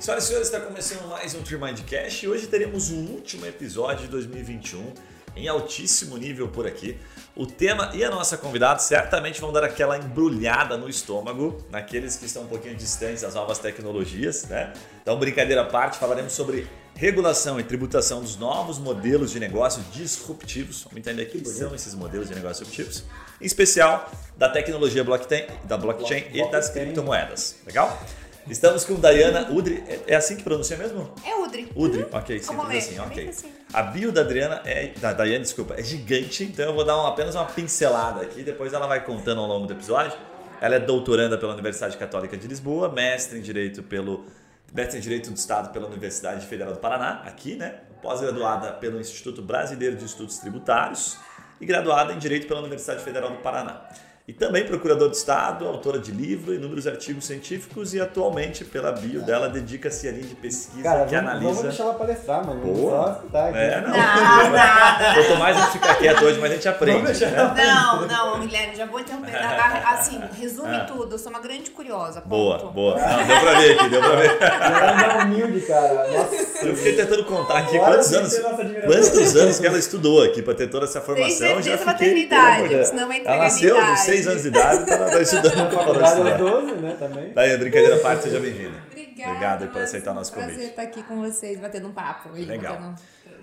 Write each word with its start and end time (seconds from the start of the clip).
Senhoras 0.00 0.24
e 0.24 0.26
senhores, 0.28 0.48
está 0.48 0.58
começando 0.58 1.06
mais 1.08 1.34
um 1.34 1.42
Trimind 1.42 1.78
Cash 1.82 2.22
e 2.22 2.28
hoje 2.28 2.46
teremos 2.46 2.88
o 2.88 2.94
último 2.94 3.44
episódio 3.44 4.06
de 4.06 4.08
2021 4.08 4.94
em 5.36 5.46
altíssimo 5.46 6.16
nível 6.16 6.48
por 6.48 6.66
aqui. 6.66 6.96
O 7.36 7.46
tema 7.46 7.90
e 7.92 8.02
a 8.02 8.08
nossa 8.08 8.38
convidada 8.38 8.78
certamente 8.78 9.42
vão 9.42 9.52
dar 9.52 9.62
aquela 9.62 9.98
embrulhada 9.98 10.78
no 10.78 10.88
estômago 10.88 11.62
naqueles 11.70 12.16
que 12.16 12.24
estão 12.24 12.44
um 12.44 12.46
pouquinho 12.46 12.74
distantes 12.76 13.20
das 13.20 13.34
novas 13.34 13.58
tecnologias, 13.58 14.44
né? 14.44 14.72
Então, 15.02 15.18
brincadeira 15.18 15.60
à 15.60 15.66
parte, 15.66 15.98
falaremos 15.98 16.32
sobre 16.32 16.66
regulação 16.94 17.60
e 17.60 17.62
tributação 17.62 18.22
dos 18.22 18.36
novos 18.36 18.78
modelos 18.78 19.30
de 19.30 19.38
negócio 19.38 19.82
disruptivos. 19.92 20.82
Vamos 20.84 20.96
entender 20.96 21.24
o 21.24 21.26
que 21.26 21.44
são 21.44 21.74
esses 21.74 21.94
modelos 21.94 22.30
de 22.30 22.34
negócio 22.34 22.64
disruptivos, 22.64 23.04
em 23.38 23.44
especial 23.44 24.10
da 24.34 24.48
tecnologia 24.48 25.04
blockchain, 25.04 25.44
da 25.64 25.76
blockchain 25.76 26.24
e 26.32 26.50
das 26.50 26.70
criptomoedas. 26.70 27.56
Legal? 27.66 28.02
Estamos 28.50 28.84
com 28.84 28.94
Dayana 28.96 29.48
Udri. 29.50 29.82
É- 29.86 30.00
É 30.08 30.16
assim 30.16 30.36
que 30.36 30.42
pronuncia 30.42 30.76
mesmo? 30.76 31.12
É 31.24 31.34
Udri. 31.36 31.70
Udri, 31.74 32.02
Uhum. 32.02 32.08
ok, 32.12 32.40
Como 32.40 32.60
simples 32.62 32.68
ler, 32.68 32.78
assim, 32.78 32.98
é 32.98 33.02
ok. 33.02 33.16
bem 33.16 33.28
assim. 33.28 33.52
A 33.72 33.82
bio 33.82 34.10
da 34.12 34.22
Adriana 34.22 34.60
é. 34.64 34.88
Da 34.98 35.12
Dayane, 35.12 35.44
desculpa, 35.44 35.74
é 35.78 35.82
gigante, 35.82 36.44
então 36.44 36.64
eu 36.66 36.74
vou 36.74 36.84
dar 36.84 36.96
uma- 36.96 37.08
apenas 37.10 37.34
uma 37.34 37.44
pincelada 37.46 38.22
aqui, 38.22 38.42
depois 38.42 38.72
ela 38.72 38.86
vai 38.86 39.04
contando 39.04 39.40
ao 39.40 39.46
longo 39.46 39.66
do 39.66 39.72
episódio. 39.72 40.16
Ela 40.60 40.74
é 40.74 40.78
doutoranda 40.80 41.38
pela 41.38 41.52
Universidade 41.52 41.96
Católica 41.96 42.36
de 42.36 42.46
Lisboa, 42.46 42.88
mestre 42.90 43.38
em 43.38 43.42
Direito 43.42 43.82
pelo. 43.82 44.26
Mestre 44.74 44.98
em 44.98 45.00
Direito 45.00 45.30
do 45.30 45.36
Estado 45.36 45.72
pela 45.72 45.86
Universidade 45.86 46.46
Federal 46.46 46.72
do 46.72 46.78
Paraná, 46.78 47.22
aqui, 47.24 47.56
né? 47.56 47.76
Pós-graduada 48.02 48.72
pelo 48.74 49.00
Instituto 49.00 49.42
Brasileiro 49.42 49.96
de 49.96 50.04
Estudos 50.04 50.38
Tributários 50.38 51.16
e 51.60 51.66
graduada 51.66 52.12
em 52.12 52.18
Direito 52.18 52.46
pela 52.46 52.60
Universidade 52.60 53.02
Federal 53.02 53.30
do 53.30 53.38
Paraná 53.38 53.80
e 54.28 54.32
também 54.32 54.64
procurador 54.64 55.10
de 55.10 55.16
Estado, 55.16 55.66
autora 55.66 55.98
de 55.98 56.12
livro, 56.12 56.54
inúmeros 56.54 56.86
artigos 56.86 57.24
científicos 57.24 57.94
e 57.94 58.00
atualmente, 58.00 58.64
pela 58.64 58.92
bio 58.92 59.22
dela, 59.22 59.48
dedica-se 59.48 60.06
à 60.06 60.12
linha 60.12 60.26
de 60.26 60.36
pesquisa 60.36 60.82
Cara, 60.82 61.04
que 61.04 61.16
vamos, 61.16 61.30
analisa. 61.30 61.48
Vamos 61.48 61.62
deixar 61.62 61.82
ela 61.82 61.94
palestrar, 61.94 62.46
mano. 62.46 62.60
Boa. 62.60 63.24
Só 63.30 63.38
aqui. 63.48 63.58
É, 63.58 63.80
não. 63.80 63.88
não. 63.90 65.14
Quanto 65.14 65.38
mais 65.38 65.56
a 65.56 65.60
gente 65.60 65.72
ficar 65.72 65.94
quieto 65.96 66.24
hoje, 66.24 66.38
mais 66.38 66.52
a 66.52 66.54
gente 66.54 66.68
aprende. 66.68 67.20
Né? 67.26 67.54
Não, 67.56 68.06
não, 68.06 68.40
Guilherme, 68.40 68.76
já 68.76 68.86
vou 68.86 69.00
interromper. 69.00 69.34
Assim, 69.34 70.20
resume 70.40 70.76
ah. 70.76 70.84
tudo. 70.84 71.14
Eu 71.14 71.18
sou 71.18 71.30
uma 71.30 71.40
grande 71.40 71.70
curiosa. 71.70 72.20
Ponto. 72.20 72.28
Boa, 72.28 72.58
boa. 72.70 72.96
Não, 72.96 73.26
deu 73.26 73.40
pra 73.40 73.58
ver 73.58 73.72
aqui, 73.72 73.88
deu 73.88 74.00
pra 74.00 74.16
ver. 74.16 74.38
Ela 74.40 75.22
é 75.22 75.24
humilde, 75.24 75.60
cara. 75.62 76.08
Nossa. 76.08 76.66
Eu 76.66 76.76
fiquei 76.76 76.94
tentando 76.94 77.24
contar 77.24 77.58
aqui 77.58 77.78
quantos 77.78 78.12
anos, 78.12 78.38
quantos 78.38 79.36
anos 79.36 79.58
que 79.58 79.66
ela 79.66 79.78
estudou 79.78 80.22
aqui 80.22 80.40
pra 80.40 80.54
ter 80.54 80.68
toda 80.68 80.84
essa 80.84 81.00
formação. 81.00 81.26
Tem 81.26 81.36
certeza 81.36 81.70
já 81.70 81.78
fiquei, 81.78 81.86
maternidade, 81.86 82.86
senão 82.86 83.10
é 83.10 83.22
Ela 83.24 83.36
nasceu 83.38 83.76
16 84.24 84.26
anos 84.26 84.42
de 84.42 84.48
idade, 84.48 84.86
tá, 84.86 85.10
tá 85.10 85.22
estudando 85.22 85.56
na 85.56 85.70
faculdade. 85.70 86.20
Na 86.20 86.36
12, 86.36 86.72
né, 86.72 86.96
também. 86.98 87.26
Tá 87.28 87.32
Daí, 87.34 87.56
brincadeira 87.56 87.96
à 87.96 87.98
parte, 88.00 88.24
seja 88.24 88.40
bem-vinda. 88.40 88.78
Obrigada. 88.90 89.30
Obrigado 89.30 89.68
por 89.72 89.82
aceitar 89.82 90.14
nosso 90.14 90.32
convite. 90.32 90.52
Prazer 90.52 90.70
estar 90.70 90.82
aqui 90.82 91.02
com 91.02 91.20
vocês, 91.20 91.58
batendo 91.58 91.88
um 91.88 91.92
papo. 91.92 92.30
Aí, 92.34 92.44
Legal. 92.44 92.94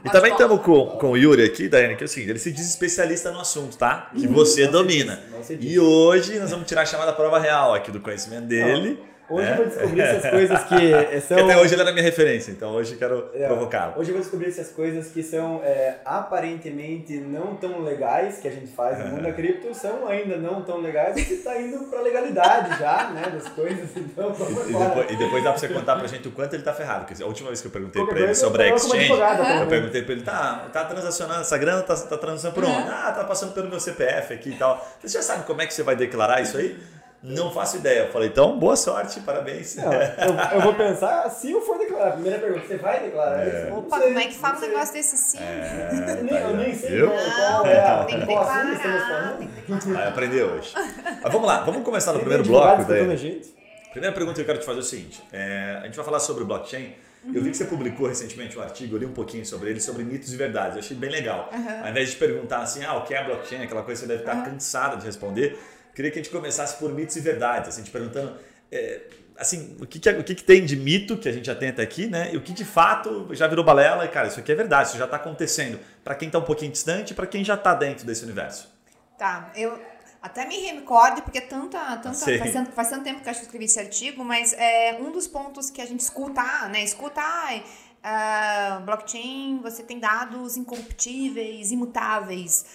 E 0.03 0.09
também 0.09 0.31
estamos 0.31 0.61
com, 0.61 0.85
com 0.97 1.11
o 1.11 1.17
Yuri 1.17 1.43
aqui, 1.43 1.67
Daiane, 1.67 1.95
que 1.95 2.03
é 2.03 2.05
o 2.05 2.07
seguinte, 2.07 2.29
ele 2.29 2.39
se 2.39 2.51
diz 2.51 2.67
especialista 2.69 3.31
no 3.31 3.39
assunto, 3.39 3.77
tá? 3.77 4.11
Que 4.15 4.27
você 4.27 4.67
domina. 4.67 5.19
E 5.59 5.79
hoje 5.79 6.39
nós 6.39 6.51
vamos 6.51 6.67
tirar 6.67 6.83
a 6.83 6.85
chamada 6.85 7.11
prova 7.13 7.39
real 7.39 7.73
aqui 7.73 7.91
do 7.91 7.99
conhecimento 7.99 8.45
dele. 8.45 8.99
Hoje 9.29 9.45
né? 9.45 9.51
eu 9.51 9.57
vou 9.57 9.65
descobrir 9.65 10.01
essas 10.01 10.29
coisas 10.31 10.63
que 10.63 10.75
eh, 10.93 11.19
são. 11.19 11.37
Porque 11.37 11.51
até 11.51 11.61
hoje 11.61 11.73
ele 11.75 11.81
era 11.81 11.91
minha 11.91 12.03
referência, 12.03 12.51
então 12.51 12.71
hoje 12.71 12.93
eu 12.93 12.97
quero 12.97 13.29
É, 13.33 13.45
provocá-lo. 13.47 13.93
Hoje 13.97 14.09
eu 14.09 14.13
vou 14.13 14.21
descobrir 14.21 14.47
essas 14.47 14.69
coisas 14.69 15.07
que 15.07 15.21
são 15.21 15.61
é, 15.63 15.95
aparentemente 16.05 17.17
não 17.19 17.55
tão 17.55 17.81
legais 17.81 18.39
que 18.39 18.47
a 18.47 18.51
gente 18.51 18.67
faz 18.71 18.99
no 18.99 19.07
mundo 19.07 19.23
da 19.23 19.33
cripto, 19.33 19.73
são 19.73 20.07
ainda 20.07 20.37
não 20.37 20.61
tão 20.61 20.79
legais 20.79 21.13
porque 21.15 21.35
tá 21.37 21.59
indo 21.59 21.79
pra 21.89 22.01
legalidade 22.01 22.79
já, 22.79 23.09
né, 23.09 23.29
das 23.33 23.47
coisas. 23.49 23.89
Então 23.95 24.33
vamos 24.33 24.65
E 24.65 24.69
embora. 24.69 24.89
depois, 24.89 25.11
e 25.11 25.15
depois 25.17 25.43
dá 25.43 25.49
pra 25.51 25.59
você 25.59 25.67
contar 25.69 25.95
pra 25.97 26.07
gente 26.07 26.27
o 26.27 26.31
quanto 26.31 26.53
ele 26.53 26.63
tá 26.63 26.73
ferrado. 26.73 27.05
Porque 27.05 27.21
a 27.21 27.25
última 27.25 27.49
vez 27.49 27.59
que 27.61 27.67
eu 27.67 27.71
perguntei 27.71 28.05
pra 28.05 28.19
ele 28.19 28.35
sobre 28.35 28.63
a 28.63 28.67
eu 28.69 28.75
exchange, 28.75 28.97
advogada, 29.05 29.41
eu 29.41 29.45
também. 29.47 29.67
perguntei 29.67 30.01
pra 30.03 30.11
ele, 30.13 30.21
tá, 30.23 30.69
tá 30.71 30.85
transacionando 30.85 31.41
essa 31.41 31.57
grana, 31.57 31.81
tá, 31.83 31.95
tá 31.95 32.17
transacionando 32.17 32.55
por 32.61 32.63
onde? 32.63 32.89
Ah, 32.89 33.11
tá 33.11 33.23
passando 33.23 33.53
pelo 33.53 33.69
meu 33.69 33.79
CPF 33.79 34.33
aqui 34.33 34.49
e 34.51 34.55
tal. 34.55 34.85
Você 35.01 35.09
já 35.17 35.21
sabe 35.21 35.43
como 35.45 35.61
é 35.61 35.65
que 35.67 35.73
você 35.73 35.83
vai 35.83 35.95
declarar 35.95 36.41
isso 36.41 36.57
aí? 36.57 36.77
Não 37.23 37.51
faço 37.51 37.77
ideia. 37.77 38.01
Eu 38.01 38.11
falei, 38.11 38.29
então, 38.29 38.57
boa 38.59 38.75
sorte, 38.75 39.19
parabéns. 39.21 39.75
Não, 39.75 39.91
eu, 39.91 40.55
eu 40.55 40.61
vou 40.61 40.73
pensar 40.75 41.29
se 41.31 41.51
eu 41.51 41.61
for 41.61 41.77
declarar. 41.79 42.11
Primeira 42.11 42.37
pergunta, 42.39 42.67
você 42.67 42.77
vai 42.77 42.99
declarar 43.01 43.45
É. 43.45 43.65
isso? 43.65 43.73
Opa, 43.77 43.97
sei, 43.97 44.07
como 44.07 44.19
é 44.19 44.27
que 44.27 44.35
fala 44.35 44.53
não 44.53 44.57
um 44.57 44.61
sei. 44.61 44.69
negócio 44.69 44.93
desse 44.93 45.17
sim? 45.17 45.37
É, 45.39 45.89
Eu 45.91 46.23
nem, 46.23 46.27
tá 46.33 46.39
eu 46.41 46.57
nem 46.57 46.75
sei 46.75 46.89
Viu? 46.91 47.07
qual, 47.09 47.63
Não, 47.63 47.65
é 47.65 47.79
a 47.79 48.03
tem 48.05 48.19
que 48.19 48.25
declarar, 48.25 48.45
falando. 48.45 49.37
tem 49.39 49.47
que 49.47 49.71
declarar. 49.71 49.93
Vai 49.99 50.07
aprender 50.07 50.43
hoje. 50.43 50.73
Mas 51.23 51.33
vamos 51.33 51.47
lá, 51.47 51.63
vamos 51.63 51.83
começar 51.83 52.11
no 52.13 52.19
Tem 52.19 52.27
primeiro 52.27 52.47
bloco. 52.47 52.83
Daí. 52.85 53.41
Primeira 53.91 54.13
pergunta 54.15 54.35
que 54.35 54.41
eu 54.41 54.45
quero 54.45 54.59
te 54.59 54.65
fazer 54.65 54.77
é 54.77 54.81
o 54.81 54.85
seguinte: 54.85 55.23
é, 55.33 55.79
a 55.81 55.85
gente 55.85 55.95
vai 55.95 56.05
falar 56.05 56.19
sobre 56.19 56.43
o 56.43 56.45
blockchain. 56.45 56.93
Eu 57.33 57.41
vi 57.41 57.49
que 57.49 57.57
você 57.57 57.65
publicou 57.65 58.07
recentemente 58.07 58.57
um 58.57 58.61
artigo, 58.61 58.95
eu 58.95 58.99
li 58.99 59.05
um 59.05 59.11
pouquinho 59.11 59.45
sobre 59.45 59.71
ele, 59.71 59.81
sobre 59.81 60.03
mitos 60.03 60.31
e 60.31 60.37
verdades. 60.37 60.73
Eu 60.75 60.79
achei 60.79 60.95
bem 60.95 61.09
legal. 61.09 61.49
Ao 61.83 61.89
invés 61.89 62.11
de 62.11 62.15
perguntar 62.15 62.59
assim, 62.59 62.85
ah, 62.85 62.95
o 62.95 63.01
que 63.03 63.13
é 63.13 63.21
blockchain, 63.23 63.63
aquela 63.63 63.81
coisa 63.83 63.99
que 64.01 64.07
você 64.07 64.13
deve 64.17 64.29
estar 64.29 64.45
cansada 64.45 64.95
de 64.97 65.05
responder, 65.05 65.59
queria 65.97 66.11
que 66.11 66.19
a 66.19 66.21
gente 66.21 66.31
começasse 66.31 66.77
por 66.77 66.93
mitos 66.93 67.15
e 67.15 67.21
verdades, 67.21 67.69
assim, 67.69 67.81
te 67.81 67.89
perguntando. 67.89 68.37
é, 68.71 69.01
assim, 69.37 69.75
o 69.79 69.85
que, 69.85 69.99
que, 69.99 70.09
é- 70.09 70.17
o 70.19 70.23
que, 70.23 70.35
que 70.35 70.43
tem 70.43 70.65
de 70.65 70.75
mito 70.75 71.17
que 71.17 71.27
a 71.29 71.31
gente 71.31 71.45
já 71.45 71.55
tenta 71.55 71.81
aqui, 71.81 72.05
né? 72.07 72.33
E 72.33 72.37
o 72.37 72.41
que 72.41 72.51
de 72.53 72.65
fato 72.65 73.29
já 73.33 73.47
virou 73.47 73.63
balela 73.63 74.03
e, 74.05 74.07
cara, 74.09 74.27
isso 74.27 74.39
aqui 74.39 74.51
é 74.51 74.55
verdade, 74.55 74.89
isso 74.89 74.97
já 74.97 75.05
está 75.05 75.17
acontecendo. 75.17 75.79
Para 76.03 76.15
quem 76.15 76.27
está 76.27 76.37
um 76.39 76.43
pouquinho 76.43 76.71
distante 76.71 77.11
e 77.11 77.13
para 77.15 77.25
quem 77.27 77.43
já 77.43 77.53
está 77.55 77.73
dentro 77.73 78.05
desse 78.05 78.23
universo. 78.23 78.67
Tá, 79.17 79.51
eu 79.55 79.79
até 80.21 80.45
me 80.45 80.57
recordo, 80.59 81.21
porque 81.21 81.37
é 81.37 81.41
tanta, 81.41 81.79
tanta 81.97 82.13
faz, 82.13 82.51
tanto, 82.53 82.71
faz 82.71 82.89
tanto 82.89 83.03
tempo 83.03 83.21
que 83.21 83.27
eu 83.27 83.31
acho 83.31 83.39
que 83.39 83.45
eu 83.45 83.47
escrevi 83.47 83.65
esse 83.65 83.79
artigo, 83.79 84.23
mas 84.23 84.53
é 84.53 84.97
um 84.99 85.11
dos 85.11 85.27
pontos 85.27 85.69
que 85.69 85.81
a 85.81 85.85
gente 85.85 86.01
escuta, 86.01 86.41
ah, 86.41 86.67
né? 86.67 86.83
Escuta, 86.83 87.21
ai, 87.21 87.63
ah, 88.03 88.81
blockchain, 88.85 89.59
você 89.61 89.81
tem 89.83 89.99
dados 89.99 90.57
incorruptíveis, 90.57 91.71
imutáveis. 91.71 92.65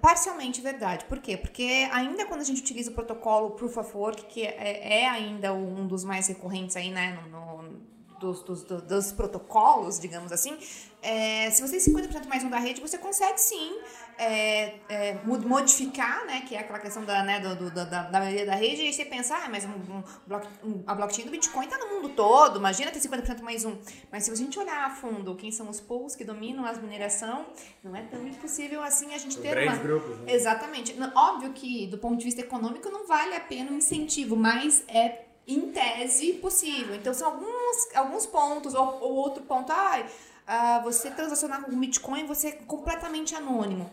Parcialmente 0.00 0.60
verdade. 0.60 1.04
Por 1.06 1.18
quê? 1.20 1.36
Porque 1.36 1.88
ainda 1.92 2.26
quando 2.26 2.40
a 2.40 2.44
gente 2.44 2.60
utiliza 2.60 2.90
o 2.90 2.94
protocolo 2.94 3.52
Proof 3.52 3.76
of 3.78 3.96
Work, 3.96 4.26
que 4.26 4.42
é, 4.44 5.02
é 5.02 5.08
ainda 5.08 5.52
um 5.54 5.86
dos 5.86 6.04
mais 6.04 6.26
recorrentes 6.28 6.76
aí, 6.76 6.90
né, 6.90 7.18
no, 7.22 7.28
no- 7.30 7.90
dos, 8.20 8.42
dos, 8.42 8.62
do- 8.64 8.82
dos 8.82 9.12
protocolos, 9.12 9.98
digamos 9.98 10.30
assim, 10.30 10.58
é, 11.00 11.50
se 11.50 11.62
você 11.62 11.78
tem 11.78 11.94
50% 11.94 12.26
mais 12.28 12.44
um 12.44 12.50
da 12.50 12.58
rede, 12.58 12.78
você 12.82 12.98
consegue 12.98 13.40
sim 13.40 13.78
é, 14.22 14.74
é, 14.88 15.14
mo- 15.24 15.38
modificar, 15.38 16.26
né, 16.26 16.42
que 16.46 16.54
é 16.54 16.58
aquela 16.60 16.78
questão 16.78 17.04
da, 17.04 17.22
né, 17.22 17.40
do, 17.40 17.56
do- 17.56 17.70
da, 17.70 17.84
da, 17.84 18.20
maioria 18.20 18.44
da 18.44 18.54
rede, 18.54 18.82
e 18.82 18.92
você 18.92 19.04
pensa, 19.04 19.34
ah, 19.34 19.48
mas 19.48 19.64
um, 19.64 19.70
um 19.70 20.02
um- 20.62 20.82
a 20.86 20.94
blockchain 20.94 21.24
do 21.24 21.30
Bitcoin 21.30 21.66
tá 21.66 21.78
no 21.78 21.88
mundo 21.88 22.10
todo, 22.10 22.58
imagina 22.58 22.90
ter 22.90 23.00
50% 23.00 23.40
mais 23.42 23.64
um. 23.64 23.78
Mas 24.12 24.24
se 24.24 24.30
a 24.30 24.34
gente 24.34 24.58
olhar 24.58 24.84
a 24.86 24.90
fundo 24.90 25.34
quem 25.36 25.50
são 25.50 25.68
os 25.70 25.80
pools 25.80 26.14
que 26.14 26.22
dominam 26.24 26.66
as 26.66 26.78
mineração, 26.78 27.46
não 27.82 27.96
é 27.96 28.02
tão 28.02 28.26
impossível 28.26 28.82
assim 28.82 29.14
a 29.14 29.18
gente 29.18 29.38
ter 29.38 29.50
Grandes 29.50 29.74
uma... 29.74 29.82
grupos, 29.82 30.18
né? 30.18 30.32
Exatamente. 30.32 30.94
Óbvio 31.14 31.52
que, 31.52 31.86
do 31.86 31.96
ponto 31.98 32.18
de 32.18 32.24
vista 32.24 32.42
econômico, 32.42 32.90
não 32.90 33.06
vale 33.06 33.34
a 33.34 33.40
pena 33.40 33.70
o 33.70 33.74
incentivo, 33.74 34.36
mas 34.36 34.84
é, 34.88 35.22
em 35.46 35.72
tese, 35.72 36.34
possível. 36.34 36.94
Então, 36.94 37.14
são 37.14 37.28
alguns, 37.28 37.94
alguns 37.94 38.26
pontos, 38.26 38.74
ou, 38.74 39.00
ou 39.00 39.12
outro 39.14 39.42
ponto, 39.44 39.72
ah, 39.72 40.04
ah, 40.46 40.80
você 40.84 41.10
transacionar 41.10 41.62
com 41.62 41.70
Bitcoin, 41.78 42.26
você 42.26 42.48
é 42.48 42.52
completamente 42.52 43.34
anônimo. 43.34 43.90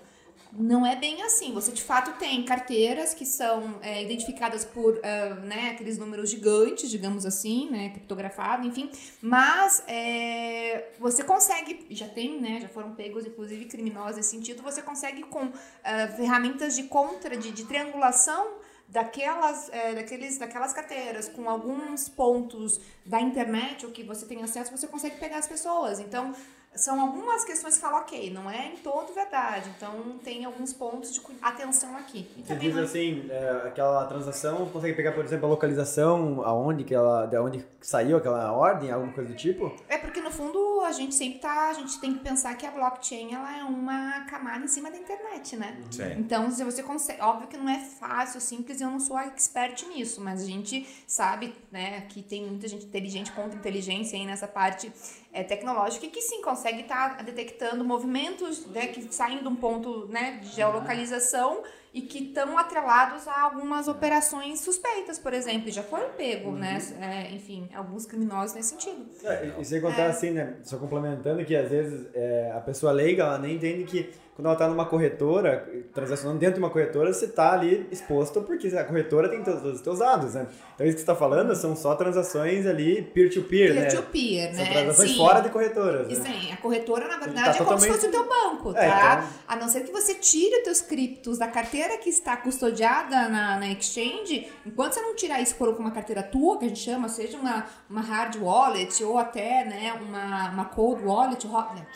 Não 0.52 0.86
é 0.86 0.96
bem 0.96 1.22
assim. 1.24 1.54
Você, 1.54 1.72
de 1.72 1.82
fato, 1.84 2.18
tem 2.20 2.44
carteiras 2.44 3.14
que 3.14 3.26
são 3.26 3.80
é, 3.82 4.04
identificadas 4.04 4.66
por 4.66 5.00
ah, 5.04 5.36
né, 5.36 5.72
aqueles 5.72 5.98
números 5.98 6.30
gigantes, 6.30 6.90
digamos 6.90 7.26
assim, 7.26 7.70
né, 7.70 7.90
criptografado, 7.90 8.66
enfim. 8.66 8.90
Mas 9.22 9.84
é, 9.88 10.90
você 11.00 11.24
consegue, 11.24 11.86
já 11.90 12.08
tem, 12.08 12.40
né, 12.40 12.60
já 12.62 12.70
foram 12.70 12.96
pegos, 12.96 13.26
inclusive, 13.26 13.66
criminosos 13.66 14.18
nesse 14.18 14.30
sentido, 14.30 14.64
você 14.64 14.82
consegue 14.82 15.24
com 15.24 15.52
ah, 15.84 16.08
ferramentas 16.16 16.76
de 16.76 16.84
contra, 16.84 17.36
de, 17.36 17.52
de 17.52 17.66
triangulação 17.66 18.58
daquelas, 18.88 19.70
é, 19.70 19.94
daqueles, 19.96 20.38
daquelas 20.38 20.74
carteiras, 20.74 21.28
com 21.28 21.50
alguns 21.50 22.08
pontos 22.08 22.80
da 23.06 23.20
internet 23.20 23.86
ou 23.86 23.92
que 23.92 24.04
você 24.04 24.26
tem 24.26 24.42
acesso, 24.44 24.72
você 24.72 24.88
consegue 24.88 25.18
pegar 25.18 25.38
as 25.38 25.48
pessoas. 25.48 26.00
Então, 26.00 26.34
são 26.76 27.02
algumas 27.02 27.44
questões 27.44 27.76
que 27.76 27.82
falam, 27.82 28.00
ok, 28.02 28.30
não 28.32 28.50
é 28.50 28.68
em 28.74 28.78
todo 28.78 29.12
verdade. 29.14 29.68
Então, 29.76 30.18
tem 30.24 30.46
alguns 30.46 30.74
pontos 30.74 31.12
de 31.14 31.22
atenção 31.42 31.98
aqui. 31.98 32.30
E 32.38 32.44
Você 32.44 32.56
diz 32.56 32.76
não- 32.76 32.84
assim, 32.84 33.26
é, 33.30 33.64
aquela 33.66 34.06
transação, 34.06 34.68
consegue 34.70 34.94
pegar, 34.96 35.14
por 35.14 35.26
exemplo, 35.26 35.48
a 35.48 35.50
localização, 35.50 36.42
aonde 36.44 36.84
que 36.84 36.94
ela, 36.94 37.26
de 37.26 37.38
onde 37.40 37.66
saiu 37.82 38.18
aquela 38.18 38.52
ordem, 38.52 38.92
alguma 38.92 39.12
coisa 39.12 39.30
do 39.32 39.36
tipo? 39.36 39.76
É 39.90 39.98
porque, 39.98 40.22
no 40.22 40.30
fundo, 40.30 40.82
a 40.82 40.92
gente 40.92 41.16
sempre 41.16 41.40
tá. 41.40 41.70
A 41.70 41.74
gente 41.74 42.00
tem 42.00 42.14
que 42.14 42.20
pensar 42.20 42.56
que 42.56 42.66
a 42.66 42.72
blockchain 42.72 43.34
ela 43.34 43.58
é 43.58 43.64
uma 43.64 44.22
camada 44.30 44.64
em 44.64 44.68
cima 44.68 44.92
da 44.92 44.98
internet, 44.98 45.56
né? 45.56 45.78
Sim. 45.90 46.14
Então, 46.20 46.52
se 46.52 46.64
você 46.64 46.84
consegue. 46.84 47.22
Óbvio 47.22 47.48
que 47.48 47.58
não 47.58 47.70
é 47.70 47.80
fácil, 47.80 48.40
simples, 48.40 48.80
eu 48.82 48.92
não 48.92 49.00
sou 49.00 49.18
expert 49.18 49.84
nisso, 49.88 50.22
mas 50.22 50.44
a 50.44 50.46
gente 50.46 50.88
sabe, 51.08 51.56
né, 51.72 52.02
que 52.02 52.22
tem 52.22 52.46
muita 52.46 52.68
gente 52.68 52.86
inteligente 52.86 53.32
contra 53.32 53.58
inteligência 53.58 54.18
aí 54.18 54.26
nessa 54.26 54.48
parte 54.48 54.92
é, 55.38 55.44
tecnológica 55.44 56.06
e 56.06 56.10
que 56.10 56.22
sim 56.22 56.42
consegue 56.42 56.82
estar 56.82 57.24
detectando 57.24 57.86
movimentos 57.86 58.66
né, 58.68 58.88
que 58.88 59.14
saem 59.14 59.40
de 59.40 59.48
um 59.48 59.56
ponto 59.56 60.08
né, 60.08 60.40
de 60.42 60.50
geolocalização 60.50 61.62
e 61.94 62.02
que 62.02 62.26
estão 62.26 62.58
atrelados 62.58 63.28
a 63.28 63.42
algumas 63.42 63.88
operações 63.88 64.62
suspeitas, 64.62 65.20
por 65.20 65.34
exemplo, 65.34 65.70
e 65.70 65.72
já 65.72 65.82
foram 65.82 66.10
pego, 66.12 66.52
né? 66.52 66.78
É, 67.02 67.34
enfim, 67.34 67.70
alguns 67.74 68.06
criminosos 68.06 68.56
nesse 68.56 68.70
sentido. 68.70 69.06
É, 69.24 69.54
e 69.58 69.66
sem 69.66 69.82
contar 69.82 70.08
assim, 70.08 70.32
né? 70.32 70.58
Só 70.64 70.78
complementando 70.78 71.44
que 71.44 71.56
às 71.56 71.70
vezes 71.70 72.08
é, 72.14 72.52
a 72.56 72.60
pessoa 72.60 72.92
leiga 72.92 73.24
ela 73.24 73.40
nem 73.40 73.56
entende 73.56 73.84
que 73.86 74.12
quando 74.38 74.46
ela 74.46 74.54
está 74.54 74.68
numa 74.68 74.86
corretora, 74.86 75.68
transacionando 75.96 76.38
dentro 76.40 76.54
de 76.56 76.60
uma 76.60 76.70
corretora, 76.70 77.12
você 77.12 77.26
está 77.26 77.54
ali 77.54 77.88
exposto 77.92 78.40
porque 78.44 78.68
a 78.68 78.84
corretora 78.84 79.28
tem 79.30 79.44
todos 79.44 79.64
os 79.66 79.80
seus 79.82 79.98
dados, 79.98 80.36
né? 80.36 80.46
Então 80.76 80.86
isso 80.86 80.96
que 80.96 81.00
você 81.02 81.12
está 81.12 81.16
falando 81.16 81.56
são 81.56 81.76
só 81.76 81.96
transações 81.96 82.68
ali 82.68 83.02
peer-to-peer, 83.02 83.74
Peer 83.74 83.82
né? 83.86 83.90
to 83.90 84.04
peer, 84.04 84.54
São 84.56 84.64
né? 84.64 84.72
transações 84.72 85.10
Sim. 85.10 85.18
fora 85.18 85.40
de 85.42 85.50
corretoras, 85.50 86.08
Isso 86.12 86.22
né? 86.22 86.30
aí, 86.30 86.52
a 86.52 86.58
corretora, 86.58 87.08
na 87.08 87.18
Tá 87.18 87.26
verdade, 87.26 87.50
é 87.50 87.52
como 87.64 87.80
se 87.80 87.88
totalmente- 87.88 87.92
fosse 87.94 88.08
o 88.08 88.12
teu 88.12 88.30
banco, 88.30 88.74
tá? 88.74 88.80
É, 88.84 88.88
então- 89.18 89.30
A 89.48 89.56
não 89.56 89.68
ser 89.68 89.82
que 89.84 89.92
você 89.92 90.14
tire 90.14 90.56
os 90.58 90.64
teus 90.64 90.82
criptos 90.82 91.40
da 91.40 91.48
carteira 91.48 91.98
que 91.98 92.10
está 92.10 92.38
custodiada 92.38 93.28
na, 93.30 93.58
na 93.58 93.68
exchange, 93.72 94.48
enquanto 94.64 94.94
você 94.94 95.02
não 95.02 95.16
tirar 95.16 95.42
isso 95.42 95.56
por 95.56 95.70
uma 95.70 95.90
carteira 95.90 96.22
tua, 96.22 96.60
que 96.60 96.66
a 96.66 96.68
gente 96.68 96.80
chama, 96.82 97.10
seja 97.10 97.38
uma, 97.40 97.66
uma 97.90 98.02
hard 98.02 98.36
wallet 98.40 99.04
ou 99.04 99.18
até 99.18 99.66
né, 99.66 99.94
uma, 100.00 100.52
uma 100.52 100.66
cold 100.66 101.04
wallet, 101.04 101.48
hot, 101.48 101.74
né, 101.74 101.88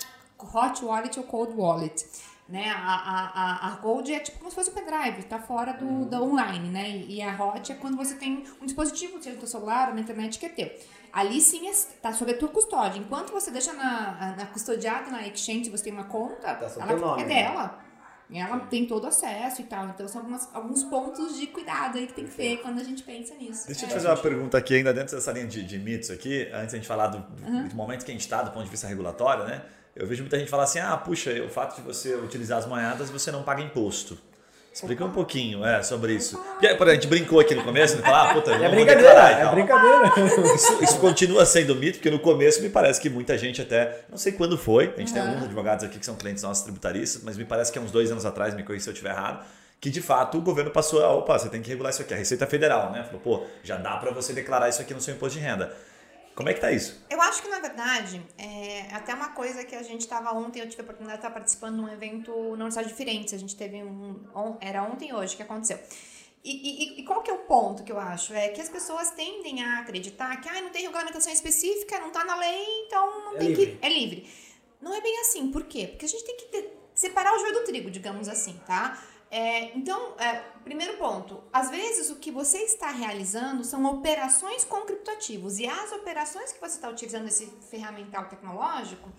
hot 0.56 0.84
wallet 0.84 1.20
ou 1.20 1.26
cold 1.26 1.54
wallet. 1.56 2.04
Né? 2.52 2.70
A, 2.70 2.76
a, 2.76 3.32
a, 3.34 3.68
a 3.68 3.76
Gold 3.78 4.14
é 4.14 4.20
tipo 4.20 4.38
como 4.40 4.50
se 4.50 4.56
fosse 4.56 4.70
o 4.70 4.74
pendrive, 4.74 5.24
tá 5.24 5.40
fora 5.40 5.72
do, 5.72 6.04
da 6.06 6.22
online, 6.22 6.68
né? 6.70 6.90
E 6.90 7.16
e 7.16 7.22
a 7.22 7.42
Hot 7.42 7.72
é 7.72 7.76
quando 7.76 7.96
você 7.96 8.16
tem 8.16 8.44
um 8.62 8.66
dispositivo, 8.66 9.18
seja 9.24 9.32
no 9.36 9.40
teu 9.40 9.48
celular 9.48 9.88
ou 9.88 9.96
na 9.96 10.02
internet, 10.02 10.38
que 10.38 10.46
é 10.46 10.50
teu. 10.50 10.70
Ali 11.14 11.40
sim 11.40 11.70
é- 11.70 11.74
tá 12.02 12.12
sob 12.12 12.30
a 12.32 12.38
tua 12.38 12.50
custódia. 12.50 13.00
Enquanto 13.00 13.32
você 13.32 13.50
deixa 13.52 13.72
na, 13.72 14.36
na 14.38 14.46
custodiada 14.48 15.10
na 15.10 15.26
exchange, 15.26 15.70
você 15.70 15.86
tem 15.86 15.94
uma 15.94 16.04
conta, 16.04 16.54
Tá 16.56 16.70
ela 16.78 16.96
nome, 16.98 17.22
é 17.22 17.26
né? 17.26 17.36
dela. 17.44 17.80
E 18.30 18.38
ela 18.38 18.60
tem 18.62 18.86
todo 18.86 19.08
acesso 19.08 19.62
e 19.62 19.66
tal. 19.66 19.88
Então 19.88 20.06
são 20.10 20.20
algumas, 20.22 20.50
alguns 20.54 20.84
pontos 20.84 21.38
de 21.38 21.48
cuidado 21.48 21.98
aí 21.98 22.08
que 22.08 22.14
tem 22.14 22.26
que 22.26 22.32
ter 22.36 22.58
quando 22.62 22.80
a 22.80 22.84
gente 22.84 23.04
pensa 23.04 23.34
nisso. 23.36 23.66
Deixa 23.68 23.82
eu 23.84 23.86
É. 23.86 23.88
te 23.90 23.94
fazer 23.94 24.08
uma 24.08 24.18
pergunta 24.18 24.58
aqui, 24.58 24.76
ainda 24.76 24.94
dentro 24.94 25.16
dessa 25.16 25.32
linha 25.32 25.48
de, 25.48 25.64
de 25.64 25.78
mitos 25.80 26.10
aqui, 26.10 26.50
antes 26.54 26.72
da 26.74 26.78
gente 26.78 26.88
falar 26.88 27.08
do, 27.08 27.20
do 27.70 27.76
momento 27.76 28.04
que 28.06 28.12
a 28.12 28.14
gente 28.14 28.22
está 28.22 28.42
do 28.42 28.52
ponto 28.52 28.64
de 28.66 28.70
vista 28.72 28.88
regulatório, 28.88 29.46
né? 29.46 29.62
Eu 29.96 30.08
vejo 30.08 30.24
muita 30.24 30.40
gente 30.40 30.50
falar 30.50 30.64
assim, 30.64 30.80
ah, 30.80 30.96
puxa, 30.98 31.32
o 31.44 31.50
fato 31.50 31.76
de 31.76 31.82
você 31.82 32.16
utilizar 32.16 32.58
as 32.58 32.66
moedas, 32.66 33.10
você 33.10 33.32
não 33.32 33.44
paga 33.44 33.62
imposto. 33.62 34.18
Explica 34.74 35.04
um 35.04 35.12
pouquinho 35.12 35.66
é, 35.66 35.84
sobre 35.84 36.14
isso. 36.14 36.38
Porque, 36.38 36.68
por 36.76 36.88
exemplo, 36.88 36.90
a 36.90 36.94
gente 36.94 37.08
brincou 37.08 37.42
aqui 37.42 37.54
no 37.54 37.62
começo, 37.62 37.98
né? 37.98 38.04
Falar, 38.04 38.32
ah, 38.32 38.34
puta, 38.34 38.52
É 38.54 38.70
brincadeira, 38.70 39.30
é 39.30 39.52
brincadeira. 39.52 40.14
Isso, 40.56 40.84
isso 40.84 41.00
continua 41.00 41.46
sendo 41.46 41.76
mito, 41.76 41.98
porque 41.98 42.10
no 42.10 42.20
começo 42.20 42.62
me 42.62 42.70
parece 42.70 43.02
que 43.02 43.10
muita 43.10 43.38
gente 43.38 43.62
até, 43.62 44.06
não 44.10 44.18
sei 44.18 44.32
quando 44.32 44.58
foi, 44.58 44.94
a 44.96 45.00
gente 45.00 45.12
tem 45.12 45.22
alguns 45.22 45.44
advogados 45.44 45.84
aqui 45.84 46.00
que 46.00 46.06
são 46.06 46.16
clientes 46.16 46.42
nossos 46.42 46.64
tributaristas, 46.64 47.22
mas 47.22 47.36
me 47.36 47.44
parece 47.44 47.70
que 47.70 47.78
há 47.78 47.82
uns 47.82 47.92
dois 47.92 48.10
anos 48.12 48.26
atrás, 48.26 48.56
me 48.56 48.64
corrija 48.64 48.86
se 48.86 48.90
eu 48.90 48.94
estiver 48.94 49.12
errado, 49.12 49.46
que 49.82 49.90
de 49.90 50.02
fato 50.02 50.38
o 50.38 50.42
governo 50.42 50.72
passou 50.72 51.04
a, 51.04 51.14
opa, 51.14 51.38
você 51.38 51.50
tem 51.50 51.62
que 51.62 51.70
regular 51.70 51.90
isso 51.90 52.02
aqui, 52.02 52.14
a 52.14 52.18
Receita 52.18 52.48
Federal, 52.48 52.94
né? 52.94 53.04
Falou, 53.04 53.20
pô, 53.20 53.44
já 53.64 53.76
dá 53.76 53.98
para 53.98 54.12
você 54.12 54.32
declarar 54.32 54.70
isso 54.70 54.82
aqui 54.82 54.94
no 54.94 55.02
seu 55.02 55.14
imposto 55.14 55.38
de 55.38 55.44
renda. 55.44 55.74
Como 56.36 56.50
é 56.50 56.54
que 56.54 56.62
tá 56.62 56.72
isso? 56.72 57.04
Eu 57.10 57.22
acho 57.22 57.42
que, 57.42 57.50
na 57.50 57.60
verdade, 57.60 58.22
é 58.38 58.88
até 58.94 59.14
uma 59.14 59.30
coisa 59.30 59.64
que 59.64 59.76
a 59.76 59.84
gente 59.84 60.02
estava 60.02 60.32
ontem, 60.34 60.60
eu 60.62 60.70
tive 60.70 60.82
a 60.82 60.84
oportunidade 60.86 61.20
de 61.20 61.26
estar 61.28 61.34
participando 61.34 61.76
de 61.76 61.82
um 61.82 61.90
evento 61.90 62.32
na 62.32 62.54
Universidade 62.66 62.88
de 62.88 62.94
Firenze. 62.96 63.36
A 63.36 63.38
gente 63.40 63.56
teve 63.56 63.84
um. 63.84 64.26
Era 64.62 64.84
ontem 64.84 65.10
e 65.10 65.14
hoje 65.14 65.36
que 65.36 65.44
aconteceu. 65.44 65.78
E, 66.44 66.52
e- 66.52 67.00
e 67.02 67.04
qual 67.04 67.22
que 67.22 67.30
é 67.30 67.34
o 67.34 67.40
ponto 67.40 67.84
que 67.84 67.92
eu 67.92 68.00
acho? 68.00 68.34
É 68.34 68.48
que 68.50 68.60
as 68.60 68.70
pessoas 68.70 69.12
tendem 69.12 69.64
a 69.64 69.80
acreditar 69.80 70.36
que 70.42 70.50
ah, 70.50 70.60
não 70.62 70.70
tem 70.72 70.82
regulamentação 70.84 71.32
específica, 71.32 72.00
não 72.00 72.10
tá 72.10 72.24
na 72.26 72.36
lei, 72.36 72.66
então 72.88 73.26
não 73.26 73.36
É 73.36 73.40
tem 73.40 73.48
livre. 73.50 73.78
que. 73.80 73.86
É 73.86 73.90
livre. 73.90 74.30
Não 74.82 74.96
é 74.96 75.02
bem 75.02 75.20
assim. 75.22 75.52
Por 75.52 75.64
quê? 75.66 75.88
Porque 75.88 76.06
a 76.06 76.10
gente 76.10 76.24
tem 76.26 76.36
que 76.38 76.46
ter- 76.46 76.78
separar 76.96 77.36
o 77.36 77.40
joio 77.40 77.54
do 77.54 77.64
trigo, 77.66 77.92
digamos 77.92 78.28
assim, 78.28 78.60
tá? 78.66 78.98
É, 79.32 79.78
então, 79.78 80.14
é, 80.20 80.44
primeiro 80.66 80.98
ponto, 80.98 81.42
às 81.54 81.70
vezes 81.70 82.10
o 82.10 82.18
que 82.18 82.30
você 82.30 82.58
está 82.60 82.92
realizando 82.92 83.64
são 83.64 83.86
operações 83.86 84.66
com 84.66 84.82
criptoativos 84.82 85.58
e 85.58 85.66
as 85.66 85.90
operações 85.94 86.52
que 86.52 86.60
você 86.60 86.76
está 86.76 86.90
utilizando 86.90 87.30
esse 87.30 87.46
ferramental 87.70 88.26
tecnológico, 88.26 89.10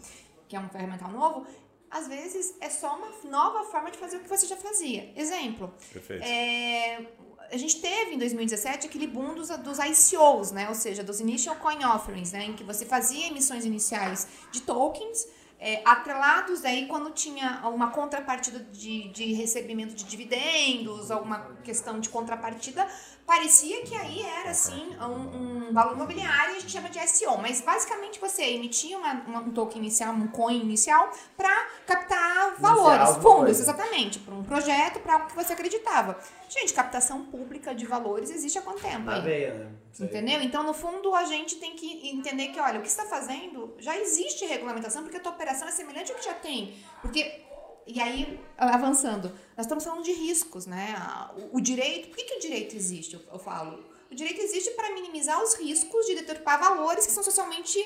que 0.47 0.55
é 0.55 0.61
um 0.61 0.69
ferramental 0.69 1.11
novo, 1.11 1.47
às 1.91 2.09
vezes 2.09 2.55
é 2.61 2.69
só 2.69 2.95
uma 2.95 3.09
nova 3.31 3.65
forma 3.71 3.91
de 3.91 3.97
fazer 3.97 4.19
o 4.19 4.21
que 4.21 4.29
você 4.29 4.47
já 4.47 4.57
fazia. 4.57 5.11
Exemplo, 5.17 5.73
Perfeito. 5.91 6.23
é, 6.23 7.07
a 7.51 7.57
gente 7.57 7.81
teve 7.81 8.15
em 8.15 8.19
2017 8.19 8.87
aquele 8.87 9.07
boom 9.07 9.35
dos, 9.35 9.49
dos 9.49 9.79
ICOs, 9.79 10.53
né? 10.53 10.69
Ou 10.69 10.75
seja, 10.75 11.03
dos 11.03 11.21
Initial 11.21 11.57
Coin 11.57 11.85
Offerings, 11.85 12.33
né? 12.33 12.45
Em 12.45 12.55
que 12.55 12.65
você 12.65 12.85
fazia 12.85 13.29
emissões 13.29 13.65
iniciais 13.65 14.29
de 14.51 14.61
tokens 14.61 15.27
é, 15.65 15.81
atrelados 15.85 16.65
aí 16.65 16.87
quando 16.87 17.11
tinha 17.13 17.61
uma 17.73 17.91
contrapartida 17.93 18.59
de, 18.59 19.09
de 19.11 19.33
recebimento 19.33 19.95
de 19.95 20.03
dividendos, 20.05 21.11
alguma 21.11 21.39
questão 21.63 22.01
de 22.01 22.09
contrapartida, 22.09 22.85
parecia 23.25 23.83
que 23.85 23.95
aí 23.95 24.21
era 24.23 24.51
assim 24.51 24.97
um, 25.01 25.69
um 25.69 25.73
valor 25.73 25.95
imobiliário, 25.95 26.57
a 26.57 26.59
gente 26.59 26.73
chama 26.73 26.89
de 26.91 26.99
SO, 27.09 27.39
mas 27.41 27.61
basicamente 27.61 28.19
você 28.19 28.43
emitia 28.43 28.99
uma, 28.99 29.13
uma- 29.27 29.41
um 29.41 29.51
token 29.53 29.79
inicial, 29.81 30.13
um 30.13 30.27
coin 30.27 30.61
inicial, 30.61 31.11
para 31.37 31.55
captar 31.87 32.57
valores, 32.59 33.11
fundos, 33.11 33.23
coisa. 33.45 33.63
exatamente, 33.63 34.19
para 34.19 34.35
um 34.35 34.43
projeto, 34.43 34.99
para 34.99 35.15
algo 35.15 35.27
que 35.29 35.37
você 35.37 35.53
acreditava. 35.53 36.19
Gente, 36.53 36.75
captação 36.75 37.25
pública 37.25 37.75
de 37.75 37.87
valores 37.87 38.29
existe 38.31 38.59
há 38.59 38.63
quanto 38.63 38.83
tempo? 38.83 39.07
Na 39.07 39.21
veia, 39.21 39.55
né? 39.55 39.71
Entendeu? 39.99 40.43
Então, 40.43 40.63
no 40.63 40.75
fundo, 40.75 41.15
a 41.15 41.25
gente 41.25 41.57
tem 41.57 41.75
que 41.75 42.11
entender 42.11 42.49
que, 42.49 42.61
olha, 42.61 42.79
o 42.79 42.83
que 42.83 42.91
você 42.91 43.01
está 43.01 43.09
fazendo 43.09 43.75
já 43.79 43.99
existe 43.99 44.45
regulamentação, 44.45 45.03
porque 45.03 45.17
a 45.17 45.21
tua 45.21 45.33
operação 45.33 45.67
é 45.67 45.71
semelhante 45.71 46.13
ao 46.13 46.19
que 46.19 46.25
já 46.25 46.35
tem. 46.35 46.75
Porque, 47.01 47.41
e 47.87 47.99
aí, 47.99 48.39
avançando, 48.59 49.29
nós 49.57 49.65
estamos 49.65 49.83
falando 49.83 50.05
de 50.05 50.13
riscos, 50.13 50.67
né? 50.67 50.95
O, 51.39 51.57
o 51.57 51.61
direito, 51.61 52.09
por 52.09 52.19
que, 52.19 52.25
que 52.25 52.37
o 52.37 52.41
direito 52.41 52.77
existe, 52.77 53.15
eu, 53.15 53.23
eu 53.33 53.39
falo? 53.39 53.83
O 54.11 54.15
direito 54.15 54.43
existe 54.43 54.73
para 54.73 54.93
minimizar 54.93 55.43
os 55.43 55.55
riscos 55.55 56.05
de 56.05 56.17
deturpar 56.17 56.61
valores 56.61 57.07
que 57.07 57.13
são 57.13 57.23
socialmente, 57.23 57.79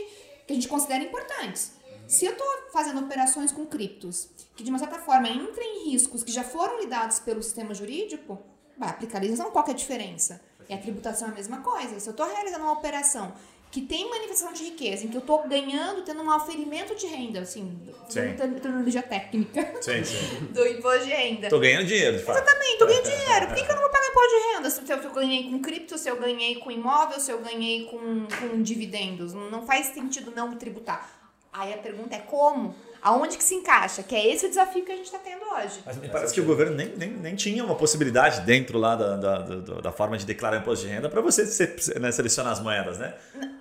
que 0.44 0.52
a 0.52 0.54
gente 0.56 0.66
considera 0.66 1.04
importantes. 1.04 1.72
Se 2.08 2.24
eu 2.24 2.32
estou 2.32 2.46
fazendo 2.72 3.00
operações 3.00 3.52
com 3.52 3.64
criptos, 3.64 4.28
que 4.56 4.64
de 4.64 4.70
uma 4.70 4.78
certa 4.78 4.98
forma 4.98 5.28
entram 5.28 5.62
em 5.62 5.90
riscos 5.90 6.24
que 6.24 6.32
já 6.32 6.42
foram 6.42 6.80
lidados 6.80 7.20
pelo 7.20 7.42
sistema 7.42 7.74
jurídico, 7.74 8.40
vai 8.78 8.90
aplicar 8.90 9.18
a 9.18 9.20
legislação, 9.20 9.52
qual 9.52 9.64
que 9.64 9.70
é 9.70 9.74
a 9.74 9.76
diferença? 9.76 10.40
E 10.68 10.74
a 10.74 10.78
tributação 10.78 11.28
é 11.28 11.30
a 11.30 11.34
mesma 11.34 11.60
coisa. 11.60 11.98
Se 12.00 12.08
eu 12.08 12.10
estou 12.10 12.26
realizando 12.26 12.64
uma 12.64 12.72
operação 12.72 13.32
que 13.70 13.80
tem 13.82 14.08
manifestação 14.08 14.52
de 14.52 14.64
riqueza, 14.64 15.04
em 15.04 15.08
que 15.08 15.16
eu 15.16 15.20
estou 15.20 15.46
ganhando, 15.46 16.02
tendo 16.02 16.22
um 16.22 16.30
aferimento 16.30 16.94
de 16.94 17.06
renda, 17.06 17.40
assim, 17.40 17.78
Sim. 18.08 18.34
terminologia 18.36 19.02
técnica 19.02 19.74
Sim, 19.82 20.02
sim. 20.02 20.46
do 20.50 20.66
imposto 20.66 21.04
de 21.04 21.10
renda. 21.10 21.48
Tô 21.48 21.58
ganhando 21.58 21.86
dinheiro, 21.86 22.16
de 22.16 22.22
fato. 22.22 22.36
Exatamente, 22.38 22.80
eu 22.80 22.86
ganhei 22.86 23.02
dinheiro. 23.02 23.46
Por 23.46 23.54
que, 23.54 23.64
que 23.64 23.70
eu 23.70 23.74
não 23.74 23.82
vou 23.82 23.90
pagar 23.90 24.06
imposto 24.08 24.30
de 24.30 24.54
renda? 24.54 24.70
Se 24.70 24.80
eu, 24.80 24.86
se 24.86 25.04
eu 25.04 25.12
ganhei 25.12 25.50
com 25.50 25.58
cripto, 25.60 25.98
se 25.98 26.08
eu 26.08 26.16
ganhei 26.16 26.54
com 26.56 26.70
imóvel, 26.70 27.20
se 27.20 27.30
eu 27.30 27.38
ganhei 27.38 27.84
com, 27.86 28.26
com 28.26 28.62
dividendos. 28.62 29.34
Não 29.34 29.66
faz 29.66 29.86
sentido 29.86 30.32
não 30.34 30.56
tributar. 30.56 31.10
Aí 31.52 31.72
a 31.72 31.78
pergunta 31.78 32.14
é 32.14 32.20
como? 32.20 32.74
Aonde 33.02 33.36
que 33.36 33.44
se 33.44 33.54
encaixa? 33.54 34.02
Que 34.02 34.14
é 34.14 34.32
esse 34.32 34.46
o 34.46 34.48
desafio 34.48 34.84
que 34.84 34.92
a 34.92 34.96
gente 34.96 35.06
está 35.06 35.18
tendo 35.18 35.42
hoje. 35.54 35.80
Mas 35.84 35.96
me 35.96 36.08
parece 36.08 36.34
que 36.34 36.40
o 36.40 36.44
governo 36.44 36.74
nem, 36.76 36.88
nem, 36.96 37.10
nem 37.10 37.34
tinha 37.36 37.64
uma 37.64 37.74
possibilidade 37.74 38.40
dentro 38.42 38.78
lá 38.78 38.96
da, 38.96 39.16
da, 39.16 39.38
da, 39.38 39.80
da 39.80 39.92
forma 39.92 40.16
de 40.18 40.24
declarar 40.26 40.58
imposto 40.58 40.86
de 40.86 40.92
renda 40.92 41.08
para 41.08 41.20
você 41.20 41.42
né, 42.00 42.10
selecionar 42.12 42.52
as 42.52 42.60
moedas, 42.60 42.98
né? 42.98 43.14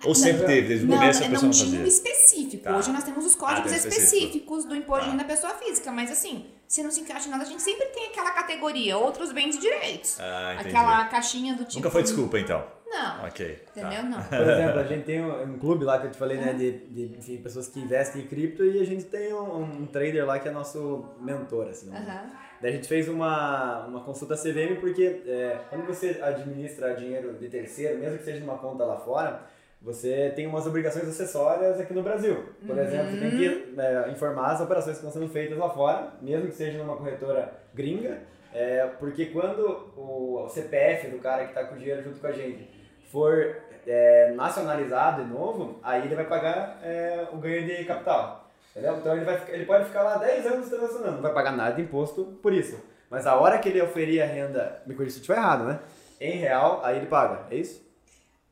Ou 0.04 0.14
sempre 0.14 0.40
não. 0.42 0.46
teve, 0.46 0.68
desde 0.68 0.86
o 0.86 0.88
Não, 0.88 0.98
começo 0.98 1.18
a 1.20 1.22
não, 1.24 1.30
pessoa 1.30 1.46
não 1.46 1.58
tinha 1.58 1.80
um 1.80 1.86
específico. 1.86 2.62
Tá. 2.64 2.76
Hoje 2.76 2.90
nós 2.92 3.04
temos 3.04 3.24
os 3.24 3.34
códigos 3.34 3.72
Ah, 3.72 3.74
tem 3.74 3.76
específico. 3.88 4.16
específicos 4.16 4.64
do 4.64 4.74
imposto 4.74 5.00
de 5.04 5.06
Tá. 5.06 5.12
renda 5.12 5.24
da 5.24 5.28
pessoa 5.28 5.52
física. 5.54 5.92
Mas 5.92 6.10
assim, 6.10 6.46
se 6.66 6.82
não 6.82 6.90
se 6.90 7.00
encaixa 7.00 7.28
em 7.28 7.30
nada, 7.30 7.44
a 7.44 7.46
gente 7.46 7.62
sempre 7.62 7.86
tem 7.86 8.06
aquela 8.06 8.30
categoria, 8.32 8.96
outros 8.98 9.32
bens 9.32 9.56
e 9.56 9.58
direitos. 9.58 10.18
Ah, 10.20 10.56
aquela 10.58 11.04
caixinha 11.06 11.54
do 11.54 11.64
tipo. 11.64 11.76
Nunca 11.76 11.90
foi 11.90 12.02
desculpa, 12.02 12.38
então. 12.38 12.64
Não. 12.86 13.24
Ok. 13.26 13.58
tá. 13.74 13.80
Entendeu? 13.80 14.02
Não. 14.04 14.22
Por 14.22 14.48
exemplo, 14.48 14.80
a 14.80 14.84
gente 14.84 15.04
tem 15.04 15.20
um, 15.20 15.42
um 15.42 15.58
clube 15.58 15.84
lá 15.84 15.98
que 15.98 16.06
eu 16.06 16.10
te 16.12 16.16
falei, 16.16 16.38
né, 16.38 16.52
de, 16.52 16.78
de 16.86 17.18
enfim, 17.18 17.36
pessoas 17.38 17.68
que 17.68 17.80
investem 17.80 18.22
em 18.22 18.26
cripto 18.26 18.64
e 18.64 18.80
a 18.80 18.84
gente 18.84 19.04
tem 19.04 19.34
um, 19.34 19.62
um 19.62 19.86
trader 19.86 20.24
lá 20.24 20.38
que 20.38 20.48
é 20.48 20.52
nosso 20.52 21.04
mentor, 21.20 21.68
assim. 21.68 21.90
né? 21.90 22.30
Daí 22.60 22.72
a 22.72 22.74
gente 22.74 22.88
fez 22.88 23.08
uma, 23.08 23.86
uma 23.86 24.00
consulta 24.00 24.34
CVM 24.34 24.80
porque 24.80 25.22
é, 25.26 25.60
quando 25.68 25.86
você 25.86 26.18
administra 26.22 26.94
dinheiro 26.94 27.34
de 27.34 27.48
terceiro, 27.48 27.98
mesmo 27.98 28.18
que 28.18 28.24
seja 28.24 28.40
numa 28.40 28.56
conta 28.56 28.84
lá 28.84 28.96
fora, 28.96 29.42
você 29.82 30.32
tem 30.34 30.46
umas 30.46 30.66
obrigações 30.66 31.06
acessórias 31.06 31.78
aqui 31.78 31.92
no 31.92 32.02
Brasil. 32.02 32.44
Por 32.66 32.78
exemplo, 32.78 33.10
você 33.10 33.18
tem 33.18 33.30
que 33.30 33.74
é, 33.78 34.10
informar 34.10 34.52
as 34.52 34.60
operações 34.60 34.98
que 34.98 35.06
estão 35.06 35.20
sendo 35.20 35.30
feitas 35.30 35.58
lá 35.58 35.68
fora, 35.68 36.14
mesmo 36.22 36.48
que 36.48 36.54
seja 36.54 36.78
numa 36.78 36.96
corretora 36.96 37.52
gringa, 37.74 38.22
é, 38.54 38.86
porque 38.98 39.26
quando 39.26 39.92
o, 39.96 40.44
o 40.44 40.48
CPF 40.48 41.08
do 41.08 41.18
cara 41.18 41.44
que 41.44 41.50
está 41.50 41.64
com 41.64 41.74
o 41.74 41.78
dinheiro 41.78 42.02
junto 42.02 42.18
com 42.18 42.26
a 42.26 42.32
gente 42.32 42.75
for 43.10 43.56
é, 43.86 44.32
nacionalizado 44.34 45.24
de 45.24 45.30
novo, 45.30 45.78
aí 45.82 46.04
ele 46.04 46.14
vai 46.14 46.24
pagar 46.24 46.80
é, 46.82 47.26
o 47.32 47.36
ganho 47.36 47.64
de 47.64 47.84
capital. 47.84 48.50
Entendeu? 48.70 48.96
Então 48.98 49.16
ele, 49.16 49.24
vai, 49.24 49.42
ele 49.48 49.64
pode 49.64 49.84
ficar 49.86 50.02
lá 50.02 50.18
10 50.18 50.46
anos 50.46 50.68
transacionando, 50.68 51.12
não 51.12 51.22
vai 51.22 51.32
pagar 51.32 51.52
nada 51.52 51.74
de 51.74 51.82
imposto 51.82 52.24
por 52.42 52.52
isso. 52.52 52.78
Mas 53.08 53.26
a 53.26 53.36
hora 53.36 53.58
que 53.58 53.68
ele 53.68 53.80
oferir 53.80 54.22
a 54.22 54.26
renda, 54.26 54.82
me 54.86 54.94
corrija 54.94 55.12
se 55.12 55.18
eu 55.18 55.22
estiver 55.22 55.38
errado, 55.38 55.64
né? 55.64 55.78
Em 56.20 56.32
real, 56.38 56.80
aí 56.84 56.96
ele 56.96 57.06
paga, 57.06 57.46
é 57.50 57.56
isso? 57.56 57.85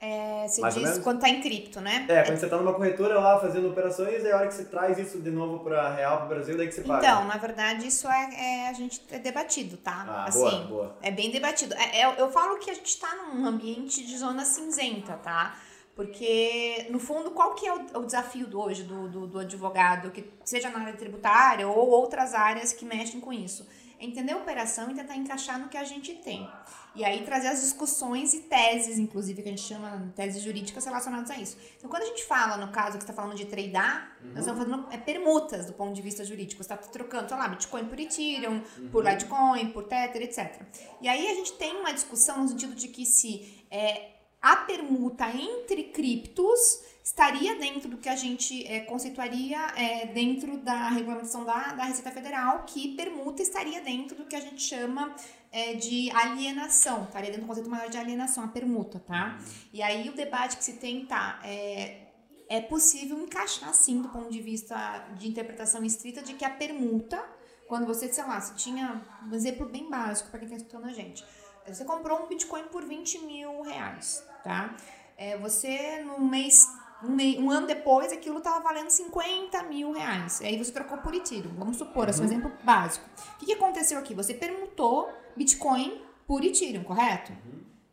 É, 0.05 0.47
você 0.47 0.61
Mais 0.61 0.75
diz 0.75 0.99
quando 0.99 1.21
tá 1.21 1.31
em 1.31 1.41
cripto, 1.41 1.81
né? 1.81 2.05
É, 2.11 2.23
quando 2.25 2.37
você 2.37 2.47
tá 2.47 2.59
numa 2.59 2.75
corretora 2.75 3.19
lá 3.19 3.41
fazendo 3.41 3.71
operações, 3.71 4.23
aí 4.23 4.31
a 4.31 4.37
hora 4.37 4.49
que 4.49 4.53
você 4.55 4.67
traz 4.67 4.99
isso 4.99 5.19
de 5.19 5.31
novo 5.31 5.65
pra 5.65 5.95
real, 5.95 6.19
pro 6.19 6.29
Brasil, 6.29 6.59
daí 6.59 6.67
que 6.69 6.75
você 6.75 6.83
paga. 6.83 6.99
Então, 6.99 7.25
na 7.25 7.39
verdade, 7.39 7.87
isso 7.87 8.07
é, 8.07 8.31
é- 8.35 8.69
a 8.69 8.73
gente 8.75 9.01
é 9.11 9.19
debatido, 9.19 9.79
tá? 9.79 10.05
Ah, 10.07 10.25
assim, 10.29 10.41
boa, 10.41 10.61
boa. 10.67 10.97
É 11.01 11.11
bem 11.11 11.31
debatido. 11.31 11.73
É- 11.75 12.03
é- 12.03 12.15
eu 12.21 12.31
falo 12.31 12.59
que 12.59 12.71
a 12.71 12.75
gente 12.75 12.87
está 12.91 13.09
num 13.17 13.47
ambiente 13.47 14.05
de 14.05 14.19
zona 14.19 14.45
cinzenta, 14.45 15.15
tá? 15.15 15.57
Porque, 15.97 16.87
no 16.91 16.99
fundo, 16.99 17.31
qual 17.31 17.55
que 17.55 17.67
é 17.67 17.73
o, 17.73 18.01
o 18.01 18.05
desafio 18.05 18.47
do 18.47 18.61
hoje 18.61 18.83
do, 18.83 19.09
do, 19.09 19.27
do 19.27 19.39
advogado, 19.39 20.11
que 20.11 20.29
seja 20.45 20.69
na 20.69 20.81
área 20.81 20.93
tributária 20.93 21.67
ou 21.67 21.89
outras 21.89 22.35
áreas 22.35 22.75
que 22.75 22.85
mexem 22.85 23.21
com 23.21 23.33
isso? 23.33 23.67
Entender 24.05 24.33
a 24.33 24.37
operação 24.37 24.91
e 24.91 24.95
tentar 24.95 25.17
encaixar 25.17 25.59
no 25.59 25.69
que 25.69 25.77
a 25.77 25.85
gente 25.85 26.15
tem. 26.15 26.49
E 26.95 27.05
aí 27.05 27.25
trazer 27.25 27.49
as 27.49 27.61
discussões 27.61 28.33
e 28.35 28.41
teses, 28.43 28.99
inclusive, 28.99 29.43
que 29.43 29.49
a 29.49 29.51
gente 29.51 29.63
chama 29.63 30.13
teses 30.15 30.43
jurídicas 30.43 30.85
relacionadas 30.85 31.29
a 31.31 31.37
isso. 31.37 31.57
Então, 31.77 31.91
quando 31.91 32.05
a 32.05 32.07
gente 32.07 32.25
fala, 32.25 32.57
no 32.57 32.71
caso 32.71 32.99
que 32.99 33.03
está 33.03 33.13
falando 33.13 33.37
de 33.37 33.47
tradear, 33.47 34.17
nós 34.23 34.47
estamos 34.47 34.63
fazendo 34.63 34.87
é, 34.93 34.97
permutas 34.97 35.67
do 35.67 35.73
ponto 35.73 35.93
de 35.93 36.01
vista 36.01 36.25
jurídico. 36.25 36.63
Você 36.63 36.73
está 36.73 36.77
trocando, 36.77 37.29
sei 37.29 37.37
lá, 37.37 37.49
Bitcoin 37.49 37.87
por 37.87 37.99
Ethereum, 37.99 38.63
por 38.93 39.05
Litecoin, 39.05 39.71
por 39.71 39.85
Tether, 39.85 40.23
etc. 40.23 40.63
E 41.01 41.09
aí 41.09 41.27
a 41.27 41.35
gente 41.35 41.55
tem 41.55 41.75
uma 41.77 41.93
discussão 41.93 42.43
no 42.43 42.49
sentido 42.49 42.77
de 42.77 42.87
que 42.87 43.05
se 43.05 43.65
é, 43.71 44.14
a 44.45 44.57
permuta 44.57 45.27
entre 45.31 45.85
criptos 45.85 46.83
estaria 47.03 47.57
dentro 47.57 47.89
do 47.89 47.97
que 47.97 48.11
a 48.11 48.15
gente 48.15 48.67
é, 48.67 48.81
conceituaria 48.81 49.59
é, 49.75 50.05
dentro 50.09 50.59
da 50.59 50.91
regulamentação 50.91 51.47
da, 51.47 51.73
da 51.73 51.85
Receita 51.85 52.11
Federal, 52.11 52.65
que 52.67 52.95
permuta 52.95 53.41
estaria 53.41 53.81
dentro 53.81 54.15
do 54.15 54.27
que 54.27 54.37
a 54.37 54.41
gente 54.41 54.61
chama 54.61 55.17
é, 55.51 55.73
de 55.73 56.11
alienação, 56.11 57.05
estaria 57.05 57.31
dentro 57.31 57.45
do 57.45 57.49
conceito 57.49 57.71
maior 57.71 57.89
de 57.89 57.97
alienação, 57.97 58.45
a 58.45 58.49
permuta, 58.49 59.01
tá? 59.01 59.39
E 59.73 59.83
aí 59.83 60.11
o 60.11 60.13
debate 60.13 60.59
que 60.59 60.65
se 60.65 60.75
tem 60.75 61.07
tá, 61.07 61.41
é, 61.43 62.09
é 62.47 62.61
possível 62.61 63.19
encaixar 63.19 63.73
sim 63.73 64.03
do 64.03 64.11
ponto 64.11 64.31
de 64.31 64.43
vista 64.43 64.77
de 65.17 65.27
interpretação 65.27 65.83
estrita 65.83 66.21
de 66.21 66.35
que 66.35 66.45
a 66.45 66.51
permuta, 66.51 67.25
quando 67.67 67.87
você, 67.87 68.13
sei 68.13 68.25
lá, 68.25 68.39
você 68.39 68.53
tinha 68.57 69.01
um 69.27 69.35
exemplo 69.35 69.67
bem 69.67 69.89
básico 69.89 70.29
para 70.29 70.41
quem 70.41 70.49
está 70.49 70.59
escutando 70.59 70.85
a 70.85 70.93
gente. 70.93 71.25
Você 71.67 71.83
comprou 71.87 72.23
um 72.23 72.29
Bitcoin 72.29 72.65
por 72.65 72.85
20 72.85 73.21
mil 73.21 73.63
reais, 73.63 74.23
tá? 74.45 74.77
É, 75.17 75.37
você, 75.39 76.03
no 76.05 76.21
mês, 76.21 76.69
um, 77.03 77.51
ano 77.51 77.67
depois, 77.67 78.13
aquilo 78.13 78.39
estava 78.39 78.61
valendo 78.61 78.91
50 78.91 79.63
mil 79.65 79.93
reais. 79.93 80.41
Aí 80.43 80.57
você 80.57 80.71
trocou 80.71 80.99
por 80.99 81.15
Ethereum. 81.15 81.55
Vamos 81.57 81.77
supor, 81.77 82.09
esse 82.09 82.21
é 82.21 82.23
um 82.23 82.27
exemplo 82.27 82.53
básico. 82.63 83.09
O 83.35 83.39
que, 83.39 83.47
que 83.47 83.53
aconteceu 83.55 83.99
aqui? 83.99 84.15
Você 84.15 84.35
permutou 84.35 85.11
Bitcoin 85.37 86.01
por 86.27 86.45
Ethereum, 86.45 86.85
correto? 86.85 87.33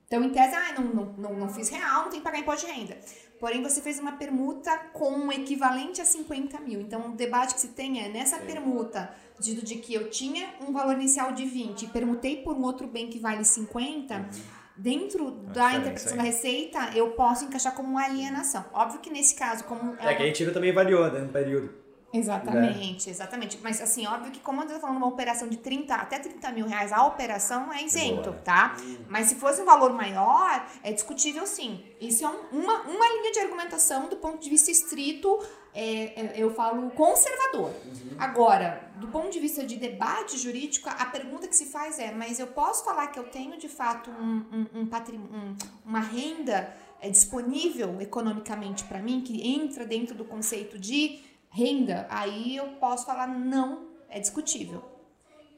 Então, 0.05 0.24
em 0.24 0.29
tese, 0.29 0.53
ah, 0.55 0.74
não, 0.77 0.84
não, 0.84 1.13
não, 1.13 1.34
não 1.36 1.50
fiz 1.50 1.70
real, 1.70 2.03
não 2.03 2.10
tem 2.10 2.20
que 2.20 2.24
pagar 2.24 2.39
imposto 2.39 2.67
de 2.67 2.74
renda. 2.74 3.00
Porém, 3.39 3.63
você 3.63 3.81
fez 3.81 3.98
uma 3.98 4.12
permuta 4.12 4.77
com 4.93 5.10
um 5.10 5.31
equivalente 5.31 6.01
a 6.01 6.05
50 6.05 6.60
mil. 6.60 6.81
Então, 6.81 7.12
o 7.12 7.15
debate 7.15 7.55
que 7.55 7.62
se 7.62 7.70
tem 7.70 8.03
é, 8.03 8.10
nessa 8.10 8.38
permuta, 8.38 9.13
de, 9.39 9.55
de 9.63 9.75
que 9.75 9.93
eu 9.93 10.10
tinha 10.10 10.53
um 10.62 10.72
valor 10.72 10.93
inicial 10.96 11.31
de 11.31 11.46
20 11.46 11.84
e 11.84 11.88
permutei 11.88 12.43
por 12.43 12.55
um 12.55 12.62
outro 12.62 12.88
bem 12.88 13.10
que 13.10 13.17
vale 13.17 13.43
50, 13.43 14.29
dentro 14.81 15.29
da 15.31 15.65
diferença 15.65 15.77
interpretação 15.77 16.17
da 16.17 16.23
receita, 16.23 16.89
eu 16.95 17.11
posso 17.11 17.45
encaixar 17.45 17.73
como 17.75 17.89
uma 17.89 18.03
alienação. 18.03 18.65
Óbvio 18.73 19.00
que 19.00 19.09
nesse 19.09 19.35
caso, 19.35 19.63
como... 19.65 19.93
É 20.00 20.13
que 20.15 20.23
a 20.23 20.25
Retiro 20.25 20.51
também 20.51 20.73
variou, 20.73 21.09
né, 21.11 21.19
no 21.19 21.29
período. 21.29 21.81
Exatamente, 22.13 23.09
exatamente. 23.09 23.57
Mas 23.63 23.81
assim, 23.81 24.05
óbvio 24.05 24.31
que 24.31 24.39
como 24.39 24.61
eu 24.61 24.67
tô 24.67 24.79
falando 24.79 24.97
uma 24.97 25.07
operação 25.07 25.47
de 25.47 25.57
30 25.57 25.95
até 25.95 26.19
30 26.19 26.51
mil 26.51 26.67
reais, 26.67 26.91
a 26.91 27.05
operação 27.05 27.71
é 27.71 27.83
isento, 27.83 28.31
Boa. 28.31 28.41
tá? 28.43 28.75
Mas 29.07 29.27
se 29.27 29.35
fosse 29.35 29.61
um 29.61 29.65
valor 29.65 29.93
maior, 29.93 30.65
é 30.83 30.91
discutível 30.91 31.47
sim. 31.47 31.81
Isso 32.01 32.25
é 32.25 32.27
um- 32.29 32.59
uma, 32.63 32.81
uma 32.81 33.07
linha 33.13 33.31
de 33.31 33.39
argumentação 33.39 34.09
do 34.09 34.17
ponto 34.17 34.39
de 34.39 34.50
vista 34.50 34.69
estrito, 34.69 35.39
é, 35.73 36.19
é, 36.19 36.33
eu 36.35 36.53
falo 36.53 36.89
conservador. 36.91 37.71
Agora, 38.19 38.89
do 38.97 39.07
ponto 39.07 39.29
de 39.31 39.39
vista 39.39 39.65
de 39.65 39.77
debate 39.77 40.37
jurídico, 40.37 40.89
a 40.89 41.05
pergunta 41.05 41.47
que 41.47 41.55
se 41.55 41.65
faz 41.65 41.97
é, 41.99 42.11
mas 42.11 42.39
eu 42.39 42.47
posso 42.47 42.83
falar 42.83 43.07
que 43.07 43.17
eu 43.19 43.23
tenho 43.25 43.57
de 43.57 43.67
fato 43.69 44.09
um, 44.11 44.45
um, 44.51 44.81
um 44.81 44.85
um- 45.17 45.55
uma 45.85 45.99
renda 46.01 46.73
é, 46.99 47.09
disponível 47.09 47.99
economicamente 48.01 48.83
para 48.83 48.99
mim, 49.01 49.21
que 49.21 49.47
entra 49.55 49.85
dentro 49.85 50.13
do 50.13 50.23
conceito 50.25 50.77
de 50.77 51.19
renda, 51.49 52.05
aí 52.09 52.55
eu 52.55 52.67
posso 52.79 53.05
falar 53.05 53.27
não, 53.27 53.87
é 54.07 54.19
discutível. 54.19 54.83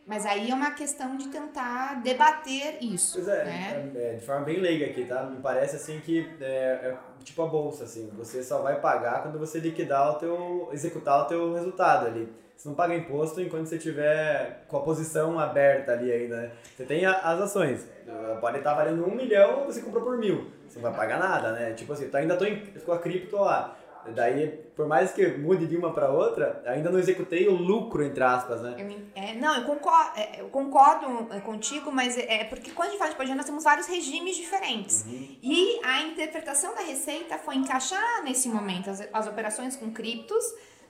Mas 0.05 0.25
aí 0.25 0.51
é 0.51 0.53
uma 0.53 0.71
questão 0.71 1.15
de 1.15 1.29
tentar 1.29 2.01
debater 2.03 2.77
isso, 2.83 3.13
Pois 3.15 3.27
é, 3.29 3.45
né? 3.45 3.91
é, 3.95 4.09
é, 4.09 4.13
de 4.15 4.25
forma 4.25 4.43
bem 4.43 4.59
leiga 4.59 4.87
aqui, 4.87 5.05
tá? 5.05 5.23
Me 5.23 5.37
parece 5.41 5.77
assim 5.77 5.99
que 6.01 6.29
é, 6.41 6.45
é 6.45 6.97
tipo 7.23 7.41
a 7.41 7.47
bolsa, 7.47 7.85
assim, 7.85 8.11
você 8.17 8.43
só 8.43 8.61
vai 8.61 8.81
pagar 8.81 9.21
quando 9.23 9.39
você 9.39 9.59
liquidar 9.59 10.11
o 10.11 10.15
teu, 10.15 10.69
executar 10.73 11.21
o 11.21 11.25
teu 11.25 11.53
resultado 11.53 12.07
ali. 12.07 12.31
Você 12.57 12.67
não 12.69 12.75
paga 12.75 12.93
imposto 12.95 13.41
enquanto 13.41 13.67
você 13.67 13.77
tiver 13.77 14.65
com 14.67 14.77
a 14.77 14.81
posição 14.81 15.39
aberta 15.39 15.93
ali 15.93 16.11
ainda, 16.11 16.37
né? 16.37 16.51
Você 16.75 16.83
tem 16.85 17.05
a- 17.05 17.19
as 17.19 17.39
ações, 17.41 17.87
eh, 18.07 18.37
pode 18.39 18.57
estar 18.57 18.73
valendo 18.73 19.05
um 19.05 19.15
milhão, 19.15 19.65
você 19.65 19.81
comprou 19.81 20.03
por 20.03 20.17
mil. 20.17 20.51
Você 20.67 20.79
não 20.79 20.89
vai 20.89 20.93
pagar 20.93 21.19
nada, 21.19 21.51
né? 21.53 21.73
Tipo 21.73 21.93
assim, 21.93 22.09
eu 22.11 22.19
ainda 22.19 22.35
tô 22.37 22.45
em, 22.45 22.59
com 22.85 22.91
a 22.91 22.99
cripto 22.99 23.37
lá. 23.37 23.77
Daí, 24.11 24.47
por 24.75 24.87
mais 24.87 25.11
que 25.11 25.25
mude 25.37 25.65
de 25.65 25.77
uma 25.77 25.93
para 25.93 26.11
outra, 26.11 26.61
ainda 26.65 26.91
não 26.91 26.99
executei 26.99 27.47
o 27.47 27.55
lucro, 27.55 28.03
entre 28.03 28.23
aspas, 28.23 28.61
né? 28.61 28.75
Eu 28.77 28.93
é, 29.15 29.33
não, 29.35 29.55
eu 29.55 29.63
concordo, 29.63 30.19
é, 30.19 30.41
eu 30.41 30.49
concordo 30.49 31.33
é, 31.33 31.39
contigo, 31.39 31.91
mas 31.91 32.17
é 32.17 32.33
é 32.33 32.43
porque 32.43 32.71
quando 32.71 32.89
a 32.89 32.91
gente 32.91 32.99
fala 32.99 33.13
de 33.13 33.21
renda, 33.21 33.35
nós 33.35 33.45
temos 33.45 33.63
vários 33.63 33.87
regimes 33.87 34.35
diferentes. 34.35 35.05
E 35.41 35.79
a 35.83 36.01
interpretação 36.01 36.75
da 36.75 36.81
receita 36.81 37.37
foi 37.37 37.55
encaixar 37.55 38.23
nesse 38.23 38.49
momento 38.49 38.89
as, 38.89 39.07
as 39.13 39.27
operações 39.27 39.75
com 39.75 39.91
criptos 39.91 40.43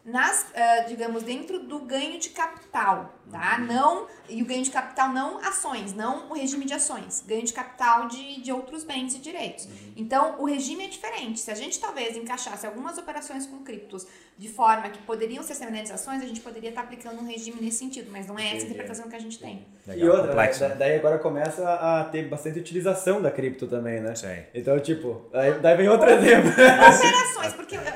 nas, 0.06 0.46
ah, 0.54 0.82
digamos, 0.88 1.24
dentro 1.24 1.60
do 1.60 1.80
ganho 1.80 2.20
de 2.20 2.30
capital, 2.30 3.14
tá? 3.32 3.58
Não, 3.58 4.06
e 4.28 4.42
o 4.44 4.46
ganho 4.46 4.62
de 4.62 4.70
capital 4.70 5.10
não 5.10 5.38
ações, 5.38 5.94
não 5.94 6.30
o 6.30 6.34
regime 6.34 6.66
de 6.66 6.74
ações, 6.74 7.24
ganho 7.26 7.44
de 7.44 7.54
capital 7.54 8.08
de, 8.10 8.42
de 8.42 8.52
outros 8.52 8.84
bens 8.84 9.16
e 9.16 9.20
direitos. 9.20 9.68
Então, 9.96 10.36
o 10.40 10.46
regime 10.46 10.84
é 10.86 10.88
diferente. 10.90 11.40
Se 11.40 11.50
a 11.52 11.56
gente 11.56 11.80
talvez 11.80 12.18
encaixasse 12.18 12.66
algumas 12.66 12.98
operações 12.98 13.46
com 13.46 13.60
criptos 13.64 14.06
de 14.38 14.50
forma 14.50 14.90
que 14.90 15.00
poderiam 15.04 15.42
ser 15.44 15.54
semelhantes 15.54 15.92
a 15.92 15.96
ações, 15.96 16.22
a 16.22 16.26
gente 16.26 16.42
poderia 16.42 16.70
estar 16.70 16.82
aplicando 16.82 17.22
um 17.22 17.26
regime 17.26 17.62
nesse 17.62 17.78
sentido, 17.78 18.10
mas 18.12 18.28
não 18.28 18.38
é 18.38 18.48
essa 18.58 18.66
a 18.66 18.70
interpretação 18.70 19.08
que 19.08 19.16
a 19.16 19.20
gente 19.20 19.40
tem. 19.40 19.66
e 19.88 20.04
outra, 20.04 20.28
complexo, 20.28 20.64
né? 20.64 20.70
Da- 20.70 20.76
daí 20.76 20.96
agora 20.98 21.18
começa 21.20 21.70
a 21.72 22.04
ter 22.06 22.28
bastante 22.28 22.60
utilização 22.60 23.22
da 23.22 23.32
cripto 23.32 23.68
também, 23.68 24.02
né? 24.02 24.16
Sim. 24.16 24.44
Então, 24.54 24.78
tipo, 24.80 25.22
aí, 25.32 25.54
daí 25.60 25.78
vem 25.78 25.88
outro 25.88 26.10
exemplo. 26.10 26.50
Operações, 26.52 27.54
porque 27.54 27.78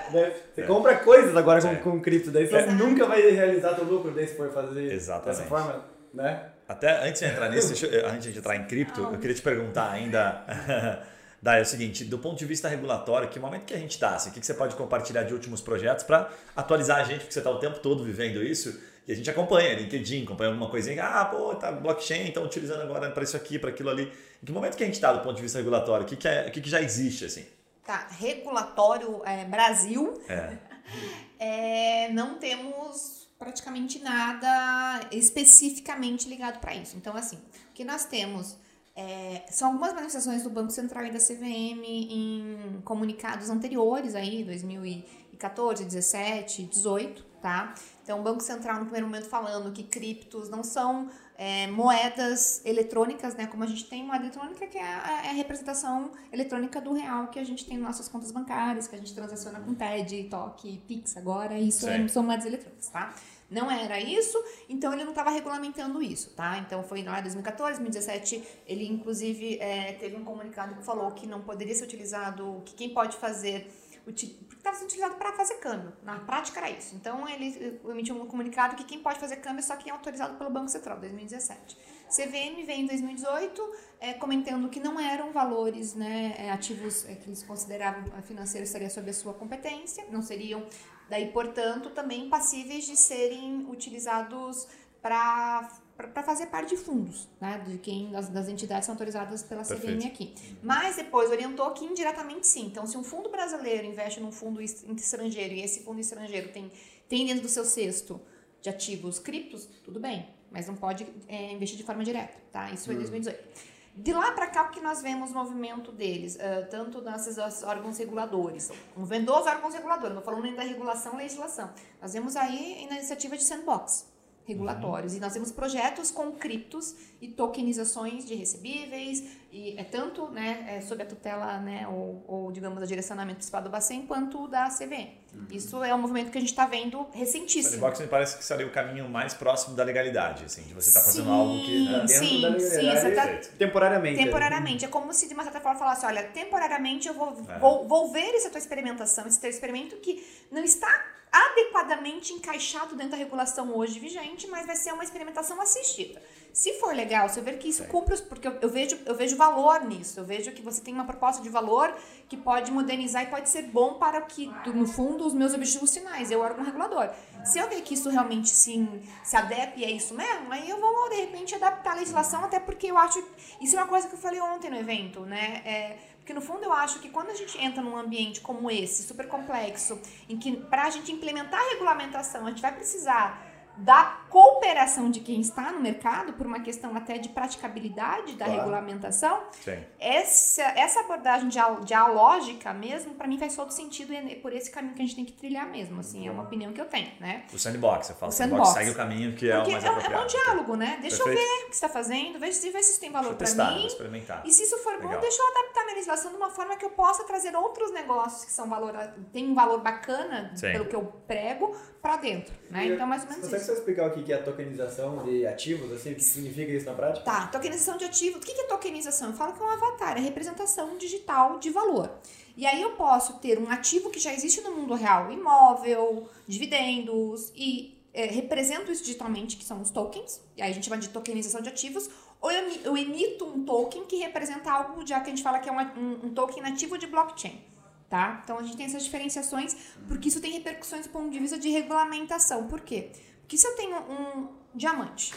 Você 0.55 0.61
compra 0.63 0.95
coisas 0.97 1.35
agora 1.35 1.59
Sim. 1.59 1.75
com, 1.77 1.91
com 1.91 1.96
cripto, 2.01 2.31
daí 2.31 2.47
você 2.47 2.57
Exato. 2.57 2.73
nunca 2.75 3.05
vai 3.05 3.21
realizar 3.21 3.73
teu 3.75 3.83
lucro 3.85 4.11
daí 4.11 4.27
se 4.27 4.35
for 4.35 4.51
fazer 4.51 4.91
Exatamente. 4.91 5.37
dessa 5.37 5.49
forma, 5.49 5.85
né? 6.13 6.49
Até 6.67 7.07
antes 7.07 7.21
de 7.21 7.27
entrar 7.27 7.49
nisso, 7.49 7.67
deixa 7.69 7.85
eu- 7.87 8.07
antes 8.07 8.31
de 8.33 8.39
entrar 8.39 8.55
em 8.55 8.65
cripto, 8.65 9.01
eu 9.01 9.17
queria 9.19 9.35
te 9.35 9.41
perguntar 9.41 9.91
ainda. 9.91 10.43
Dai, 11.41 11.59
é 11.59 11.61
o 11.61 11.65
seguinte, 11.65 12.03
do 12.03 12.17
ponto 12.17 12.35
de 12.37 12.45
vista 12.45 12.67
regulatório, 12.67 13.29
que 13.29 13.39
momento 13.39 13.63
que 13.65 13.73
a 13.73 13.77
gente 13.77 13.91
está? 13.91 14.15
Assim, 14.15 14.31
o 14.31 14.33
que 14.33 14.39
que 14.39 14.45
você 14.45 14.55
pode 14.55 14.75
compartilhar 14.75 15.21
de 15.23 15.33
últimos 15.33 15.61
projetos 15.61 16.03
para 16.03 16.29
atualizar 16.55 16.97
a 16.99 17.03
gente, 17.03 17.19
porque 17.19 17.31
você 17.33 17.39
está 17.39 17.51
o 17.51 17.59
tempo 17.59 17.79
todo 17.79 18.03
vivendo 18.03 18.41
isso 18.43 18.81
e 19.07 19.11
a 19.11 19.15
gente 19.15 19.29
acompanha, 19.29 19.75
LinkedIn, 19.75 20.23
acompanha 20.23 20.49
alguma 20.49 20.67
coisinha, 20.69 21.03
ah, 21.03 21.25
pô, 21.25 21.53
tá 21.55 21.71
blockchain, 21.71 22.27
estão 22.27 22.43
utilizando 22.43 22.81
agora 22.81 23.11
para 23.11 23.23
isso 23.23 23.37
aqui, 23.37 23.59
para 23.59 23.69
aquilo 23.69 23.89
ali. 23.91 24.11
Em 24.41 24.45
que 24.45 24.51
momento 24.51 24.75
que 24.75 24.83
a 24.83 24.85
gente 24.87 24.95
está 24.95 25.13
do 25.13 25.19
ponto 25.21 25.35
de 25.35 25.41
vista 25.43 25.59
regulatório? 25.59 26.05
O 26.05 26.09
que, 26.09 26.15
que, 26.15 26.27
é, 26.27 26.47
o 26.47 26.51
que, 26.51 26.59
que 26.59 26.69
já 26.69 26.81
existe, 26.81 27.23
assim? 27.25 27.45
tá, 27.85 28.07
regulatório 28.19 29.21
é, 29.25 29.45
Brasil, 29.45 30.21
É. 30.27 30.57
é, 31.39 32.09
não 32.11 32.35
temos 32.35 33.27
praticamente 33.37 33.99
nada 33.99 35.07
especificamente 35.11 36.27
ligado 36.27 36.59
para 36.59 36.75
isso. 36.75 36.97
Então, 36.97 37.15
assim, 37.15 37.37
o 37.37 37.73
que 37.73 37.83
nós 37.83 38.05
temos 38.05 38.57
é, 38.95 39.43
são 39.51 39.67
algumas 39.69 39.93
manifestações 39.93 40.41
do 40.41 40.49
Banco 40.49 40.71
Central 40.71 41.05
e 41.05 41.11
da 41.11 41.19
CVM 41.19 41.83
em 41.85 42.81
comunicados 42.83 43.49
anteriores 43.49 44.15
aí, 44.15 44.43
2014, 44.43 45.85
17, 45.85 46.63
18, 46.63 47.23
tá? 47.39 47.75
Então, 48.03 48.19
o 48.19 48.23
Banco 48.23 48.41
Central, 48.41 48.79
no 48.79 48.85
primeiro 48.85 49.05
momento, 49.05 49.29
falando 49.29 49.71
que 49.71 49.83
criptos 49.83 50.49
não 50.49 50.63
são 50.63 51.09
é, 51.37 51.67
moedas 51.67 52.65
eletrônicas, 52.65 53.35
né? 53.35 53.45
Como 53.45 53.63
a 53.63 53.67
gente 53.67 53.85
tem 53.85 54.03
moeda 54.03 54.23
eletrônica, 54.25 54.65
que 54.65 54.77
é 54.77 54.83
a, 54.83 55.21
é 55.25 55.29
a 55.29 55.33
representação 55.33 56.11
eletrônica 56.31 56.81
do 56.81 56.93
real 56.93 57.27
que 57.27 57.39
a 57.39 57.43
gente 57.43 57.63
tem 57.65 57.77
nas 57.77 57.87
nossas 57.87 58.09
contas 58.09 58.31
bancárias, 58.31 58.87
que 58.87 58.95
a 58.95 58.97
gente 58.97 59.13
transaciona 59.13 59.59
com 59.59 59.73
TED, 59.75 60.23
TOC, 60.25 60.81
Pix 60.87 61.15
agora, 61.15 61.59
isso 61.59 61.87
é- 61.87 62.07
são 62.07 62.23
moedas 62.23 62.45
eletrônicas, 62.45 62.89
tá? 62.89 63.13
Não 63.49 63.71
era 63.71 63.97
isso, 63.97 64.37
então 64.67 64.91
ele 64.91 65.03
não 65.03 65.11
estava 65.11 65.29
regulamentando 65.29 66.01
isso, 66.01 66.31
tá? 66.31 66.57
Então 66.57 66.83
foi 66.83 67.01
lá 67.03 67.19
em 67.19 67.21
2014, 67.21 67.79
2017, 67.79 68.43
ele 68.65 68.85
inclusive 68.85 69.57
é, 69.59 69.93
teve 69.93 70.17
um 70.17 70.25
comunicado 70.25 70.75
que 70.75 70.83
falou 70.83 71.11
que 71.11 71.25
não 71.25 71.41
poderia 71.41 71.73
ser 71.73 71.85
utilizado, 71.85 72.61
que 72.65 72.73
quem 72.73 72.89
pode 72.89 73.15
fazer 73.15 73.71
porque 74.07 74.37
estava 74.55 74.77
sendo 74.77 74.87
utilizado 74.87 75.15
para 75.15 75.33
fazer 75.33 75.55
câmbio. 75.55 75.91
Na 76.01 76.17
prática 76.19 76.61
era 76.61 76.69
isso. 76.69 76.95
Então 76.95 77.27
ele 77.27 77.77
emitiu 77.89 78.15
um 78.15 78.25
comunicado 78.25 78.77
que 78.77 78.85
quem 78.85 78.99
pode 78.99 79.19
fazer 79.19 79.35
câmbio 79.35 79.59
é 79.59 79.61
só 79.61 79.75
quem 79.75 79.91
é 79.91 79.93
autorizado 79.93 80.37
pelo 80.37 80.49
Banco 80.49 80.69
Central, 80.69 80.97
2017. 80.97 81.77
CVM 82.07 82.65
vem 82.65 82.83
em 82.83 82.85
2018 82.85 83.75
é, 83.99 84.13
comentando 84.13 84.69
que 84.69 84.79
não 84.79 84.97
eram 84.97 85.33
valores 85.33 85.93
né, 85.93 86.35
é, 86.37 86.49
ativos 86.49 87.03
é, 87.03 87.15
que 87.15 87.27
eles 87.27 87.43
consideravam 87.43 88.05
financeiros 88.21 88.69
estaria 88.69 88.89
sob 88.89 89.09
a 89.09 89.13
sua 89.13 89.33
competência, 89.33 90.05
não 90.09 90.21
seriam, 90.21 90.65
daí, 91.09 91.29
portanto, 91.33 91.89
também 91.89 92.29
passíveis 92.29 92.85
de 92.85 92.95
serem 92.95 93.67
utilizados 93.69 94.69
para 95.01 95.69
para 95.97 96.21
fazer 96.21 96.45
parte 96.47 96.69
de 96.69 96.77
fundos, 96.77 97.27
né, 97.41 97.63
de 97.65 97.79
quem 97.79 98.11
das, 98.11 98.29
das 98.29 98.47
entidades 98.47 98.85
são 98.85 98.93
autorizadas 98.93 99.41
pela 99.41 99.63
CVM 99.63 100.05
aqui. 100.05 100.35
Mas 100.61 100.95
depois 100.95 101.31
orientou 101.31 101.71
que 101.71 101.83
indiretamente 101.83 102.45
sim. 102.45 102.67
Então, 102.67 102.85
se 102.85 102.95
um 102.95 103.03
fundo 103.03 103.29
brasileiro 103.29 103.85
investe 103.85 104.19
num 104.19 104.31
fundo 104.31 104.61
estrangeiro 104.61 105.55
e 105.55 105.61
esse 105.61 105.81
fundo 105.81 105.99
estrangeiro 105.99 106.49
tem, 106.49 106.71
tem 107.09 107.25
dentro 107.25 107.41
do 107.41 107.49
seu 107.49 107.65
cesto 107.65 108.21
de 108.61 108.69
ativos 108.69 109.17
criptos, 109.17 109.67
tudo 109.83 109.99
bem, 109.99 110.27
mas 110.51 110.67
não 110.67 110.75
pode 110.75 111.07
é, 111.27 111.51
investir 111.51 111.77
de 111.77 111.83
forma 111.83 112.03
direta, 112.03 112.37
tá? 112.51 112.69
Isso 112.71 112.85
foi 112.85 112.93
em 112.93 112.99
2018. 112.99 113.39
Hum. 113.39 113.77
De 113.95 114.13
lá 114.13 114.31
para 114.33 114.45
cá, 114.45 114.63
o 114.65 114.69
que 114.69 114.79
nós 114.79 115.01
vemos 115.01 115.31
o 115.31 115.33
movimento 115.33 115.91
deles, 115.91 116.35
uh, 116.35 116.69
tanto 116.69 117.01
nesses 117.01 117.39
órgãos 117.63 117.97
reguladores, 117.97 118.69
movendo 118.95 119.33
os 119.33 119.47
órgãos 119.47 119.73
reguladores, 119.73 120.13
não 120.13 120.21
falando 120.21 120.43
nem 120.43 120.53
da 120.53 120.61
regulação 120.61 121.17
legislação. 121.17 121.71
Nós 121.99 122.13
vemos 122.13 122.35
aí 122.35 122.87
a 122.91 122.93
iniciativa 122.93 123.35
de 123.35 123.43
sandbox 123.43 124.05
regulatórios. 124.47 125.11
Uhum. 125.11 125.17
E 125.17 125.21
nós 125.21 125.33
temos 125.33 125.51
projetos 125.51 126.09
com 126.09 126.31
criptos 126.31 126.95
e 127.21 127.27
tokenizações 127.27 128.25
de 128.25 128.33
recebíveis, 128.33 129.23
e 129.51 129.77
é 129.77 129.83
tanto 129.83 130.27
né, 130.29 130.77
é 130.77 130.81
sob 130.81 131.01
a 131.01 131.05
tutela, 131.05 131.57
né, 131.59 131.87
ou, 131.87 132.23
ou 132.27 132.51
digamos, 132.51 132.81
a 132.81 132.85
direcionamento 132.85 133.37
principal 133.37 133.61
do 133.61 133.69
Bacen, 133.69 134.05
quanto 134.05 134.47
da 134.47 134.69
CVM. 134.69 135.09
Uhum. 135.33 135.47
Isso 135.51 135.83
é 135.83 135.93
um 135.93 135.97
movimento 135.97 136.31
que 136.31 136.37
a 136.37 136.41
gente 136.41 136.51
está 136.51 136.65
vendo 136.65 137.05
recentíssimo. 137.11 137.73
Sandbox 137.73 137.99
me 137.99 138.07
parece 138.07 138.37
que 138.37 138.45
seria 138.45 138.65
o 138.65 138.71
caminho 138.71 139.09
mais 139.09 139.33
próximo 139.33 139.75
da 139.75 139.83
legalidade, 139.83 140.45
assim, 140.45 140.61
de 140.63 140.73
você 140.73 140.89
estar 140.89 141.01
tá 141.01 141.05
fazendo 141.07 141.29
algo 141.29 141.65
que 141.65 141.85
né, 141.85 142.05
dentro 142.05 142.25
sim, 142.25 142.41
da 142.41 142.49
legalidade. 142.49 143.45
Sim, 143.45 143.51
tá, 143.51 143.57
temporariamente. 143.57 144.23
Temporariamente. 144.23 144.85
É 144.85 144.87
como 144.87 145.13
se 145.13 145.27
de 145.27 145.33
uma 145.33 145.43
certa 145.43 145.59
forma 145.59 145.77
falasse, 145.77 146.05
olha, 146.05 146.23
temporariamente 146.23 147.07
eu 147.07 147.13
vou, 147.13 147.35
é. 147.49 147.59
vou, 147.59 147.87
vou 147.87 148.11
ver 148.11 148.33
essa 148.35 148.49
tua 148.49 148.59
experimentação, 148.59 149.27
esse 149.27 149.39
teu 149.39 149.49
experimento 149.49 149.97
que 149.97 150.25
não 150.51 150.63
está 150.63 150.87
adequadamente 151.31 152.33
encaixado 152.33 152.95
dentro 152.95 153.11
da 153.11 153.17
regulação 153.17 153.75
hoje 153.75 153.99
vigente, 153.99 154.47
mas 154.47 154.65
vai 154.65 154.75
ser 154.75 154.93
uma 154.93 155.03
experimentação 155.03 155.59
assistida. 155.61 156.21
Se 156.53 156.73
for 156.79 156.95
legal, 156.95 157.29
se 157.29 157.39
eu 157.39 157.43
ver 157.43 157.59
que 157.59 157.69
isso 157.69 157.83
cumpre, 157.85 158.17
porque 158.23 158.47
eu, 158.47 158.57
eu, 158.61 158.69
vejo, 158.69 158.97
eu 159.05 159.13
vejo 159.13 159.35
valor 159.35 159.83
nisso, 159.85 160.19
eu 160.19 160.25
vejo 160.25 160.51
que 160.51 160.61
você 160.61 160.81
tem 160.81 160.93
uma 160.93 161.05
proposta 161.05 161.43
de 161.43 161.49
valor 161.49 161.95
que 162.27 162.35
pode 162.35 162.71
modernizar 162.71 163.23
e 163.23 163.27
pode 163.27 163.49
ser 163.49 163.63
bom 163.63 163.95
para 163.95 164.21
que, 164.21 164.51
no 164.73 164.87
fundo, 164.87 165.25
os 165.25 165.33
meus 165.33 165.53
objetivos 165.53 165.93
finais, 165.93 166.31
eu 166.31 166.39
órgão 166.39 166.65
regulador. 166.65 167.11
Se 167.45 167.59
eu 167.59 167.69
ver 167.69 167.81
que 167.81 167.93
isso 167.93 168.09
realmente 168.09 168.49
sim, 168.49 169.01
se 169.23 169.37
adepe 169.37 169.85
a 169.85 169.89
isso 169.89 170.15
mesmo, 170.15 170.51
aí 170.51 170.67
eu 170.67 170.79
vou, 170.79 171.09
de 171.09 171.17
repente, 171.17 171.53
adaptar 171.53 171.91
a 171.91 171.95
legislação, 171.95 172.43
até 172.43 172.59
porque 172.59 172.87
eu 172.87 172.97
acho. 172.97 173.23
Isso 173.61 173.75
é 173.75 173.79
uma 173.79 173.87
coisa 173.87 174.07
que 174.07 174.15
eu 174.15 174.19
falei 174.19 174.41
ontem 174.41 174.69
no 174.69 174.77
evento, 174.77 175.21
né? 175.21 175.61
É, 175.63 175.97
porque 176.27 176.33
no 176.33 176.41
fundo 176.41 176.65
eu 176.65 176.73
acho 176.73 176.99
que 176.99 177.07
quando 177.07 177.29
a 177.29 177.33
gente 177.33 177.57
entra 177.57 177.81
num 177.81 177.95
ambiente 177.95 178.41
como 178.41 178.69
esse, 178.69 179.03
super 179.03 179.29
complexo, 179.29 179.97
em 180.27 180.37
que 180.37 180.57
para 180.57 180.83
a 180.83 180.89
gente 180.89 181.09
implementar 181.09 181.57
a 181.57 181.69
regulamentação, 181.69 182.45
a 182.45 182.49
gente 182.49 182.61
vai 182.61 182.75
precisar 182.75 183.41
da 183.77 184.25
cooperação 184.67 185.09
de 185.09 185.21
quem 185.21 185.39
está 185.39 185.71
no 185.71 185.79
mercado, 185.79 186.33
por 186.33 186.45
uma 186.45 186.59
questão 186.59 186.95
até 186.95 187.17
de 187.17 187.29
praticabilidade 187.29 188.33
da 188.33 188.45
claro. 188.45 188.59
regulamentação, 188.59 189.43
Sim. 189.63 189.77
Essa, 189.99 190.63
essa 190.75 190.99
abordagem 190.99 191.49
dialógica 191.83 192.73
mesmo, 192.73 193.15
para 193.15 193.27
mim 193.27 193.37
faz 193.37 193.55
todo 193.55 193.71
sentido 193.71 194.11
e 194.13 194.17
é 194.17 194.35
por 194.35 194.51
esse 194.51 194.69
caminho 194.69 194.93
que 194.93 195.01
a 195.01 195.05
gente 195.05 195.15
tem 195.15 195.25
que 195.25 195.31
trilhar 195.31 195.67
mesmo, 195.69 195.99
assim, 195.99 196.27
é 196.27 196.31
uma 196.31 196.43
opinião 196.43 196.73
que 196.73 196.81
eu 196.81 196.85
tenho, 196.85 197.11
né? 197.19 197.45
O 197.53 197.57
sandbox, 197.57 198.07
você 198.07 198.13
fala, 198.13 198.29
o 198.29 198.35
sandbox, 198.35 198.69
segue 198.69 198.91
o 198.91 198.95
caminho 198.95 199.35
que 199.35 199.49
é 199.49 199.55
Porque 199.55 199.69
o 199.69 199.73
mais 199.73 199.85
é, 199.85 199.87
apropriado. 199.87 200.21
É 200.21 200.25
um 200.25 200.27
diálogo, 200.27 200.75
né? 200.75 200.97
Deixa 201.01 201.23
Perfeito. 201.23 201.39
eu 201.39 201.57
ver 201.57 201.63
o 201.63 201.69
que 201.69 201.75
você 201.75 201.85
está 201.85 201.89
fazendo, 201.89 202.39
ver 202.39 202.51
se, 202.51 202.69
ver 202.69 202.83
se 202.83 202.91
isso 202.91 202.99
tem 202.99 203.11
valor 203.11 203.35
para 203.35 203.71
mim. 203.71 203.85
experimentar. 203.85 204.43
E 204.45 204.51
se 204.51 204.63
isso 204.63 204.77
for 204.79 204.93
Legal. 204.93 205.13
bom, 205.13 205.19
deixa 205.19 205.41
eu 205.41 205.47
adaptar 205.47 205.81
a 205.81 205.83
minha 205.85 205.95
legislação 205.95 206.31
de 206.31 206.37
uma 206.37 206.49
forma 206.49 206.75
que 206.75 206.83
eu 206.83 206.89
possa 206.89 207.23
trazer 207.23 207.55
outros 207.55 207.91
negócios 207.93 208.43
que 208.43 208.51
são 208.51 208.69
valor, 208.69 208.93
tem 209.31 209.47
um 209.47 209.55
valor 209.55 209.79
bacana, 209.81 210.51
Sim. 210.55 210.71
pelo 210.73 210.85
que 210.85 210.95
eu 210.95 211.03
prego, 211.25 211.75
para 212.01 212.17
dentro, 212.17 212.53
né? 212.69 212.87
E 212.87 212.93
então, 212.93 213.07
mais 213.07 213.23
ou 213.23 213.29
menos 213.29 213.45
você 213.47 213.57
isso. 213.57 213.65
Você 213.65 213.73
explicar 213.73 214.07
o 214.07 214.11
que 214.11 214.31
é 214.31 214.37
tokenização 214.57 215.23
de 215.23 215.45
ativos, 215.45 215.91
assim, 215.91 216.11
o 216.11 216.15
que 216.15 216.23
significa 216.23 216.71
isso 216.71 216.85
na 216.85 216.93
prática? 216.93 217.23
Tá, 217.23 217.47
tokenização 217.47 217.97
de 217.97 218.05
ativos. 218.05 218.41
O 218.41 218.45
que 218.45 218.59
é 218.59 218.63
tokenização? 218.63 219.29
Eu 219.29 219.35
falo 219.35 219.53
que 219.53 219.61
é 219.61 219.65
um 219.65 219.69
avatar, 219.69 220.17
é 220.17 220.19
representação 220.19 220.97
digital 220.97 221.59
de 221.59 221.69
valor. 221.69 222.11
E 222.55 222.65
aí 222.65 222.81
eu 222.81 222.91
posso 222.91 223.33
ter 223.39 223.59
um 223.59 223.69
ativo 223.69 224.09
que 224.09 224.19
já 224.19 224.33
existe 224.33 224.61
no 224.61 224.71
mundo 224.71 224.95
real, 224.95 225.31
imóvel, 225.31 226.27
dividendos, 226.47 227.51
e 227.55 227.95
é, 228.13 228.25
represento 228.25 228.91
isso 228.91 229.03
digitalmente, 229.03 229.57
que 229.57 229.63
são 229.63 229.79
os 229.81 229.91
tokens, 229.91 230.41
e 230.55 230.61
aí 230.61 230.71
a 230.71 230.73
gente 230.73 230.85
chama 230.85 230.97
de 230.97 231.09
tokenização 231.09 231.61
de 231.61 231.69
ativos, 231.69 232.09
ou 232.41 232.51
eu, 232.51 232.69
eu 232.83 232.97
emito 232.97 233.45
um 233.45 233.63
token 233.63 234.05
que 234.05 234.17
representa 234.17 234.71
algo, 234.71 235.05
já 235.05 235.19
que 235.19 235.27
a 235.27 235.29
gente 235.29 235.43
fala 235.43 235.59
que 235.59 235.69
é 235.69 235.71
um, 235.71 235.79
um, 235.79 236.25
um 236.25 236.33
token 236.33 236.63
nativo 236.63 236.97
de 236.97 237.05
blockchain 237.05 237.61
tá? 238.09 238.41
Então 238.43 238.57
a 238.57 238.63
gente 238.63 238.77
tem 238.77 238.85
essas 238.85 239.03
diferenciações 239.03 239.75
porque 240.07 240.29
isso 240.29 240.39
tem 240.39 240.53
repercussões 240.53 241.05
do 241.05 241.11
ponto 241.11 241.29
de 241.29 241.39
vista 241.39 241.57
de 241.57 241.69
regulamentação. 241.69 242.67
Por 242.67 242.81
quê? 242.81 243.11
Porque 243.47 243.57
se 243.57 243.65
eu 243.65 243.77
tenho 243.77 243.95
um 243.95 244.49
diamante, 244.75 245.33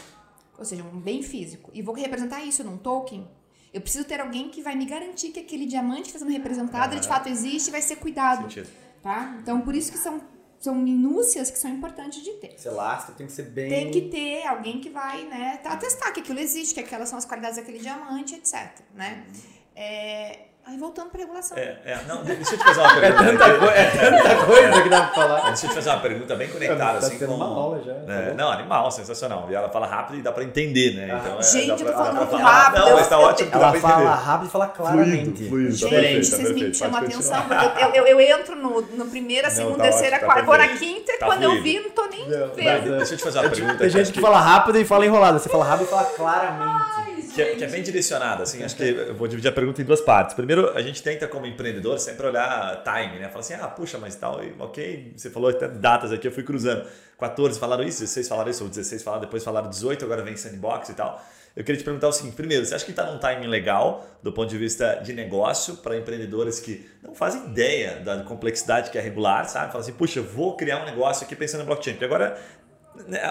ou 0.59 0.65
seja, 0.65 0.83
um 0.83 0.99
bem 0.99 1.23
físico, 1.23 1.71
e 1.73 1.81
vou 1.81 1.95
representar 1.95 2.43
isso 2.43 2.61
num 2.61 2.77
token, 2.77 3.25
eu 3.73 3.79
preciso 3.79 4.03
ter 4.03 4.19
alguém 4.19 4.49
que 4.49 4.61
vai 4.61 4.75
me 4.75 4.85
garantir 4.85 5.29
que 5.29 5.39
aquele 5.39 5.65
diamante 5.65 6.01
que 6.01 6.07
está 6.09 6.19
sendo 6.19 6.31
representado, 6.31 6.93
ele 6.93 6.99
de 6.99 7.07
fato 7.07 7.29
existe 7.29 7.69
e 7.69 7.71
vai 7.71 7.81
ser 7.81 7.95
cuidado. 7.95 8.41
Sentido. 8.41 8.69
Tá? 9.01 9.37
Então, 9.41 9.61
por 9.61 9.73
isso 9.73 9.93
que 9.93 9.97
são, 9.97 10.21
são 10.59 10.75
minúcias 10.75 11.49
que 11.49 11.57
são 11.57 11.71
importantes 11.71 12.21
de 12.21 12.33
ter. 12.33 12.55
Esse 12.55 12.67
elástico 12.67 13.13
tem 13.13 13.27
que 13.27 13.31
ser 13.31 13.43
bem... 13.43 13.69
Tem 13.69 13.91
que 13.91 14.09
ter 14.09 14.45
alguém 14.45 14.81
que 14.81 14.89
vai, 14.89 15.23
né, 15.23 15.61
atestar 15.63 16.11
que 16.13 16.19
aquilo 16.19 16.39
existe, 16.39 16.73
que 16.73 16.81
aquelas 16.81 17.07
são 17.07 17.17
as 17.17 17.23
qualidades 17.23 17.55
daquele 17.55 17.79
diamante, 17.79 18.35
etc, 18.35 18.77
né? 18.93 19.25
É, 19.73 20.47
Aí 20.63 20.77
voltando 20.77 21.09
para 21.09 21.19
regulação. 21.21 21.57
É, 21.57 21.75
é, 21.83 21.99
não, 22.07 22.23
deixa 22.23 22.53
eu 22.53 22.57
te 22.59 22.63
fazer 22.63 22.79
uma 22.81 22.91
é 22.91 22.99
pergunta. 23.11 23.45
é, 23.45 23.85
tanta 23.85 24.05
é 24.05 24.21
tanta 24.21 24.45
coisa 24.45 24.81
que 24.83 24.89
dá 24.89 25.01
para 25.01 25.13
falar. 25.15 25.41
Deixa 25.47 25.65
eu 25.65 25.69
te 25.69 25.75
fazer 25.75 25.89
uma 25.89 25.99
pergunta 25.99 26.35
bem 26.35 26.49
conectada. 26.49 26.99
Tá 26.99 27.07
assim, 27.07 27.17
com, 27.17 27.25
uma 27.25 27.45
aula 27.45 27.81
já. 27.83 27.93
É, 27.93 28.27
tá 28.27 28.33
não, 28.35 28.51
animal, 28.51 28.91
sensacional. 28.91 29.47
E 29.49 29.55
ela 29.55 29.69
fala 29.69 29.87
rápido 29.87 30.19
e 30.19 30.21
dá 30.21 30.31
para 30.31 30.43
entender, 30.43 30.95
né? 30.95 31.09
Ah. 31.11 31.17
Então, 31.19 31.39
é, 31.39 31.43
Gente, 31.43 31.81
eu 31.81 31.87
tô 31.87 31.93
falando 31.93 32.17
muito 32.17 32.35
rápido. 32.35 32.85
Não, 32.85 32.95
mas 32.95 33.07
tá 33.07 33.19
ótimo 33.19 33.49
ela 33.51 33.73
fala 33.73 34.15
rápido 34.15 34.47
e 34.47 34.51
fala 34.51 34.67
claramente. 34.67 35.47
Fluido, 35.47 35.49
fluido, 35.49 35.71
Gente, 35.71 35.89
tá 35.89 35.97
perfeito, 35.97 36.25
vocês 36.25 36.39
tá 36.39 36.53
me 36.53 36.73
chamam 36.75 36.99
a 36.99 37.03
atenção. 37.03 37.45
Eu, 37.81 37.95
eu, 37.95 38.07
eu, 38.07 38.19
entro 38.19 38.55
no, 38.55 38.81
no 38.81 39.05
primeira, 39.07 39.49
segunda, 39.49 39.77
tá 39.77 39.83
terceira, 39.83 40.17
ótimo, 40.17 40.45
quarta, 40.45 40.51
tá 40.51 40.57
na 40.57 40.77
quinta, 40.77 41.17
tá 41.19 41.25
quando 41.25 41.41
fluido. 41.41 41.57
eu 41.57 41.63
vi, 41.63 41.79
não 41.79 41.89
tô 41.89 42.05
nem 42.05 42.29
não, 42.29 42.53
vendo. 42.53 42.97
Deixa 42.97 43.13
eu 43.15 43.17
te 43.17 43.23
fazer 43.23 43.39
uma 43.39 43.49
pergunta. 43.49 43.77
Tem 43.77 43.89
gente 43.89 44.11
que 44.11 44.21
fala 44.21 44.39
rápido 44.39 44.77
e 44.77 44.85
fala 44.85 45.05
enrolado. 45.05 45.39
Você 45.39 45.49
fala 45.49 45.65
rápido 45.65 45.87
e 45.87 45.89
fala 45.89 46.03
claramente. 46.03 47.20
Que 47.33 47.41
é, 47.41 47.55
que 47.55 47.63
é, 47.63 47.67
bem 47.67 47.81
direcionada, 47.81 48.43
assim, 48.43 48.61
acho 48.61 48.75
que 48.75 48.83
eu 48.83 49.15
vou 49.15 49.27
dividir 49.27 49.47
a 49.47 49.53
pergunta 49.53 49.81
em 49.81 49.85
duas 49.85 50.01
partes. 50.01 50.35
Primeiro, 50.35 50.69
a 50.75 50.81
gente 50.81 51.01
tenta, 51.01 51.27
como 51.27 51.45
empreendedor, 51.45 51.97
sempre 51.97 52.27
olhar 52.27 52.83
time, 52.83 53.19
né? 53.19 53.29
Fala 53.29 53.39
assim, 53.39 53.53
ah, 53.53 53.67
puxa, 53.67 53.97
mas 53.97 54.15
tal, 54.15 54.41
ok, 54.59 55.13
você 55.15 55.29
falou 55.29 55.49
até 55.49 55.67
datas 55.69 56.11
aqui, 56.11 56.27
eu 56.27 56.31
fui 56.31 56.43
cruzando. 56.43 56.85
14 57.17 57.57
falaram 57.57 57.83
isso, 57.83 58.01
16 58.01 58.27
falaram 58.27 58.51
isso, 58.51 58.63
ou 58.63 58.69
16 58.69 59.03
falaram, 59.03 59.21
depois 59.21 59.43
falaram 59.43 59.69
18, 59.69 60.03
agora 60.03 60.23
vem 60.23 60.35
sandbox 60.35 60.89
e 60.89 60.93
tal. 60.93 61.23
Eu 61.55 61.65
queria 61.65 61.79
te 61.79 61.83
perguntar 61.83 62.07
o 62.07 62.11
seguinte: 62.13 62.35
primeiro, 62.35 62.65
você 62.65 62.73
acha 62.73 62.85
que 62.85 62.91
está 62.91 63.11
num 63.11 63.19
timing 63.19 63.47
legal 63.47 64.07
do 64.23 64.31
ponto 64.31 64.49
de 64.49 64.57
vista 64.57 64.95
de 64.95 65.11
negócio 65.13 65.77
para 65.77 65.97
empreendedores 65.97 66.59
que 66.59 66.89
não 67.03 67.13
fazem 67.13 67.43
ideia 67.45 67.99
da 67.99 68.23
complexidade 68.23 68.89
que 68.89 68.97
é 68.97 69.01
regular, 69.01 69.49
sabe? 69.49 69.71
Fala 69.71 69.83
assim, 69.83 69.91
puxa, 69.93 70.21
vou 70.21 70.55
criar 70.55 70.81
um 70.81 70.85
negócio 70.85 71.25
aqui 71.25 71.35
pensando 71.35 71.63
em 71.63 71.65
blockchain, 71.65 71.93
porque 71.93 72.05
agora 72.05 72.39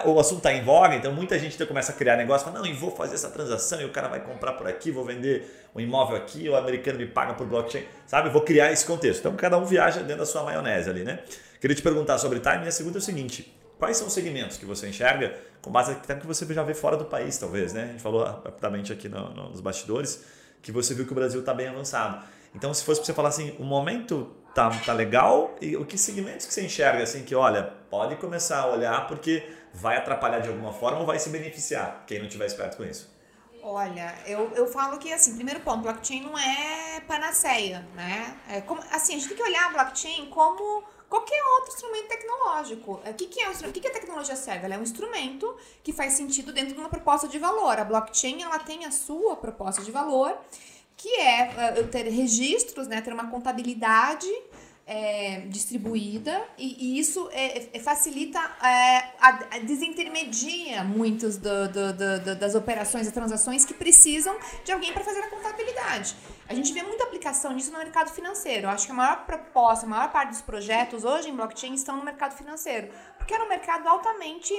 o 0.07 0.19
assunto 0.19 0.39
está 0.39 0.53
em 0.53 0.63
voga, 0.63 0.97
então 0.97 1.13
muita 1.13 1.39
gente 1.39 1.65
começa 1.67 1.93
a 1.93 1.95
criar 1.95 2.17
negócio, 2.17 2.47
fala, 2.47 2.59
não, 2.59 2.67
e 2.67 2.73
vou 2.73 2.91
fazer 2.91 3.15
essa 3.15 3.29
transação 3.29 3.81
e 3.81 3.85
o 3.85 3.91
cara 3.91 4.09
vai 4.09 4.21
comprar 4.21 4.55
por 4.55 4.67
aqui, 4.67 4.91
vou 4.91 5.05
vender 5.05 5.69
um 5.75 5.81
imóvel 5.81 6.17
aqui, 6.17 6.49
o 6.49 6.57
americano 6.57 6.99
me 6.99 7.07
paga 7.07 7.35
por 7.35 7.47
blockchain, 7.47 7.85
sabe? 8.07 8.31
Vou 8.31 8.43
criar 8.43 8.73
esse 8.73 8.85
contexto. 8.87 9.21
Então 9.21 9.37
cada 9.37 9.59
um 9.59 9.65
viaja 9.65 10.01
dentro 10.01 10.19
da 10.19 10.27
sua 10.27 10.43
maionese 10.43 10.89
ali, 10.89 11.05
né? 11.05 11.21
Queria 11.61 11.77
te 11.77 11.83
perguntar 11.83 12.19
sobre 12.19 12.41
time 12.41 12.65
e 12.65 12.69
a 12.69 12.73
segunda 12.73 12.97
é 12.97 13.01
o 13.01 13.03
seguinte, 13.03 13.55
quais 13.79 13.97
são 13.97 14.07
os 14.07 14.13
segmentos 14.13 14.57
que 14.57 14.65
você 14.65 14.89
enxerga 14.89 15.35
com 15.61 15.71
base 15.71 15.93
até 15.93 16.15
que 16.15 16.27
você 16.27 16.47
já 16.53 16.63
vê 16.63 16.73
fora 16.73 16.97
do 16.97 17.05
país, 17.05 17.37
talvez, 17.37 17.73
né? 17.75 17.85
A 17.85 17.87
gente 17.89 18.03
falou 18.03 18.25
rapidamente 18.25 18.93
aqui 18.93 19.09
no, 19.09 19.29
no, 19.35 19.51
nos 19.51 19.61
bastidores 19.61 20.25
que 20.63 20.73
você 20.73 20.95
viu 20.95 21.07
que 21.07 21.13
o 21.13 21.15
Brasil 21.15 21.41
está 21.41 21.53
bem 21.53 21.69
avançado. 21.69 22.23
Então, 22.55 22.73
se 22.75 22.85
fosse 22.85 23.01
para 23.01 23.07
você 23.07 23.15
falar 23.15 23.29
assim, 23.29 23.55
o 23.59 23.65
momento 23.65 24.35
tá, 24.55 24.71
tá 24.85 24.93
legal 24.93 25.55
e 25.61 25.77
o 25.77 25.85
que 25.85 25.97
segmentos 25.99 26.47
que 26.47 26.55
você 26.55 26.65
enxerga 26.65 27.03
assim 27.03 27.25
que, 27.25 27.35
olha, 27.35 27.63
pode 27.91 28.17
começar 28.17 28.61
a 28.61 28.67
olhar 28.67 29.07
porque 29.07 29.49
vai 29.73 29.97
atrapalhar 29.97 30.41
de 30.41 30.49
alguma 30.49 30.73
forma 30.73 31.01
ou 31.01 31.07
vai 31.07 31.19
se 31.19 31.31
beneficiar 31.31 32.05
quem 32.07 32.21
não 32.21 32.29
tiver 32.29 32.47
esperto 32.47 32.77
com 32.77 32.85
isso? 32.85 33.11
Olha, 33.63 34.15
eu, 34.27 34.51
eu 34.55 34.67
falo 34.67 34.99
que, 34.99 35.13
assim, 35.13 35.35
primeiro 35.35 35.61
ponto, 35.61 35.83
blockchain 35.83 36.23
não 36.23 36.39
é 36.39 37.01
panaceia, 37.07 37.87
né? 37.95 38.35
É 38.49 38.61
como, 38.63 38.81
assim, 38.91 39.15
a 39.15 39.19
gente 39.19 39.29
tem 39.29 39.37
que 39.37 39.43
olhar 39.43 39.67
a 39.67 39.71
blockchain 39.71 40.31
como 40.31 40.83
qualquer 41.11 41.43
outro 41.45 41.75
instrumento 41.75 42.09
tecnológico. 42.09 43.03
O 43.05 43.15
que, 43.15 43.27
que, 43.27 43.43
é, 43.43 43.51
o 43.51 43.73
que, 43.73 43.81
que 43.81 43.89
a 43.89 43.93
tecnologia 43.93 44.35
serve? 44.35 44.65
Ela 44.65 44.77
é 44.77 44.79
um 44.79 44.83
instrumento 44.83 45.55
que 45.83 45.93
faz 45.93 46.15
sentido 46.15 46.53
dentro 46.55 46.73
de 46.73 46.81
uma 46.81 46.89
proposta 46.89 47.29
de 47.29 47.39
valor. 47.39 47.79
A 47.79 47.85
blockchain, 47.85 48.43
ela 48.43 48.61
tem 48.61 48.87
a 48.87 48.91
sua 48.91 49.37
proposta 49.37 49.83
de 49.83 49.91
valor, 49.91 50.39
que 51.01 51.09
é, 51.09 51.41
é 51.57 51.75
eu 51.79 51.89
ter 51.89 52.09
registros, 52.09 52.87
né? 52.87 53.01
Ter 53.01 53.13
uma 53.13 53.31
contabilidade 53.31 54.29
é, 54.87 55.45
distribuída 55.47 56.43
e, 56.59 56.97
e 56.97 56.99
isso 56.99 57.29
é, 57.33 57.69
é, 57.73 57.79
facilita, 57.79 58.39
a, 58.39 59.29
a 59.53 59.59
desintermedia 59.61 60.83
muitas 60.83 61.39
das 61.39 62.55
operações 62.55 63.07
e 63.07 63.13
transações 63.13 63.65
que 63.65 63.73
precisam 63.73 64.37
de 64.65 64.73
alguém 64.73 64.93
para 64.93 65.05
fazer 65.05 65.21
a 65.21 65.29
contabilidade. 65.29 66.15
A 66.49 66.55
gente 66.55 66.73
vê 66.73 66.83
muita 66.83 67.05
aplicação 67.05 67.55
disso 67.57 67.71
no 67.71 67.79
mercado 67.79 68.11
financeiro. 68.11 68.67
Eu 68.67 68.71
acho 68.71 68.85
que 68.85 68.93
a 68.93 68.95
maior 68.95 69.25
proposta, 69.25 69.87
a 69.87 69.89
maior 69.89 70.11
parte 70.11 70.31
dos 70.31 70.43
projetos 70.43 71.05
hoje 71.05 71.31
em 71.31 71.37
blockchain 71.37 71.73
estão 71.75 71.97
no 71.97 72.05
mercado 72.05 72.37
financeiro. 72.37 72.89
Porque 73.17 73.33
era 73.33 73.45
um 73.45 73.49
mercado 73.49 73.87
altamente 73.87 74.53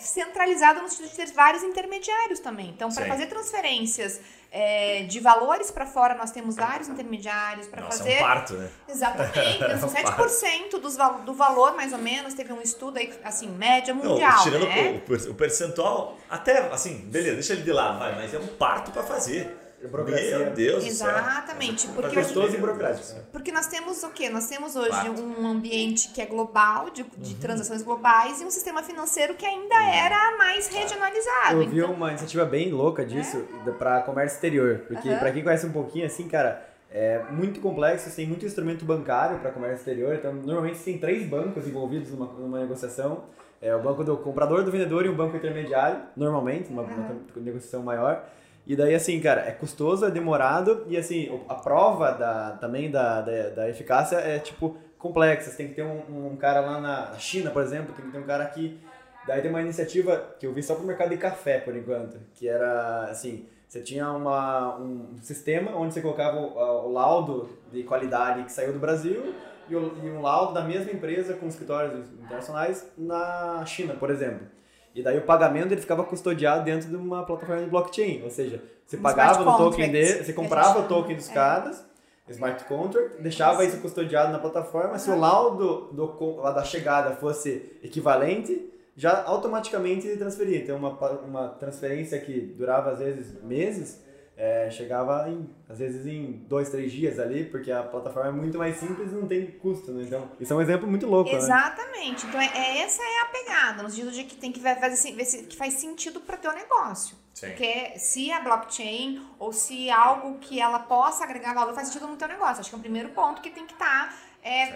centralizado 0.00 0.82
no 0.82 0.88
sentido 0.88 1.10
de 1.10 1.16
ter 1.16 1.32
vários 1.32 1.62
intermediários 1.62 2.40
também. 2.40 2.70
Então, 2.70 2.92
para 2.92 3.06
fazer 3.06 3.26
transferências 3.26 4.20
é, 4.52 5.04
de 5.04 5.20
valores 5.20 5.70
para 5.70 5.86
fora, 5.86 6.14
nós 6.14 6.30
temos 6.30 6.56
vários 6.56 6.88
intermediários 6.88 7.66
para 7.66 7.82
fazer. 7.82 8.10
É 8.20 8.22
um 8.22 8.26
parto, 8.26 8.54
né? 8.54 8.68
Exatamente. 8.88 9.64
Então, 9.64 9.88
7% 9.88 10.80
dos, 10.80 10.96
do 11.24 11.32
valor, 11.32 11.76
mais 11.76 11.92
ou 11.92 11.98
menos, 11.98 12.34
teve 12.34 12.52
um 12.52 12.60
estudo 12.60 12.98
aí, 12.98 13.12
assim, 13.22 13.48
média 13.48 13.94
mundial. 13.94 14.36
Não, 14.38 14.42
tirando 14.42 14.66
né? 14.66 15.02
o, 15.08 15.30
o 15.30 15.34
percentual, 15.34 16.18
até 16.28 16.58
assim, 16.72 16.96
beleza, 17.08 17.34
deixa 17.34 17.52
ele 17.52 17.62
de 17.62 17.72
lado, 17.72 17.98
vai, 17.98 18.16
mas 18.16 18.34
é 18.34 18.38
um 18.38 18.46
parto 18.46 18.90
para 18.90 19.02
fazer. 19.02 19.56
Burocracia. 19.88 20.38
Meu 20.38 20.50
Deus 20.50 20.84
Exatamente. 20.84 21.86
do 21.86 21.92
céu. 21.92 21.94
Porque, 21.94 22.16
gostoso 22.16 22.54
e 22.54 22.58
burocrático. 22.58 23.20
porque 23.32 23.52
nós 23.52 23.66
temos 23.66 24.02
o 24.02 24.10
quê? 24.10 24.28
Nós 24.28 24.46
temos 24.48 24.76
hoje 24.76 24.90
Fato. 24.90 25.22
um 25.22 25.46
ambiente 25.46 26.08
que 26.08 26.20
é 26.20 26.26
global, 26.26 26.90
de, 26.90 27.02
de 27.16 27.34
Uhum. 27.34 27.40
transações 27.40 27.82
globais, 27.82 28.40
e 28.40 28.44
um 28.44 28.50
sistema 28.50 28.82
financeiro 28.82 29.34
que 29.34 29.46
ainda 29.46 29.74
era 29.82 30.36
mais 30.36 30.68
regionalizado. 30.68 31.62
Eu 31.62 31.68
vi 31.68 31.78
Então, 31.78 31.92
uma 31.92 32.10
iniciativa 32.10 32.44
bem 32.44 32.70
louca 32.70 33.04
disso 33.04 33.44
para 33.78 34.00
comércio 34.02 34.36
exterior. 34.36 34.80
Porque, 34.86 35.08
Aham. 35.08 35.18
para 35.18 35.32
quem 35.32 35.42
conhece 35.42 35.66
um 35.66 35.72
pouquinho, 35.72 36.06
assim, 36.06 36.28
cara, 36.28 36.66
é 36.90 37.22
muito 37.30 37.60
complexo, 37.60 38.14
tem 38.14 38.26
muito 38.26 38.44
instrumento 38.44 38.84
bancário 38.84 39.38
para 39.38 39.50
comércio 39.50 39.78
exterior. 39.78 40.14
Então, 40.14 40.32
normalmente 40.34 40.78
tem 40.80 40.98
três 40.98 41.26
bancos 41.28 41.66
envolvidos 41.66 42.10
numa, 42.10 42.26
numa 42.26 42.58
negociação. 42.60 43.24
É 43.62 43.74
o 43.76 43.80
banco 43.80 44.02
do 44.02 44.16
comprador, 44.16 44.62
do 44.64 44.70
vendedor 44.70 45.04
e 45.04 45.08
um 45.08 45.14
banco 45.14 45.36
intermediário, 45.36 46.00
normalmente, 46.16 46.70
uma, 46.70 46.82
uma 46.82 47.16
negociação 47.36 47.82
maior. 47.82 48.24
E 48.66 48.76
daí, 48.76 48.94
assim, 48.94 49.20
cara, 49.20 49.40
é 49.42 49.50
custoso, 49.52 50.04
é 50.06 50.10
demorado 50.10 50.84
e, 50.88 50.96
assim, 50.96 51.28
a 51.48 51.54
prova 51.54 52.12
da, 52.12 52.52
também 52.60 52.90
da, 52.90 53.20
da, 53.20 53.48
da 53.50 53.68
eficácia 53.68 54.16
é, 54.16 54.38
tipo, 54.38 54.76
complexa. 54.98 55.50
Você 55.50 55.56
tem 55.56 55.68
que 55.68 55.74
ter 55.74 55.82
um, 55.82 56.28
um 56.32 56.36
cara 56.36 56.60
lá 56.60 56.80
na 56.80 57.18
China, 57.18 57.50
por 57.50 57.62
exemplo, 57.62 57.92
tem 57.94 58.04
que 58.06 58.12
ter 58.12 58.18
um 58.18 58.26
cara 58.26 58.44
aqui 58.44 58.78
Daí 59.22 59.42
tem 59.42 59.50
uma 59.50 59.60
iniciativa 59.60 60.34
que 60.38 60.46
eu 60.46 60.52
vi 60.52 60.62
só 60.62 60.74
pro 60.74 60.84
mercado 60.84 61.10
de 61.10 61.18
café, 61.18 61.58
por 61.58 61.76
enquanto, 61.76 62.18
que 62.34 62.48
era 62.48 63.04
assim, 63.04 63.46
você 63.68 63.80
tinha 63.82 64.10
uma, 64.10 64.76
um 64.78 65.18
sistema 65.20 65.76
onde 65.76 65.92
você 65.92 66.00
colocava 66.00 66.38
o, 66.40 66.86
o 66.88 66.92
laudo 66.92 67.50
de 67.70 67.82
qualidade 67.82 68.44
que 68.44 68.50
saiu 68.50 68.72
do 68.72 68.78
Brasil 68.78 69.34
e, 69.68 69.76
o- 69.76 69.92
e 70.02 70.10
um 70.10 70.22
laudo 70.22 70.54
da 70.54 70.62
mesma 70.62 70.90
empresa 70.90 71.34
com 71.34 71.46
escritórios 71.46 72.10
internacionais 72.14 72.90
na 72.96 73.62
China, 73.66 73.94
por 73.94 74.10
exemplo. 74.10 74.46
E 74.94 75.02
daí 75.02 75.18
o 75.18 75.22
pagamento 75.22 75.72
ele 75.72 75.80
ficava 75.80 76.02
custodiado 76.04 76.64
dentro 76.64 76.88
de 76.88 76.96
uma 76.96 77.24
plataforma 77.24 77.62
de 77.62 77.70
blockchain, 77.70 78.22
ou 78.24 78.30
seja, 78.30 78.62
você 78.86 78.96
Um 78.96 79.02
pagava 79.02 79.44
no 79.44 79.56
token 79.56 79.90
dele, 79.90 80.24
você 80.24 80.32
comprava 80.32 80.80
gente 80.80 80.84
o 80.84 80.88
token 80.88 81.16
dos 81.16 81.26
chama. 81.26 81.34
caras, 81.34 81.84
smart 82.28 82.64
contract, 82.64 83.22
deixava 83.22 83.64
isso 83.64 83.78
custodiado 83.78 84.32
na 84.32 84.38
plataforma, 84.38 84.98
se 84.98 85.10
o 85.10 85.18
laudo 85.18 85.90
do, 85.92 86.36
lá 86.36 86.50
da 86.52 86.64
chegada 86.64 87.14
fosse 87.16 87.78
equivalente, 87.82 88.68
já 88.96 89.22
automaticamente 89.24 90.16
transferia. 90.16 90.58
Então, 90.58 90.76
uma, 90.76 90.90
uma 90.90 91.48
transferência 91.48 92.18
que 92.18 92.40
durava 92.40 92.90
às 92.90 92.98
vezes 92.98 93.42
meses, 93.42 94.02
é, 94.42 94.70
chegava 94.70 95.28
em, 95.28 95.48
às 95.68 95.78
vezes 95.78 96.06
em 96.06 96.32
dois, 96.48 96.70
três 96.70 96.90
dias 96.90 97.18
ali, 97.18 97.44
porque 97.44 97.70
a 97.70 97.82
plataforma 97.82 98.30
é 98.30 98.32
muito 98.32 98.56
mais 98.56 98.76
simples 98.78 99.12
e 99.12 99.14
não 99.14 99.28
tem 99.28 99.46
custo, 99.50 99.92
né? 99.92 100.04
Então, 100.06 100.30
isso 100.40 100.50
é 100.50 100.56
um 100.56 100.62
exemplo 100.62 100.88
muito 100.88 101.06
louco, 101.06 101.30
né? 101.30 101.36
Exatamente. 101.36 102.24
Então, 102.26 102.40
é, 102.40 102.46
é- 102.46 102.78
essa 102.82 103.02
é 103.02 103.20
a 103.20 103.26
pegada, 103.26 103.82
no 103.82 103.90
sentido 103.90 104.10
de 104.10 104.24
que 104.24 104.36
tem 104.36 104.50
que 104.50 104.58
ver, 104.58 104.76
ver 104.80 104.96
se- 104.96 105.12
ver 105.12 105.26
se 105.26 105.42
que 105.44 105.54
faz 105.56 105.74
sentido 105.74 106.20
para 106.20 106.36
o 106.36 106.38
teu 106.38 106.52
negócio. 106.54 107.14
Sim. 107.34 107.48
Porque 107.48 107.98
se 107.98 108.32
a 108.32 108.40
blockchain 108.40 109.22
ou 109.38 109.52
se 109.52 109.90
algo 109.90 110.38
que 110.38 110.58
ela 110.58 110.78
possa 110.78 111.24
agregar 111.24 111.52
valor 111.54 111.74
faz 111.74 111.88
sentido 111.88 112.06
no 112.08 112.16
teu 112.16 112.26
negócio. 112.28 112.60
Acho 112.60 112.70
que 112.70 112.74
é 112.76 112.78
o 112.78 112.80
primeiro 112.80 113.10
ponto 113.10 113.42
que 113.42 113.50
tem 113.50 113.66
que 113.66 113.74
estar 113.74 114.14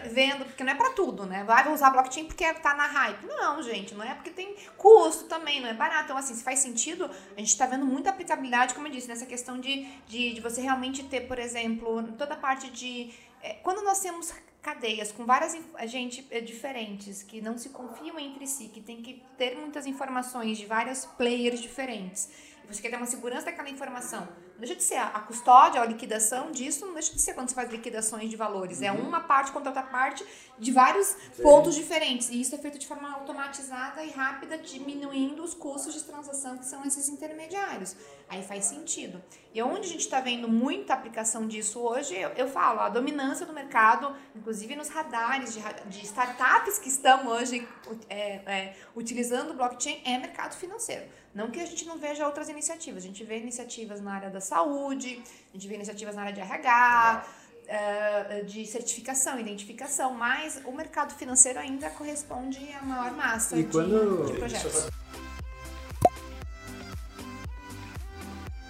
vendo, 0.08 0.44
porque 0.44 0.62
não 0.62 0.72
é 0.72 0.74
para 0.74 0.90
tudo, 0.90 1.24
né? 1.24 1.42
Vai 1.44 1.72
usar 1.72 1.90
blockchain 1.90 2.26
porque 2.26 2.52
tá 2.54 2.74
na 2.74 2.86
hype. 2.86 3.24
Não, 3.26 3.62
gente, 3.62 3.94
não 3.94 4.04
é 4.04 4.14
porque 4.14 4.30
tem 4.30 4.54
custo 4.76 5.24
também, 5.24 5.60
não 5.60 5.68
é 5.68 5.74
barato. 5.74 6.04
Então, 6.04 6.16
assim, 6.16 6.34
se 6.34 6.44
faz 6.44 6.58
sentido, 6.58 7.10
a 7.36 7.40
gente 7.40 7.56
tá 7.56 7.66
vendo 7.66 7.86
muita 7.86 8.10
aplicabilidade, 8.10 8.74
como 8.74 8.86
eu 8.86 8.92
disse, 8.92 9.08
nessa 9.08 9.26
questão 9.26 9.58
de, 9.58 9.86
de, 10.06 10.34
de 10.34 10.40
você 10.40 10.60
realmente 10.60 11.02
ter, 11.04 11.22
por 11.22 11.38
exemplo, 11.38 12.02
toda 12.18 12.34
a 12.34 12.36
parte 12.36 12.70
de. 12.70 13.12
é, 13.42 13.54
quando 13.54 13.82
nós 13.82 14.00
temos 14.00 14.32
cadeias 14.64 15.12
com 15.12 15.26
várias 15.26 15.54
gente 15.86 16.26
é, 16.30 16.40
diferentes 16.40 17.22
que 17.22 17.42
não 17.42 17.58
se 17.58 17.68
confiam 17.68 18.18
entre 18.18 18.46
si, 18.46 18.68
que 18.68 18.80
tem 18.80 19.02
que 19.02 19.22
ter 19.36 19.56
muitas 19.56 19.86
informações 19.86 20.56
de 20.56 20.64
vários 20.64 21.04
players 21.04 21.60
diferentes. 21.60 22.30
Você 22.66 22.80
quer 22.80 22.88
ter 22.88 22.96
uma 22.96 23.06
segurança 23.06 23.44
daquela 23.44 23.68
informação. 23.68 24.26
Não 24.54 24.60
deixa 24.60 24.76
de 24.76 24.84
ser 24.84 24.98
a, 24.98 25.18
custódia, 25.20 25.80
a 25.80 25.84
liquidação 25.84 26.52
disso, 26.52 26.86
não 26.86 26.94
deixa 26.94 27.12
de 27.12 27.20
ser 27.20 27.34
quando 27.34 27.48
você 27.48 27.56
faz 27.56 27.70
liquidações 27.72 28.30
de 28.30 28.36
valores. 28.36 28.82
É 28.82 28.92
uma 28.92 29.20
parte 29.20 29.50
contra 29.50 29.70
outra 29.70 29.82
parte 29.82 30.24
de 30.56 30.70
vários 30.70 31.16
pontos 31.42 31.74
diferentes. 31.74 32.28
E 32.28 32.40
isso 32.40 32.54
é 32.54 32.58
feito 32.58 32.78
de 32.78 32.86
forma 32.86 33.10
automatizada 33.12 34.04
e 34.04 34.10
rápida, 34.10 34.56
diminuindo 34.56 35.42
os 35.42 35.54
custos 35.54 35.94
de 35.94 36.04
transação 36.04 36.56
que 36.56 36.66
são 36.66 36.84
esses 36.84 37.08
intermediários. 37.08 37.96
Aí 38.28 38.44
faz 38.44 38.66
sentido. 38.66 39.20
E 39.52 39.60
onde 39.60 39.88
a 39.88 39.90
gente 39.90 40.02
está 40.02 40.20
vendo 40.20 40.48
muita 40.48 40.94
aplicação 40.94 41.48
disso 41.48 41.80
hoje, 41.80 42.14
eu, 42.14 42.30
eu 42.30 42.48
falo, 42.48 42.78
a 42.78 42.88
dominância 42.88 43.44
do 43.44 43.52
mercado, 43.52 44.14
inclusive 44.36 44.76
nos 44.76 44.88
radares 44.88 45.52
de, 45.52 45.60
de 45.88 46.04
startups 46.04 46.78
que 46.78 46.88
estão 46.88 47.26
hoje 47.26 47.66
é, 48.08 48.40
é, 48.46 48.76
utilizando 48.94 49.50
o 49.50 49.54
blockchain, 49.54 50.00
é 50.04 50.16
mercado 50.16 50.54
financeiro. 50.54 51.04
Não 51.34 51.50
que 51.50 51.60
a 51.60 51.66
gente 51.66 51.84
não 51.84 51.98
veja 51.98 52.24
outras 52.26 52.48
iniciativas, 52.48 53.02
a 53.02 53.06
gente 53.06 53.24
vê 53.24 53.38
iniciativas 53.38 54.00
na 54.00 54.14
área 54.14 54.30
da 54.30 54.40
saúde, 54.40 55.20
a 55.50 55.56
gente 55.56 55.66
vê 55.66 55.74
iniciativas 55.74 56.14
na 56.14 56.22
área 56.22 56.32
de 56.32 56.40
RH, 56.40 57.24
eh, 57.66 58.42
de 58.46 58.64
certificação, 58.66 59.38
identificação, 59.40 60.12
mas 60.14 60.60
o 60.64 60.70
mercado 60.70 61.12
financeiro 61.14 61.58
ainda 61.58 61.90
corresponde 61.90 62.60
à 62.72 62.82
maior 62.84 63.10
massa 63.12 63.56
E 63.56 63.64
de, 63.64 63.72
quando- 63.72 64.26
de 64.26 64.38
projetos. 64.38 64.86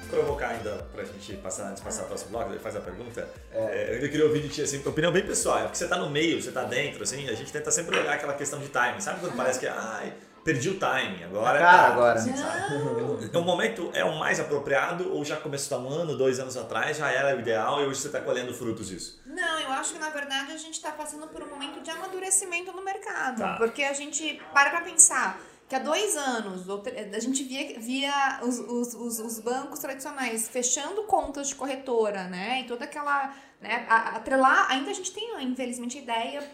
provocar 0.08 0.48
ainda 0.50 0.86
pra 0.94 1.04
gente 1.04 1.36
passar 1.38 1.64
antes 1.64 1.78
de 1.80 1.82
passar 1.82 1.98
para 2.02 2.06
o 2.06 2.08
próximo 2.10 2.30
bloco, 2.30 2.50
ele 2.52 2.60
faz 2.60 2.76
a 2.76 2.80
pergunta. 2.80 3.28
É, 3.52 3.88
eu 3.90 3.94
ainda 3.96 4.08
queria 4.08 4.24
ouvir 4.26 4.40
de 4.42 4.48
ti, 4.48 4.62
assim, 4.62 4.80
opinião 4.86 5.12
bem 5.12 5.26
pessoal, 5.26 5.58
é 5.58 5.62
porque 5.62 5.76
você 5.76 5.88
tá 5.88 5.96
no 5.98 6.08
meio, 6.08 6.40
você 6.40 6.52
tá 6.52 6.62
dentro, 6.64 7.02
assim, 7.02 7.28
a 7.28 7.34
gente 7.34 7.52
tenta 7.52 7.70
sempre 7.70 7.98
olhar 7.98 8.14
aquela 8.14 8.32
questão 8.34 8.58
de 8.60 8.68
timing. 8.68 9.00
Sabe 9.00 9.18
quando 9.20 9.34
parece 9.36 9.58
que, 9.58 9.66
ai, 9.66 10.14
perdi 10.44 10.68
o 10.68 10.78
timing, 10.78 11.24
agora. 11.24 11.58
Cara, 11.58 11.78
tá, 11.78 11.86
agora. 11.88 12.18
assim, 12.18 12.36
sabe? 12.36 13.36
O 13.36 13.42
momento 13.42 13.90
é 13.94 14.04
o 14.04 14.18
mais 14.18 14.38
apropriado 14.38 15.12
ou 15.12 15.24
já 15.24 15.36
começou 15.36 15.78
há 15.78 15.80
um 15.80 15.88
ano, 15.88 16.16
dois 16.16 16.38
anos 16.38 16.56
atrás, 16.56 16.98
já 16.98 17.10
era 17.10 17.36
o 17.36 17.40
ideal 17.40 17.80
e 17.82 17.86
hoje 17.86 18.00
você 18.00 18.08
está 18.08 18.20
colhendo 18.20 18.52
frutos 18.54 18.88
disso? 18.88 19.20
Não, 19.26 19.58
eu 19.60 19.72
acho 19.72 19.94
que 19.94 19.98
na 19.98 20.10
verdade 20.10 20.52
a 20.52 20.56
gente 20.56 20.74
está 20.74 20.92
passando 20.92 21.26
por 21.28 21.42
um 21.42 21.48
momento 21.48 21.80
de 21.80 21.90
amadurecimento 21.90 22.70
no 22.72 22.84
mercado. 22.84 23.38
Tá. 23.38 23.56
Porque 23.56 23.82
a 23.82 23.92
gente 23.92 24.40
para 24.52 24.70
pra 24.70 24.82
pensar 24.82 25.40
que 25.68 25.74
há 25.74 25.78
dois 25.78 26.14
anos 26.16 26.66
a 26.68 27.18
gente 27.20 27.42
via, 27.42 27.80
via 27.80 28.40
os, 28.42 28.58
os, 28.58 28.94
os, 28.94 29.18
os 29.18 29.40
bancos 29.40 29.78
tradicionais 29.78 30.46
fechando 30.48 31.04
contas 31.04 31.48
de 31.48 31.54
corretora, 31.54 32.24
né? 32.24 32.60
E 32.60 32.64
toda 32.66 32.84
aquela. 32.84 33.34
Né, 33.60 33.86
a- 33.88 34.16
atrelar. 34.16 34.70
Ainda 34.70 34.90
a 34.90 34.94
gente 34.94 35.10
tem, 35.10 35.42
infelizmente, 35.42 35.96
a 35.98 36.02
ideia 36.02 36.50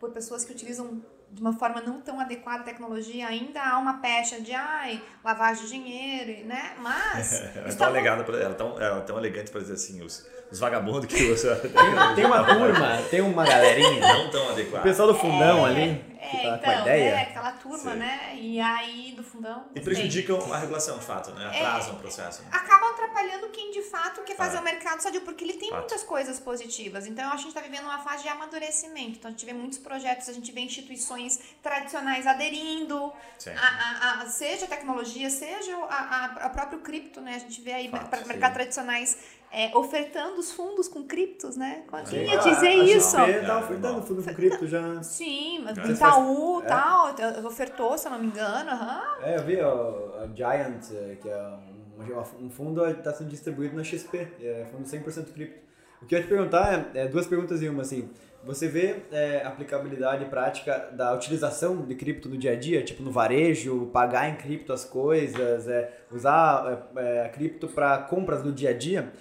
por 0.00 0.10
pessoas 0.10 0.44
que 0.44 0.50
utilizam 0.52 1.00
de 1.32 1.40
uma 1.40 1.52
forma 1.52 1.80
não 1.80 2.00
tão 2.00 2.18
adequada 2.20 2.60
a 2.60 2.64
tecnologia, 2.64 3.26
ainda 3.28 3.62
há 3.62 3.78
uma 3.78 3.98
pecha 3.98 4.40
de 4.40 4.52
ai, 4.52 5.02
lavagem 5.24 5.64
de 5.64 5.70
dinheiro, 5.70 6.46
né? 6.46 6.74
Mas. 6.78 7.32
Ela 7.54 7.68
é 7.68 7.70
tão 7.70 7.76
tá 7.76 8.24
pra- 8.24 8.38
ela 8.40 8.54
tão, 8.54 8.80
ela 8.80 8.98
é 8.98 9.02
tão 9.02 9.18
elegante 9.18 9.50
para 9.50 9.60
dizer 9.60 9.74
assim, 9.74 10.02
os, 10.02 10.26
os 10.50 10.58
vagabundos 10.58 11.06
que 11.06 11.26
você 11.28 11.54
Tem 12.14 12.24
uma 12.24 12.44
turma, 12.44 12.96
tem 13.10 13.20
uma 13.20 13.44
galerinha. 13.44 14.00
não 14.00 14.30
tão 14.30 14.46
O 14.46 14.50
adequados. 14.50 14.82
pessoal 14.90 15.08
do 15.12 15.18
fundão 15.18 15.64
ali, 15.64 16.04
É, 16.20 16.26
que 16.30 16.36
tá 16.36 16.42
então, 16.42 16.58
com 16.60 16.70
a 16.70 16.80
ideia. 16.82 17.08
é, 17.10 17.22
aquela 17.22 17.52
turma, 17.52 17.92
Sim. 17.92 17.98
né? 17.98 18.32
E 18.34 18.60
aí, 18.60 19.12
do 19.16 19.22
fundão. 19.22 19.64
E 19.74 19.80
prejudicam 19.80 20.52
a 20.52 20.58
regulação, 20.58 20.98
de 20.98 21.04
fato, 21.04 21.30
né? 21.32 21.50
É. 21.54 21.64
Atrasam 21.64 21.94
o 21.94 21.96
processo. 21.98 22.42
né? 22.42 22.48
Acabam 22.52 22.90
atrapalhando 22.90 23.48
quem 23.48 23.70
de 23.70 23.82
fato 23.82 24.22
quer 24.22 24.36
fazer 24.36 24.58
Ah. 24.58 24.60
o 24.60 24.64
mercado 24.64 25.00
sadio, 25.00 25.20
porque 25.22 25.44
ele 25.44 25.54
tem 25.54 25.70
Fato. 25.70 25.78
muitas 25.80 26.02
coisas 26.02 26.38
positivas. 26.40 27.06
Então, 27.06 27.24
eu 27.24 27.30
acho 27.30 27.44
que 27.44 27.48
a 27.48 27.50
gente 27.50 27.56
está 27.56 27.60
vivendo 27.68 27.84
uma 27.84 27.98
fase 27.98 28.22
de 28.24 28.28
amadurecimento. 28.28 29.18
Então, 29.18 29.28
a 29.28 29.32
gente 29.32 29.46
vê 29.46 29.52
muitos 29.52 29.78
projetos, 29.78 30.28
a 30.28 30.32
gente 30.32 30.50
vê 30.52 30.60
instituições 30.60 31.38
tradicionais 31.62 32.26
aderindo, 32.26 33.12
a, 33.56 34.18
a- 34.18 34.22
a- 34.22 34.26
seja 34.26 34.64
a 34.66 34.68
tecnologia, 34.68 35.30
seja 35.30 35.74
a, 35.88 36.24
a, 36.46 36.48
próprio 36.50 36.80
cripto, 36.80 37.20
né? 37.20 37.34
A 37.36 37.38
gente 37.38 37.60
vê 37.60 37.72
aí 37.72 37.88
Fato, 37.88 38.26
mercados 38.26 38.54
tradicionais 38.54 39.18
é, 39.52 39.76
ofertando 39.76 40.38
os 40.38 40.52
fundos 40.52 40.88
com 40.88 41.02
criptos, 41.02 41.56
né? 41.56 41.82
Quem 42.08 42.26
Sim. 42.26 42.32
ia 42.32 42.38
dizer 42.38 42.68
a 42.68 42.76
isso? 42.84 43.16
XP 43.16 43.30
É, 43.30 43.40
tá 43.40 43.58
ofertando 43.58 44.02
fundo 44.02 44.22
com 44.22 44.34
cripto 44.34 44.66
já. 44.66 45.02
Sim, 45.02 45.62
mas 45.64 45.76
É. 45.76 45.92
Itaú 45.92 46.62
É. 46.62 46.66
tal, 46.66 47.14
ofertou, 47.44 47.98
se 47.98 48.06
eu 48.06 48.12
não 48.12 48.20
me 48.20 48.26
engano. 48.26 48.70
aham. 48.70 49.02
É, 49.22 49.36
eu 49.36 49.42
vi 49.42 49.60
ó, 49.60 50.22
a 50.22 50.26
Giant, 50.34 50.92
eh, 50.92 51.16
que 51.20 51.28
é 51.28 51.52
um, 51.98 52.46
um 52.46 52.50
fundo 52.50 52.84
que 52.84 52.90
está 53.00 53.12
sendo 53.12 53.28
distribuído 53.28 53.76
na 53.76 53.82
XP, 53.82 54.28
é 54.40 54.66
fundo 54.70 54.84
100% 54.84 55.32
cripto. 55.32 55.70
O 56.00 56.06
que 56.06 56.14
eu 56.14 56.18
ia 56.18 56.24
te 56.24 56.28
perguntar 56.28 56.90
é, 56.94 57.02
é 57.02 57.08
duas 57.08 57.26
perguntas 57.26 57.62
em 57.62 57.68
uma, 57.68 57.82
assim. 57.82 58.08
Você 58.42 58.68
vê 58.68 59.02
é, 59.12 59.42
aplicabilidade 59.44 60.24
prática 60.26 60.88
da 60.92 61.12
utilização 61.12 61.84
de 61.84 61.94
cripto 61.94 62.26
no 62.26 62.38
dia 62.38 62.52
a 62.52 62.56
dia, 62.56 62.82
tipo 62.82 63.02
no 63.02 63.10
varejo, 63.10 63.90
pagar 63.92 64.30
em 64.30 64.36
cripto 64.36 64.72
as 64.72 64.82
coisas, 64.82 65.68
é, 65.68 65.92
usar 66.10 66.88
é, 66.96 67.26
é 67.26 67.28
cripto 67.28 67.68
para 67.68 67.98
compras 67.98 68.42
no 68.42 68.50
dia 68.50 68.70
a 68.70 68.72
dia? 68.72 69.12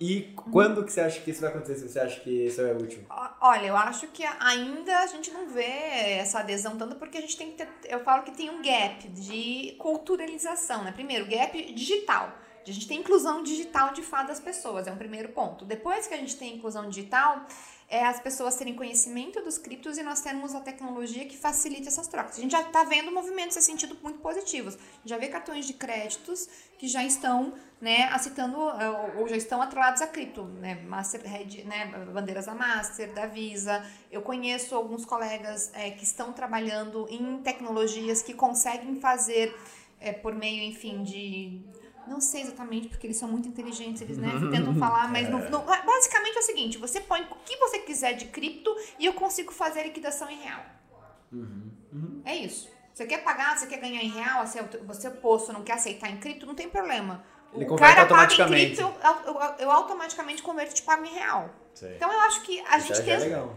E 0.00 0.32
quando 0.50 0.84
que 0.84 0.92
você 0.92 1.00
acha 1.00 1.20
que 1.20 1.30
isso 1.30 1.40
vai 1.40 1.50
acontecer? 1.50 1.88
Você 1.88 2.00
acha 2.00 2.20
que 2.20 2.46
isso 2.46 2.60
é 2.60 2.72
útil? 2.72 3.04
Olha, 3.40 3.66
eu 3.66 3.76
acho 3.76 4.08
que 4.08 4.24
ainda 4.40 4.98
a 4.98 5.06
gente 5.06 5.30
não 5.30 5.48
vê 5.48 5.62
essa 5.62 6.40
adesão 6.40 6.76
tanto 6.76 6.96
porque 6.96 7.18
a 7.18 7.20
gente 7.20 7.36
tem 7.36 7.52
que 7.52 7.56
ter, 7.58 7.68
eu 7.88 8.00
falo 8.00 8.22
que 8.24 8.32
tem 8.32 8.50
um 8.50 8.60
gap 8.60 9.08
de 9.08 9.74
culturalização, 9.78 10.82
né? 10.82 10.92
Primeiro, 10.92 11.26
gap 11.26 11.72
digital. 11.72 12.32
A 12.66 12.70
gente 12.70 12.88
tem 12.88 12.98
inclusão 13.00 13.42
digital 13.42 13.92
de 13.92 14.02
fato 14.02 14.28
das 14.28 14.40
pessoas, 14.40 14.86
é 14.86 14.92
um 14.92 14.96
primeiro 14.96 15.28
ponto. 15.28 15.64
Depois 15.64 16.06
que 16.06 16.14
a 16.14 16.16
gente 16.16 16.36
tem 16.36 16.56
inclusão 16.56 16.88
digital, 16.88 17.44
é 17.88 18.04
as 18.04 18.18
pessoas 18.18 18.56
terem 18.56 18.74
conhecimento 18.74 19.42
dos 19.42 19.58
criptos 19.58 19.98
e 19.98 20.02
nós 20.02 20.20
temos 20.20 20.54
a 20.54 20.60
tecnologia 20.60 21.26
que 21.26 21.36
facilita 21.36 21.88
essas 21.88 22.08
trocas. 22.08 22.38
A 22.38 22.40
gente 22.40 22.52
já 22.52 22.62
está 22.62 22.84
vendo 22.84 23.12
movimentos 23.12 23.56
nesse 23.56 23.70
sentido 23.70 23.96
muito 24.02 24.18
positivos. 24.18 24.76
Já 25.04 25.18
vê 25.18 25.28
cartões 25.28 25.66
de 25.66 25.74
créditos 25.74 26.48
que 26.78 26.88
já 26.88 27.04
estão 27.04 27.54
né, 27.80 28.04
aceitando 28.04 28.56
eh, 28.70 29.18
ou 29.18 29.28
já 29.28 29.36
estão 29.36 29.60
atrelados 29.60 30.00
a 30.00 30.06
cripto, 30.06 30.44
né, 30.44 30.76
Master, 30.86 31.22
né, 31.66 31.86
bandeiras 32.12 32.46
da 32.46 32.54
Master, 32.54 33.12
da 33.12 33.26
Visa. 33.26 33.84
Eu 34.10 34.22
conheço 34.22 34.74
alguns 34.74 35.04
colegas 35.04 35.70
é, 35.74 35.90
que 35.90 36.04
estão 36.04 36.32
trabalhando 36.32 37.06
em 37.10 37.38
tecnologias 37.42 38.22
que 38.22 38.32
conseguem 38.32 38.98
fazer 39.00 39.54
é, 40.00 40.12
por 40.12 40.34
meio, 40.34 40.62
enfim, 40.62 41.02
de 41.02 41.60
não 42.06 42.20
sei 42.20 42.42
exatamente, 42.42 42.88
porque 42.88 43.06
eles 43.06 43.16
são 43.16 43.28
muito 43.28 43.48
inteligentes, 43.48 44.02
eles 44.02 44.18
né, 44.18 44.30
tentam 44.50 44.74
falar, 44.76 45.10
mas 45.10 45.28
no, 45.28 45.38
no, 45.38 45.60
basicamente 45.60 46.36
é 46.36 46.40
o 46.40 46.42
seguinte: 46.42 46.78
você 46.78 47.00
põe 47.00 47.22
o 47.22 47.36
que 47.44 47.56
você 47.56 47.78
quiser 47.80 48.14
de 48.14 48.26
cripto 48.26 48.74
e 48.98 49.06
eu 49.06 49.12
consigo 49.12 49.52
fazer 49.52 49.80
a 49.80 49.82
liquidação 49.84 50.30
em 50.30 50.38
real. 50.38 50.64
Uhum. 51.32 51.70
Uhum. 51.92 52.22
É 52.24 52.34
isso. 52.36 52.68
Você 52.92 53.06
quer 53.06 53.24
pagar, 53.24 53.58
você 53.58 53.66
quer 53.66 53.78
ganhar 53.78 54.02
em 54.02 54.10
real, 54.10 54.46
você, 54.46 54.62
você 54.84 55.10
posto, 55.10 55.52
não 55.52 55.62
quer 55.62 55.74
aceitar 55.74 56.08
em 56.10 56.16
cripto, 56.18 56.46
não 56.46 56.54
tem 56.54 56.68
problema. 56.68 57.24
Ele 57.52 57.64
o 57.64 57.76
cara 57.76 58.02
automaticamente. 58.02 58.76
paga 58.76 58.90
em 58.90 59.02
cripto, 59.02 59.26
eu, 59.26 59.34
eu, 59.34 59.54
eu 59.58 59.70
automaticamente 59.70 60.42
converto 60.42 60.72
e 60.72 60.74
te 60.74 60.82
pago 60.82 61.04
em 61.04 61.12
real. 61.12 61.50
Sim. 61.74 61.92
Então 61.96 62.12
eu 62.12 62.20
acho 62.20 62.42
que 62.42 62.60
a 62.60 62.78
gente 62.78 62.96
já 62.96 63.02
tem. 63.02 63.14
É 63.14 63.18
legal. 63.18 63.56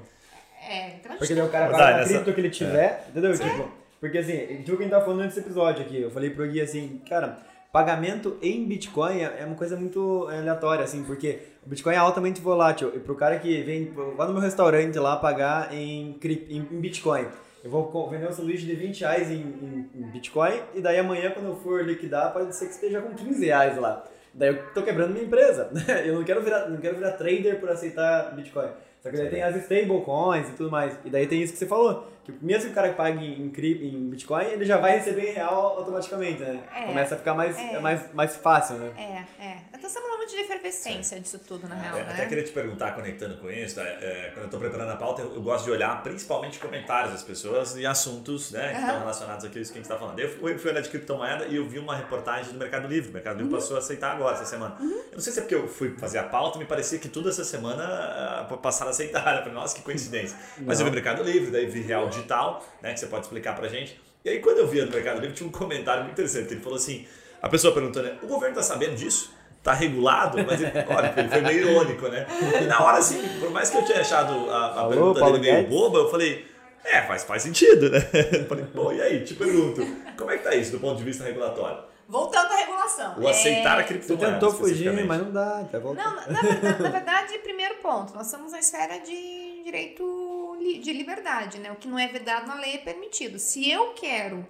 É, 0.60 0.95
então 0.95 1.17
Porque 1.17 1.36
daí 1.36 1.45
o 1.45 1.51
cara 1.51 1.71
paga 1.71 2.01
a 2.01 2.05
cripto 2.05 2.33
que 2.33 2.41
ele 2.41 2.49
tiver, 2.49 3.05
é. 3.05 3.10
entendeu? 3.10 3.38
Tipo, 3.38 3.71
porque 3.99 4.17
assim, 4.17 4.63
tu 4.65 4.77
quem 4.77 4.89
tá 4.89 5.01
falando 5.01 5.23
nesse 5.23 5.39
episódio 5.39 5.83
aqui, 5.83 6.01
eu 6.01 6.12
falei 6.12 6.29
pro 6.29 6.47
Gui 6.47 6.62
assim, 6.62 7.01
cara 7.07 7.39
pagamento 7.71 8.38
em 8.41 8.65
Bitcoin 8.65 9.21
é 9.21 9.43
uma 9.45 9.56
coisa 9.56 9.75
muito 9.75 10.27
aleatória, 10.30 10.84
assim, 10.84 11.03
porque 11.03 11.39
o 11.65 11.69
Bitcoin 11.69 11.93
é 11.93 11.97
altamente 11.97 12.41
volátil. 12.41 12.91
E 12.95 12.99
pro 12.99 13.15
cara 13.15 13.38
que 13.39 13.62
vem 13.63 13.93
lá 14.17 14.25
no 14.25 14.34
meu 14.34 14.41
restaurante 14.41 14.97
lá 14.97 15.17
pagar 15.17 15.73
em, 15.73 16.17
em, 16.23 16.62
Bitcoin, 16.62 17.25
eu 17.63 17.69
vou 17.69 18.10
vender 18.10 18.27
um 18.27 18.32
sanduíche 18.32 18.65
de 18.65 18.75
20 18.75 19.01
reais 19.01 19.30
em, 19.30 19.41
em, 19.41 19.89
em, 19.95 20.12
Bitcoin 20.12 20.60
e 20.73 20.82
daí 20.82 20.97
amanhã 20.97 21.32
quando 21.32 21.47
eu 21.47 21.56
for 21.56 21.84
liquidar 21.84 22.32
pode 22.32 22.56
ser 22.56 22.67
que 22.67 22.73
esteja 22.73 23.01
com 23.01 23.13
15 23.13 23.45
reais 23.45 23.77
lá. 23.77 24.03
Daí 24.34 24.49
eu 24.49 24.73
tô 24.73 24.84
quebrando 24.84 25.12
minha 25.12 25.25
empresa. 25.25 25.69
eu 26.06 26.15
não 26.15 26.23
quero 26.23 26.41
virar, 26.41 26.69
não 26.69 26.77
quero 26.77 26.95
virar 26.95 27.12
trader 27.13 27.60
por 27.60 27.69
aceitar 27.69 28.36
Bitcoin. 28.36 28.69
Só 29.01 29.10
que 29.10 29.17
daí 29.17 29.30
tem 29.30 29.43
as 29.43 29.56
stablecoins 29.56 30.49
e 30.49 30.53
tudo 30.53 30.71
mais. 30.71 30.97
E 31.03 31.10
daí 31.10 31.27
tem 31.27 31.41
isso 31.41 31.53
que 31.53 31.60
você 31.60 31.65
falou 31.65 32.08
que 32.28 32.46
mesmo 32.46 32.66
que 32.66 32.72
o 32.72 32.76
cara 32.76 32.92
pague 32.92 33.26
em, 33.26 33.46
em 33.48 34.10
Bitcoin, 34.10 34.46
ele 34.48 34.66
já 34.66 34.78
vai 34.78 34.98
receber 34.98 35.30
em 35.30 35.34
real 35.34 35.78
automaticamente, 35.78 36.42
né? 36.42 36.62
É, 36.76 36.86
Começa 36.88 37.16
a 37.16 37.18
ficar 37.18 37.34
mais, 37.34 37.58
é. 37.58 37.80
mais, 37.80 38.13
mais 38.13 38.36
fácil, 38.36 38.76
né? 38.76 38.92
É, 38.98 39.44
é. 39.46 39.58
Então 39.74 39.88
estamos 39.88 40.10
num 40.10 40.16
momento 40.16 40.32
de 40.32 40.42
efervescência 40.42 41.20
disso 41.20 41.40
tudo, 41.40 41.68
na 41.70 41.76
real, 41.76 41.98
é, 41.98 42.04
né? 42.04 42.12
Até 42.12 42.26
queria 42.26 42.44
te 42.44 42.52
perguntar, 42.52 42.92
conectando 42.94 43.38
com 43.38 43.50
isso, 43.50 43.80
é, 43.80 43.84
é, 44.02 44.32
quando 44.34 44.40
eu 44.40 44.46
estou 44.46 44.60
preparando 44.60 44.92
a 44.92 44.98
pauta, 44.98 45.22
eu, 45.22 45.36
eu, 45.36 45.42
gosto 45.42 45.66
de 45.66 45.72
olhar 45.72 46.04
principalmente 46.04 46.60
comentários 46.60 47.13
das 47.13 47.24
pessoas 47.24 47.78
e 47.78 47.86
assuntos 47.86 48.52
né, 48.52 48.70
que 48.70 48.76
uhum. 48.76 48.82
estão 48.82 49.00
relacionados 49.00 49.46
àquilo 49.46 49.63
que 49.63 49.72
a 49.72 49.76
gente 49.76 49.84
está 49.84 49.98
falando. 49.98 50.20
Eu 50.20 50.30
fui, 50.30 50.58
fui 50.58 50.72
olhar 50.72 50.82
de 50.82 50.90
criptomoeda 50.90 51.46
e 51.46 51.56
eu 51.56 51.68
vi 51.68 51.80
uma 51.80 51.96
reportagem 51.96 52.52
do 52.52 52.60
Mercado 52.60 52.88
Livre. 52.88 53.10
O 53.10 53.13
Mercado 53.13 53.38
Livre 53.38 53.54
uhum. 53.54 53.60
passou 53.60 53.78
a 53.78 53.80
aceitar 53.80 54.12
agora, 54.12 54.36
essa 54.36 54.46
semana. 54.46 54.76
Uhum. 54.80 54.90
Eu 54.90 55.13
não 55.13 55.20
sei 55.22 55.32
se 55.32 55.40
é 55.40 55.42
porque 55.44 55.56
eu 55.56 55.68
fui 55.68 55.96
fazer 55.98 56.18
a 56.18 56.24
pauta, 56.24 56.60
me 56.60 56.66
parecia 56.66 57.00
que 57.00 57.08
tudo 57.08 57.30
essa 57.30 57.46
semana 57.46 58.48
uh, 58.52 58.58
passaram 58.58 58.90
a 58.90 58.92
aceitar. 58.92 59.38
Eu 59.38 59.44
falei, 59.44 59.54
nossa, 59.54 59.76
que 59.76 59.82
coincidência. 59.82 60.38
Mas 60.58 60.80
eu 60.80 60.86
vi 60.86 60.92
Mercado 60.92 61.24
Livre, 61.24 61.52
daí 61.52 61.66
vi 61.68 61.82
Real 61.82 62.10
Digital, 62.17 62.65
né? 62.82 62.93
que 62.93 62.99
você 62.99 63.08
pode 63.08 63.25
explicar 63.25 63.56
pra 63.56 63.67
gente. 63.67 63.99
E 64.23 64.30
aí, 64.30 64.39
quando 64.39 64.58
eu 64.58 64.67
vi 64.67 64.82
no 64.82 64.91
Mercado 64.91 65.21
Livre, 65.21 65.36
tinha 65.36 65.47
um 65.47 65.51
comentário 65.51 66.03
muito 66.03 66.13
interessante. 66.13 66.51
Ele 66.53 66.62
falou 66.62 66.77
assim: 66.77 67.08
a 67.41 67.47
pessoa 67.47 67.73
perguntando, 67.73 68.12
o 68.23 68.27
governo 68.27 68.60
está 68.60 68.63
sabendo 68.63 68.95
disso? 68.95 69.32
Tá 69.63 69.73
regulado? 69.73 70.38
Mas 70.45 70.62
ele, 70.62 70.71
olha, 70.89 71.13
ele 71.17 71.30
foi 71.30 71.41
meio 71.41 71.69
irônico, 71.69 72.08
né? 72.08 72.25
E 72.62 72.65
na 72.65 72.84
hora, 72.84 72.97
assim, 72.97 73.21
por 73.39 73.49
mais 73.51 73.69
que 73.69 73.77
eu 73.77 73.86
tinha 73.86 74.01
achado 74.01 74.49
a, 74.49 74.56
a 74.56 74.80
Alô, 74.80 74.89
pergunta 74.89 75.19
Paulo 75.19 75.38
dele 75.39 75.53
meio 75.53 75.67
boba, 75.67 75.99
eu 75.99 76.10
falei, 76.10 76.45
é, 76.84 77.01
faz, 77.01 77.23
faz 77.23 77.43
sentido, 77.43 77.89
né? 77.89 77.99
Eu 78.32 78.45
falei, 78.45 78.65
pô, 78.65 78.93
e 78.93 79.01
aí? 79.01 79.23
Te 79.23 79.34
pergunto, 79.34 79.86
como 80.17 80.32
é 80.32 80.38
que 80.38 80.43
tá 80.43 80.56
isso 80.56 80.71
do 80.71 80.80
ponto 80.80 80.97
de 80.97 81.03
vista 81.03 81.23
regulatório? 81.23 81.84
Voltando 82.08 82.49
à 82.49 82.56
regulação. 82.56 83.19
O 83.19 83.27
aceitar 83.27 83.77
é... 83.77 83.82
a 83.82 83.84
criptomoeda. 83.84 84.25
Você 84.25 84.34
tentou 84.34 84.51
fugir, 84.53 85.06
mas 85.06 85.21
não 85.21 85.32
dá. 85.32 85.65
Tá 85.69 85.80
não, 85.80 85.93
na, 85.93 86.27
na, 86.27 86.41
na 86.80 86.88
verdade, 86.89 87.38
primeiro 87.39 87.75
ponto, 87.75 88.15
nós 88.15 88.27
estamos 88.27 88.53
na 88.53 88.60
esfera 88.60 88.99
de 88.99 89.46
direito 89.67 90.58
de 90.82 90.93
liberdade, 90.93 91.60
né? 91.60 91.71
O 91.71 91.75
que 91.75 91.88
não 91.88 91.99
é 91.99 92.08
vedado 92.08 92.47
na 92.47 92.56
lei 92.56 92.75
é 92.75 92.77
permitido. 92.77 93.38
Se 93.38 93.69
eu 93.69 93.93
quero 93.93 94.47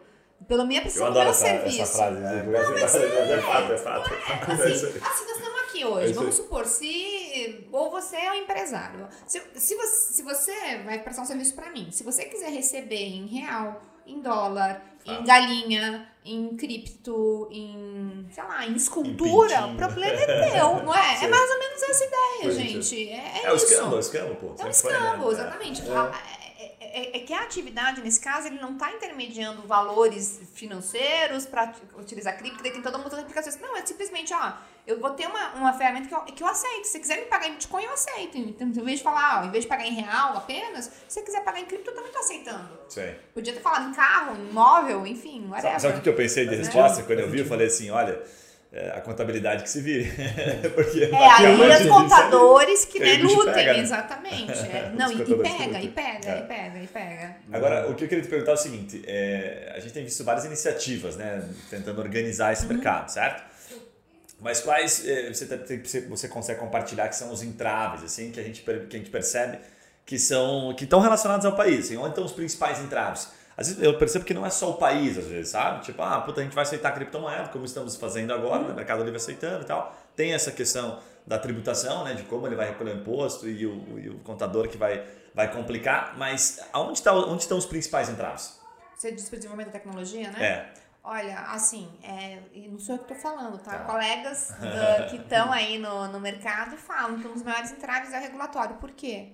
pela 0.47 0.63
minha 0.63 0.82
do 0.82 0.93
meu 0.93 1.21
essa, 1.21 1.45
serviço. 1.45 1.82
Essa 1.82 1.97
frase, 1.97 2.19
né? 2.19 2.43
Não, 2.43 2.71
mas 2.71 2.95
é, 2.95 3.34
é, 3.34 3.41
fato, 3.41 3.73
é 3.73 3.77
fato. 3.77 4.13
É, 4.13 4.53
assim, 4.53 4.88
assim, 4.88 4.99
nós 4.99 5.38
estamos 5.38 5.62
aqui 5.62 5.86
hoje. 5.86 6.13
Vamos 6.13 6.36
supor, 6.36 6.65
se. 6.65 7.67
Ou 7.71 7.89
você 7.89 8.17
é 8.17 8.32
um 8.32 8.36
empresário. 8.36 9.08
Se, 9.25 9.41
se, 9.56 9.75
você, 9.75 10.13
se 10.13 10.21
você 10.21 10.77
vai 10.86 10.99
prestar 10.99 11.23
um 11.23 11.25
serviço 11.25 11.56
para 11.56 11.71
mim, 11.71 11.89
se 11.91 12.03
você 12.03 12.25
quiser 12.25 12.51
receber 12.51 13.03
em 13.03 13.25
real, 13.25 13.82
em 14.06 14.21
dólar, 14.21 14.82
em 15.08 15.24
galinha, 15.24 16.12
em 16.26 16.56
cripto, 16.58 17.48
em, 17.50 18.28
sei 18.30 18.43
lá, 18.43 18.65
em 18.67 18.76
escultura, 18.76 19.56
em 19.56 19.74
o 19.74 19.78
problema 19.78 20.20
é 20.20 20.52
teu, 20.52 20.84
não 20.84 20.93
é? 20.93 21.24
É 21.24 21.28
mais 21.28 21.50
ou 21.50 21.60
menos 21.60 21.84
essa 21.84 22.04
ideia, 22.04 22.52
gente. 22.52 23.10
É, 23.10 23.13
é, 23.13 23.46
é 23.46 23.56
isso. 23.56 23.65
o 23.65 23.70
escambo, 23.70 23.96
é 23.96 23.98
o 23.98 24.00
escambo, 24.00 24.36
pô. 24.36 24.56
É 24.60 24.65
o 24.65 24.70
escambo, 24.70 25.32
exatamente. 25.32 25.82
É. 25.82 26.37
É, 26.80 27.18
é, 27.18 27.20
que 27.22 27.34
a 27.34 27.42
atividade, 27.42 28.02
nesse 28.02 28.20
caso, 28.20 28.48
ele 28.48 28.60
não 28.60 28.74
está 28.74 28.92
intermediando 28.92 29.63
valores 29.63 30.42
financeiros 30.54 31.46
para 31.48 31.74
utilizar 31.98 32.38
cripto, 32.38 32.62
daí 32.62 32.72
tem 32.72 32.84
toda 32.84 32.98
uma 32.98 33.06
outra 33.06 33.20
implicações. 33.20 33.60
Não, 33.60 33.76
é 33.76 33.84
simplesmente, 33.84 34.32
ó, 34.32 34.54
eu 34.86 35.00
vou 35.00 35.10
ter 35.12 35.26
uma, 35.26 35.56
uma 35.56 35.74
ferramenta 35.74 36.08
que 36.08 36.13
eu, 36.13 36.22
que 36.22 36.44
eu 36.44 36.48
aceito. 36.48 36.86
Se 36.86 36.92
você 36.92 37.00
quiser 37.00 37.18
me 37.18 37.26
pagar 37.26 37.48
em 37.50 37.54
Bitcoin, 37.54 37.84
eu 37.84 37.94
aceito. 37.94 38.38
Então, 38.38 38.68
em 38.68 38.72
vez 38.72 39.00
de 39.00 39.04
falar, 39.04 39.42
ó, 39.42 39.46
em 39.48 39.50
vez 39.50 39.63
de 39.63 39.68
pagar 39.68 39.88
em 39.88 39.94
real 39.94 40.38
apenas, 40.38 40.86
se 40.86 40.92
você 41.08 41.22
quiser 41.24 41.44
pagar 41.44 41.60
em 41.60 41.66
cripto, 41.66 41.90
eu 41.90 41.96
também 41.96 42.12
tô 42.12 42.20
aceitando. 42.20 42.70
Sim. 42.88 43.16
Podia 43.34 43.54
ter 43.54 43.60
falado 43.60 43.90
em 43.90 43.94
carro, 43.94 44.36
em 44.36 44.54
móvel, 44.54 45.08
enfim, 45.08 45.48
whatever. 45.50 45.80
Sabe 45.80 45.98
o 45.98 46.02
que 46.02 46.10
eu 46.10 46.16
pensei 46.16 46.46
de 46.46 46.56
resposta? 46.56 47.02
Quando 47.04 47.20
eu 47.20 47.30
vi, 47.30 47.40
eu 47.40 47.46
falei 47.46 47.68
assim, 47.68 47.90
olha 47.90 48.24
é, 48.78 48.92
a 48.96 49.02
contabilidade 49.02 49.63
que 49.63 49.70
se 49.70 49.82
vire. 49.82 50.12
Porque 50.76 51.06
é, 51.06 51.16
aí 51.16 51.84
os 51.84 51.88
contadores 51.88 52.86
que 52.86 53.00
né, 53.00 53.18
lutem, 53.18 53.54
pega, 53.54 53.78
exatamente. 53.78 54.52
É. 54.52 54.92
Não, 54.96 55.12
e, 55.12 55.16
e, 55.16 55.36
pega, 55.36 55.82
e 55.82 55.88
pega, 55.90 56.30
é. 56.30 56.40
e 56.40 56.42
pega, 56.44 56.80
e 56.84 56.88
pega. 56.88 57.36
Agora, 57.52 57.90
o 57.90 57.96
que 57.96 58.04
eu 58.04 58.08
queria 58.08 58.24
te 58.24 58.30
perguntar 58.30 58.52
é 58.52 58.54
o 58.54 58.58
seguinte: 58.58 59.04
é, 59.08 59.74
a 59.76 59.80
gente 59.80 59.94
tem 59.94 60.04
visto 60.04 60.24
várias 60.24 60.46
iniciativas, 60.46 61.16
né, 61.16 61.44
tentando 61.72 62.00
organizar 62.00 62.54
esse 62.54 62.68
uhum. 62.68 62.74
mercado, 62.74 63.10
certo? 63.10 63.44
Mas 64.40 64.60
quais 64.60 65.04
é, 65.08 65.34
você, 65.34 66.02
você 66.02 66.28
consegue 66.28 66.60
compartilhar 66.60 67.08
que 67.08 67.16
são 67.16 67.32
os 67.32 67.42
entraves, 67.42 68.04
assim, 68.04 68.32
que 68.32 68.40
a 68.40 68.44
gente, 68.44 68.62
que 68.62 68.96
a 68.96 69.00
gente 69.00 69.10
percebe 69.10 69.58
que 70.06 70.20
são 70.20 70.74
que 70.76 70.84
estão 70.84 71.00
relacionados 71.00 71.48
ao 71.48 71.56
país? 71.56 71.86
Assim, 71.86 71.98
onde 71.98 72.10
estão 72.10 72.24
os 72.24 72.32
principais 72.32 72.80
entraves? 72.80 73.30
Às 73.58 73.70
vezes 73.70 73.84
eu 73.84 73.98
percebo 73.98 74.24
que 74.24 74.36
não 74.36 74.46
é 74.46 74.52
só 74.52 74.70
o 74.70 74.76
país, 74.76 75.17
às 75.17 75.26
vezes, 75.26 75.50
sabe? 75.50 75.84
Tipo, 75.84 76.04
ah, 76.04 76.22
puta, 76.22 76.41
a 76.41 76.43
gente 76.43 76.54
vai 76.54 76.62
aceitar 76.62 76.91
criptomoeda, 76.91 77.50
como 77.50 77.65
estamos 77.65 77.96
fazendo 77.96 78.32
agora, 78.32 78.62
uhum. 78.62 78.67
né? 78.67 78.76
Mercado 78.76 79.04
Livre 79.04 79.17
aceitando 79.17 79.63
e 79.63 79.65
tal. 79.65 79.96
Tem 80.15 80.32
essa 80.32 80.52
questão 80.52 81.00
da 81.26 81.39
tributação, 81.39 82.04
né? 82.04 82.13
De 82.13 82.22
como 82.24 82.46
ele 82.46 82.56
vai 82.56 82.67
recolher 82.67 82.91
o 82.91 83.00
imposto 83.00 83.50
e 83.50 83.65
o, 83.65 84.00
e 84.00 84.10
o 84.10 84.20
contador 84.20 84.67
que 84.67 84.78
vai, 84.78 85.04
vai 85.34 85.52
complicar. 85.52 86.15
Mas 86.20 86.60
aonde, 86.72 87.02
tá, 87.02 87.12
onde 87.13 87.41
estão 87.41 87.58
os 87.58 87.65
principais 87.65 88.10
entraves? 88.10 88.60
Você 88.96 89.12
diz 89.12 89.28
para 89.28 89.38
desenvolvimento 89.38 89.74
da 89.74 89.80
tecnologia, 89.80 90.30
né? 90.30 90.46
É. 90.46 90.74
Olha, 91.04 91.39
assim, 91.52 91.89
é, 92.04 92.39
não 92.70 92.78
sou 92.78 92.96
eu 92.96 93.00
que 93.00 93.12
estou 93.12 93.17
falando, 93.17 93.58
tá? 93.58 93.72
tá. 93.72 93.86
Colegas 93.86 94.52
uh, 94.60 95.10
que 95.10 95.15
estão 95.15 95.52
aí 95.52 95.80
no, 95.80 96.08
no 96.10 96.20
mercado 96.20 96.78
falam 96.78 97.20
que 97.20 97.28
um 97.28 97.34
dos 97.34 97.43
maiores 97.43 97.72
entraves 97.72 98.13
é 98.13 98.20
o 98.20 98.22
regulatório. 98.22 98.76
Por 98.76 98.91
quê? 98.91 99.30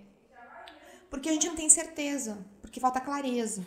Porque 1.10 1.28
a 1.28 1.32
gente 1.34 1.48
não 1.48 1.56
tem 1.56 1.70
certeza, 1.70 2.38
porque 2.62 2.80
falta 2.80 3.02
clareza. 3.02 3.66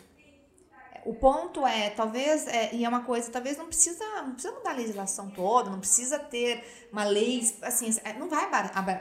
O 1.07 1.13
ponto 1.13 1.65
é, 1.65 1.89
talvez, 1.89 2.45
é, 2.47 2.75
e 2.75 2.83
é 2.83 2.89
uma 2.89 3.01
coisa, 3.01 3.31
talvez 3.31 3.57
não 3.57 3.67
precisa, 3.67 4.03
não 4.23 4.33
precisa 4.33 4.53
mudar 4.53 4.71
a 4.71 4.73
legislação 4.73 5.29
toda, 5.29 5.69
não 5.69 5.79
precisa 5.79 6.19
ter 6.19 6.61
uma 6.91 7.05
lei, 7.05 7.49
assim, 7.61 7.97
é, 8.03 8.11
não 8.11 8.27
vai 8.27 8.43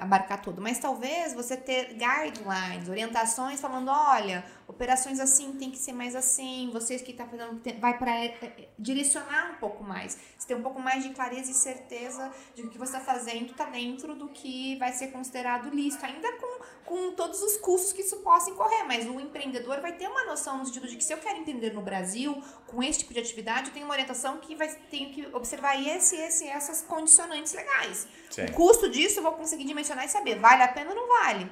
abarcar 0.00 0.40
tudo, 0.40 0.62
mas 0.62 0.78
talvez 0.78 1.34
você 1.34 1.56
ter 1.56 1.94
guidelines, 1.94 2.88
orientações 2.88 3.60
falando, 3.60 3.90
olha, 3.90 4.44
operações 4.68 5.20
assim 5.20 5.52
tem 5.52 5.70
que 5.70 5.78
ser 5.78 5.92
mais 5.92 6.16
assim, 6.16 6.70
vocês 6.72 7.00
que 7.00 7.12
estão 7.12 7.26
tá 7.26 7.36
fazendo, 7.36 7.80
vai 7.80 7.96
para 7.98 8.10
é, 8.10 8.26
é, 8.42 8.68
direcionar 8.78 9.52
um 9.52 9.54
pouco 9.58 9.84
mais. 9.84 10.18
Você 10.36 10.48
tem 10.48 10.56
um 10.56 10.62
pouco 10.62 10.80
mais 10.80 11.04
de 11.04 11.10
clareza 11.10 11.50
e 11.50 11.54
certeza 11.54 12.32
de 12.54 12.62
que 12.62 12.68
o 12.68 12.70
que 12.70 12.78
você 12.78 12.96
está 12.96 13.00
fazendo 13.00 13.52
está 13.52 13.66
dentro 13.66 14.14
do 14.14 14.28
que 14.28 14.76
vai 14.76 14.92
ser 14.92 15.08
considerado 15.08 15.70
lícito, 15.70 16.04
ainda 16.04 16.32
com, 16.32 16.64
com 16.84 17.12
todos 17.12 17.40
os 17.42 17.56
custos 17.58 17.92
que 17.92 18.02
isso 18.02 18.16
possa 18.18 18.50
incorrer. 18.50 18.84
Mas 18.86 19.06
o 19.06 19.20
empreendedor 19.20 19.80
vai 19.80 19.92
ter 19.92 20.08
uma 20.08 20.24
noção 20.24 20.58
no 20.58 20.66
sentido 20.66 20.88
de 20.88 20.96
que 20.96 21.04
se 21.04 21.12
eu 21.12 21.18
quero 21.18 21.38
empreender 21.38 21.72
no 21.72 21.82
Brasil, 21.82 22.42
com 22.66 22.82
esse 22.82 23.00
tipo 23.00 23.14
de 23.14 23.20
atividade, 23.20 23.68
eu 23.68 23.72
tenho 23.72 23.86
uma 23.86 23.92
orientação 23.92 24.38
que 24.38 24.54
vai 24.56 24.68
tenho 24.90 25.10
que 25.10 25.26
observar 25.34 25.80
esse, 25.80 26.16
esse, 26.16 26.46
essas 26.46 26.82
condicionantes 26.82 27.52
legais. 27.52 28.08
Sim. 28.30 28.46
O 28.46 28.52
custo 28.52 28.88
disso 28.90 29.20
eu 29.20 29.22
vou 29.22 29.32
conseguir 29.32 29.64
dimensionar 29.64 30.04
e 30.04 30.08
saber, 30.08 30.38
vale 30.38 30.62
a 30.62 30.68
pena 30.68 30.90
ou 30.90 30.96
não 30.96 31.08
vale. 31.08 31.50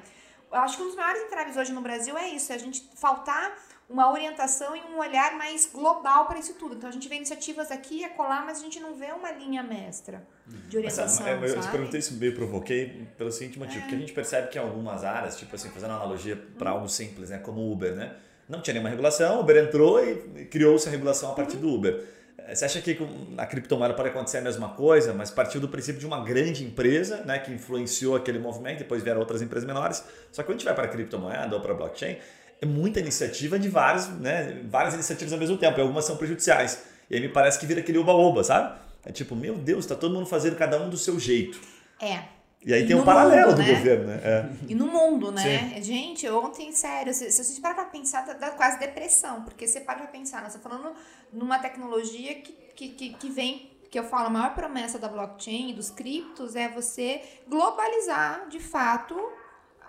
Eu 0.55 0.61
acho 0.61 0.77
que 0.77 0.83
um 0.85 0.87
dos 0.87 0.97
maiores 0.97 1.23
entraves 1.23 1.57
hoje 1.57 1.73
no 1.73 1.81
Brasil 1.81 2.17
é 2.17 2.29
isso, 2.29 2.53
é 2.53 2.55
a 2.55 2.59
gente 2.59 2.89
faltar 2.95 3.57
uma 3.91 4.11
orientação 4.11 4.75
e 4.75 4.81
um 4.81 4.99
olhar 4.99 5.37
mais 5.37 5.69
global 5.71 6.27
para 6.27 6.39
isso 6.39 6.55
tudo. 6.55 6.77
Então 6.77 6.89
a 6.89 6.93
gente 6.93 7.09
vê 7.09 7.17
iniciativas 7.17 7.71
aqui 7.71 7.99
e 8.01 8.05
acolá, 8.05 8.43
mas 8.47 8.59
a 8.59 8.61
gente 8.61 8.81
não 8.81 8.95
vê 8.95 9.13
uma 9.13 9.31
linha 9.33 9.63
mestra 9.63 10.27
de 10.69 10.77
orientação. 10.77 11.27
Mas, 11.41 11.51
eu, 11.51 11.57
eu 11.57 11.63
te 11.63 11.69
perguntei 11.69 12.01
isso 12.01 12.15
meio 12.15 12.35
provoquei 12.35 13.07
pelo 13.19 13.31
seguinte 13.33 13.59
motivo, 13.59 13.79
é. 13.79 13.81
porque 13.83 13.97
a 13.97 13.99
gente 13.99 14.13
percebe 14.13 14.49
que 14.49 14.59
em 14.59 14.61
algumas 14.61 15.05
áreas, 15.05 15.37
tipo 15.37 15.55
assim, 15.55 15.69
fazendo 15.71 15.93
analogia 15.93 16.37
para 16.57 16.71
algo 16.71 16.89
simples, 16.89 17.31
né, 17.31 17.39
como 17.39 17.61
o 17.61 17.73
Uber, 17.73 17.95
né? 17.95 18.17
Não 18.49 18.61
tinha 18.61 18.75
nenhuma 18.75 18.91
regulação, 18.91 19.39
o 19.39 19.41
Uber 19.41 19.57
entrou 19.57 20.05
e 20.05 20.45
criou-se 20.47 20.87
a 20.87 20.91
regulação 20.91 21.33
a 21.33 21.35
partir 21.35 21.57
uhum. 21.57 21.63
do 21.63 21.75
Uber. 21.75 22.14
Você 22.53 22.65
acha 22.65 22.81
que 22.81 22.99
a 23.39 23.47
criptomoeda 23.47 23.95
pode 23.95 24.11
acontecer 24.11 24.39
a 24.39 24.41
mesma 24.43 24.69
coisa, 24.71 25.15
mas 25.15 25.31
partiu 25.31 25.61
do 25.61 25.69
princípio 25.69 25.99
de 25.99 26.07
uma 26.07 26.23
grande 26.23 26.63
empresa 26.63 27.25
né, 27.25 27.39
que 27.39 27.51
influenciou 27.51 28.17
aquele 28.17 28.39
movimento, 28.39 28.79
depois 28.79 29.03
vieram 29.03 29.21
outras 29.21 29.41
empresas 29.41 29.67
menores. 29.67 30.05
Só 30.31 30.43
que 30.43 30.49
quando 30.49 30.57
a 30.57 30.59
gente 30.59 30.65
vai 30.65 30.75
para 30.75 30.85
a 30.85 30.89
criptomoeda 30.89 31.55
ou 31.55 31.63
para 31.63 31.73
blockchain, 31.73 32.19
é 32.61 32.67
muita 32.67 33.01
iniciativa 33.01 33.59
de 33.59 33.69
várias, 33.69 34.09
né, 34.09 34.61
várias 34.65 34.95
iniciativas 34.95 35.33
ao 35.33 35.39
mesmo 35.39 35.57
tempo, 35.57 35.79
e 35.79 35.83
algumas 35.83 36.05
são 36.05 36.17
prejudiciais. 36.17 36.85
E 37.09 37.17
aí 37.17 37.21
me 37.21 37.29
parece 37.29 37.59
que 37.59 37.65
vira 37.65 37.81
aquele 37.81 37.99
oba-oba, 37.99 38.45
sabe? 38.45 38.79
É 39.07 39.13
tipo, 39.13 39.35
meu 39.35 39.57
Deus, 39.57 39.85
está 39.85 39.95
todo 39.95 40.15
mundo 40.15 40.27
fazendo 40.27 40.57
cada 40.57 40.81
um 40.81 40.91
do 40.91 40.97
seu 40.97 41.19
jeito. 41.19 41.61
É. 42.01 42.34
E 42.65 42.73
aí 42.73 42.85
e 42.85 42.87
tem 42.87 42.97
um 42.97 43.05
paralelo 43.05 43.51
mundo, 43.51 43.57
do 43.57 43.63
né? 43.63 43.75
governo, 43.75 44.07
né? 44.07 44.21
É. 44.25 44.51
E 44.69 44.75
no 44.75 44.87
mundo, 44.87 45.31
né? 45.31 45.75
Sim. 45.75 45.83
Gente, 45.83 46.29
ontem, 46.31 46.73
sério, 46.73 47.13
se, 47.13 47.31
se 47.31 47.45
você 47.45 47.61
parar 47.61 47.75
pra 47.75 47.85
pensar, 47.85 48.25
dá, 48.25 48.33
dá, 48.33 48.51
quase 48.53 48.79
depressão. 48.79 49.43
Porque 49.43 49.67
você 49.67 49.81
para 49.81 49.99
pra 49.99 50.07
pensar, 50.07 50.43
nós 50.43 50.55
estamos 50.55 50.81
falando 50.81 50.97
numa 51.33 51.59
tecnologia 51.59 52.35
que, 52.37 52.53
que, 52.75 52.89
que, 52.89 53.15
que 53.15 53.31
vem 53.31 53.71
que 53.91 53.99
eu 53.99 54.05
falo, 54.05 54.27
a 54.27 54.31
maior 54.31 54.55
promessa 54.55 54.99
da 54.99 55.07
blockchain 55.07 55.71
e 55.71 55.73
dos 55.73 55.89
criptos 55.89 56.57
é 56.57 56.69
você 56.69 57.23
globalizar, 57.47 58.49
de 58.49 58.59
fato, 58.59 59.15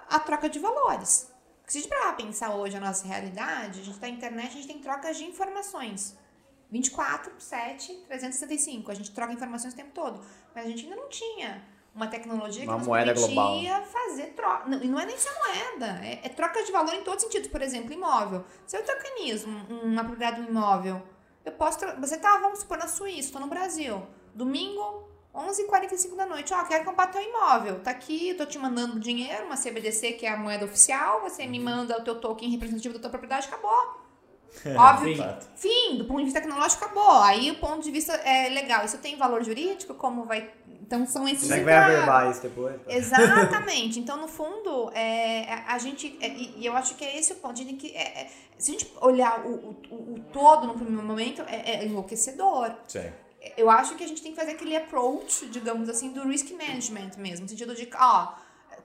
a 0.08 0.20
troca 0.20 0.48
de 0.48 0.60
valores. 0.60 1.32
Se 1.66 1.80
a 1.80 1.82
gente 1.82 1.90
parar 1.90 2.14
pensar 2.14 2.54
hoje 2.54 2.78
a 2.78 2.80
nossa 2.80 3.08
realidade, 3.08 3.80
a 3.80 3.84
gente 3.84 3.98
tá 3.98 4.06
na 4.06 4.14
internet, 4.14 4.50
a 4.50 4.52
gente 4.52 4.68
tem 4.68 4.78
trocas 4.78 5.18
de 5.18 5.24
informações. 5.24 6.16
24, 6.70 7.34
7, 7.40 7.96
365. 8.08 8.92
A 8.92 8.94
gente 8.94 9.12
troca 9.12 9.34
informações 9.34 9.74
o 9.74 9.76
tempo 9.76 9.92
todo. 9.92 10.22
Mas 10.54 10.66
a 10.66 10.70
gente 10.70 10.84
ainda 10.84 10.98
não 10.98 11.10
tinha 11.10 11.64
uma 11.96 12.08
tecnologia 12.08 12.64
que 12.64 12.68
uma 12.68 12.78
nos 12.78 12.88
moeda 12.88 13.14
permitia 13.14 13.34
global. 13.34 13.86
fazer 13.86 14.26
troca. 14.34 14.70
E 14.84 14.88
não 14.88 15.00
é 15.00 15.06
nem 15.06 15.18
só 15.18 15.30
moeda, 15.48 16.00
é, 16.04 16.20
é, 16.24 16.30
troca 16.30 16.62
de 16.64 16.72
valor 16.72 16.94
em 16.94 17.02
todos 17.02 17.24
os 17.24 17.32
sentidos. 17.32 17.48
Por 17.48 17.62
exemplo, 17.62 17.94
imóvel. 17.94 18.44
Se 18.68 18.78
eu 18.78 18.84
tokenizo 18.84 19.48
uma 19.82 20.04
propriedade 20.04 20.42
do 20.42 20.50
imóvel, 20.50 21.02
eu 21.46 21.54
posso. 21.54 21.80
Você 22.00 22.18
tá, 22.18 22.38
vamos 22.38 22.60
supor, 22.60 22.78
na 22.78 22.88
Suíça, 22.88 23.28
estou 23.28 23.40
no 23.40 23.48
Brasil. 23.48 24.06
Domingo, 24.34 25.08
11h45 25.34 26.16
da 26.16 26.26
noite. 26.26 26.54
Ó, 26.54 26.62
oh, 26.62 26.66
quero 26.66 26.84
comprar 26.84 27.08
teu 27.08 27.22
imóvel. 27.22 27.80
Tá 27.80 27.92
aqui, 27.92 28.30
eu 28.30 28.38
tô 28.38 28.46
te 28.46 28.60
mandando 28.60 29.00
dinheiro, 29.00 29.46
uma 29.46 29.56
CBDC, 29.56 30.14
que 30.14 30.26
é 30.26 30.30
a 30.30 30.38
moeda 30.38 30.66
oficial. 30.66 31.22
Você 31.22 31.48
me 31.48 31.60
manda 31.60 31.98
o 31.98 32.04
teu 32.04 32.20
token 32.20 32.50
representativo 32.50 32.96
da 32.96 33.00
tua 33.00 33.10
propriedade, 33.10 33.48
acabou. 33.48 34.04
Óbvio 34.78 35.16
que, 35.16 35.46
fim, 35.56 35.98
do 35.98 36.06
ponto 36.06 36.20
de 36.20 36.26
vista 36.26 36.42
tecnológico, 36.42 36.84
acabou. 36.84 37.22
Aí 37.22 37.52
o 37.52 37.56
ponto 37.56 37.82
de 37.82 37.92
vista 37.92 38.14
é 38.14 38.50
legal. 38.50 38.84
Isso 38.84 38.98
tem 38.98 39.16
valor 39.16 39.44
jurídico? 39.44 39.94
Como 39.94 40.26
vai 40.26 40.52
então 40.86 41.06
são 41.08 41.28
esses. 41.28 41.44
Como 41.44 41.56
é 41.56 41.58
que 41.58 41.66
vai 41.66 41.74
averbar 41.74 42.32
isso 42.32 42.42
depois? 42.44 42.80
Exatamente. 42.88 44.00
Então, 44.00 44.18
no 44.18 44.28
fundo, 44.28 44.92
é, 44.94 45.64
a 45.68 45.78
gente. 45.80 46.16
É, 46.22 46.30
e 46.30 46.64
eu 46.64 46.76
acho 46.76 46.94
que 46.96 47.04
é 47.04 47.18
esse 47.18 47.34
o 47.34 47.38
ponto. 47.38 47.54
A 47.54 47.64
gente 47.64 47.74
que, 47.74 47.96
é, 47.96 48.22
é, 48.22 48.32
se 48.58 48.70
a 48.70 48.74
gente 48.74 48.92
olhar 49.02 49.46
o, 49.46 49.76
o, 49.90 50.14
o, 50.14 50.20
todo 50.32 50.68
no 50.68 50.76
primeiro 50.76 51.04
momento, 51.04 51.42
é, 51.48 51.72
é 51.72 51.86
enlouquecedor. 51.86 52.72
Sim. 52.88 53.12
Eu 53.58 53.70
acho 53.70 53.96
que 53.96 54.04
a 54.04 54.08
gente 54.08 54.22
tem 54.22 54.32
que 54.32 54.38
fazer 54.38 54.52
aquele 54.52 54.76
approach, 54.76 55.48
digamos 55.48 55.90
assim, 55.90 56.12
do 56.12 56.28
risk 56.28 56.52
management 56.52 57.12
mesmo. 57.18 57.44
No 57.44 57.50
sentido 57.50 57.76
de, 57.76 57.90
ó, 57.96 58.34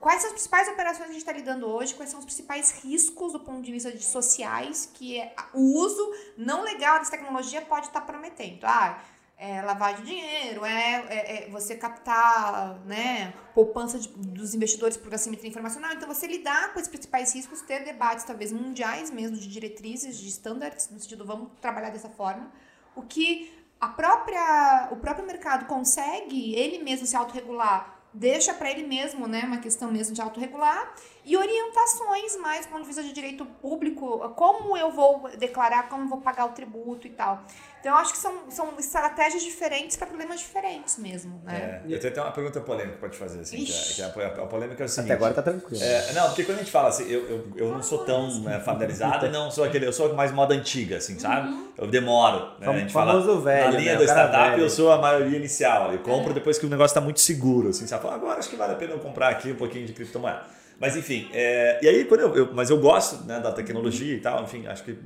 quais 0.00 0.20
são 0.22 0.28
as 0.28 0.34
principais 0.34 0.68
operações 0.68 1.04
que 1.04 1.10
a 1.10 1.12
gente 1.12 1.22
está 1.22 1.32
lidando 1.32 1.66
hoje, 1.66 1.94
quais 1.94 2.10
são 2.10 2.18
os 2.18 2.26
principais 2.26 2.82
riscos 2.82 3.32
do 3.32 3.40
ponto 3.40 3.62
de 3.62 3.72
vista 3.72 3.90
de 3.90 4.04
sociais 4.04 4.90
que 4.94 5.18
é, 5.18 5.34
o 5.54 5.60
uso 5.78 6.12
não 6.36 6.62
legal 6.62 6.98
dessa 6.98 7.10
tecnologia 7.10 7.62
pode 7.62 7.86
estar 7.86 8.00
tá 8.00 8.06
prometendo. 8.06 8.64
Ah, 8.64 9.02
é, 9.40 9.62
lavagem 9.62 10.04
de 10.04 10.10
dinheiro, 10.10 10.66
é, 10.66 11.06
é, 11.08 11.46
é, 11.46 11.48
você 11.48 11.74
captar 11.74 12.78
né, 12.84 13.32
poupança 13.54 13.98
de, 13.98 14.06
dos 14.08 14.54
investidores 14.54 14.98
por 14.98 15.14
assimetria 15.14 15.48
informacional. 15.48 15.92
Então, 15.94 16.06
você 16.06 16.26
lidar 16.26 16.74
com 16.74 16.78
esses 16.78 16.90
principais 16.90 17.34
riscos, 17.34 17.62
ter 17.62 17.82
debates 17.82 18.24
talvez 18.24 18.52
mundiais 18.52 19.10
mesmo, 19.10 19.38
de 19.38 19.48
diretrizes, 19.48 20.18
de 20.18 20.28
standards, 20.28 20.90
no 20.90 21.00
sentido 21.00 21.24
vamos 21.24 21.48
trabalhar 21.58 21.88
dessa 21.88 22.10
forma. 22.10 22.52
O 22.94 23.00
que 23.00 23.50
a 23.80 23.88
própria, 23.88 24.88
o 24.90 24.96
próprio 24.96 25.26
mercado 25.26 25.64
consegue 25.64 26.54
ele 26.54 26.84
mesmo 26.84 27.06
se 27.06 27.16
autorregular 27.16 27.98
deixa 28.12 28.52
para 28.52 28.70
ele 28.70 28.86
mesmo, 28.86 29.26
né, 29.26 29.44
uma 29.44 29.58
questão 29.58 29.90
mesmo 29.90 30.14
de 30.14 30.20
autorregular, 30.20 30.94
e 31.24 31.36
orientações 31.36 32.36
mais 32.36 32.66
do 32.66 32.72
ponto 32.72 32.82
de 32.82 32.86
vista 32.86 33.02
de 33.02 33.12
direito 33.12 33.44
público, 33.44 34.18
como 34.36 34.76
eu 34.76 34.90
vou 34.90 35.28
declarar, 35.38 35.88
como 35.88 36.04
eu 36.04 36.08
vou 36.08 36.20
pagar 36.20 36.46
o 36.46 36.50
tributo 36.50 37.06
e 37.06 37.10
tal. 37.10 37.44
Então, 37.80 37.92
eu 37.92 37.98
acho 37.98 38.12
que 38.12 38.18
são, 38.18 38.34
são 38.50 38.74
estratégias 38.78 39.42
diferentes 39.42 39.96
para 39.96 40.06
problemas 40.06 40.38
diferentes 40.38 40.98
mesmo, 40.98 41.40
né? 41.44 41.82
É, 41.88 41.94
eu 41.94 41.98
tenho 41.98 42.12
até 42.12 42.20
uma 42.20 42.30
pergunta 42.30 42.60
polêmica 42.60 42.98
para 42.98 43.08
te 43.08 43.16
fazer, 43.16 43.40
assim, 43.40 43.64
que, 43.64 43.72
é, 43.72 43.94
que 43.94 44.02
é 44.02 44.04
a, 44.04 44.08
a, 44.08 44.46
polêmica 44.46 44.82
é 44.82 44.86
o 44.86 44.88
seguinte... 44.88 45.12
Até 45.12 45.14
agora 45.14 45.32
tá 45.32 45.42
tranquilo. 45.42 45.82
É, 45.82 46.12
não, 46.12 46.26
porque 46.26 46.44
quando 46.44 46.58
a 46.58 46.60
gente 46.60 46.70
fala 46.70 46.90
assim, 46.90 47.04
eu, 47.04 47.26
eu, 47.26 47.52
eu 47.56 47.72
não 47.72 47.82
sou 47.82 48.04
tão 48.04 48.42
né, 48.42 48.60
familiarizado, 48.60 49.30
não 49.30 49.50
sou 49.50 49.64
aquele, 49.64 49.86
eu 49.86 49.94
sou 49.94 50.12
mais 50.14 50.30
moda 50.30 50.54
antiga, 50.54 50.98
assim, 50.98 51.18
sabe? 51.18 51.48
Uhum. 51.48 51.68
Eu 51.78 51.86
demoro, 51.86 52.52
né? 52.58 52.68
a 52.68 52.78
gente 52.78 52.92
famoso 52.92 53.26
fala, 53.26 53.40
velho, 53.40 53.72
Na 53.72 53.78
linha 53.78 53.92
né? 53.92 53.98
da 53.98 54.04
startup, 54.04 54.50
velho. 54.50 54.62
eu 54.62 54.68
sou 54.68 54.92
a 54.92 54.98
maioria 54.98 55.38
inicial, 55.38 55.90
eu 55.90 56.00
compro 56.00 56.34
depois 56.34 56.58
que 56.58 56.66
o 56.66 56.68
negócio 56.68 56.92
está 56.92 57.00
muito 57.00 57.20
seguro, 57.20 57.70
assim, 57.70 57.86
sabe? 57.86 58.06
Agora 58.08 58.38
acho 58.38 58.50
que 58.50 58.56
vale 58.56 58.74
a 58.74 58.76
pena 58.76 58.92
eu 58.92 58.98
comprar 58.98 59.30
aqui 59.30 59.52
um 59.52 59.56
pouquinho 59.56 59.86
de 59.86 59.94
criptomoeda. 59.94 60.59
Mas 60.80 60.96
enfim, 60.96 61.28
é, 61.34 61.78
e 61.82 61.88
aí 61.88 62.04
quando 62.06 62.22
eu, 62.22 62.34
eu, 62.34 62.54
mas 62.54 62.70
eu 62.70 62.78
gosto 62.78 63.22
né, 63.26 63.38
da 63.38 63.52
tecnologia 63.52 64.14
e 64.14 64.20
tal, 64.20 64.42
enfim, 64.42 64.66
acho 64.66 64.82
que 64.82 64.96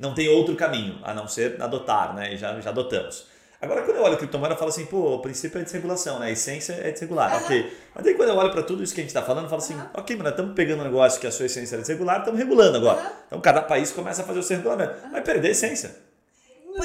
não 0.00 0.14
tem 0.14 0.26
outro 0.30 0.56
caminho 0.56 0.98
a 1.02 1.12
não 1.12 1.28
ser 1.28 1.60
adotar, 1.60 2.14
né? 2.14 2.32
E 2.32 2.38
já, 2.38 2.58
já 2.60 2.70
adotamos. 2.70 3.26
Agora, 3.60 3.82
quando 3.82 3.98
eu 3.98 4.02
olho 4.02 4.16
criptomoeda, 4.16 4.54
eu 4.54 4.58
falo 4.58 4.70
assim, 4.70 4.86
pô, 4.86 5.14
o 5.14 5.18
princípio 5.20 5.60
é 5.60 5.62
desregulação, 5.62 6.18
né? 6.18 6.26
A 6.26 6.30
essência 6.30 6.72
é 6.72 6.90
desregular, 6.90 7.30
uhum. 7.30 7.44
ok. 7.44 7.78
Mas 7.94 8.06
aí 8.06 8.14
quando 8.14 8.30
eu 8.30 8.36
olho 8.36 8.50
para 8.50 8.62
tudo 8.62 8.82
isso 8.82 8.92
que 8.94 9.00
a 9.00 9.04
gente 9.04 9.10
está 9.10 9.22
falando, 9.22 9.44
eu 9.44 9.50
falo 9.50 9.62
assim, 9.62 9.74
uhum. 9.74 9.86
ok, 9.94 10.16
mano, 10.16 10.30
estamos 10.30 10.54
pegando 10.54 10.80
um 10.80 10.84
negócio 10.84 11.20
que 11.20 11.26
a 11.26 11.30
sua 11.30 11.46
essência 11.46 11.76
é 11.76 11.78
desregular, 11.78 12.20
estamos 12.20 12.40
regulando 12.40 12.78
agora. 12.78 13.00
Uhum. 13.00 13.10
Então 13.26 13.40
cada 13.40 13.62
país 13.62 13.92
começa 13.92 14.22
a 14.22 14.24
fazer 14.24 14.38
o 14.38 14.42
seu 14.42 14.56
regulamento. 14.56 14.94
Vai 15.12 15.22
perder 15.22 15.48
a 15.48 15.50
essência. 15.52 15.94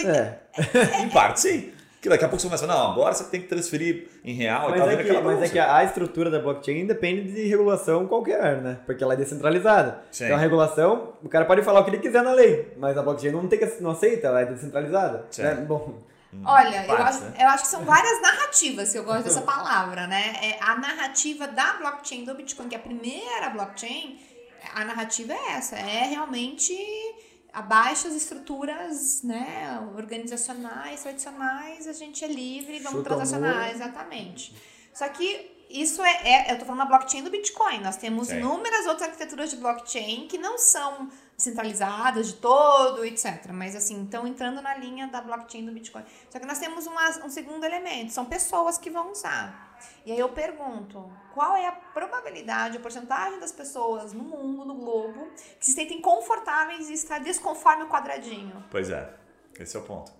É. 0.06 0.36
em 1.02 1.10
parte, 1.10 1.40
sim. 1.40 1.72
Que 2.00 2.10
daqui 2.10 2.24
a 2.24 2.28
pouco 2.28 2.40
você 2.40 2.48
começa, 2.48 2.68
não, 2.68 2.92
agora 2.92 3.14
você 3.14 3.24
tem 3.24 3.42
que 3.42 3.48
transferir 3.48 4.08
em 4.24 4.34
real 4.34 4.70
mas 4.70 4.76
e 4.76 4.80
tal. 4.80 4.90
É 4.90 5.04
que, 5.04 5.22
mas 5.22 5.42
é 5.42 5.50
que 5.50 5.60
a 5.60 5.84
estrutura 5.84 6.30
da 6.30 6.40
blockchain 6.40 6.86
depende 6.86 7.32
de 7.32 7.48
regulação 7.48 8.08
qualquer, 8.08 8.62
né? 8.62 8.80
Porque 8.86 9.04
ela 9.04 9.14
é 9.14 9.18
descentralizada. 9.18 10.04
Sim. 10.12 10.26
Então 10.26 10.38
a 10.38 10.40
regulação, 10.40 11.14
o 11.24 11.30
cara 11.30 11.46
pode 11.46 11.64
falar 11.64 11.80
o 11.80 11.84
que 11.84 11.90
ele 11.90 12.00
quiser 12.00 12.22
na 12.22 12.34
lei, 12.34 12.72
mas 12.78 12.96
a 12.98 13.02
blockchain 13.02 13.32
não, 13.32 13.48
tem 13.48 13.58
que, 13.58 13.82
não 13.82 13.92
aceita, 13.92 14.28
ela 14.28 14.42
é 14.42 14.46
descentralizada. 14.46 15.26
Né? 15.40 15.56
Bom. 15.68 15.96
Hum, 16.34 16.44
Olha, 16.46 16.86
eu, 16.86 16.96
acho, 16.96 17.22
né? 17.22 17.34
eu 17.40 17.48
acho 17.48 17.64
que 17.64 17.70
são 17.70 17.84
várias 17.84 18.22
narrativas, 18.22 18.90
se 18.90 18.98
eu 18.98 19.04
gosto 19.04 19.24
dessa 19.24 19.42
palavra, 19.44 20.06
né? 20.06 20.36
É, 20.42 20.58
a 20.62 20.76
narrativa 20.76 21.48
da 21.48 21.74
blockchain 21.74 22.26
do 22.26 22.36
Bitcoin, 22.36 22.68
que 22.68 22.76
é 22.76 22.78
a 22.78 22.82
primeira 22.82 23.50
blockchain, 23.50 24.20
a 24.76 24.86
narrativa 24.86 25.34
é 25.34 25.52
essa, 25.54 25.76
é 25.76 26.04
realmente 26.10 26.76
abaixo 27.54 28.08
as 28.08 28.14
estruturas 28.14 29.24
né, 29.24 29.80
organizacionais, 29.96 31.02
tradicionais, 31.02 31.88
a 31.88 31.94
gente 31.94 32.24
é 32.24 32.28
livre, 32.28 32.80
vamos 32.80 33.00
Chuta 33.00 33.10
transacionar, 33.10 33.72
exatamente. 33.72 34.56
Só 34.94 35.08
que 35.10 35.52
isso 35.70 36.02
é, 36.02 36.22
é 36.24 36.50
eu 36.50 36.54
estou 36.54 36.66
falando 36.66 36.80
da 36.80 36.86
blockchain 36.86 37.24
do 37.24 37.30
Bitcoin, 37.30 37.80
nós 37.80 37.98
temos 37.98 38.28
Sim. 38.28 38.38
inúmeras 38.38 38.86
outras 38.86 39.10
arquiteturas 39.10 39.50
de 39.50 39.58
blockchain 39.58 40.28
que 40.28 40.38
não 40.38 40.58
são 40.58 41.10
centralizadas 41.38 42.28
de 42.28 42.34
todo, 42.36 43.06
etc. 43.06 43.52
Mas 43.52 43.76
assim, 43.76 44.04
estão 44.04 44.26
entrando 44.26 44.62
na 44.62 44.76
linha 44.76 45.08
da 45.08 45.22
blockchain 45.22 45.66
do 45.66 45.72
Bitcoin. 45.72 46.04
Só 46.30 46.40
que 46.40 46.46
nós 46.46 46.58
temos 46.58 46.88
uma, 46.88 47.10
um 47.26 47.30
segundo 47.30 47.64
elemento, 47.64 48.12
são 48.12 48.26
pessoas 48.26 48.78
que 48.78 48.90
vão 48.90 49.12
usar. 49.12 49.66
E 50.06 50.12
aí 50.12 50.20
eu 50.20 50.30
pergunto, 50.30 51.12
qual 51.34 51.56
é 51.56 51.68
a 51.68 51.72
probabilidade, 51.72 52.78
a 52.78 52.80
porcentagem 52.80 53.40
das 53.40 53.52
pessoas 53.52 54.13
no 54.13 54.24
mundo, 54.24 54.66
no 54.66 54.76
globo, 54.76 55.30
que 55.60 55.66
se 55.66 55.74
sentem 55.74 56.02
confortáveis 56.02 56.90
e 56.90 56.94
estar 56.94 57.20
desconforme 57.20 57.84
o 57.84 57.88
quadradinho? 57.88 58.63
Pois 58.72 58.90
é. 58.90 59.27
Esse 59.60 59.76
é 59.76 59.80
o 59.80 59.84
ponto. 59.84 60.12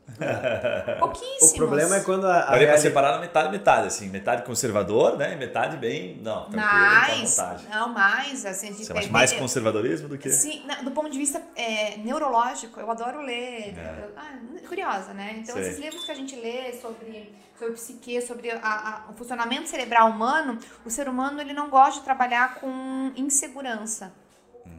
Pouquíssimos. 1.00 1.52
O 1.54 1.56
problema 1.56 1.96
é 1.98 2.00
quando 2.02 2.26
a, 2.26 2.38
a 2.38 2.46
Daria 2.46 2.50
pra 2.50 2.58
reali- 2.58 2.82
separar 2.82 3.12
na 3.14 3.20
metade, 3.20 3.52
metade, 3.52 3.88
assim. 3.88 4.10
Metade 4.10 4.44
conservador, 4.44 5.16
né? 5.18 5.34
E 5.34 5.36
metade 5.36 5.78
bem. 5.78 6.20
Não, 6.24 6.50
tranquilo, 6.50 6.66
mais, 6.82 7.36
tá 7.36 7.58
não, 7.70 7.90
mais, 7.90 8.46
assim, 8.46 8.74
Você 8.74 8.92
acha 8.92 9.02
ter- 9.04 9.12
mais 9.12 9.32
conservadorismo 9.34 10.08
do 10.10 10.18
que. 10.18 10.30
Sim, 10.30 10.64
do 10.84 10.92
ponto 10.92 11.10
de 11.10 11.18
vista 11.18 11.42
é, 11.56 11.98
neurológico, 11.98 12.80
eu 12.80 12.90
adoro 12.90 13.22
ler. 13.22 13.78
É. 13.78 14.04
Eu- 14.06 14.14
ah, 14.18 14.68
curiosa, 14.68 15.14
né? 15.14 15.36
Então, 15.38 15.56
Sei. 15.56 15.64
esses 15.68 15.80
livros 15.80 16.04
que 16.04 16.12
a 16.12 16.16
gente 16.16 16.36
lê 16.36 16.74
sobre, 16.74 17.36
sobre 17.58 17.74
psique, 17.76 18.22
sobre 18.22 18.50
a- 18.52 18.60
a- 18.64 19.06
o 19.12 19.14
funcionamento 19.14 19.70
cerebral 19.70 20.10
humano, 20.10 20.58
o 20.84 20.90
ser 20.90 21.08
humano 21.08 21.40
ele 21.42 21.54
não 21.54 21.70
gosta 21.70 22.00
de 22.00 22.06
trabalhar 22.06 22.56
com 22.56 23.12
insegurança. 23.16 24.12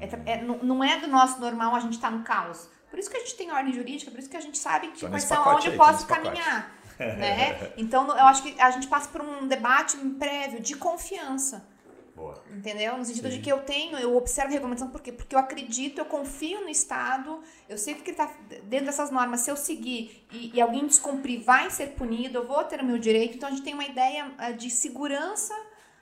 É 0.00 0.06
tra- 0.06 0.20
é- 0.26 0.42
não- 0.42 0.58
não 0.58 0.84
é 0.84 0.98
do 1.00 1.06
nosso 1.06 1.40
normal 1.40 1.74
a 1.74 1.80
gente 1.80 1.94
estar 1.94 2.10
no 2.10 2.22
caos. 2.24 2.68
Por 2.90 2.98
isso 2.98 3.10
que 3.10 3.16
a 3.16 3.20
gente 3.20 3.34
tem 3.36 3.50
ordem 3.50 3.72
jurídica, 3.72 4.10
por 4.10 4.18
isso 4.18 4.30
que 4.30 4.36
a 4.36 4.40
gente 4.40 4.58
sabe 4.58 4.88
que 4.88 5.06
quais 5.06 5.24
são 5.24 5.46
onde 5.54 5.66
eu 5.66 5.72
aí, 5.72 5.78
posso 5.78 6.06
caminhar. 6.06 6.74
né? 6.98 7.72
Então, 7.76 8.06
eu 8.08 8.26
acho 8.26 8.42
que 8.42 8.60
a 8.60 8.70
gente 8.70 8.88
passa 8.88 9.08
por 9.08 9.20
um 9.20 9.46
debate 9.46 9.96
prévio 10.18 10.60
de 10.60 10.74
confiança. 10.74 11.64
Boa. 12.18 12.42
Entendeu? 12.50 12.98
No 12.98 13.04
sentido 13.04 13.30
Sim. 13.30 13.36
de 13.36 13.42
que 13.42 13.52
eu 13.52 13.60
tenho, 13.60 13.96
eu 13.96 14.16
observo 14.16 14.50
a 14.50 14.52
regulamentação, 14.52 14.90
por 14.90 15.00
quê? 15.00 15.12
Porque 15.12 15.36
eu 15.36 15.38
acredito, 15.38 15.98
eu 16.00 16.04
confio 16.04 16.60
no 16.62 16.68
Estado, 16.68 17.40
eu 17.68 17.78
sei 17.78 17.94
que 17.94 18.02
ele 18.02 18.10
está 18.10 18.34
dentro 18.64 18.86
dessas 18.86 19.12
normas, 19.12 19.40
se 19.40 19.50
eu 19.50 19.56
seguir 19.56 20.26
e, 20.32 20.50
e 20.52 20.60
alguém 20.60 20.84
descumprir, 20.84 21.40
vai 21.44 21.70
ser 21.70 21.90
punido, 21.92 22.38
eu 22.38 22.46
vou 22.46 22.64
ter 22.64 22.80
o 22.80 22.84
meu 22.84 22.98
direito. 22.98 23.36
Então 23.36 23.48
a 23.48 23.52
gente 23.52 23.62
tem 23.62 23.72
uma 23.72 23.84
ideia 23.84 24.32
ah, 24.36 24.50
de 24.50 24.68
segurança, 24.68 25.54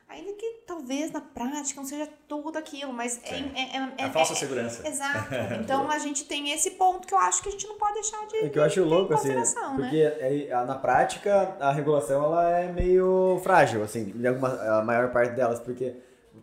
ainda 0.09 0.33
que 0.35 0.61
talvez 0.67 1.11
na 1.13 1.21
prática 1.21 1.81
não 1.81 1.87
seja 1.87 2.09
tudo 2.29 2.57
aquilo, 2.57 2.93
mas 2.93 3.21
é, 3.25 3.35
é, 3.37 3.77
é, 3.77 3.93
É 3.99 4.05
a 4.05 4.11
falsa 4.11 4.35
segurança. 4.35 4.87
Exato. 4.87 5.35
Então 5.61 5.91
a 5.91 5.99
gente 5.99 6.25
tem 6.25 6.51
esse 6.53 6.73
ponto 6.73 7.07
que 7.07 7.15
eu 7.15 7.19
acho 7.19 7.43
que 7.43 7.49
a 7.49 7.53
gente 7.53 7.67
não 7.67 7.77
pode 7.77 7.95
deixar 7.95 8.25
de. 8.27 8.37
É 8.37 8.49
que 8.49 8.59
eu 8.59 8.63
acho 8.65 8.85
louco, 8.85 9.15
assim, 9.15 9.29
né? 9.35 9.43
porque 9.77 9.97
é- 9.97 10.53
a- 10.53 10.65
na 10.65 10.75
prática 10.77 11.57
a 11.61 11.73
regulação 11.73 12.25
ela 12.25 12.51
é 12.59 12.71
meio 12.73 13.41
frágil, 13.43 13.83
assim, 13.83 14.13
em 14.17 14.27
alguma, 14.27 14.49
a 14.79 14.83
maior 14.85 15.11
parte 15.11 15.35
delas, 15.35 15.61
porque 15.61 15.95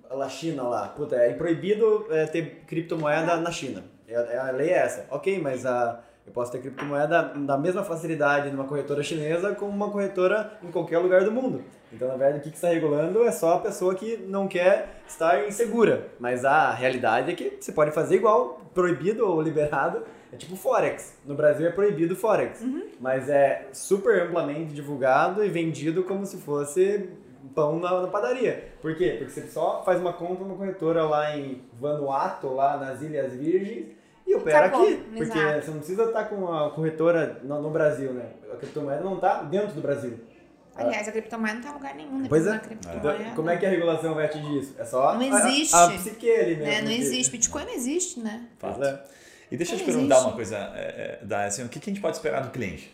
a 0.10 0.30
China 0.30 0.64
lá, 0.64 0.88
puta, 0.90 1.16
é 1.16 1.34
proibido 1.34 2.06
é, 2.12 2.26
ter 2.28 2.64
criptomoeda 2.68 3.38
na 3.38 3.52
China. 3.52 3.84
É, 4.08 4.14
é- 4.14 4.38
a 4.38 4.52
lei 4.52 4.70
é 4.70 4.78
essa. 4.78 5.06
Ok, 5.10 5.40
mas 5.40 5.66
a, 5.66 6.02
eu 6.26 6.32
posso 6.34 6.52
ter 6.52 6.60
criptomoeda 6.62 7.34
da 7.36 7.58
mesma 7.58 7.84
facilidade 7.84 8.50
numa 8.52 8.66
corretora 8.66 9.02
chinesa 9.02 9.56
como 9.56 9.72
uma 9.72 9.90
corretora 9.90 10.58
em 10.62 10.72
qualquer 10.72 11.00
lugar 11.00 11.24
do 11.24 11.32
mundo. 11.32 11.64
Então, 11.94 12.08
na 12.08 12.16
verdade, 12.16 12.40
o 12.40 12.42
que 12.42 12.56
está 12.56 12.70
regulando 12.70 13.24
é 13.24 13.32
só 13.32 13.54
a 13.56 13.60
pessoa 13.60 13.94
que 13.94 14.18
não 14.18 14.48
quer 14.48 15.02
estar 15.08 15.48
insegura. 15.48 16.08
Mas 16.20 16.44
a 16.44 16.72
realidade 16.72 17.32
é 17.32 17.36
que 17.36 17.58
você 17.60 17.72
pode 17.72 17.92
fazer 17.92 18.16
igual, 18.16 18.62
proibido 18.74 19.28
ou 19.28 19.42
liberado, 19.42 20.04
é 20.32 20.36
tipo 20.36 20.56
Forex. 20.56 21.16
No 21.26 21.36
Brasil 21.36 21.68
é 21.68 21.72
proibido 21.72 22.16
Forex. 22.16 22.62
Mas 23.00 23.30
é 23.30 23.68
super 23.72 24.24
amplamente 24.24 24.74
divulgado 24.74 25.46
e 25.46 25.50
vendido 25.50 26.04
como 26.04 26.26
se 26.26 26.38
fosse 26.38 27.10
pão 27.54 27.80
na, 27.80 28.02
na 28.02 28.08
padaria. 28.08 28.72
Por 28.82 28.96
quê? 28.96 29.16
Porque 29.20 29.32
você 29.32 29.48
só 29.48 29.84
faz 29.86 30.00
uma 30.00 30.14
conta 30.14 30.44
numa 30.44 30.56
corretora 30.56 31.04
lá 31.04 31.38
em 31.38 31.62
Vanuatu, 31.80 32.48
lá 32.48 32.78
nas 32.78 33.02
Ilhas 33.02 33.34
Virgens, 33.34 33.88
e 34.26 34.34
opera 34.34 34.66
Acabou, 34.66 34.88
aqui. 34.88 34.96
Porque 35.16 35.38
exato. 35.38 35.62
você 35.62 35.72
não 35.72 35.78
precisa 35.78 36.04
estar 36.06 36.24
com 36.26 36.52
a 36.52 36.72
corretora 36.72 37.40
no, 37.44 37.62
no 37.62 37.70
Brasil, 37.70 38.14
né? 38.14 38.32
A 38.52 38.56
criptomoeda 38.56 39.04
não 39.04 39.16
está 39.16 39.44
dentro 39.44 39.74
do 39.76 39.82
Brasil. 39.82 40.18
Aliás, 40.76 41.08
a 41.08 41.12
criptomoeda 41.12 41.56
não 41.56 41.62
tá 41.62 41.70
em 41.70 41.74
lugar 41.74 41.96
nenhum. 41.96 42.26
Pois 42.28 42.44
depois 42.44 42.48
é. 42.48 42.52
da 42.52 42.60
criptomoeda. 42.60 43.22
Então, 43.22 43.36
como 43.36 43.50
é 43.50 43.58
que 43.58 43.66
a 43.66 43.70
regulação 43.70 44.16
vai 44.16 44.26
atingir 44.26 44.60
isso? 44.60 44.76
É 44.78 44.86
só 44.86 45.14
Não 45.16 45.22
existe. 45.22 45.76
A, 45.76 45.86
a 45.86 45.90
psique 45.92 46.30
ali 46.32 46.56
mesmo. 46.56 46.64
né? 46.64 46.82
Não 46.82 46.88
que- 46.88 46.94
existe. 46.96 47.32
Bitcoin 47.32 47.66
não 47.66 47.74
existe, 47.74 48.20
né? 48.20 48.48
Fato. 48.58 48.76
Pois 48.78 48.88
é. 48.88 49.04
E 49.52 49.58
deixa 49.58 49.74
eu 49.76 49.78
te 49.80 49.84
perguntar 49.86 50.16
existe. 50.16 50.28
uma 50.28 50.36
coisa, 50.36 50.58
é, 50.76 51.20
é, 51.22 51.26
Dai, 51.26 51.46
assim, 51.48 51.64
o 51.64 51.70
que, 51.70 51.80
que 51.80 51.90
a 51.90 51.94
gente 51.94 52.02
pode 52.02 52.16
esperar 52.18 52.42
do 52.42 52.50
cliente, 52.50 52.92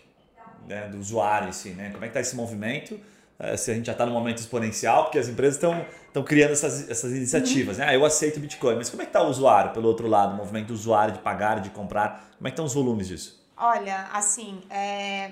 né, 0.68 0.90
do 0.90 0.98
usuário, 0.98 1.48
assim, 1.48 1.72
né? 1.72 1.90
Como 1.92 2.04
é 2.04 2.08
que 2.08 2.12
está 2.12 2.20
esse 2.20 2.36
movimento? 2.36 3.00
É, 3.40 3.56
se 3.56 3.72
a 3.72 3.74
gente 3.74 3.86
já 3.86 3.94
está 3.94 4.06
no 4.06 4.12
momento 4.12 4.40
exponencial, 4.40 5.04
porque 5.06 5.18
as 5.18 5.30
empresas 5.30 5.56
estão 5.56 6.24
criando 6.26 6.52
essas, 6.52 6.90
essas 6.90 7.12
iniciativas, 7.14 7.78
né? 7.78 7.86
Ah, 7.88 7.94
eu 7.94 8.04
aceito 8.04 8.38
Bitcoin, 8.42 8.76
mas 8.76 8.90
como 8.90 9.02
é 9.02 9.06
que 9.06 9.10
está 9.12 9.22
o 9.24 9.30
usuário, 9.30 9.72
pelo 9.72 9.88
outro 9.88 10.08
lado, 10.08 10.34
o 10.34 10.36
movimento 10.36 10.68
do 10.68 10.74
usuário 10.74 11.14
de 11.14 11.20
pagar, 11.20 11.62
de 11.62 11.70
comprar? 11.70 12.30
Como 12.38 12.46
é 12.46 12.52
que 12.52 12.56
estão 12.56 12.66
os 12.66 12.74
volumes 12.74 13.08
disso? 13.08 13.42
Olha, 13.56 14.10
assim, 14.12 14.62
é, 14.70 15.32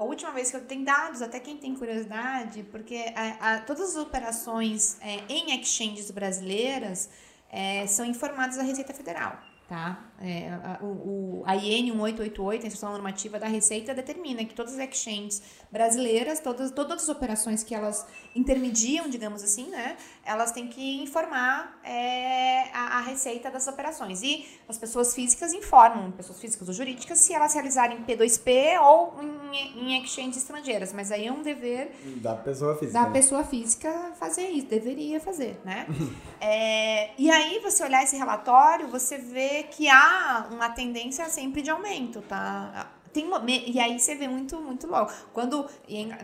a 0.00 0.04
última 0.04 0.30
vez 0.30 0.50
que 0.50 0.56
eu 0.56 0.64
tenho 0.64 0.84
dados, 0.84 1.20
até 1.22 1.38
quem 1.38 1.56
tem 1.58 1.74
curiosidade, 1.74 2.62
porque 2.72 2.94
é, 2.94 3.36
a- 3.40 3.60
todas 3.60 3.90
as 3.90 3.96
operações 3.96 4.96
é, 5.00 5.20
em 5.28 5.60
exchanges 5.60 6.10
brasileiras 6.10 7.10
é, 7.50 7.86
são 7.86 8.04
informadas 8.06 8.58
à 8.58 8.62
Receita 8.62 8.94
Federal, 8.94 9.38
tá? 9.68 10.09
É, 10.20 10.50
a, 10.50 10.78
o, 10.84 11.42
a 11.46 11.56
IN 11.56 11.84
1888, 11.92 12.64
a 12.64 12.66
Instrução 12.66 12.92
Normativa 12.92 13.38
da 13.38 13.46
Receita, 13.46 13.94
determina 13.94 14.44
que 14.44 14.54
todas 14.54 14.74
as 14.74 14.80
exchanges 14.80 15.42
brasileiras, 15.72 16.40
todas, 16.40 16.70
todas 16.72 17.02
as 17.02 17.08
operações 17.08 17.62
que 17.64 17.74
elas 17.74 18.06
intermediam, 18.36 19.08
digamos 19.08 19.42
assim, 19.42 19.68
né? 19.70 19.96
Elas 20.24 20.52
têm 20.52 20.68
que 20.68 21.02
informar 21.02 21.80
é, 21.82 22.70
a, 22.72 22.98
a 22.98 23.00
receita 23.00 23.50
das 23.50 23.66
operações. 23.66 24.22
E 24.22 24.46
as 24.68 24.76
pessoas 24.76 25.14
físicas 25.14 25.52
informam, 25.54 26.10
pessoas 26.12 26.38
físicas 26.40 26.68
ou 26.68 26.74
jurídicas, 26.74 27.18
se 27.18 27.32
elas 27.32 27.54
realizarem 27.54 28.04
P2P 28.04 28.80
ou 28.82 29.14
em, 29.52 29.92
em 29.92 30.02
exchanges 30.02 30.36
estrangeiras. 30.38 30.92
Mas 30.92 31.10
aí 31.10 31.26
é 31.26 31.32
um 31.32 31.42
dever 31.42 31.92
Da 32.16 32.34
pessoa 32.34 32.76
física. 32.76 32.98
da 32.98 33.06
né? 33.06 33.12
pessoa 33.12 33.42
física 33.44 34.12
fazer 34.18 34.48
isso, 34.50 34.66
deveria 34.66 35.18
fazer, 35.20 35.58
né? 35.64 35.86
É, 36.42 37.10
e 37.18 37.30
aí, 37.30 37.58
você 37.58 37.84
olhar 37.84 38.02
esse 38.02 38.16
relatório, 38.16 38.88
você 38.88 39.18
vê 39.18 39.64
que 39.64 39.90
há 39.90 40.09
uma 40.50 40.68
tendência 40.70 41.28
sempre 41.28 41.62
de 41.62 41.70
aumento, 41.70 42.20
tá? 42.22 42.90
Tem, 43.12 43.26
uma- 43.26 43.40
me- 43.40 43.64
e 43.68 43.80
aí 43.80 43.98
você 43.98 44.14
vê 44.14 44.28
muito, 44.28 44.56
muito 44.60 44.86
logo. 44.86 45.10
Quando, 45.32 45.66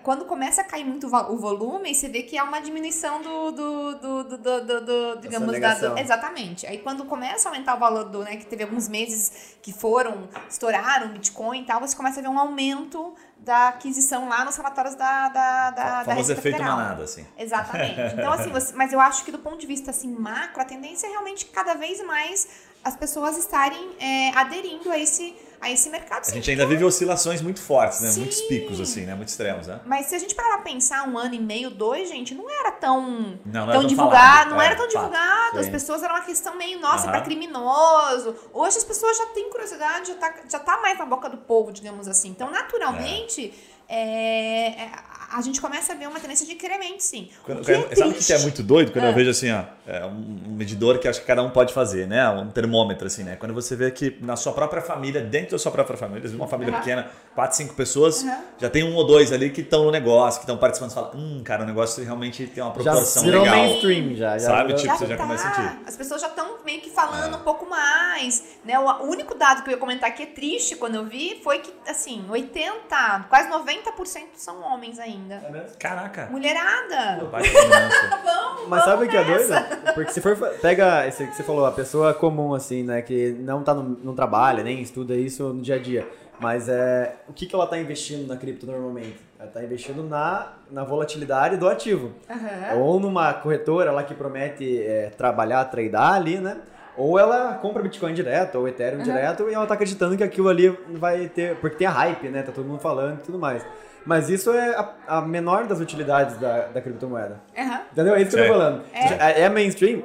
quando 0.05 0.25
começa 0.25 0.61
a 0.61 0.65
cair 0.65 0.85
muito 0.85 1.09
o 1.09 1.37
volume, 1.37 1.93
você 1.93 2.09
vê 2.09 2.23
que 2.23 2.39
há 2.39 2.45
uma 2.45 2.61
diminuição 2.61 3.21
do, 3.21 3.51
do, 3.51 3.95
do, 3.97 4.25
do, 4.25 4.39
do- 4.39 4.61
do- 4.61 4.81
do- 5.17 5.21
digamos, 5.21 5.61
da, 5.61 5.75
do, 5.75 5.99
exatamente. 5.99 6.65
Aí 6.65 6.79
quando 6.79 7.05
começa 7.05 7.49
a 7.49 7.53
aumentar 7.53 7.75
o 7.75 7.79
valor 7.81 8.05
do, 8.05 8.23
né, 8.23 8.37
que 8.37 8.47
teve 8.47 8.63
alguns 8.63 8.89
meses 8.89 9.57
que 9.61 9.73
foram, 9.73 10.29
estouraram 10.49 11.09
Bitcoin 11.09 11.63
e 11.63 11.65
tal, 11.65 11.81
você 11.81 11.97
começa 11.97 12.21
a 12.21 12.23
ver 12.23 12.29
um 12.29 12.39
aumento 12.39 13.13
da 13.39 13.69
aquisição 13.71 14.29
lá 14.29 14.45
nos 14.45 14.57
relatórios 14.57 14.95
da, 14.95 15.29
da, 15.29 15.71
da, 15.73 16.03
da 16.05 16.21
efeito 16.21 16.41
Federal. 16.41 16.77
manada, 16.77 17.03
assim. 17.03 17.27
Exatamente. 17.37 17.97
Então, 18.15 18.31
assim, 18.33 18.51
você- 18.51 18.73
mas 18.77 18.93
eu 18.93 19.01
acho 19.01 19.25
que 19.25 19.33
do 19.33 19.41
ponto 19.41 19.59
de 19.59 19.67
vista 19.67 19.91
assim, 19.91 20.09
macro, 20.09 20.63
a 20.63 20.65
tendência 20.65 21.09
é 21.09 21.11
realmente 21.11 21.47
cada 21.47 21.75
vez 21.75 22.01
mais 22.07 22.47
as 22.87 22.95
pessoas 22.97 23.37
estarem 23.37 23.97
é, 23.99 24.31
aderindo 24.31 24.89
a 24.93 24.97
esse, 24.97 25.35
a 25.61 25.69
esse 25.71 25.91
mercado. 25.91 26.23
A 26.25 26.31
gente 26.31 26.49
ainda 26.49 26.65
vive 26.65 26.85
oscilações 26.85 27.43
muito 27.43 27.61
fortes, 27.61 28.01
né? 28.01 28.11
Sim. 28.11 28.21
Muitos 28.21 28.41
picos, 28.43 28.81
assim, 28.81 29.05
né? 29.05 29.13
Muito 29.17 29.27
extremos, 29.29 29.67
né? 29.67 29.81
Mas 29.85 30.07
se 30.07 30.15
a 30.15 30.19
gente 30.21 30.37
parar 30.37 30.59
pra 30.59 30.59
pensar 30.59 31.09
um 31.09 31.19
ano 31.19 31.35
e 31.35 31.41
meio, 31.41 31.69
dois, 31.69 32.09
gente, 32.09 32.33
não 32.33 32.49
era 32.49 32.71
tão, 32.71 33.01
Não, 33.45 33.53
não 33.53 33.63
era 33.63 33.73
tão 33.73 33.81
tão 33.81 33.87
divulgado, 33.89 34.21
falado, 34.21 34.51
não 34.51 34.63
é, 34.63 34.67
era 34.67 34.77
tão 34.77 34.85
fato. 34.85 34.95
divulgado. 34.95 35.59
As 35.59 35.69
pessoas 35.69 36.03
eram 36.05 36.15
uma 36.15 36.25
questão 36.25 36.57
meio, 36.57 36.79
nossa, 36.79 37.05
Aham. 37.05 37.11
pra 37.11 37.21
criminoso. 37.23 38.37
Hoje 38.55 38.79
as 38.79 38.85
pessoas 38.85 39.17
já 39.19 39.27
têm 39.27 39.51
curiosidade, 39.51 40.07
já 40.09 40.15
tá, 40.15 40.35
já 40.49 40.59
tá 40.61 40.81
mais 40.81 40.97
na 40.97 41.07
boca 41.07 41.29
do 41.29 41.39
povo, 41.39 41.73
digamos 41.73 42.07
assim. 42.07 42.29
Então, 42.29 42.51
naturalmente, 42.53 43.53
é, 43.89 44.69
é, 44.85 44.91
a 45.37 45.41
gente 45.43 45.61
começa 45.61 45.93
a 45.93 45.97
ver 45.97 46.09
uma 46.09 46.19
tendência 46.21 46.47
de 46.47 46.53
incremento, 46.53 47.03
sim. 47.03 47.29
Quando- 47.45 47.61
O 47.61 47.65
que 47.65 47.73
é 47.73 47.95
sabe 47.97 48.11
o 48.11 48.15
que 48.15 48.33
é 48.33 48.39
muito 48.39 48.63
doido? 48.63 48.93
Quando 48.93 49.05
eu 49.05 49.11
Ah. 49.11 49.15
vejo 49.15 49.31
assim, 49.31 49.51
ó, 49.53 49.63
é 49.87 50.05
um 50.07 50.55
medidor 50.57 50.99
que 50.99 51.07
acho 51.09 51.21
que 51.21 51.27
cada 51.27 51.43
um 51.43 51.51
pode 51.51 51.73
fazer, 51.73 52.07
né? 52.07 52.29
Um 52.31 52.51
termômetro, 52.51 53.07
assim, 53.07 53.23
né? 53.23 53.37
Quando 53.37 53.53
você 53.55 53.77
vê 53.77 53.91
que 53.91 54.17
na 54.21 54.37
sua 54.37 54.53
própria 54.53 54.83
família, 54.83 55.21
dentro 55.21 55.53
da 55.53 55.59
sua 55.59 55.71
própria 55.73 55.97
família, 55.97 56.29
uma 56.35 56.49
família 56.49 56.73
Aham. 56.75 56.81
pequena, 56.83 57.11
quatro, 57.35 57.57
cinco 57.57 57.75
pessoas, 57.75 58.25
Aham. 58.25 58.39
já 58.59 58.71
tem 58.71 58.83
um 58.85 58.95
ou 58.95 59.07
dois 59.07 59.33
ali 59.33 59.51
que 59.51 59.61
estão 59.61 59.85
no 59.85 59.91
negócio, 59.91 60.41
que 60.41 60.45
estão 60.45 60.57
participando. 60.59 60.91
Você 60.91 60.95
fala, 60.97 61.13
hum, 61.15 61.43
cara, 61.45 61.63
o 61.63 61.67
negócio 61.67 62.03
realmente 62.05 62.47
tem 62.47 62.63
uma 62.63 62.71
Já 62.75 62.75
proporção 62.83 63.23
virou 63.25 63.43
legal. 63.43 63.57
mainstream, 63.59 64.15
já. 64.15 64.39
já 64.39 64.47
Sabe, 64.47 64.63
virou- 64.69 64.77
tipo, 64.77 64.87
Já 64.89 64.97
você 64.99 65.07
já 65.07 65.17
tá. 65.17 65.23
começa 65.23 65.49
a 65.49 65.55
sentir. 65.55 65.79
As 65.87 65.97
pessoas 65.97 66.21
já 66.21 66.29
estão 66.29 66.57
meio 66.65 66.81
que 66.81 66.91
falando 66.91 67.35
É. 67.35 67.37
um 67.37 67.43
pouco 67.43 67.67
mais, 67.69 68.43
né? 68.65 68.79
O 68.79 68.87
o 68.87 69.11
único 69.11 69.35
dado 69.35 69.63
que 69.63 69.69
eu 69.69 69.73
ia 69.75 69.79
comentar 69.79 70.13
que 70.15 70.23
é 70.23 70.27
triste 70.27 70.77
quando 70.77 70.95
eu 70.95 71.05
vi 71.05 71.41
foi 71.45 71.59
que, 71.59 71.73
assim, 71.89 72.25
80, 72.31 73.27
quase 73.29 73.49
90% 73.49 74.37
são 74.37 74.63
homens 74.63 74.99
ainda. 74.99 75.26
É 75.35 75.51
mesmo? 75.51 75.69
Caraca! 75.79 76.29
Mulherada! 76.31 77.25
Baita 77.31 77.49
dominância. 77.53 78.11
Vamos 78.25 78.69
Mas 78.69 78.85
sabe 78.85 79.05
o 79.05 79.09
que 79.09 79.17
é 79.17 79.25
doido? 79.25 79.53
Porque 79.95 80.13
se 80.13 80.21
for. 80.21 80.37
Pega 80.61 81.07
esse 81.07 81.27
que 81.27 81.35
você 81.35 81.43
falou, 81.43 81.67
a 81.67 81.73
pessoa 81.73 82.15
comum, 82.15 82.55
assim, 82.55 82.83
né? 82.83 83.03
Que 83.03 83.33
não, 83.33 83.63
tá 83.63 83.75
no, 83.75 83.99
não 84.03 84.15
trabalha, 84.15 84.63
nem 84.63 84.81
estuda 84.81 85.15
isso 85.15 85.53
no 85.53 85.63
dia 85.63 85.77
a 85.77 85.79
dia. 85.79 86.07
Mas 86.39 86.69
é. 86.69 87.17
O 87.29 87.33
que, 87.33 87.47
que 87.47 87.55
ela 87.55 87.67
tá 87.67 87.79
investindo 87.79 88.27
na 88.27 88.37
cripto 88.37 88.67
normalmente? 88.67 89.17
Ela 89.39 89.51
tá 89.51 89.63
investindo 89.63 90.03
na, 90.03 90.53
na 90.71 90.85
volatilidade 90.85 91.57
do 91.57 91.69
ativo. 91.69 92.13
Aham. 92.29 92.79
Ou 92.79 93.01
numa 93.01 93.33
corretora 93.35 93.91
lá 93.93 94.03
que 94.03 94.15
promete 94.15 94.83
é, 94.83 95.11
trabalhar, 95.17 95.65
tradear 95.67 96.15
ali, 96.15 96.39
né? 96.39 96.59
Ou 96.97 97.19
ela 97.19 97.55
compra 97.55 97.83
Bitcoin 97.83 98.15
direto, 98.15 98.57
ou 98.59 98.67
Ethereum 98.67 98.99
Uhum. 99.01 99.05
direto, 99.05 99.51
e 99.51 99.55
ela 99.55 99.67
tá 99.67 99.75
acreditando 99.75 100.17
que 100.17 100.25
aquilo 100.25 100.49
ali 100.49 100.71
vai 100.95 101.29
ter. 101.29 101.55
Porque 101.57 101.77
tem 101.77 101.87
a 101.87 101.91
hype, 101.91 102.29
né? 102.29 102.43
Tá 102.43 102.53
todo 102.53 102.65
mundo 102.67 102.81
falando 102.81 103.19
e 103.19 103.23
tudo 103.23 103.39
mais. 103.39 103.63
Mas 104.07 104.31
isso 104.31 104.51
é 104.53 104.77
a, 104.77 105.19
a 105.19 105.21
menor 105.21 105.67
das 105.67 105.81
utilidades 105.81 106.39
da, 106.39 106.67
da 106.69 106.81
criptomoeda. 106.81 107.41
Aham. 107.59 107.81
Entendeu? 107.93 108.15
É 108.15 108.23
isso 108.23 108.31
que 108.31 108.37
eu 108.37 108.47
tô 108.47 108.53
Certo. 108.55 108.59
falando. 108.59 108.83
É, 109.21 109.43
é 109.43 109.49
mainstream? 109.49 110.03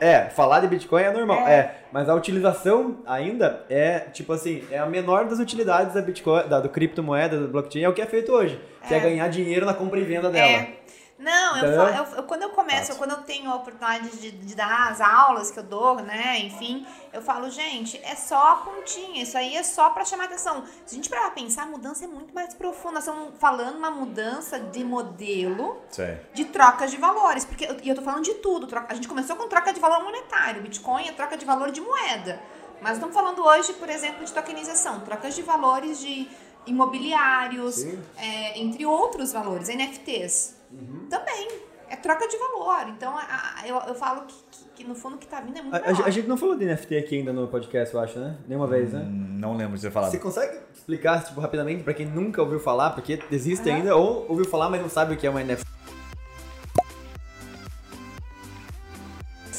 É, 0.00 0.30
falar 0.30 0.58
de 0.58 0.66
Bitcoin 0.66 1.02
é 1.02 1.12
normal, 1.12 1.46
é. 1.46 1.76
Mas 1.92 2.08
a 2.08 2.14
utilização 2.16 2.96
ainda 3.06 3.64
é, 3.70 4.00
tipo 4.00 4.32
assim, 4.32 4.64
é 4.68 4.78
a 4.78 4.84
menor 4.86 5.26
das 5.26 5.38
utilidades 5.38 5.94
da 5.94 6.02
Bitcoin, 6.02 6.48
da, 6.48 6.58
do 6.58 6.68
criptomoeda, 6.68 7.38
do 7.38 7.46
blockchain, 7.46 7.84
é 7.84 7.88
o 7.88 7.92
que 7.92 8.02
é 8.02 8.06
feito 8.06 8.32
hoje. 8.32 8.60
Que 8.88 8.94
é, 8.94 8.98
ganhar 8.98 9.28
dinheiro 9.28 9.64
na 9.64 9.72
compra 9.72 10.00
e 10.00 10.02
venda 10.02 10.28
dela. 10.28 10.50
É. 10.50 10.70
Não, 11.22 11.56
eu, 11.56 11.64
Entendeu? 11.68 12.04
fa- 12.06 12.16
eu- 12.16 12.22
quando 12.24 12.42
eu 12.42 12.50
começo, 12.50 12.96
quando 12.96 13.12
eu 13.12 13.18
tenho 13.22 13.50
a 13.50 13.54
oportunidade 13.54 14.08
de, 14.18 14.30
de 14.32 14.54
dar 14.56 14.90
as 14.90 15.00
aulas 15.00 15.50
que 15.52 15.58
eu 15.58 15.62
dou, 15.62 15.96
né, 15.96 16.38
enfim, 16.40 16.84
eu 17.12 17.22
falo, 17.22 17.48
gente, 17.48 17.96
é 18.02 18.14
só 18.16 18.52
a 18.52 18.56
pontinha, 18.56 19.22
isso 19.22 19.38
aí 19.38 19.56
é 19.56 19.62
só 19.62 19.90
pra 19.90 20.04
chamar 20.04 20.24
atenção. 20.24 20.64
Se 20.84 20.94
a 20.94 20.96
gente 20.96 21.08
parar 21.08 21.22
pra 21.22 21.30
pensar, 21.30 21.62
a 21.62 21.66
mudança 21.66 22.04
é 22.04 22.08
muito 22.08 22.34
mais 22.34 22.52
profunda. 22.54 22.94
Nós 22.94 23.04
estamos 23.06 23.30
falando 23.38 23.76
uma 23.76 23.90
mudança 23.90 24.58
de 24.58 24.82
modelo 24.82 25.80
Sei. 25.90 26.18
de 26.34 26.44
trocas 26.46 26.90
de 26.90 26.96
valores, 26.96 27.44
porque 27.44 27.64
eu- 27.66 27.76
e 27.82 27.88
eu 27.88 27.94
tô 27.94 28.02
falando 28.02 28.24
de 28.24 28.34
tudo. 28.34 28.66
troca- 28.66 28.92
a 28.92 28.94
gente 28.94 29.06
começou 29.08 29.36
com 29.36 29.46
troca 29.48 29.72
de 29.72 29.78
valor 29.80 30.02
monetário, 30.02 30.60
Bitcoin 30.62 31.06
é 31.08 31.12
troca 31.12 31.36
de 31.36 31.44
valor 31.44 31.70
de 31.70 31.80
moeda. 31.80 32.40
Mas 32.80 32.94
estamos 32.94 33.14
falando 33.14 33.44
hoje, 33.44 33.74
por 33.74 33.88
exemplo, 33.88 34.24
de 34.24 34.32
tokenização, 34.32 34.98
trocas 35.00 35.36
de 35.36 35.42
valores 35.42 36.00
de 36.00 36.28
imobiliários, 36.66 37.76
Sim. 37.76 38.02
é, 38.16 38.58
entre 38.58 38.84
outros 38.84 39.32
valores, 39.32 39.68
NFTs. 39.68 40.56
Também. 41.08 41.48
É 41.88 41.96
troca 41.96 42.26
de 42.26 42.36
valor. 42.38 42.88
Então, 42.88 43.14
a- 43.16 43.20
a- 43.60 43.68
eu, 43.68 43.76
eu 43.88 43.94
falo 43.94 44.22
que, 44.22 44.34
que- 44.50 44.64
que 44.76 44.84
no 44.84 44.94
fundo 44.94 45.16
o 45.16 45.18
que 45.18 45.26
tá 45.26 45.40
vindo 45.42 45.58
é 45.58 45.62
muito 45.62 45.74
A, 45.76 46.06
a- 46.06 46.10
gente 46.10 46.26
não 46.26 46.38
falou 46.38 46.56
de 46.56 46.64
NFT 46.64 46.96
aqui 46.96 47.18
ainda 47.18 47.34
no 47.34 47.46
podcast, 47.48 47.94
eu 47.94 48.00
acho, 48.00 48.18
né? 48.18 48.38
Nenhuma 48.48 48.66
vez, 48.66 48.92
né? 48.94 49.00
Hum, 49.00 49.36
Não 49.38 49.54
lembro 49.56 49.76
de 49.76 49.82
ter 49.82 49.90
falado. 49.90 50.10
Você 50.10 50.18
consegue 50.18 50.58
explicar, 50.74 51.22
tipo, 51.22 51.38
rapidamente, 51.40 51.82
pra 51.84 51.92
quem 51.92 52.06
nunca 52.06 52.40
ouviu 52.40 52.58
falar, 52.58 52.90
porque 52.90 53.20
existe 53.30 53.68
Aham. 53.68 53.76
ainda, 53.78 53.96
ou 53.96 54.24
ouviu 54.28 54.46
falar, 54.46 54.70
mas 54.70 54.80
não 54.80 54.88
sabe 54.88 55.12
o 55.14 55.16
que 55.18 55.26
é 55.26 55.30
uma 55.30 55.42
NFT? 55.44 55.66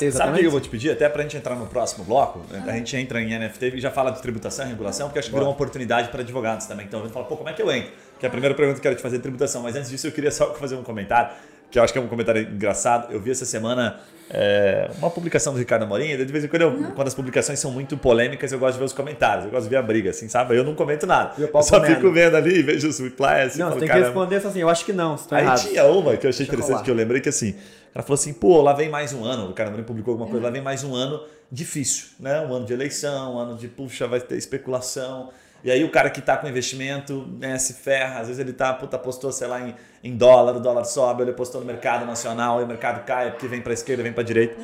Sei 0.04 0.12
Sabe 0.12 0.32
o 0.32 0.34
que 0.34 0.40
eu 0.40 0.42
exatamente. 0.42 0.48
vou 0.52 0.62
te 0.62 0.70
pedir? 0.70 0.92
Até 0.92 1.08
pra 1.10 1.22
gente 1.24 1.38
entrar 1.38 1.56
no 1.56 1.66
próximo 1.68 2.04
bloco, 2.04 2.42
a 2.68 2.72
gente 2.74 2.96
entra 2.98 3.22
em 3.22 3.38
NFT 3.38 3.74
e 3.76 3.80
já 3.80 3.92
fala 3.92 4.12
de 4.12 4.22
tributação 4.22 4.66
e 4.66 4.70
regulação, 4.70 5.08
porque 5.08 5.20
acho 5.20 5.28
que 5.30 5.34
virou 5.34 5.48
uma 5.48 5.54
oportunidade 5.54 6.10
para 6.10 6.22
advogados 6.22 6.66
também. 6.66 6.86
Então 6.86 7.00
a 7.00 7.04
gente 7.04 7.14
fala, 7.14 7.26
pô, 7.26 7.38
como 7.38 7.50
é 7.50 7.54
que 7.54 7.62
eu 7.62 7.72
entro? 7.72 7.92
Que 8.20 8.26
é 8.26 8.28
a 8.28 8.32
primeira 8.32 8.54
pergunta 8.56 8.80
que 8.80 8.88
eu 8.88 8.92
quero 8.92 8.96
te 8.96 9.02
fazer 9.02 9.18
é 9.18 9.20
tributação. 9.20 9.62
Mas 9.64 9.76
antes 9.76 9.90
disso, 9.90 10.08
eu 10.08 10.12
queria 10.12 10.32
só 10.32 10.54
fazer 10.54 10.76
um 10.76 10.84
comentário, 10.84 11.32
que 11.72 11.80
eu 11.80 11.84
acho 11.84 11.92
que 11.92 12.00
é 12.00 12.02
um 12.02 12.08
comentário 12.08 12.42
engraçado. 12.42 13.12
Eu 13.12 13.20
vi 13.20 13.32
essa 13.32 13.46
semana 13.46 14.00
é, 14.30 14.90
uma 15.00 15.10
publicação 15.10 15.52
do 15.54 15.60
Ricardo 15.60 15.84
Amorim, 15.84 16.16
de 16.16 16.24
vez 16.26 16.44
em 16.46 16.48
quando, 16.48 16.62
eu- 16.62 16.92
quando 16.96 17.08
as 17.08 17.14
publicações 17.14 17.60
são 17.60 17.72
muito 17.72 17.98
polêmicas, 17.98 18.52
eu 18.52 18.60
gosto 18.60 18.74
de 18.74 18.80
ver 18.80 18.86
os 18.86 18.94
comentários, 18.94 19.46
eu 19.46 19.52
gosto 19.52 19.64
de 19.66 19.70
ver 19.70 19.76
a 19.78 19.82
briga, 19.82 20.12
assim, 20.12 20.30
sabe? 20.30 20.56
Eu 20.56 20.64
não 20.64 20.76
comento 20.76 21.06
nada. 21.06 21.34
Eu 21.38 21.50
só 21.62 21.80
comendo. 21.80 21.96
fico 21.96 22.12
vendo 22.12 22.36
ali, 22.38 22.62
vejo 22.64 22.88
os 22.88 23.00
replies, 23.00 23.48
assim, 23.48 23.60
Não, 23.60 23.68
falo, 23.70 23.80
tem 23.80 23.88
que 23.88 23.94
"Caramba". 23.94 24.06
responder 24.08 24.36
assim, 24.38 24.60
eu 24.62 24.70
acho 24.70 24.86
que 24.86 24.94
não, 24.94 25.18
se 25.18 25.28
Aí 25.32 25.44
errado. 25.44 25.62
tinha 25.62 25.84
uma 25.86 26.16
que 26.16 26.26
eu 26.26 26.30
achei 26.30 26.40
Deixa 26.40 26.44
interessante, 26.44 26.68
colar. 26.72 26.84
que 26.84 26.92
eu 26.92 26.96
lembrei 26.96 27.20
que 27.22 27.30
assim, 27.30 27.56
ela 27.94 28.04
falou 28.04 28.16
assim, 28.16 28.34
pô, 28.34 28.62
lá 28.62 28.74
vem 28.74 28.90
mais 28.90 29.14
um 29.14 29.24
ano, 29.24 29.50
o 29.50 29.54
cara 29.54 29.70
Amorim 29.70 29.84
publicou 29.84 30.14
alguma 30.14 30.30
coisa, 30.30 30.44
lá 30.44 30.52
vem 30.52 30.62
mais 30.62 30.84
um 30.84 30.96
ano 30.96 31.24
difícil, 31.52 32.08
né? 32.20 32.42
Um 32.42 32.54
ano 32.54 32.66
de 32.66 32.74
eleição, 32.74 33.36
um 33.36 33.38
ano 33.38 33.56
de, 33.56 33.68
puxa, 33.68 34.08
vai 34.08 34.20
ter 34.20 34.36
especulação. 34.36 35.30
E 35.64 35.72
aí 35.72 35.84
o 35.84 35.92
cara 35.92 36.10
que 36.10 36.20
tá 36.20 36.36
com 36.36 36.48
investimento, 36.48 37.26
né, 37.40 37.58
se 37.58 37.74
ferra, 37.74 38.20
às 38.20 38.28
vezes 38.28 38.40
ele 38.40 38.52
tá, 38.52 38.74
puta, 38.74 38.98
apostou, 38.98 39.32
sei 39.32 39.48
lá, 39.48 39.62
em, 39.62 39.76
em 40.04 40.18
dólar, 40.18 40.58
o 40.58 40.60
dólar 40.60 40.84
sobe, 40.84 41.22
ele 41.22 41.32
apostou 41.32 41.62
no 41.62 41.68
mercado 41.68 42.06
nacional, 42.06 42.60
e 42.60 42.64
o 42.64 42.68
mercado 42.68 43.06
cai, 43.06 43.32
porque 43.32 43.48
vem 43.48 43.62
pra 43.62 43.72
esquerda, 43.72 44.04
vem 44.04 44.12
pra 44.12 44.24
direita. 44.24 44.56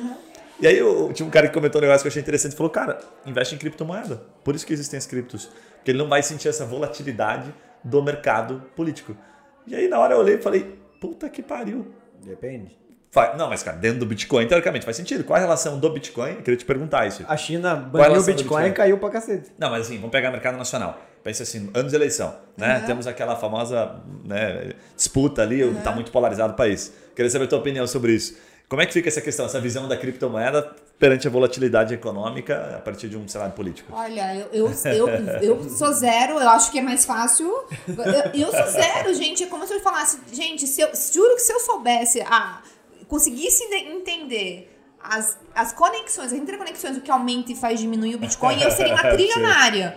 E 0.60 0.66
aí 0.66 0.76
eu, 0.76 1.10
tinha 1.14 1.26
um 1.26 1.30
cara 1.30 1.48
que 1.48 1.54
comentou 1.54 1.80
um 1.80 1.82
negócio 1.82 2.02
que 2.02 2.08
eu 2.08 2.10
achei 2.10 2.20
interessante, 2.20 2.54
falou, 2.54 2.68
cara, 2.68 2.98
investe 3.24 3.54
em 3.54 3.58
criptomoeda. 3.58 4.22
Por 4.44 4.54
isso 4.54 4.66
que 4.66 4.74
existem 4.74 4.98
as 4.98 5.06
criptos. 5.06 5.48
Porque 5.76 5.90
ele 5.90 5.98
não 5.98 6.08
vai 6.08 6.22
sentir 6.22 6.48
essa 6.48 6.66
volatilidade 6.66 7.54
do 7.82 8.02
mercado 8.02 8.62
político. 8.76 9.16
E 9.66 9.74
aí 9.74 9.88
na 9.88 9.98
hora 9.98 10.14
eu 10.14 10.18
olhei 10.18 10.34
e 10.34 10.42
falei, 10.42 10.78
puta 11.00 11.30
que 11.30 11.42
pariu. 11.42 11.86
Depende. 12.22 12.78
Fa- 13.10 13.34
Não, 13.36 13.48
mas 13.48 13.62
cara, 13.62 13.76
dentro 13.76 13.98
do 13.98 14.06
Bitcoin, 14.06 14.46
teoricamente 14.46 14.84
faz 14.84 14.96
sentido. 14.96 15.24
Qual 15.24 15.36
a 15.36 15.40
relação 15.40 15.78
do 15.78 15.90
Bitcoin? 15.90 16.30
Eu 16.30 16.42
queria 16.42 16.56
te 16.56 16.64
perguntar 16.64 17.06
isso. 17.08 17.24
A 17.28 17.36
China 17.36 17.72
a 17.72 17.74
baniu 17.76 18.20
o 18.20 18.24
Bitcoin 18.24 18.66
e 18.66 18.72
caiu 18.72 18.98
pra 18.98 19.10
cacete. 19.10 19.50
Não, 19.58 19.70
mas 19.70 19.86
assim, 19.86 19.96
vamos 19.96 20.10
pegar 20.10 20.28
o 20.28 20.32
mercado 20.32 20.56
nacional. 20.56 20.96
Pensa 21.24 21.42
assim, 21.42 21.68
anos 21.74 21.90
de 21.90 21.96
eleição, 21.96 22.34
né? 22.56 22.82
Temos 22.86 23.06
aquela 23.06 23.36
famosa 23.36 23.96
né, 24.24 24.72
disputa 24.96 25.42
ali, 25.42 25.74
tá 25.84 25.92
muito 25.92 26.10
polarizado 26.10 26.52
o 26.54 26.56
país. 26.56 26.92
Queria 27.14 27.30
saber 27.30 27.44
a 27.44 27.48
tua 27.48 27.58
opinião 27.58 27.86
sobre 27.86 28.12
isso. 28.12 28.38
Como 28.68 28.80
é 28.80 28.86
que 28.86 28.92
fica 28.92 29.08
essa 29.08 29.20
questão, 29.20 29.44
essa 29.46 29.60
visão 29.60 29.88
da 29.88 29.96
criptomoeda 29.96 30.70
perante 30.96 31.26
a 31.26 31.30
volatilidade 31.30 31.92
econômica 31.92 32.76
a 32.76 32.78
partir 32.80 33.08
de 33.08 33.16
um 33.18 33.26
cenário 33.26 33.52
político? 33.52 33.92
Olha, 33.92 34.36
eu, 34.36 34.46
eu, 34.52 34.72
eu, 34.84 35.08
eu 35.42 35.68
sou 35.70 35.92
zero, 35.92 36.38
eu 36.38 36.48
acho 36.48 36.70
que 36.70 36.78
é 36.78 36.82
mais 36.82 37.04
fácil. 37.04 37.46
Eu, 37.88 38.46
eu 38.46 38.50
sou 38.52 38.66
zero, 38.70 39.12
gente. 39.14 39.42
É 39.42 39.46
como 39.46 39.66
se 39.66 39.74
eu 39.74 39.80
falasse, 39.80 40.20
gente, 40.32 40.68
se 40.68 40.80
eu, 40.80 40.88
juro 41.12 41.34
que 41.34 41.40
se 41.42 41.52
eu 41.52 41.58
soubesse, 41.58 42.22
ah, 42.22 42.62
conseguisse 43.10 43.64
ente- 43.64 43.90
entender 43.90 44.68
as, 45.02 45.38
as 45.54 45.72
conexões, 45.72 46.26
as 46.26 46.32
interconexões, 46.38 46.96
o 46.96 47.00
que 47.00 47.10
aumenta 47.10 47.50
e 47.50 47.56
faz 47.56 47.80
diminuir 47.80 48.14
o 48.14 48.18
Bitcoin, 48.18 48.60
eu 48.62 48.70
seria 48.70 48.92
uma 48.94 49.02
trilionária. 49.10 49.96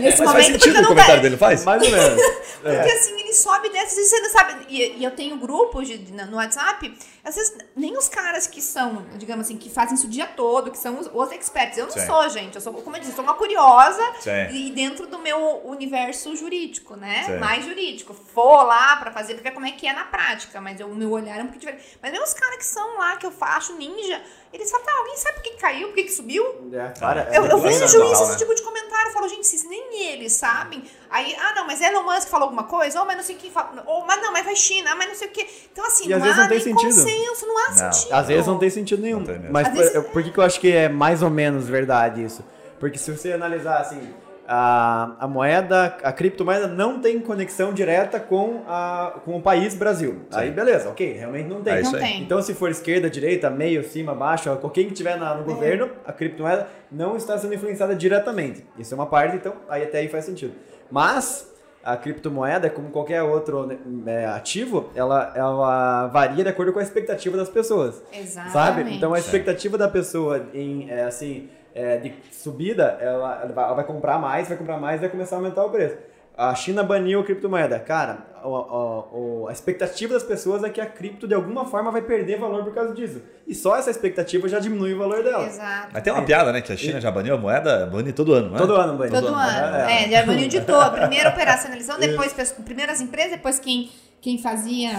Nesse 0.00 0.22
Mas 0.22 0.32
faz 0.32 0.46
momento, 0.48 0.52
porque 0.58 0.68
eu 0.68 0.72
o 0.72 0.82
não 0.82 0.88
comentário 0.88 1.22
dele, 1.22 1.36
faz? 1.36 1.64
Mais 1.64 1.82
ou 1.82 1.90
menos. 1.90 2.20
Porque 2.60 2.90
assim, 2.90 3.18
ele 3.18 3.32
sobe 3.32 3.68
e 3.68 3.72
desce, 3.72 4.04
você 4.04 4.20
não 4.20 4.28
sabe. 4.28 4.66
E, 4.68 4.98
e 4.98 5.02
eu 5.04 5.12
tenho 5.12 5.34
grupos 5.38 5.88
de- 5.88 6.12
no 6.12 6.36
WhatsApp, 6.36 6.94
às 7.24 7.34
vezes 7.34 7.56
nem 7.74 7.96
os 7.96 8.06
caras 8.06 8.46
que 8.46 8.60
são, 8.60 9.06
digamos 9.16 9.46
assim, 9.46 9.56
que 9.56 9.70
fazem 9.70 9.94
isso 9.94 10.06
o 10.06 10.10
dia 10.10 10.26
todo, 10.26 10.70
que 10.70 10.76
são 10.76 10.98
os, 10.98 11.08
os 11.10 11.32
experts. 11.32 11.78
Eu 11.78 11.86
não 11.86 11.92
Sim. 11.92 12.04
sou, 12.04 12.28
gente. 12.28 12.56
Eu 12.56 12.60
sou, 12.60 12.74
como 12.74 12.96
eu 12.96 13.00
disse, 13.00 13.12
eu 13.12 13.16
sou 13.16 13.24
uma 13.24 13.32
curiosa 13.32 14.02
Sim. 14.20 14.30
e 14.50 14.70
dentro 14.72 15.06
do 15.06 15.18
meu 15.18 15.62
universo 15.64 16.36
jurídico, 16.36 16.96
né? 16.96 17.22
Sim. 17.24 17.38
Mais 17.38 17.64
jurídico. 17.64 18.12
For 18.12 18.62
lá 18.64 18.96
pra 18.96 19.10
fazer, 19.10 19.34
pra 19.36 19.44
ver 19.44 19.52
como 19.52 19.64
é 19.64 19.70
que 19.70 19.86
é 19.86 19.94
na 19.94 20.04
prática, 20.04 20.60
mas 20.60 20.78
eu- 20.78 20.88
o 20.88 20.94
meu 20.94 21.10
olhar 21.12 21.38
é 21.38 21.42
um 21.42 21.46
pouco 21.46 21.60
diferente. 21.60 21.82
Mas 22.02 22.10
mesmo 22.12 22.26
os 22.26 22.34
caras 22.34 22.56
que 22.58 22.66
são 22.66 22.98
lá, 22.98 23.16
que 23.16 23.24
eu 23.24 23.32
faço 23.32 23.74
ninja, 23.76 24.20
eles 24.52 24.70
falam, 24.70 24.84
tá, 24.86 24.92
alguém 24.98 25.16
sabe 25.16 25.34
por 25.36 25.42
que 25.44 25.50
caiu, 25.52 25.88
por 25.88 25.94
que, 25.94 26.02
que 26.04 26.12
subiu? 26.12 26.44
É, 26.72 26.88
para, 26.98 27.22
Eu, 27.34 27.46
eu 27.46 27.58
É 27.58 27.60
vejo 27.60 27.80
natural, 27.80 28.12
isso, 28.12 28.22
esse 28.22 28.32
né? 28.32 28.38
tipo 28.38 28.54
de 28.54 28.62
comentário, 28.62 29.08
eu 29.08 29.12
falo, 29.12 29.28
gente, 29.28 29.46
se 29.46 29.66
nem 29.68 30.08
eles 30.12 30.32
sabem. 30.32 30.82
Aí, 31.08 31.36
ah, 31.38 31.52
não, 31.54 31.66
mas 31.66 31.80
Elon 31.80 32.02
Musk 32.02 32.28
falou 32.28 32.44
alguma 32.44 32.64
coisa, 32.64 32.98
ou 33.00 33.06
mas 33.06 33.16
não 33.16 33.22
sei 33.24 33.36
quem 33.36 33.50
fala, 33.50 33.82
ou 33.86 34.04
mas 34.04 34.20
não, 34.20 34.32
mas 34.32 34.44
vai 34.44 34.56
China, 34.56 34.90
ah, 34.92 34.96
mas 34.96 35.08
não 35.08 35.14
sei 35.14 35.28
o 35.28 35.30
quê. 35.30 35.46
Então, 35.72 35.86
assim, 35.86 36.06
E 36.06 36.08
não 36.08 36.16
às 36.16 36.22
vezes 36.22 36.38
há 36.38 36.42
não 36.42 36.48
tem 36.48 36.60
sentido. 36.60 36.94
consenso, 36.94 37.46
não 37.46 37.58
há 37.58 37.68
Não. 37.70 37.92
sentido. 37.92 38.12
Às 38.14 38.26
vezes 38.26 38.46
não 38.46 38.58
tem 38.58 38.70
sentido 38.70 39.02
nenhum. 39.02 39.24
Tem. 39.24 39.38
Mas 39.50 39.68
por, 39.68 39.76
vezes- 39.76 39.94
eu- 39.94 40.04
por 40.04 40.22
que, 40.22 40.30
que 40.32 40.38
eu 40.38 40.44
acho 40.44 40.60
que 40.60 40.72
é 40.72 40.88
mais 40.88 41.22
ou 41.22 41.30
menos 41.30 41.68
verdade 41.68 42.24
isso? 42.24 42.44
Porque 42.78 42.98
se 42.98 43.10
você 43.16 43.32
analisar 43.32 43.78
assim, 43.80 44.12
a, 44.52 45.14
a 45.20 45.28
moeda, 45.28 45.96
a 46.02 46.12
criptomoeda 46.12 46.66
não 46.66 46.98
tem 47.00 47.20
conexão 47.20 47.72
direta 47.72 48.18
com, 48.18 48.64
a, 48.66 49.20
com 49.24 49.36
o 49.36 49.40
país 49.40 49.76
Brasil. 49.76 50.22
Aí 50.32 50.50
beleza, 50.50 50.88
ok, 50.88 51.12
realmente 51.12 51.48
não 51.48 51.62
tem. 51.62 51.74
É 51.74 51.80
isso 51.82 51.92
Não 51.92 52.00
aí. 52.00 52.04
tem. 52.04 52.22
Então, 52.24 52.42
se 52.42 52.52
for 52.52 52.68
esquerda, 52.68 53.08
direita, 53.08 53.48
meio, 53.48 53.84
cima, 53.84 54.12
baixo, 54.12 54.50
quem 54.74 54.88
que 54.88 54.92
tiver 54.94 55.16
na- 55.16 55.36
no 55.36 55.44
governo, 55.44 55.88
a 56.04 56.12
criptomoeda 56.12 56.66
não 56.90 57.16
está 57.16 57.38
sendo 57.38 57.54
influenciada 57.54 57.94
diretamente. 57.94 58.66
Isso 58.76 58.92
é 58.92 58.96
uma 58.96 59.06
parte, 59.06 59.36
então 59.36 59.54
aí 59.68 59.84
até 59.84 59.98
aí 59.98 60.08
faz 60.08 60.24
sentido. 60.24 60.52
Mas 60.90 61.48
a 61.84 61.96
criptomoeda, 61.96 62.68
como 62.68 62.90
qualquer 62.90 63.22
outro 63.22 63.66
né, 63.66 63.78
é, 64.06 64.26
ativo, 64.26 64.90
ela, 64.96 65.32
ela 65.36 66.08
varia 66.08 66.42
de 66.42 66.50
acordo 66.50 66.72
com 66.72 66.80
a 66.80 66.82
expectativa 66.82 67.36
das 67.36 67.48
pessoas. 67.48 68.02
Exatamente. 68.12 68.52
Sabe? 68.52 68.94
Então 68.96 69.14
a 69.14 69.18
expectativa 69.20 69.78
da 69.78 69.86
pessoa 69.86 70.44
em 70.52 70.90
é, 70.90 71.04
assim 71.04 71.48
é, 71.74 71.96
de 71.98 72.14
subida, 72.32 72.98
ela, 73.00 73.42
ela 73.42 73.74
vai- 73.74 73.84
comprar 73.84 74.18
mais, 74.18 74.48
vai 74.48 74.56
comprar 74.56 74.78
mais, 74.78 75.00
vai 75.00 75.08
começar 75.08 75.36
a 75.36 75.38
aumentar 75.38 75.64
o 75.64 75.70
preço. 75.70 75.96
A 76.36 76.54
China 76.54 76.82
baniu 76.82 77.20
a 77.20 77.24
criptomoeda. 77.24 77.78
Cara, 77.78 78.18
o- 78.42 78.48
o- 78.48 79.42
o- 79.42 79.48
a 79.48 79.52
expectativa 79.52 80.14
das 80.14 80.22
pessoas 80.22 80.64
é 80.64 80.70
que 80.70 80.80
a 80.80 80.86
cripto 80.86 81.28
de 81.28 81.34
alguma 81.34 81.66
forma 81.66 81.90
vai 81.90 82.00
perder 82.00 82.38
valor 82.38 82.64
por 82.64 82.72
causa 82.72 82.94
disso. 82.94 83.20
E 83.46 83.54
só 83.54 83.76
essa 83.76 83.90
expectativa 83.90 84.48
já 84.48 84.58
diminui 84.58 84.94
o 84.94 84.98
valor 84.98 85.22
dela. 85.22 85.44
Exato. 85.46 85.88
Mas 85.92 86.02
tem 86.02 86.10
uma 86.12 86.22
piada, 86.22 86.50
né? 86.50 86.62
Que 86.62 86.72
a 86.72 86.76
China 86.76 86.98
já 86.98 87.10
baniu 87.10 87.34
a 87.34 87.36
moeda, 87.36 87.84
bane 87.86 88.12
todo 88.14 88.32
ano, 88.32 88.50
né? 88.52 88.56
Todo 88.58 88.74
ano 88.74 88.96
bane. 88.96 89.10
Todo, 89.10 89.26
ano. 89.26 89.76
É, 89.90 90.08
já 90.08 90.24
baniu 90.24 90.48
de 90.48 90.60
todo. 90.64 90.92
Primeiro 90.98 91.28
operacionalização, 91.28 92.00
depois 92.00 92.32
pes- 92.32 92.52
primeiro 92.52 92.90
as 92.90 93.02
empresas, 93.02 93.32
depois 93.32 93.58
quem, 93.58 93.90
quem 94.22 94.38
fazia 94.38 94.92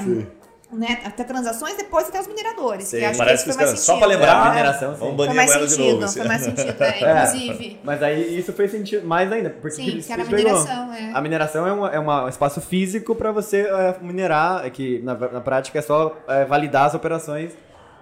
né, 0.71 0.99
até 1.03 1.23
transações, 1.23 1.75
depois 1.75 2.07
até 2.07 2.19
os 2.19 2.27
mineradores. 2.27 2.87
Sim. 2.87 2.99
Que 2.99 3.05
acho 3.05 3.17
Parece 3.17 3.43
que 3.43 3.49
que 3.49 3.55
foi 3.57 3.65
caras, 3.65 3.79
só 3.79 3.93
sentido. 3.95 4.07
lembrar, 4.09 4.27
É, 4.27 4.47
a 4.47 4.49
mineração, 4.51 4.93
sim. 4.93 4.99
vamos 4.99 5.15
Foi 5.17 5.25
banir 5.27 5.31
a 5.31 5.35
mais 5.35 5.49
moeda 5.51 5.65
de 5.67 5.71
sentido, 5.73 5.99
novo. 5.99 6.13
foi 6.13 6.27
mais 6.27 6.41
sentido, 6.41 6.81
é, 6.83 6.99
É. 7.03 7.11
inclusive. 7.25 7.79
Mas 7.83 8.03
aí 8.03 8.39
isso 8.39 8.53
fez 8.53 8.71
sentido 8.71 9.07
mais 9.07 9.31
ainda. 9.31 9.49
Porque 9.49 9.75
Sim, 9.75 9.99
que 9.99 10.11
era 10.13 10.23
a 10.23 10.25
mineração, 10.25 10.93
é. 10.93 11.11
A 11.13 11.21
mineração 11.21 11.67
é, 11.67 11.73
uma, 11.73 11.89
é 11.89 11.99
uma- 11.99 12.25
um 12.25 12.29
espaço 12.29 12.61
físico 12.61 13.15
para 13.15 13.31
você 13.31 13.61
é, 13.61 13.95
minerar, 14.01 14.65
é 14.65 14.69
que 14.69 14.99
na, 15.03 15.13
na 15.15 15.41
prática 15.41 15.79
é 15.79 15.81
só 15.81 16.17
é, 16.27 16.45
validar 16.45 16.85
as 16.85 16.93
operações 16.93 17.51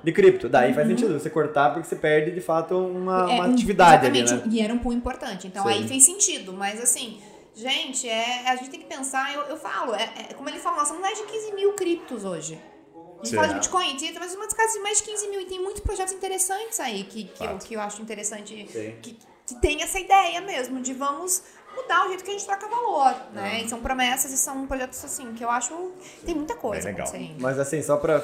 de 0.03 0.11
cripto. 0.13 0.47
Daí 0.47 0.73
faz 0.73 0.87
sentido 0.87 1.19
você 1.19 1.29
cortar 1.29 1.71
porque 1.73 1.87
você 1.87 1.95
perde 1.95 2.31
de 2.31 2.39
fato 2.39 2.73
uma, 2.77 3.23
Uhum. 3.25 3.29
É, 3.29 3.33
uma 3.33 3.47
um- 3.47 3.51
atividade 3.53 4.05
ali, 4.05 4.19
exatamente, 4.21 4.47
né? 4.49 4.55
E 4.55 4.61
era 4.63 4.73
um 4.73 4.77
pool 4.77 4.93
importante. 4.93 5.47
Então 5.47 5.63
Sim. 5.63 5.69
aí 5.69 5.87
fez 5.87 6.05
sentido. 6.05 6.53
Mas 6.53 6.81
assim, 6.81 7.19
gente, 7.59 8.07
é, 8.07 8.47
a 8.49 8.55
gente 8.55 8.69
tem 8.69 8.79
que 8.79 8.85
pensar, 8.85 9.33
eu, 9.33 9.41
eu 9.41 9.57
falo, 9.57 9.93
é, 9.93 10.09
é, 10.29 10.33
como 10.33 10.47
ele 10.47 10.59
falou, 10.59 10.79
nós 10.79 10.87
somos 10.87 11.01
mais 11.01 11.17
de 11.17 11.25
15 11.25 11.53
mil 11.53 11.73
criptos 11.73 12.23
hoje. 12.23 12.59
A 12.95 13.17
gente 13.17 13.29
Sim. 13.29 13.35
fala 13.35 13.47
de 13.49 13.53
Bitcoin, 13.55 13.97
tem 13.97 14.13
mas 14.17 14.33
umas 14.33 14.53
casas 14.53 14.73
de 14.73 14.79
mais 14.79 14.97
de 14.99 15.03
15 15.03 15.27
mil 15.27 15.41
e 15.41 15.45
tem 15.45 15.61
muitos 15.61 15.81
projetos 15.81 16.13
interessantes 16.13 16.79
aí 16.79 17.03
que, 17.03 17.25
que, 17.25 17.43
eu, 17.43 17.57
que 17.57 17.73
eu 17.73 17.81
acho 17.81 18.01
interessante 18.01 18.65
Sim. 18.71 18.95
que, 19.01 19.17
que 19.45 19.55
tem 19.55 19.83
essa 19.83 19.99
ideia 19.99 20.39
mesmo 20.39 20.79
de 20.81 20.93
vamos 20.93 21.43
mudar 21.75 22.05
o 22.05 22.07
jeito 22.07 22.23
que 22.23 22.29
a 22.29 22.33
gente 22.33 22.45
troca 22.45 22.67
valor, 22.67 23.13
né? 23.33 23.61
E 23.61 23.69
são 23.69 23.81
promessas 23.81 24.31
e 24.31 24.37
são 24.37 24.65
projetos 24.65 25.03
assim 25.03 25.33
que 25.33 25.43
eu 25.43 25.49
acho 25.49 25.91
tem 26.25 26.33
muita 26.33 26.55
coisa 26.55 26.91
Bem 26.91 26.95
legal. 26.95 27.11
Mas 27.39 27.59
assim, 27.59 27.81
só 27.81 27.97
para 27.97 28.23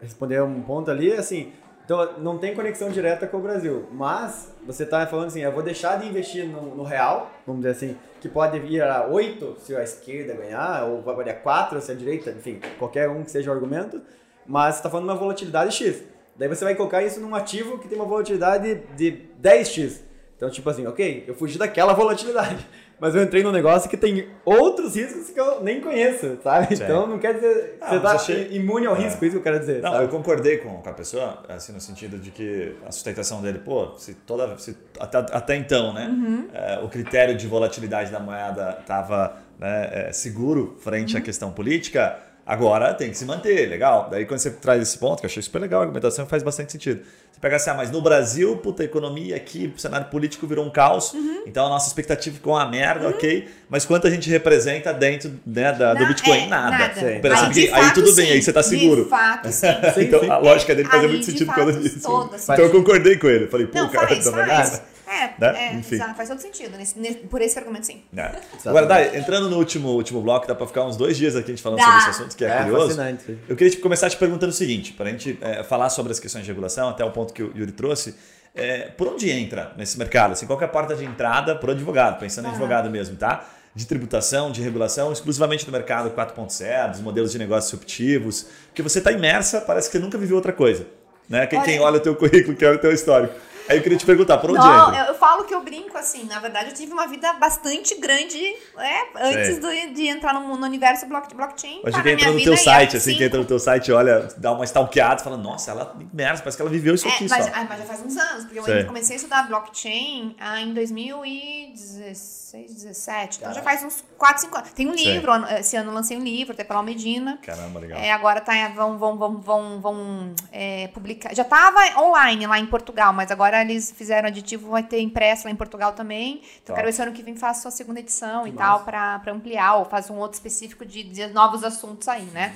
responder 0.00 0.40
um 0.42 0.62
ponto 0.62 0.90
ali, 0.92 1.12
assim, 1.12 1.52
Então 1.90 2.20
não 2.20 2.38
tem 2.38 2.54
conexão 2.54 2.88
direta 2.88 3.26
com 3.26 3.38
o 3.38 3.40
Brasil. 3.40 3.88
Mas 3.90 4.54
você 4.64 4.84
está 4.84 5.04
falando 5.08 5.26
assim, 5.26 5.40
eu 5.40 5.50
vou 5.50 5.60
deixar 5.60 5.98
de 5.98 6.06
investir 6.06 6.46
no, 6.46 6.76
no, 6.76 6.84
real, 6.84 7.32
vamos 7.44 7.62
dizer 7.62 7.72
assim, 7.72 7.96
que 8.20 8.28
pode 8.28 8.58
ir 8.58 8.80
a 8.80 9.08
8 9.08 9.56
se 9.58 9.74
a 9.74 9.82
esquerda 9.82 10.34
ganhar, 10.34 10.84
ou 10.84 11.02
vai 11.02 11.28
a 11.28 11.34
4 11.34 11.80
se 11.80 11.90
a 11.90 11.94
direita, 11.96 12.30
enfim, 12.30 12.60
qualquer 12.78 13.08
um 13.08 13.24
que 13.24 13.30
seja 13.32 13.50
o 13.50 13.52
argumento, 13.52 14.00
mas 14.46 14.76
você 14.76 14.78
está 14.78 14.88
falando 14.88 15.06
de 15.06 15.10
uma 15.10 15.18
volatilidade 15.18 15.74
X. 15.74 16.04
Daí 16.36 16.48
você 16.48 16.64
vai 16.64 16.76
colocar 16.76 17.02
isso 17.02 17.18
num 17.18 17.34
ativo 17.34 17.76
que 17.80 17.88
tem 17.88 17.98
uma 17.98 18.06
volatilidade 18.06 18.82
de 18.96 19.24
10x. 19.42 20.02
Então, 20.36 20.48
tipo 20.48 20.70
assim, 20.70 20.86
ok, 20.86 21.24
eu 21.26 21.34
fugi 21.34 21.58
daquela 21.58 21.92
volatilidade 21.92 22.64
mas 23.00 23.14
eu 23.14 23.22
entrei 23.22 23.42
num 23.42 23.50
negócio 23.50 23.88
que 23.88 23.96
tem 23.96 24.28
outros 24.44 24.94
riscos 24.94 25.30
que 25.30 25.40
eu 25.40 25.62
nem 25.62 25.80
conheço, 25.80 26.38
sabe? 26.42 26.76
Sim. 26.76 26.84
Então 26.84 27.06
não 27.06 27.18
quer 27.18 27.34
dizer 27.34 27.78
que 27.78 27.84
ah, 27.84 27.88
você 27.88 28.00
tá 28.00 28.12
achei... 28.12 28.48
imune 28.52 28.86
ao 28.86 28.94
é. 28.94 29.00
risco, 29.00 29.24
é. 29.24 29.28
isso 29.28 29.36
que 29.36 29.38
eu 29.38 29.42
quero 29.42 29.58
dizer. 29.58 29.80
Não, 29.82 29.92
sabe? 29.92 30.04
eu 30.04 30.08
concordei 30.08 30.58
com, 30.58 30.82
com 30.82 30.88
a 30.88 30.92
pessoa, 30.92 31.42
assim, 31.48 31.72
no 31.72 31.80
sentido 31.80 32.18
de 32.18 32.30
que 32.30 32.76
a 32.86 32.92
sustentação 32.92 33.40
dele, 33.40 33.58
pô, 33.58 33.96
se 33.96 34.14
toda. 34.14 34.56
Se, 34.58 34.76
até, 34.98 35.18
até 35.18 35.56
então, 35.56 35.94
né? 35.94 36.06
Uhum. 36.06 36.48
É, 36.52 36.78
o 36.84 36.88
critério 36.88 37.34
de 37.36 37.46
volatilidade 37.46 38.10
da 38.10 38.20
moeda 38.20 38.76
estava 38.80 39.36
né, 39.58 40.08
é, 40.08 40.12
seguro 40.12 40.76
frente 40.80 41.14
uhum. 41.14 41.20
à 41.20 41.22
questão 41.22 41.52
política 41.52 42.29
Agora 42.50 42.92
tem 42.92 43.10
que 43.10 43.16
se 43.16 43.24
manter, 43.24 43.68
legal. 43.68 44.08
Daí 44.10 44.26
quando 44.26 44.40
você 44.40 44.50
traz 44.50 44.82
esse 44.82 44.98
ponto, 44.98 45.20
que 45.20 45.24
eu 45.24 45.30
achei 45.30 45.40
super 45.40 45.60
legal, 45.60 45.82
a 45.82 45.84
argumentação 45.84 46.26
faz 46.26 46.42
bastante 46.42 46.72
sentido. 46.72 47.00
Você 47.30 47.38
pega 47.40 47.54
assim, 47.54 47.70
ah, 47.70 47.74
mas 47.74 47.92
no 47.92 48.02
Brasil, 48.02 48.56
puta, 48.56 48.82
a 48.82 48.86
economia 48.86 49.36
aqui, 49.36 49.72
o 49.72 49.78
cenário 49.78 50.08
político 50.08 50.48
virou 50.48 50.66
um 50.66 50.70
caos, 50.70 51.12
uhum. 51.14 51.44
então 51.46 51.66
a 51.66 51.68
nossa 51.68 51.86
expectativa 51.86 52.34
ficou 52.34 52.54
uma 52.54 52.68
merda, 52.68 53.04
uhum. 53.04 53.10
ok, 53.10 53.48
mas 53.68 53.84
quanto 53.84 54.08
a 54.08 54.10
gente 54.10 54.28
representa 54.28 54.92
dentro 54.92 55.30
né, 55.46 55.72
da, 55.72 55.94
do 55.94 56.04
Bitcoin? 56.08 56.38
É, 56.38 56.46
nada. 56.48 56.70
nada. 56.70 57.00
Aí, 57.00 57.20
aí, 57.22 57.70
aí, 57.72 57.94
tudo 57.94 58.08
sim. 58.08 58.16
bem, 58.16 58.32
aí 58.32 58.42
você 58.42 58.52
tá 58.52 58.64
seguro. 58.64 59.04
De 59.04 59.10
fato, 59.10 59.46
sim. 59.54 59.68
então 59.98 60.32
a 60.32 60.38
lógica 60.38 60.74
dele 60.74 60.88
fazia 60.88 61.08
muito 61.08 61.26
sentido 61.26 61.52
causa 61.52 61.78
disso. 61.78 61.98
Então 61.98 62.64
eu 62.64 62.70
concordei 62.70 63.16
com 63.16 63.28
ele. 63.28 63.46
Falei, 63.46 63.68
pô, 63.68 63.78
Não, 63.78 63.88
cara, 63.88 64.08
faz, 64.08 64.24
tá 64.24 64.32
faz. 64.32 64.82
É, 65.10 65.34
né? 65.38 65.66
é 65.66 65.74
Enfim. 65.74 65.96
Exato, 65.96 66.14
faz 66.14 66.28
todo 66.28 66.38
sentido. 66.38 66.76
Nesse, 66.78 66.96
nesse, 66.96 67.18
por 67.18 67.42
esse 67.42 67.58
argumento, 67.58 67.86
sim. 67.86 68.02
É. 68.16 68.30
Agora, 68.64 68.86
Dai, 68.86 69.16
entrando 69.18 69.50
no 69.50 69.56
último, 69.56 69.88
último 69.88 70.22
bloco, 70.22 70.46
dá 70.46 70.54
para 70.54 70.66
ficar 70.68 70.84
uns 70.84 70.96
dois 70.96 71.16
dias 71.16 71.34
aqui 71.34 71.50
a 71.50 71.54
gente 71.54 71.62
falando 71.62 71.78
dá. 71.78 71.84
sobre 71.84 71.98
esse 71.98 72.10
assunto, 72.10 72.36
que 72.36 72.44
é, 72.44 72.48
é 72.48 72.58
curioso. 72.58 72.86
Fascinante. 72.86 73.38
Eu 73.48 73.56
queria 73.56 73.70
tipo, 73.70 73.82
começar 73.82 74.08
te 74.08 74.16
perguntando 74.16 74.50
o 74.50 74.54
seguinte, 74.54 74.92
para 74.92 75.08
a 75.08 75.10
gente 75.10 75.36
é, 75.40 75.64
falar 75.64 75.90
sobre 75.90 76.12
as 76.12 76.20
questões 76.20 76.44
de 76.44 76.50
regulação, 76.50 76.88
até 76.88 77.04
o 77.04 77.10
ponto 77.10 77.34
que 77.34 77.42
o 77.42 77.52
Yuri 77.56 77.72
trouxe. 77.72 78.14
É, 78.54 78.88
por 78.96 79.08
onde 79.08 79.28
entra 79.30 79.72
nesse 79.76 79.98
mercado? 79.98 80.32
Assim, 80.32 80.46
qual 80.46 80.60
é 80.60 80.64
a 80.64 80.68
porta 80.68 80.94
de 80.94 81.04
entrada 81.04 81.56
para 81.56 81.70
o 81.70 81.72
advogado? 81.72 82.18
Pensando 82.20 82.46
em 82.46 82.50
advogado 82.50 82.88
mesmo, 82.88 83.16
tá? 83.16 83.44
de 83.74 83.86
tributação, 83.86 84.50
de 84.50 84.60
regulação, 84.62 85.12
exclusivamente 85.12 85.64
no 85.64 85.72
mercado 85.72 86.10
4.0, 86.10 86.90
dos 86.90 87.00
modelos 87.00 87.30
de 87.30 87.38
negócios 87.38 87.70
disruptivos, 87.70 88.46
porque 88.66 88.82
você 88.82 88.98
está 88.98 89.12
imersa, 89.12 89.60
parece 89.60 89.88
que 89.88 89.96
você 89.96 90.02
nunca 90.02 90.18
viveu 90.18 90.36
outra 90.36 90.52
coisa. 90.52 90.86
Né? 91.28 91.46
Quem 91.46 91.58
olha, 91.58 91.66
quem 91.66 91.80
olha 91.80 91.96
o 91.98 92.00
teu 92.00 92.16
currículo, 92.16 92.56
quem 92.56 92.66
olha 92.66 92.76
o 92.76 92.80
teu 92.80 92.92
histórico. 92.92 93.34
Aí 93.70 93.76
eu 93.76 93.82
queria 93.82 93.96
te 93.96 94.04
perguntar, 94.04 94.38
por 94.38 94.50
onde 94.50 94.58
Não, 94.58 94.88
entra? 94.88 95.06
Eu, 95.06 95.14
falo 95.14 95.44
que 95.44 95.54
eu 95.54 95.62
brinco 95.62 95.96
assim, 95.96 96.24
na 96.24 96.40
verdade 96.40 96.70
eu 96.70 96.74
tive 96.74 96.92
uma 96.92 97.06
vida 97.06 97.32
bastante 97.34 97.94
grande 98.00 98.44
é, 98.76 99.28
antes 99.28 99.60
do, 99.60 99.68
de 99.94 100.08
entrar 100.08 100.34
no, 100.34 100.56
no 100.56 100.66
universo 100.66 101.06
blockchain. 101.06 101.80
Mas 101.84 101.94
tá 101.94 102.02
que 102.02 102.10
entra 102.10 102.32
no 102.32 102.42
teu 102.42 102.56
site, 102.56 102.96
assim, 102.96 103.14
que 103.14 103.22
entra 103.22 103.38
no 103.38 103.44
teu 103.44 103.60
site, 103.60 103.92
olha, 103.92 104.28
dá 104.36 104.50
uma 104.50 104.64
stalkeada, 104.64 105.22
fala, 105.22 105.36
nossa, 105.36 105.70
ela 105.70 105.96
imersa, 106.12 106.42
parece 106.42 106.56
que 106.56 106.62
ela 106.62 106.70
viveu 106.70 106.96
isso 106.96 107.06
é, 107.06 107.12
aqui 107.12 107.28
mas, 107.28 107.44
só. 107.44 107.52
Ah, 107.54 107.64
mas 107.68 107.78
já 107.78 107.84
faz 107.84 108.04
uns 108.04 108.16
anos, 108.16 108.44
porque 108.44 108.58
eu 108.58 108.86
comecei 108.86 109.14
a 109.14 109.18
estudar 109.18 109.46
blockchain 109.46 110.34
ah, 110.40 110.60
em 110.60 110.74
2016, 110.74 112.49
17, 112.58 113.38
então 113.38 113.54
já 113.54 113.62
faz 113.62 113.82
uns 113.82 114.04
4, 114.18 114.42
5 114.42 114.56
anos. 114.56 114.72
Tem 114.72 114.88
um 114.88 114.94
livro, 114.94 115.32
esse 115.58 115.76
ano 115.76 115.90
eu 115.90 115.94
lancei 115.94 116.16
um 116.16 116.22
livro, 116.22 116.52
até 116.52 116.64
pela 116.64 116.82
Medina. 116.82 117.38
Caramba, 117.42 117.80
legal. 117.80 117.98
É, 117.98 118.10
agora 118.10 118.40
tá, 118.40 118.52
vão, 118.68 118.98
vão, 118.98 119.16
vão, 119.16 119.40
vão, 119.40 119.80
vão 119.80 120.34
é, 120.50 120.88
publicar, 120.88 121.34
já 121.34 121.44
tava 121.44 121.78
online 122.00 122.46
lá 122.46 122.58
em 122.58 122.66
Portugal, 122.66 123.12
mas 123.12 123.30
agora 123.30 123.60
eles 123.60 123.92
fizeram 123.92 124.28
aditivo, 124.28 124.70
vai 124.70 124.82
ter 124.82 125.00
impresso 125.00 125.46
lá 125.46 125.50
em 125.50 125.56
Portugal 125.56 125.92
também. 125.92 126.42
Então, 126.62 126.74
quero 126.74 126.88
esse 126.88 127.00
ano 127.00 127.12
que 127.12 127.22
vem 127.22 127.36
faça 127.36 127.68
a 127.68 127.70
segunda 127.70 128.00
edição 128.00 128.42
que 128.42 128.50
e 128.50 128.52
massa. 128.52 128.66
tal, 128.66 128.84
para 128.84 129.32
ampliar, 129.32 129.76
ou 129.76 129.84
faz 129.84 130.10
um 130.10 130.16
outro 130.16 130.34
específico 130.34 130.84
de, 130.84 131.04
de 131.04 131.26
novos 131.28 131.62
assuntos 131.62 132.08
aí, 132.08 132.24
né? 132.24 132.54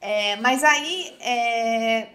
É, 0.00 0.36
mas 0.36 0.62
aí, 0.62 1.16
é, 1.20 2.08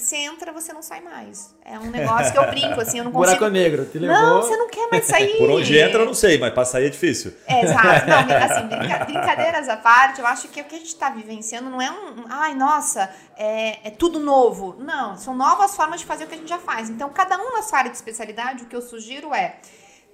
você 0.00 0.16
entra, 0.16 0.52
você 0.52 0.72
não 0.72 0.82
sai 0.82 1.00
mais. 1.00 1.54
É 1.64 1.78
um 1.78 1.90
negócio 1.90 2.32
que 2.32 2.38
eu 2.38 2.46
brinco, 2.46 2.80
assim, 2.80 2.98
eu 2.98 3.04
não 3.04 3.12
consigo... 3.12 3.36
Buraco 3.36 3.52
negro, 3.52 3.84
te 3.84 3.98
levou... 3.98 4.16
Não, 4.16 4.42
você 4.42 4.56
não 4.56 4.68
quer 4.68 4.88
mais 4.90 5.04
sair. 5.06 5.38
Por 5.38 5.50
onde 5.50 5.78
entra, 5.78 6.00
eu 6.00 6.06
não 6.06 6.14
sei, 6.14 6.38
mas 6.38 6.52
para 6.52 6.64
sair 6.64 6.86
é 6.86 6.90
difícil. 6.90 7.34
É, 7.46 7.62
exato. 7.62 8.06
Não, 8.08 8.36
assim, 8.36 8.66
brinca... 8.66 9.04
brincadeiras 9.04 9.68
à 9.68 9.76
parte, 9.76 10.20
eu 10.20 10.26
acho 10.26 10.48
que 10.48 10.60
o 10.60 10.64
que 10.64 10.74
a 10.74 10.78
gente 10.78 10.88
está 10.88 11.10
vivenciando 11.10 11.68
não 11.70 11.80
é 11.80 11.90
um... 11.90 12.24
Ai, 12.28 12.54
nossa, 12.54 13.10
é, 13.36 13.88
é 13.88 13.90
tudo 13.90 14.18
novo. 14.18 14.76
Não, 14.78 15.16
são 15.16 15.34
novas 15.34 15.74
formas 15.76 16.00
de 16.00 16.06
fazer 16.06 16.24
o 16.24 16.26
que 16.26 16.34
a 16.34 16.38
gente 16.38 16.48
já 16.48 16.58
faz. 16.58 16.88
Então, 16.90 17.08
cada 17.10 17.38
um 17.38 17.52
na 17.52 17.62
sua 17.62 17.78
área 17.78 17.90
de 17.90 17.96
especialidade, 17.96 18.64
o 18.64 18.66
que 18.66 18.76
eu 18.76 18.82
sugiro 18.82 19.34
é 19.34 19.56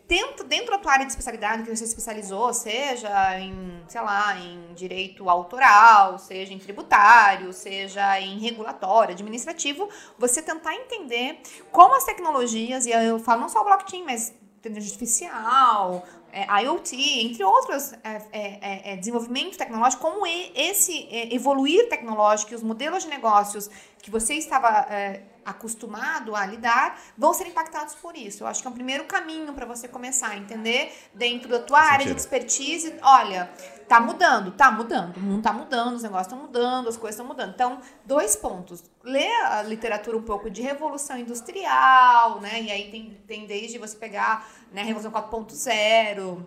dentro, 0.06 0.44
dentro 0.44 0.70
da 0.72 0.78
tua 0.78 0.92
área 0.92 1.06
de 1.06 1.12
especialidade 1.12 1.62
que 1.62 1.74
você 1.74 1.84
especializou, 1.84 2.52
seja 2.52 3.38
em, 3.38 3.82
sei 3.88 4.00
lá, 4.00 4.36
em 4.38 4.74
direito 4.74 5.28
autoral, 5.28 6.18
seja 6.18 6.52
em 6.52 6.58
tributário, 6.58 7.52
seja 7.52 8.20
em 8.20 8.38
regulatório, 8.38 9.12
administrativo, 9.12 9.88
você 10.18 10.42
tentar 10.42 10.74
entender 10.74 11.40
como 11.70 11.94
as 11.96 12.04
tecnologias, 12.04 12.86
e 12.86 12.90
eu 12.90 13.18
falo 13.18 13.42
não 13.42 13.48
só 13.48 13.60
o 13.60 13.64
blockchain, 13.64 14.04
mas 14.04 14.34
inteligência 14.58 14.94
artificial, 14.94 16.06
é, 16.32 16.46
IoT, 16.62 16.96
entre 17.26 17.44
outros 17.44 17.92
é, 17.92 18.22
é, 18.32 18.92
é, 18.92 18.92
é 18.92 18.96
desenvolvimento 18.96 19.56
tecnológico, 19.56 20.02
como 20.02 20.26
esse 20.26 21.06
é, 21.10 21.34
evoluir 21.34 21.88
tecnológico 21.88 22.52
e 22.52 22.54
os 22.56 22.62
modelos 22.62 23.04
de 23.04 23.10
negócios 23.10 23.70
que 24.02 24.10
você 24.10 24.34
estava 24.34 24.86
acostumado 25.44 26.34
a 26.34 26.46
lidar 26.46 27.00
vão 27.16 27.34
ser 27.34 27.46
impactados 27.46 27.94
por 27.94 28.16
isso. 28.16 28.42
Eu 28.42 28.46
acho 28.46 28.60
que 28.62 28.66
é 28.66 28.70
um 28.70 28.74
primeiro 28.74 29.04
caminho 29.04 29.52
para 29.52 29.66
você 29.66 29.86
começar 29.86 30.28
a 30.28 30.36
entender 30.36 30.92
dentro 31.14 31.48
da 31.48 31.58
tua 31.58 31.80
área 31.80 32.06
de 32.06 32.12
expertise, 32.12 32.94
olha, 33.02 33.50
tá 33.88 34.00
mudando, 34.00 34.50
tá 34.52 34.70
mudando, 34.70 35.16
o 35.16 35.20
mundo 35.20 35.42
tá 35.42 35.52
mudando, 35.52 35.96
os 35.96 36.02
negócios 36.02 36.26
estão 36.26 36.38
mudando, 36.38 36.88
as 36.88 36.96
coisas 36.96 37.14
estão 37.14 37.26
mudando. 37.26 37.52
Então, 37.54 37.80
dois 38.04 38.36
pontos. 38.36 38.82
Lê 39.02 39.28
a 39.44 39.62
literatura 39.62 40.16
um 40.16 40.22
pouco 40.22 40.50
de 40.50 40.62
revolução 40.62 41.18
industrial, 41.18 42.40
né? 42.40 42.62
E 42.62 42.70
aí 42.70 42.90
tem, 42.90 43.22
tem 43.26 43.46
desde 43.46 43.78
você 43.78 43.96
pegar, 43.96 44.48
né, 44.72 44.82
Revolução 44.82 45.12
4.0 45.12 46.44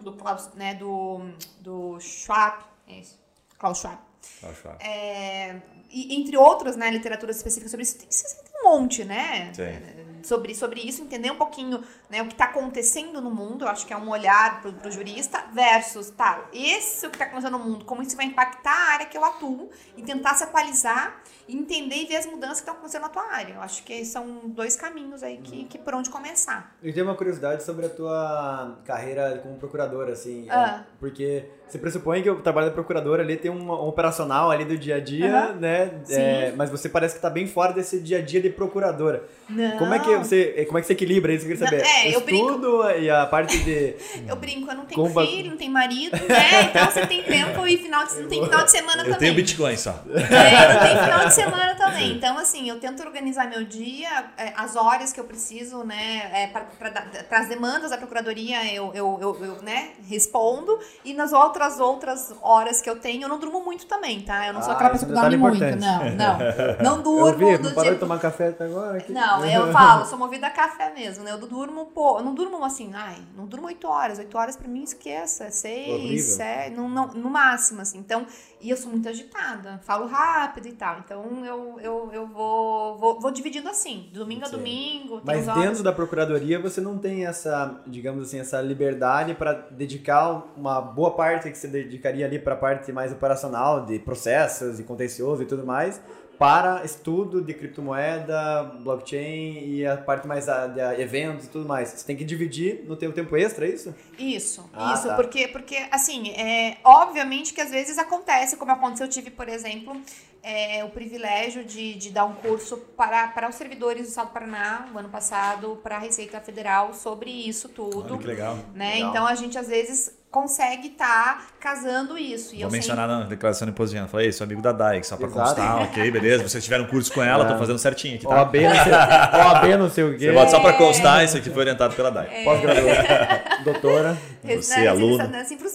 do 0.00 0.16
né, 0.54 0.74
do 0.74 1.30
do 1.60 1.98
Schwab, 2.00 2.64
é 2.86 3.00
isso. 3.00 3.18
Klaus 3.58 3.78
Schwab. 3.78 4.05
Schwab. 4.54 4.76
É, 4.84 5.56
e, 5.90 6.18
entre 6.18 6.36
outras, 6.36 6.76
né, 6.76 6.90
literaturas 6.90 7.36
específicas 7.36 7.70
sobre 7.70 7.84
isso, 7.84 7.98
tem, 7.98 8.08
tem 8.08 8.60
um 8.60 8.70
monte, 8.70 9.04
né? 9.04 9.52
Sim. 9.54 10.06
Sobre, 10.22 10.54
sobre 10.56 10.80
isso, 10.80 11.02
entender 11.02 11.30
um 11.30 11.36
pouquinho 11.36 11.84
né, 12.10 12.20
o 12.20 12.26
que 12.26 12.32
está 12.32 12.46
acontecendo 12.46 13.20
no 13.20 13.30
mundo, 13.30 13.64
eu 13.64 13.68
acho 13.68 13.86
que 13.86 13.92
é 13.92 13.96
um 13.96 14.08
olhar 14.10 14.60
para 14.60 14.88
o 14.88 14.90
jurista, 14.90 15.44
versus, 15.52 16.10
tá, 16.10 16.48
esse 16.52 17.06
o 17.06 17.10
que 17.10 17.14
está 17.14 17.26
acontecendo 17.26 17.56
no 17.56 17.64
mundo, 17.64 17.84
como 17.84 18.02
isso 18.02 18.16
vai 18.16 18.26
impactar 18.26 18.72
a 18.72 18.92
área 18.94 19.06
que 19.06 19.16
eu 19.16 19.24
atuo, 19.24 19.70
e 19.96 20.02
tentar 20.02 20.34
se 20.34 20.42
atualizar, 20.42 21.22
e 21.46 21.56
entender 21.56 21.94
e 21.94 22.06
ver 22.06 22.16
as 22.16 22.26
mudanças 22.26 22.56
que 22.56 22.62
estão 22.62 22.74
acontecendo 22.74 23.02
na 23.02 23.08
tua 23.08 23.22
área. 23.32 23.54
Eu 23.54 23.62
acho 23.62 23.84
que 23.84 24.04
são 24.04 24.48
dois 24.48 24.74
caminhos 24.74 25.22
aí 25.22 25.38
que, 25.38 25.64
que 25.66 25.78
por 25.78 25.94
onde 25.94 26.10
começar. 26.10 26.76
Eu 26.82 26.92
tenho 26.92 27.06
uma 27.06 27.14
curiosidade 27.14 27.62
sobre 27.62 27.86
a 27.86 27.88
tua 27.88 28.78
carreira 28.84 29.38
como 29.38 29.56
procuradora, 29.56 30.12
assim, 30.12 30.48
ah. 30.50 30.84
é, 30.84 30.86
porque 30.98 31.48
você 31.68 31.78
pressupõe 31.78 32.22
que 32.22 32.30
o 32.30 32.36
trabalho 32.36 32.68
da 32.68 32.72
procuradora 32.72 33.24
ali 33.24 33.36
tem 33.36 33.50
um, 33.50 33.70
operacional 33.70 34.52
ali 34.52 34.64
do 34.64 34.78
dia 34.78 34.96
a 34.96 35.00
dia, 35.00 35.50
uhum. 35.50 35.60
né? 35.60 35.90
É, 36.08 36.52
mas 36.56 36.70
você 36.70 36.88
parece 36.88 37.14
que 37.14 37.18
está 37.18 37.28
bem 37.28 37.48
fora 37.48 37.72
desse 37.72 37.98
dia 37.98 38.18
a 38.18 38.22
dia 38.22 38.40
de 38.40 38.50
procuradora. 38.50 39.24
Não. 39.48 39.76
Como 39.76 39.92
é 39.92 39.98
que 39.98 40.14
você, 40.14 40.64
como 40.66 40.78
é 40.78 40.80
que 40.80 40.86
você 40.86 40.92
equilibra 40.92 41.32
isso? 41.32 41.44
Eu 41.44 41.56
queria 41.56 41.64
saber. 41.66 41.82
Não, 41.82 41.90
é, 41.90 42.06
eu 42.06 42.20
Estudo 42.20 42.82
brinco. 42.84 43.00
e 43.00 43.10
a 43.10 43.26
parte 43.26 43.58
de. 43.58 43.96
eu 44.28 44.36
brinco, 44.36 44.70
eu 44.70 44.76
não 44.76 44.86
tenho 44.86 45.02
Comba... 45.02 45.26
filho, 45.26 45.50
não 45.50 45.56
tenho 45.56 45.72
marido, 45.72 46.16
né? 46.28 46.62
Então 46.70 46.86
você 46.86 47.04
tem 47.04 47.22
tempo 47.24 47.66
e 47.66 47.78
final 47.78 48.06
de, 48.06 48.14
tem 48.26 48.44
final 48.44 48.64
de 48.64 48.70
semana 48.70 49.02
eu 49.02 49.04
também. 49.04 49.12
Eu 49.12 49.18
tenho 49.18 49.34
Bitcoin 49.34 49.76
só. 49.76 49.90
É, 49.90 50.74
eu 50.74 50.80
tenho 50.80 51.04
final 51.04 51.26
de 51.26 51.34
semana 51.34 51.74
também. 51.74 52.12
Então, 52.12 52.38
assim, 52.38 52.68
eu 52.68 52.78
tento 52.78 53.02
organizar 53.02 53.48
meu 53.48 53.64
dia, 53.64 54.26
é, 54.38 54.52
as 54.56 54.76
horas 54.76 55.12
que 55.12 55.18
eu 55.18 55.24
preciso, 55.24 55.82
né? 55.82 56.30
É, 56.32 56.46
para 56.46 57.40
as 57.40 57.48
demandas 57.48 57.90
da 57.90 57.98
procuradoria, 57.98 58.72
eu, 58.72 58.92
eu, 58.94 59.18
eu, 59.20 59.44
eu, 59.44 59.62
né, 59.62 59.90
respondo. 60.08 60.78
E 61.04 61.12
nas 61.12 61.32
outras 61.32 61.55
outras 61.80 62.34
horas 62.42 62.80
que 62.80 62.88
eu 62.88 62.98
tenho, 62.98 63.22
eu 63.22 63.28
não 63.28 63.38
durmo 63.38 63.62
muito 63.64 63.86
também, 63.86 64.20
tá? 64.22 64.46
Eu 64.46 64.52
não 64.54 64.62
sou 64.62 64.72
ah, 64.72 64.74
aquela 64.74 64.90
pessoa 64.90 65.08
que 65.08 65.20
dorme 65.20 65.36
muito. 65.36 65.60
Não, 65.76 66.04
não. 66.10 66.36
Não 66.96 67.02
durmo. 67.02 67.50
Eu 67.50 67.56
vi, 67.58 67.62
não 67.62 67.74
parou 67.74 67.84
tipo... 67.84 67.94
de 67.94 68.00
tomar 68.00 68.18
café 68.18 68.48
até 68.48 68.64
agora? 68.64 68.98
Aqui. 68.98 69.12
Não, 69.12 69.44
eu 69.44 69.70
falo, 69.72 70.04
sou 70.04 70.18
movida 70.18 70.46
a 70.46 70.50
café 70.50 70.92
mesmo, 70.92 71.24
né? 71.24 71.32
Eu 71.32 71.38
durmo, 71.38 71.86
pô, 71.86 72.18
eu 72.18 72.24
não 72.24 72.34
durmo 72.34 72.62
assim, 72.64 72.90
ai, 72.94 73.16
não 73.36 73.46
durmo 73.46 73.66
oito 73.66 73.88
horas. 73.88 74.18
Oito 74.18 74.36
horas 74.36 74.56
pra 74.56 74.68
mim 74.68 74.82
esqueça. 74.82 75.50
Seis, 75.50 76.22
sete, 76.24 76.74
no, 76.76 76.88
no, 76.88 77.06
no 77.08 77.30
máximo, 77.30 77.80
assim. 77.80 77.98
Então, 77.98 78.26
e 78.60 78.70
eu 78.70 78.76
sou 78.76 78.90
muito 78.90 79.08
agitada, 79.08 79.78
falo 79.84 80.06
rápido 80.06 80.66
e 80.66 80.72
tal. 80.72 80.98
Então 80.98 81.44
eu, 81.44 81.78
eu, 81.80 82.10
eu 82.12 82.26
vou, 82.26 82.98
vou, 82.98 83.20
vou 83.20 83.30
dividindo 83.30 83.68
assim, 83.68 84.08
domingo 84.12 84.44
a 84.44 84.48
domingo. 84.48 85.20
Mas 85.24 85.46
dentro 85.46 85.82
da 85.82 85.92
procuradoria 85.92 86.58
você 86.58 86.80
não 86.80 86.98
tem 86.98 87.26
essa, 87.26 87.80
digamos 87.86 88.26
assim, 88.26 88.40
essa 88.40 88.60
liberdade 88.60 89.34
para 89.34 89.52
dedicar 89.52 90.42
uma 90.56 90.80
boa 90.80 91.12
parte 91.12 91.45
que 91.50 91.58
você 91.58 91.68
dedicaria 91.68 92.26
ali 92.26 92.38
para 92.38 92.54
a 92.54 92.56
parte 92.56 92.92
mais 92.92 93.12
operacional, 93.12 93.84
de 93.84 93.98
processos 93.98 94.78
e 94.80 94.84
contencioso 94.84 95.42
e 95.42 95.46
tudo 95.46 95.64
mais, 95.66 96.00
para 96.38 96.84
estudo 96.84 97.40
de 97.40 97.54
criptomoeda, 97.54 98.62
blockchain 98.82 99.58
e 99.70 99.86
a 99.86 99.96
parte 99.96 100.26
mais 100.26 100.44
de 100.46 101.00
eventos 101.00 101.46
e 101.46 101.48
tudo 101.48 101.66
mais. 101.66 101.88
Você 101.88 102.06
tem 102.06 102.14
que 102.16 102.24
dividir 102.24 102.84
no 102.86 102.94
teu 102.94 103.12
tempo 103.12 103.36
extra, 103.36 103.66
é 103.66 103.70
isso? 103.70 103.94
Isso, 104.18 104.68
Ah, 104.74 104.92
isso, 104.94 105.08
tá. 105.08 105.14
porque, 105.16 105.48
porque 105.48 105.76
assim, 105.90 106.28
é, 106.32 106.76
obviamente 106.84 107.54
que 107.54 107.60
às 107.60 107.70
vezes 107.70 107.98
acontece, 107.98 108.56
como 108.56 108.70
aconteceu, 108.72 109.06
eu 109.06 109.10
tive, 109.10 109.30
por 109.30 109.48
exemplo, 109.48 109.98
é, 110.42 110.84
o 110.84 110.90
privilégio 110.90 111.64
de, 111.64 111.94
de 111.94 112.10
dar 112.10 112.26
um 112.26 112.34
curso 112.34 112.76
para, 112.96 113.28
para 113.28 113.48
os 113.48 113.54
servidores 113.54 114.02
do 114.02 114.08
Estado 114.08 114.28
do 114.28 114.32
Paraná, 114.32 114.88
o 114.94 114.98
ano 114.98 115.08
passado, 115.08 115.80
para 115.82 115.96
a 115.96 115.98
Receita 116.00 116.38
Federal, 116.40 116.92
sobre 116.92 117.30
isso 117.30 117.68
tudo. 117.70 118.10
Olha 118.12 118.18
que 118.18 118.26
legal. 118.26 118.58
né? 118.74 118.94
Legal. 118.96 119.10
Então 119.10 119.26
a 119.26 119.34
gente 119.34 119.58
às 119.58 119.68
vezes 119.68 120.16
consegue 120.36 120.88
estar 120.88 121.46
casando 121.58 122.18
isso. 122.18 122.54
E 122.54 122.58
Vou 122.58 122.66
eu 122.66 122.70
mencionar 122.70 123.08
na 123.08 123.22
declaração 123.22 123.64
de 123.64 123.72
imposto 123.72 123.92
de 123.92 123.96
renda. 123.96 124.08
Falei, 124.08 124.30
sou 124.32 124.44
amigo 124.44 124.60
da 124.60 124.70
Dai, 124.70 125.02
só 125.02 125.16
pra 125.16 125.28
Exato. 125.28 125.40
constar, 125.46 125.82
ok, 125.84 126.10
beleza. 126.10 126.46
Vocês 126.46 126.62
tiveram 126.62 126.84
um 126.84 126.88
curso 126.88 127.10
com 127.10 127.22
ela, 127.22 127.46
tô 127.46 127.54
É. 127.54 127.58
fazendo 127.58 127.78
certinho 127.78 128.16
aqui, 128.16 128.26
tá? 128.26 128.34
OAB 128.34 128.54
não 128.60 128.74
sei, 128.74 128.92
OAB 128.92 129.76
não 129.78 129.90
sei 129.90 130.04
o 130.04 130.12
quê. 130.18 130.26
Você 130.26 130.32
bota 130.32 130.50
só 130.50 130.60
pra 130.60 130.74
constar, 130.74 131.24
isso 131.24 131.38
aqui 131.38 131.48
foi 131.48 131.60
orientado 131.60 131.94
pela 131.94 132.10
Dai. 132.10 132.26
Pós-graduação. 132.44 133.64
Doutora. 133.64 134.18
Você, 134.44 134.80
né, 134.80 134.86
aluno. 134.88 135.22
Assim, 135.24 135.36
assim, 135.36 135.56
pros, 135.56 135.74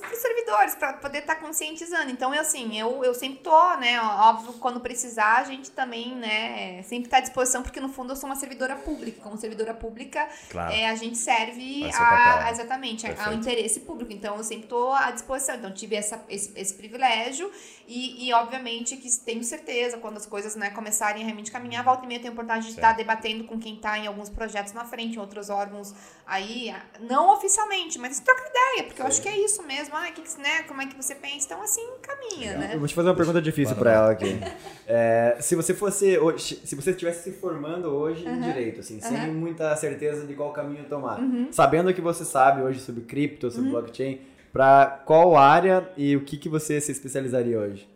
para 0.78 0.94
poder 0.94 1.20
estar 1.20 1.36
conscientizando. 1.36 2.12
Então, 2.12 2.34
eu, 2.34 2.42
assim, 2.42 2.78
eu, 2.80 3.04
eu 3.04 3.14
sempre 3.14 3.40
tô, 3.40 3.76
né? 3.78 4.00
Óbvio, 4.02 4.54
quando 4.54 4.80
precisar, 4.80 5.38
a 5.38 5.44
gente 5.44 5.72
também, 5.72 6.16
né, 6.16 6.82
sempre 6.84 7.10
tá 7.10 7.18
à 7.18 7.20
disposição, 7.22 7.62
porque 7.64 7.80
no 7.80 7.90
fundo 7.90 8.12
eu 8.12 8.16
sou 8.16 8.30
uma 8.30 8.36
servidora 8.36 8.76
pública. 8.76 9.22
Como 9.22 9.38
servidora 9.38 9.74
pública, 9.74 10.28
Claro. 10.50 10.72
é, 10.74 10.90
a 10.90 10.96
gente 10.96 11.18
serve 11.18 11.90
a, 11.94 12.46
a- 12.48 12.52
exatamente 12.52 13.06
a- 13.06 13.10
ao 13.10 13.16
Perfeito. 13.16 13.40
interesse 13.40 13.80
público. 13.82 14.12
Então, 14.14 14.36
eu 14.38 14.44
sempre 14.44 14.68
tô 14.68 14.92
à 14.94 15.12
disposição. 15.12 15.56
Então, 15.56 15.72
tive 15.74 15.96
essa, 15.96 16.24
esse, 16.30 16.52
esse 16.60 16.74
privilégio 16.74 17.52
e, 17.88 18.28
e, 18.28 18.34
obviamente, 18.34 18.98
que 18.98 19.10
tenho 19.20 19.44
certeza, 19.44 19.98
quando 19.98 20.18
as 20.18 20.26
coisas 20.26 20.56
né, 20.56 20.70
começarem 20.70 21.22
a 21.22 21.26
realmente 21.26 21.52
caminhar, 21.52 21.84
volta 21.84 22.06
e 22.06 22.08
meia 22.08 22.20
tenho 22.20 22.32
a 22.32 22.34
oportunidade 22.34 22.68
de 22.68 22.74
Certo. 22.74 22.84
estar 22.86 22.96
debatendo 22.98 23.44
com 23.46 23.60
quem 23.60 23.76
está 23.76 23.98
em 23.98 24.08
alguns 24.08 24.30
projetos 24.30 24.74
na 24.74 24.86
frente, 24.86 25.16
em 25.16 25.20
outros 25.20 25.50
órgãos 25.50 25.94
aí, 26.26 26.74
não 27.00 27.34
oficialmente, 27.34 28.00
mas 28.00 28.20
troca 28.20 28.42
ideia, 28.48 28.84
porque 28.88 29.02
eu 29.02 29.06
acho 29.08 29.22
que 29.22 29.28
é 29.28 29.38
isso 29.38 29.62
mesmo. 29.64 29.96
Ah, 29.96 30.10
que, 30.12 30.22
que- 30.22 30.41
né, 30.42 30.64
como 30.64 30.82
é 30.82 30.88
que 30.88 30.96
você 30.96 31.16
pensa? 31.16 31.46
Então, 31.46 31.62
assim, 31.62 31.88
caminha, 32.02 32.58
né? 32.58 32.72
Eu 32.74 32.80
vou 32.80 32.88
te 32.88 32.94
fazer 32.96 33.08
uma 33.10 33.16
pergunta 33.16 33.42
difícil 33.42 33.76
pra 33.76 33.92
ela 33.92 34.12
aqui. 34.12 34.40
É, 34.88 35.38
se 35.40 35.56
você 35.56 35.74
fosse 35.74 36.18
hoje, 36.18 36.60
se 36.66 36.76
você 36.76 36.92
estivesse 36.92 37.32
se 37.32 37.38
formando 37.38 37.88
hoje 37.90 38.28
em 38.28 38.42
direito, 38.42 38.82
assim, 38.82 39.00
sem 39.00 39.18
Uhum. 39.30 39.34
muita 39.36 39.74
certeza 39.78 40.26
de 40.28 40.34
qual 40.34 40.52
caminho 40.52 40.84
tomar, 40.86 41.20
sabendo 41.52 41.90
o 41.90 41.94
que 41.94 42.02
você 42.02 42.26
sabe 42.26 42.62
hoje 42.62 42.80
sobre 42.82 43.04
cripto, 43.04 43.50
sobre 43.52 43.70
blockchain, 43.70 44.20
pra 44.52 45.02
qual 45.06 45.38
área 45.38 45.90
e 45.96 46.18
o 46.18 46.26
que 46.26 46.36
que 46.38 46.50
você 46.50 46.82
se 46.82 46.92
especializaria 46.92 47.58
hoje? 47.58 47.88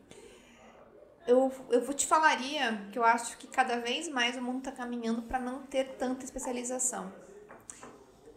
Eu, 1.28 1.52
eu 1.72 1.82
vou 1.82 1.94
te 1.94 2.06
falaria 2.06 2.80
que 2.92 3.00
eu 3.00 3.04
acho 3.04 3.36
que 3.38 3.48
cada 3.48 3.78
vez 3.80 4.08
mais 4.08 4.38
o 4.38 4.42
mundo 4.42 4.60
está 4.60 4.72
caminhando 4.72 5.24
para 5.24 5.40
não 5.40 5.64
ter 5.64 5.96
tanta 5.98 6.24
especialização. 6.24 7.12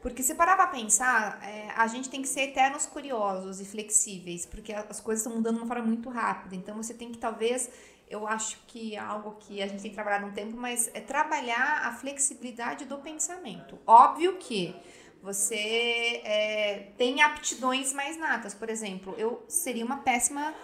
Porque 0.00 0.22
se 0.22 0.34
parar 0.34 0.56
pra 0.56 0.68
pensar, 0.68 1.42
é, 1.42 1.70
a 1.76 1.86
gente 1.88 2.08
tem 2.08 2.22
que 2.22 2.28
ser 2.28 2.42
eternos 2.42 2.86
curiosos 2.86 3.60
e 3.60 3.64
flexíveis, 3.64 4.46
porque 4.46 4.72
as 4.72 5.00
coisas 5.00 5.24
estão 5.24 5.36
mudando 5.36 5.56
de 5.56 5.62
uma 5.62 5.66
forma 5.66 5.84
muito 5.84 6.08
rápida. 6.08 6.54
Então 6.54 6.76
você 6.76 6.94
tem 6.94 7.10
que 7.10 7.18
talvez, 7.18 7.68
eu 8.08 8.26
acho 8.26 8.58
que 8.68 8.94
é 8.94 8.98
algo 8.98 9.36
que 9.40 9.60
a 9.60 9.66
gente 9.66 9.82
tem 9.82 9.92
trabalhado 9.92 10.26
um 10.26 10.32
tempo, 10.32 10.56
mas 10.56 10.88
é 10.94 11.00
trabalhar 11.00 11.82
a 11.84 11.92
flexibilidade 11.92 12.84
do 12.84 12.98
pensamento. 12.98 13.76
Óbvio 13.84 14.36
que 14.36 14.74
você 15.20 16.20
é, 16.24 16.92
tem 16.96 17.20
aptidões 17.20 17.92
mais 17.92 18.16
natas. 18.16 18.54
Por 18.54 18.70
exemplo, 18.70 19.14
eu 19.18 19.44
seria 19.48 19.84
uma 19.84 19.98
péssima 19.98 20.54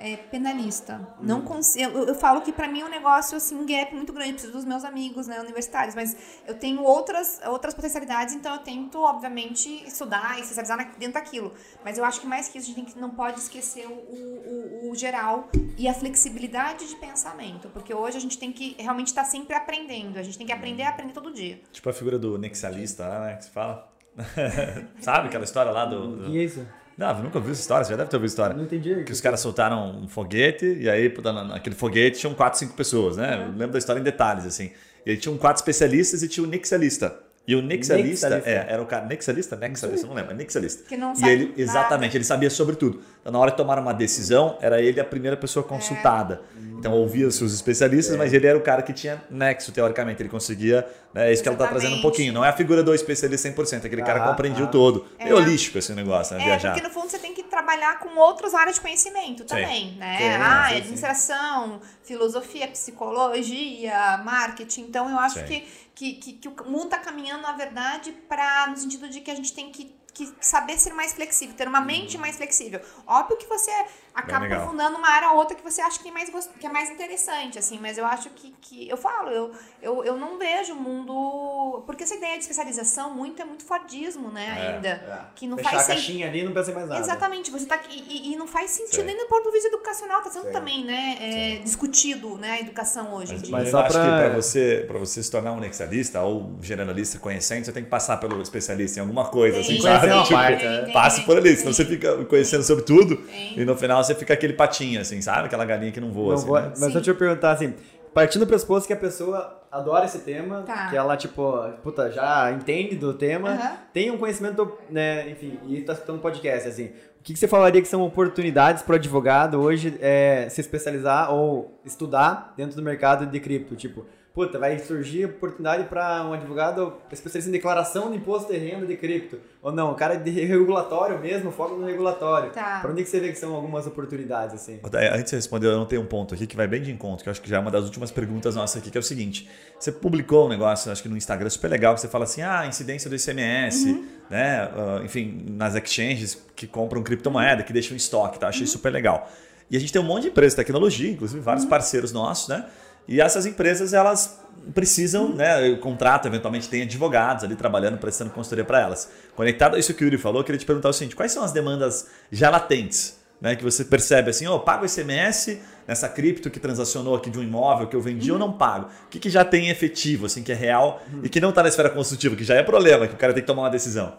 é, 0.00 0.16
penalista. 0.16 1.06
Não 1.20 1.42
consigo. 1.42 1.98
Eu, 1.98 2.04
eu 2.06 2.14
falo 2.14 2.40
que 2.40 2.52
pra 2.52 2.66
mim 2.66 2.80
é 2.80 2.84
um 2.84 2.88
negócio 2.88 3.36
assim, 3.36 3.54
um 3.54 3.66
gap 3.66 3.94
muito 3.94 4.12
grande. 4.12 4.30
Eu 4.30 4.34
preciso 4.34 4.52
dos 4.54 4.64
meus 4.64 4.84
amigos, 4.84 5.26
né, 5.26 5.38
universitários, 5.40 5.94
mas 5.94 6.16
eu 6.46 6.54
tenho 6.54 6.82
outras 6.82 7.40
outras 7.46 7.74
potencialidades, 7.74 8.34
então 8.34 8.52
eu 8.54 8.60
tento, 8.60 8.98
obviamente, 9.00 9.68
estudar 9.86 10.38
e 10.38 10.40
especializar 10.40 10.92
dentro 10.98 11.14
daquilo. 11.14 11.52
Mas 11.84 11.98
eu 11.98 12.04
acho 12.04 12.20
que 12.20 12.26
mais 12.26 12.48
que 12.48 12.58
isso, 12.58 12.70
a 12.70 12.74
gente 12.74 12.98
não 12.98 13.10
pode 13.10 13.38
esquecer 13.38 13.86
o, 13.86 13.92
o, 13.92 14.90
o- 14.90 14.94
geral 14.94 15.48
e 15.78 15.86
a 15.88 15.94
flexibilidade 15.94 16.88
de 16.88 16.96
pensamento, 16.96 17.68
porque 17.68 17.94
hoje 17.94 18.16
a 18.16 18.20
gente 18.20 18.36
tem 18.38 18.50
que 18.52 18.74
realmente 18.78 19.08
estar 19.08 19.24
sempre 19.24 19.54
aprendendo. 19.54 20.18
A 20.18 20.22
gente 20.22 20.36
tem 20.36 20.46
que 20.46 20.52
aprender 20.52 20.82
a 20.82 20.88
aprender 20.90 21.12
todo 21.12 21.32
dia. 21.32 21.60
Tipo 21.72 21.88
a 21.90 21.92
figura 21.92 22.18
do 22.18 22.36
nexialista 22.38 23.06
lá, 23.06 23.20
né? 23.26 23.36
Que 23.36 23.44
se 23.44 23.50
fala. 23.50 23.88
Sabe 25.00 25.28
aquela 25.28 25.44
história 25.44 25.70
lá 25.72 25.84
do. 25.84 26.16
Do... 26.16 26.36
isso? 26.36 26.66
Não, 27.00 27.22
nunca 27.22 27.38
ouviu 27.38 27.52
essa 27.52 27.62
história, 27.62 27.82
você 27.82 27.92
já 27.92 27.96
deve 27.96 28.10
ter 28.10 28.16
ouvido 28.16 28.28
história. 28.28 28.54
Não 28.54 28.64
entendi. 28.64 29.04
Que 29.04 29.10
os 29.10 29.22
caras 29.22 29.40
soltaram 29.40 30.02
um 30.02 30.06
foguete 30.06 30.66
e 30.66 30.86
aí 30.86 31.10
naquele 31.48 31.74
foguete 31.74 32.20
tinham 32.20 32.34
quatro, 32.34 32.58
cinco 32.58 32.74
pessoas, 32.74 33.16
né? 33.16 33.42
Eu 33.42 33.52
lembro 33.52 33.72
da 33.72 33.78
história 33.78 33.98
em 33.98 34.02
detalhes, 34.02 34.44
assim. 34.44 34.70
E 35.06 35.12
aí 35.12 35.16
tinham 35.16 35.38
quatro 35.38 35.62
especialistas 35.62 36.22
e 36.22 36.28
tinha 36.28 36.44
o 36.44 36.46
nexialista. 36.46 37.18
E 37.50 37.54
o 37.56 37.62
nexialista, 37.62 38.28
Nexialista. 38.30 38.50
é, 38.70 38.72
era 38.72 38.80
o 38.82 38.86
cara. 38.86 39.06
Nexialista? 39.06 39.56
Nexialista, 39.56 40.06
não 40.06 40.14
lembro, 40.14 40.32
é 40.32 40.34
nexialista. 40.36 40.84
Que 40.88 40.96
não 40.96 41.12
e 41.12 41.16
sabe 41.16 41.32
ele, 41.32 41.44
nada. 41.46 41.60
exatamente, 41.60 42.16
ele 42.16 42.24
sabia 42.24 42.48
sobre 42.50 42.76
tudo. 42.76 43.00
Então, 43.20 43.32
na 43.32 43.38
hora 43.38 43.50
de 43.50 43.56
tomar 43.56 43.78
uma 43.78 43.92
decisão, 43.92 44.56
era 44.60 44.80
ele 44.80 45.00
a 45.00 45.04
primeira 45.04 45.36
pessoa 45.36 45.62
consultada. 45.64 46.42
Então, 46.78 46.92
ouvia-se 46.92 47.42
os 47.42 47.52
especialistas, 47.52 48.16
mas 48.16 48.32
ele 48.32 48.46
era 48.46 48.56
o 48.56 48.60
cara 48.60 48.82
que 48.82 48.92
tinha 48.92 49.22
nexo, 49.30 49.72
teoricamente. 49.72 50.22
Ele 50.22 50.28
conseguia. 50.28 50.86
Né, 51.12 51.28
é 51.28 51.32
isso 51.32 51.42
que 51.42 51.48
ela 51.48 51.58
tá 51.58 51.66
trazendo 51.66 51.88
um 51.90 51.94
Exatamente. 51.94 52.02
pouquinho. 52.02 52.32
Não 52.32 52.44
é 52.44 52.48
a 52.48 52.52
figura 52.52 52.82
do 52.84 52.94
especialista 52.94 53.48
100%, 53.50 53.84
aquele 53.84 54.02
cara 54.02 54.20
que 54.20 54.26
Ah, 54.26 54.28
compreendia 54.30 54.64
ah. 54.64 54.68
o 54.68 54.70
todo. 54.70 55.06
É. 55.18 55.24
Meio 55.24 55.36
holístico 55.36 55.76
esse 55.76 55.92
negócio, 55.92 56.36
né? 56.36 56.42
É, 56.42 56.46
Viajar. 56.46 56.72
porque 56.74 56.86
no 56.86 56.94
fundo 56.94 57.10
você 57.10 57.18
tem 57.18 57.29
trabalhar 57.70 57.98
com 58.00 58.16
outras 58.18 58.54
áreas 58.54 58.76
de 58.76 58.80
conhecimento 58.80 59.44
também, 59.44 59.92
né? 59.92 60.18
Sim, 60.18 60.28
ah, 60.42 60.64
sim, 60.64 60.70
sim. 60.70 60.80
administração, 60.80 61.80
filosofia, 62.02 62.68
psicologia, 62.68 64.18
marketing. 64.24 64.82
Então 64.82 65.08
eu 65.08 65.18
acho 65.18 65.38
Sim. 65.38 65.44
que, 65.44 65.68
que, 65.94 66.12
que, 66.14 66.32
que 66.34 66.48
o 66.48 66.70
mundo 66.70 66.84
está 66.84 66.98
caminhando, 66.98 67.42
na 67.42 67.52
verdade, 67.52 68.12
para 68.28 68.66
no 68.68 68.76
sentido 68.76 69.08
de 69.08 69.20
que 69.20 69.30
a 69.30 69.34
gente 69.34 69.52
tem 69.52 69.70
que, 69.70 69.94
que 70.12 70.32
saber 70.40 70.78
ser 70.78 70.92
mais 70.94 71.12
flexível, 71.12 71.54
ter 71.54 71.68
uma 71.68 71.80
mente 71.80 72.18
mais 72.18 72.36
flexível. 72.36 72.80
Óbvio 73.06 73.36
que 73.36 73.46
você 73.46 73.70
acaba 74.14 74.46
aprofundando 74.46 74.96
uma 74.98 75.08
área 75.08 75.30
ou 75.30 75.36
outra 75.36 75.56
que 75.56 75.62
você 75.62 75.80
acha 75.80 75.98
que 76.00 76.08
é 76.08 76.12
mais, 76.12 76.28
que 76.58 76.66
é 76.66 76.70
mais 76.70 76.90
interessante, 76.90 77.58
assim, 77.58 77.78
mas 77.80 77.96
eu 77.98 78.04
acho 78.06 78.30
que, 78.30 78.52
que 78.60 78.88
eu 78.88 78.96
falo, 78.96 79.30
eu, 79.30 79.52
eu, 79.82 80.04
eu 80.04 80.16
não 80.16 80.38
vejo 80.38 80.72
o 80.74 80.76
mundo. 80.76 81.82
Porque 81.86 82.04
essa 82.04 82.14
ideia 82.14 82.34
de 82.34 82.40
especialização 82.42 83.14
muito 83.14 83.40
é 83.40 83.44
muito 83.44 83.64
Fordismo, 83.64 84.30
né, 84.30 84.46
É, 84.58 84.74
ainda. 84.74 84.88
É. 84.88 85.20
Que 85.34 85.46
não 85.46 85.56
Fechar 85.56 85.70
faz 85.70 85.84
a 85.84 85.86
caixinha 85.94 86.26
ali 86.28 86.40
e 86.40 86.44
não 86.44 86.52
pensa 86.52 86.70
em 86.70 86.74
mais 86.74 86.88
nada. 86.88 87.00
Exatamente, 87.00 87.50
você 87.50 87.66
tá 87.66 87.74
aqui, 87.76 88.04
e, 88.08 88.32
e 88.32 88.36
não 88.36 88.46
faz 88.46 88.70
sentido 88.70 89.00
Sim. 89.00 89.04
nem 89.06 89.16
do 89.16 89.26
ponto 89.26 89.44
de 89.44 89.52
vista 89.52 89.68
educacional, 89.68 90.22
tá 90.22 90.30
sendo 90.30 90.46
Sim. 90.46 90.52
também, 90.52 90.84
né, 90.84 91.16
é, 91.20 91.56
discutido, 91.62 92.36
né, 92.36 92.52
a 92.52 92.60
educação 92.60 93.14
hoje 93.14 93.32
em 93.32 93.36
Mas, 93.36 93.42
dia. 93.42 93.52
Mas 93.52 93.64
eu 93.66 93.70
só 93.70 93.80
acho 93.80 93.92
pra- 93.92 94.02
que 94.02 94.08
para 94.08 94.28
você, 94.34 94.84
pra 94.86 94.98
você 94.98 95.22
se 95.22 95.30
tornar 95.30 95.52
um 95.52 95.60
nexialista 95.60 96.20
ou 96.22 96.42
um 96.42 96.62
generalista 96.62 97.18
conhecendo, 97.18 97.64
você 97.64 97.72
tem 97.72 97.84
que 97.84 97.90
passar 97.90 98.16
pelo 98.18 98.40
especialista 98.42 98.98
em 98.98 99.02
alguma 99.02 99.26
coisa, 99.28 99.54
Tem, 99.62 99.76
assim, 99.76 99.80
sabe? 99.80 100.08
Tipo, 100.22 100.34
parte, 100.34 100.64
né? 100.64 100.82
tem, 100.92 101.24
por 101.24 101.36
ali, 101.36 101.48
tem. 101.50 101.56
senão 101.56 101.72
você 101.72 101.84
fica 101.84 102.24
conhecendo 102.24 102.62
sobre 102.62 102.84
tudo 102.84 103.16
Tem. 103.16 103.58
e 103.58 103.64
no 103.64 103.76
final 103.76 103.99
você 104.02 104.14
fica 104.14 104.34
aquele 104.34 104.52
patinho, 104.52 105.00
assim, 105.00 105.20
sabe? 105.20 105.46
Aquela 105.46 105.64
galinha 105.64 105.92
que 105.92 106.00
não 106.00 106.10
voa, 106.12 106.28
Não 106.28 106.34
assim, 106.34 106.46
vou- 106.46 106.60
né? 106.60 106.68
mas 106.78 106.90
Sim. 106.92 106.94
eu 106.94 107.02
te 107.02 107.14
perguntar 107.14 107.52
assim, 107.52 107.74
partindo 108.14 108.40
do 108.44 108.46
pressuposto 108.48 108.86
que 108.86 108.92
a 108.92 108.96
pessoa 108.96 109.58
adora 109.70 110.04
esse 110.04 110.18
tema, 110.20 110.62
Tá. 110.62 110.88
que 110.90 110.96
ela, 110.96 111.16
tipo, 111.16 111.52
puta, 111.82 112.10
já 112.10 112.50
entende 112.52 112.96
do 112.96 113.14
tema, 113.14 113.78
tem 113.92 114.10
um 114.10 114.18
conhecimento, 114.18 114.76
né, 114.90 115.30
enfim, 115.30 115.58
e 115.68 115.80
tá 115.82 115.92
escutando 115.92 116.18
podcast, 116.20 116.68
assim, 116.68 116.86
o 116.86 117.22
que, 117.22 117.34
que 117.34 117.38
você 117.38 117.46
falaria 117.46 117.80
que 117.82 117.86
são 117.86 118.02
oportunidades 118.02 118.82
para 118.82 118.94
o 118.94 118.96
advogado 118.96 119.60
hoje 119.60 119.96
é, 120.00 120.48
se 120.48 120.60
especializar 120.60 121.32
ou 121.32 121.78
estudar 121.84 122.52
dentro 122.56 122.74
do 122.74 122.82
mercado 122.82 123.26
de 123.26 123.38
cripto? 123.38 123.76
Tipo, 123.76 124.06
puta, 124.34 124.58
vai 124.58 124.78
surgir 124.78 125.24
oportunidade 125.24 125.84
para 125.84 126.24
um 126.24 126.32
advogado 126.32 126.94
especialista 127.10 127.48
em 127.48 127.52
declaração 127.52 128.10
de 128.10 128.16
imposto 128.16 128.52
de 128.52 128.58
renda 128.58 128.86
de 128.86 128.96
cripto. 128.96 129.38
Ou 129.62 129.72
não, 129.72 129.92
o 129.92 129.94
cara 129.94 130.14
de 130.14 130.30
regulatório 130.30 131.18
mesmo, 131.18 131.50
foca 131.50 131.74
no 131.74 131.84
regulatório. 131.84 132.50
Tá. 132.50 132.80
Pra 132.80 132.90
onde 132.90 133.02
que 133.02 133.10
você 133.10 133.20
vê 133.20 133.28
que 133.28 133.38
são 133.38 133.54
algumas 133.54 133.86
oportunidades, 133.86 134.54
assim? 134.54 134.80
Antes 134.84 135.24
de 135.24 135.30
você 135.30 135.36
responder, 135.36 135.66
eu 135.66 135.76
não 135.76 135.86
tenho 135.86 136.02
um 136.02 136.06
ponto 136.06 136.34
aqui 136.34 136.46
que 136.46 136.56
vai 136.56 136.66
bem 136.66 136.80
de 136.80 136.90
encontro, 136.90 137.22
que 137.22 137.28
eu 137.28 137.32
acho 137.32 137.42
que 137.42 137.48
já 137.48 137.56
é 137.56 137.60
uma 137.60 137.70
das 137.70 137.84
últimas 137.84 138.10
perguntas 138.10 138.54
nossas 138.54 138.80
aqui, 138.80 138.90
que 138.90 138.96
é 138.96 139.00
o 139.00 139.04
seguinte: 139.04 139.48
você 139.78 139.90
publicou 139.90 140.46
um 140.46 140.48
negócio, 140.48 140.90
acho 140.90 141.02
que 141.02 141.08
no 141.08 141.16
Instagram, 141.16 141.50
super 141.50 141.68
legal, 141.68 141.94
que 141.94 142.00
você 142.00 142.08
fala 142.08 142.24
assim, 142.24 142.42
ah, 142.42 142.66
incidência 142.66 143.10
do 143.10 143.16
ICMS, 143.16 144.04
né? 144.30 144.70
ah, 144.74 145.00
enfim, 145.04 145.44
nas 145.50 145.74
exchanges 145.74 146.46
que 146.54 146.66
compram 146.66 147.02
criptomoeda, 147.02 147.62
que 147.62 147.72
deixam 147.72 147.94
em 147.94 147.96
estoque, 147.96 148.38
tá? 148.38 148.48
Achei 148.48 148.66
super 148.66 148.90
legal. 148.90 149.28
E 149.70 149.76
a 149.76 149.80
gente 149.80 149.92
tem 149.92 150.02
um 150.02 150.04
monte 150.04 150.22
de 150.22 150.28
empresas 150.28 150.52
de 150.52 150.56
tecnologia, 150.56 151.10
inclusive 151.10 151.40
vários 151.40 151.64
parceiros 151.64 152.12
nossos, 152.12 152.48
né? 152.48 152.66
E 153.08 153.20
essas 153.20 153.46
empresas, 153.46 153.92
elas 153.92 154.40
precisam, 154.74 155.34
né? 155.34 155.74
Contrato 155.76 156.26
eventualmente 156.26 156.68
tem 156.68 156.82
advogados 156.82 157.44
ali 157.44 157.56
trabalhando, 157.56 157.98
prestando 157.98 158.30
consultoria 158.30 158.64
para 158.64 158.80
elas. 158.80 159.10
Conectado 159.34 159.76
a 159.76 159.78
isso 159.78 159.94
que 159.94 160.04
o 160.04 160.06
Yuri 160.06 160.18
falou, 160.18 160.40
eu 160.40 160.44
queria 160.44 160.58
te 160.58 160.66
perguntar 160.66 160.90
o 160.90 160.92
seguinte: 160.92 161.16
quais 161.16 161.32
são 161.32 161.42
as 161.42 161.52
demandas 161.52 162.06
já 162.30 162.50
latentes? 162.50 163.18
Né, 163.40 163.56
que 163.56 163.64
você 163.64 163.86
percebe 163.86 164.28
assim, 164.28 164.46
ó, 164.46 164.58
pago 164.58 164.84
ICMS 164.84 165.62
nessa 165.88 166.10
cripto 166.10 166.50
que 166.50 166.60
transacionou 166.60 167.14
aqui 167.14 167.30
de 167.30 167.38
um 167.38 167.42
imóvel 167.42 167.86
que 167.86 167.96
eu 167.96 168.00
vendi 168.02 168.30
ou 168.30 168.38
não 168.38 168.52
pago? 168.52 168.90
O 169.06 169.08
que, 169.08 169.18
que 169.18 169.30
já 169.30 169.42
tem 169.42 169.70
efetivo, 169.70 170.26
assim, 170.26 170.42
que 170.42 170.52
é 170.52 170.54
real 170.54 171.02
e 171.22 171.28
que 171.30 171.40
não 171.40 171.48
está 171.48 171.62
na 171.62 171.70
esfera 171.70 171.88
consultiva, 171.88 172.36
que 172.36 172.44
já 172.44 172.54
é 172.56 172.62
problema, 172.62 173.08
que 173.08 173.14
o 173.14 173.16
cara 173.16 173.32
tem 173.32 173.42
que 173.42 173.46
tomar 173.46 173.62
uma 173.62 173.70
decisão? 173.70 174.12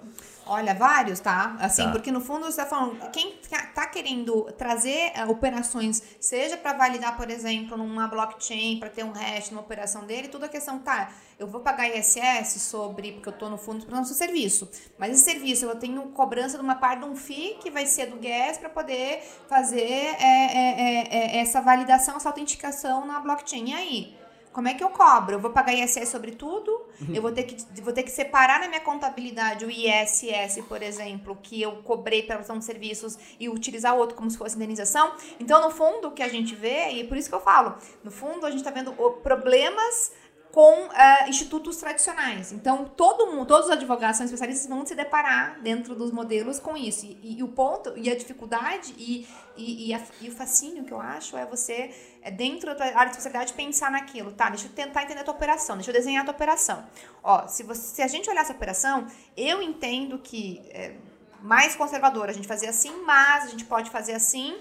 Olha, 0.46 0.74
vários, 0.74 1.20
tá? 1.20 1.56
Assim, 1.60 1.84
Tá. 1.86 1.92
porque 1.92 2.12
no 2.12 2.20
fundo 2.20 2.46
você 2.46 2.58
tá 2.58 2.66
falando, 2.66 2.98
quem 3.12 3.38
tá- 3.50 3.68
tá 3.68 3.86
querendo 3.88 4.44
trazer 4.58 5.12
eh, 5.16 5.24
operações, 5.26 6.02
seja 6.20 6.58
para 6.58 6.74
validar, 6.74 7.16
por 7.16 7.30
exemplo, 7.30 7.78
numa 7.78 8.08
blockchain, 8.08 8.80
para 8.80 8.89
ter 8.89 9.04
um 9.06 9.12
hash 9.12 9.52
numa 9.52 9.62
operação 9.62 10.04
dele, 10.06 10.28
tudo 10.28 10.46
a 10.46 10.50
questão, 10.50 10.80
tá, 10.80 11.10
eu 11.38 11.48
vou 11.48 11.62
pagar 11.62 11.88
ISS 11.88 12.60
sobre, 12.60 13.14
porque 13.14 13.30
eu 13.30 13.34
tô 13.34 13.50
no 13.50 13.58
fundo 13.58 13.86
para 13.86 13.96
nosso 13.98 14.14
serviço. 14.16 14.70
Mas 14.98 15.12
esse 15.16 15.26
serviço 15.26 15.66
eu 15.66 15.76
tenho 15.76 16.02
cobrança 16.10 16.58
de 16.58 16.64
uma 16.64 16.76
parte 16.76 17.00
de 17.00 17.06
um 17.06 17.16
FII 17.16 17.58
que 17.62 17.70
vai 17.72 17.86
ser 17.86 18.08
do 18.08 18.18
gas 18.18 18.58
para 18.58 18.70
poder 18.70 19.24
fazer 19.48 19.80
é, 19.82 20.18
é, 20.22 21.08
é, 21.38 21.38
essa 21.39 21.62
validação, 21.62 22.18
essa 22.18 22.28
autenticação 22.30 23.06
na 23.06 23.20
blockchain. 23.20 23.70
E 23.70 23.74
aí? 23.74 24.20
Como 24.52 24.68
é 24.68 24.74
que 24.74 24.84
eu 24.84 24.89
cobro? 24.89 25.36
Eu 25.36 25.39
vou 25.39 25.52
pagar 25.52 25.74
ISS 25.74 26.10
sobre 26.10 26.32
tudo? 26.32 26.86
Eu 27.16 27.22
vou 27.22 27.32
ter, 27.32 27.43
que, 27.43 27.82
vou 27.82 27.93
ter 27.93 28.04
que 28.04 28.12
separar 28.12 28.60
na 28.60 28.68
minha 28.68 28.82
contabilidade 28.82 29.66
o 29.66 29.72
ISS, 29.72 30.62
por 30.68 30.84
exemplo, 30.84 31.38
que 31.41 31.62
eu 31.62 31.78
cobrei 31.84 32.22
pela 32.24 32.39
prestação 32.39 32.60
de 32.60 32.66
serviços 32.66 33.18
e 33.39 33.47
utilizar 33.47 33.95
o 33.95 33.97
outro 33.97 34.16
como 34.16 34.30
se 34.30 34.38
fosse 34.38 34.56
indenização. 34.56 35.14
Então, 35.39 35.62
no 35.62 35.72
fundo, 35.72 36.10
o 36.10 36.12
que 36.12 36.22
a 36.22 36.28
gente 36.28 36.54
vê, 36.54 36.91
e 36.91 37.02
é 37.02 37.04
por 37.06 37.18
isso 37.18 37.30
que 37.30 37.36
eu 37.36 37.39
falo, 37.41 37.76
no 38.04 38.12
fundo, 38.12 38.45
a 38.45 38.49
gente 38.49 38.60
está 38.60 38.72
vendo 38.72 38.91
problemas 39.24 40.12
com 40.52 40.89
ah, 40.91 41.30
institutos 41.30 41.78
tradicionais. 41.78 42.52
Então, 42.52 42.86
todo 42.86 43.28
mundo, 43.32 43.45
todos 43.47 43.68
os 43.68 43.72
advogados 43.72 44.18
são 44.18 44.26
especialistas 44.26 44.68
vão 44.68 44.86
se 44.86 44.93
deparar 44.93 45.60
dentro 45.62 45.95
dos 45.95 46.12
modelos 46.12 46.60
com 46.60 46.76
isso. 46.76 47.06
E, 47.06 47.38
e 47.38 47.43
o 47.43 47.47
ponto, 47.47 47.93
e 47.97 48.10
a 48.10 48.16
dificuldade 48.16 48.93
e, 48.97 49.26
e, 49.56 49.93
a- 49.93 50.02
e 50.20 50.28
o 50.28 50.32
fascínio 50.32 50.84
que 50.84 50.91
eu 50.91 50.99
acho 50.99 51.38
é 51.38 51.45
você, 51.45 51.91
é, 52.22 52.30
dentro 52.30 52.68
da 52.68 52.76
tua 52.76 52.86
área 52.88 53.06
de 53.06 53.12
especialidade, 53.18 53.54
pensar 53.54 53.89
naquilo. 53.89 54.32
Tá, 54.34 54.49
deixa 54.49 54.68
eu 54.68 54.72
tentar 54.72 55.04
entender 55.04 55.22
a 55.22 55.24
tua 55.24 55.34
operação, 55.34 55.78
deixa 55.78 55.89
eu 55.91 55.95
desenhar 55.95 56.24
a 56.24 56.26
tua 56.26 56.34
operação. 56.34 56.84
Ó, 57.24 57.47
se, 57.47 57.64
você, 57.64 57.95
se 57.95 58.02
a 58.02 58.08
gente 58.08 58.30
olhar 58.30 58.41
essa 58.41 58.54
operação, 58.54 59.08
eu 59.38 59.62
entendo 59.62 60.20
que 60.20 60.62
é, 60.70 60.95
mais 61.41 61.76
conservador 61.76 62.30
a 62.30 62.34
gente 62.34 62.47
fazer 62.47 62.68
assim, 62.68 62.91
mas 63.04 63.45
a 63.45 63.47
gente 63.47 63.66
pode 63.66 63.89
fazer 63.89 64.14
assim 64.14 64.56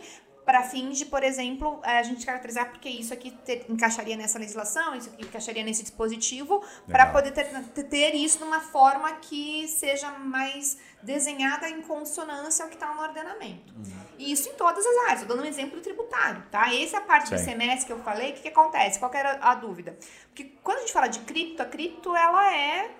para 0.50 0.64
fins 0.64 0.98
de, 0.98 1.06
por 1.06 1.22
exemplo, 1.22 1.78
eh, 1.84 1.98
a 2.00 2.02
gente 2.02 2.26
caracterizar 2.26 2.68
porque 2.70 2.88
isso 2.88 3.14
aqui 3.14 3.30
ter- 3.30 3.66
encaixaria 3.68 4.16
nessa 4.16 4.36
legislação, 4.36 4.96
isso 4.96 5.08
aqui 5.10 5.22
encaixaria 5.22 5.62
nesse 5.62 5.82
dispositivo, 5.82 6.60
para 6.88 7.06
poder 7.06 7.30
ter, 7.30 7.44
ter- 7.84 8.16
isso 8.16 8.40
numa 8.40 8.58
forma 8.60 9.12
que 9.26 9.68
seja 9.68 10.10
mais 10.10 10.76
desenhada 11.04 11.70
em 11.70 11.80
consonância 11.82 12.64
ao 12.64 12.68
que 12.68 12.74
está 12.74 12.92
no 12.92 13.00
ordenamento. 13.00 13.72
E 14.18 14.32
isso 14.32 14.48
em 14.48 14.54
todas 14.54 14.84
as 14.84 14.96
áreas. 15.04 15.20
Estou 15.20 15.36
dando 15.36 15.44
um 15.46 15.48
exemplo 15.48 15.80
tributário, 15.80 16.42
tá? 16.50 16.74
Essa 16.74 16.96
é 16.96 16.98
a 16.98 17.02
parte 17.02 17.30
do 17.30 17.38
Sim. 17.38 17.44
semestre 17.44 17.86
que 17.86 17.92
eu 17.92 18.00
falei. 18.00 18.30
O 18.32 18.34
que, 18.34 18.40
que 18.42 18.48
acontece? 18.48 18.98
Qual 18.98 19.08
que 19.08 19.16
era 19.18 19.38
a 19.40 19.54
dúvida? 19.54 19.96
Porque 20.26 20.52
quando 20.64 20.78
a 20.78 20.80
gente 20.80 20.92
fala 20.92 21.06
de 21.06 21.20
cripto, 21.20 21.62
a 21.62 21.66
cripto 21.66 22.16
ela 22.16 22.52
é 22.52 22.90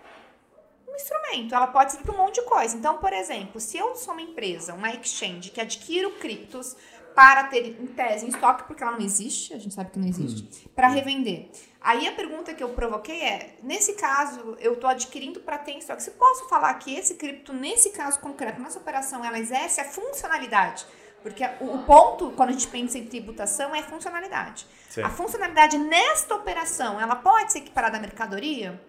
um 0.88 0.94
instrumento, 0.94 1.53
ela 1.55 1.66
pode 1.66 1.90
servir 1.92 2.07
para 2.07 2.14
um 2.14 2.18
monte 2.18 2.36
de 2.36 2.42
coisa. 2.42 2.76
Então, 2.76 2.98
por 2.98 3.12
exemplo, 3.12 3.61
se 3.61 3.76
eu 3.76 3.96
sou 3.96 4.12
uma 4.12 4.22
empresa, 4.22 4.72
uma 4.72 4.90
exchange 4.92 5.51
que 5.51 5.61
adquiro 5.61 6.12
criptos 6.12 6.76
para 7.14 7.44
ter 7.44 7.76
em 7.80 7.86
tese 7.86 8.26
em 8.26 8.28
estoque, 8.28 8.64
porque 8.64 8.82
ela 8.82 8.92
não 8.92 9.04
existe, 9.04 9.52
a 9.54 9.58
gente 9.58 9.74
sabe 9.74 9.90
que 9.90 9.98
não 9.98 10.08
existe, 10.08 10.68
para 10.74 10.88
revender. 10.88 11.50
Aí 11.80 12.06
a 12.06 12.12
pergunta 12.12 12.52
que 12.52 12.62
eu 12.62 12.68
provoquei 12.70 13.20
é, 13.20 13.56
nesse 13.62 13.94
caso, 13.94 14.56
eu 14.61 14.74
estou 14.74 14.88
adquirindo 14.88 15.40
para 15.40 15.58
ter 15.58 15.72
em 15.72 15.78
estoque. 15.78 16.02
Se 16.02 16.11
posso 16.12 16.48
falar 16.48 16.74
que 16.74 16.94
esse 16.94 17.14
cripto, 17.14 17.52
nesse 17.52 17.90
caso 17.90 18.20
concreto, 18.20 18.61
nessa 18.61 18.78
operação, 18.78 19.24
ela 19.24 19.38
exerce 19.38 19.80
a 19.80 19.84
funcionalidade? 19.84 20.84
Porque 21.22 21.42
o, 21.61 21.76
o 21.76 21.82
ponto, 21.84 22.30
quando 22.32 22.50
a 22.50 22.52
gente 22.52 22.68
pensa 22.68 22.98
em 22.98 23.06
tributação, 23.06 23.74
é 23.74 23.82
funcionalidade. 23.82 24.66
Sim. 24.90 25.02
A 25.02 25.11
funcionalidade 25.11 25.78
nesta 25.78 26.34
operação, 26.34 27.00
ela 27.00 27.16
pode 27.16 27.52
ser 27.52 27.58
equiparada 27.58 27.96
à 27.96 28.00
mercadoria? 28.00 28.80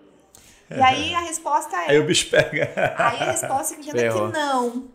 E 0.69 0.81
aí 0.81 1.13
a 1.13 1.19
resposta 1.19 1.75
é. 1.75 1.91
Aí 1.91 1.99
o 1.99 2.05
bicho 2.05 2.29
pega. 2.29 2.71
Aí 2.97 3.19
a 3.19 3.31
resposta 3.31 3.75
é 3.75 3.77
que 3.77 3.93
não. 4.31 4.89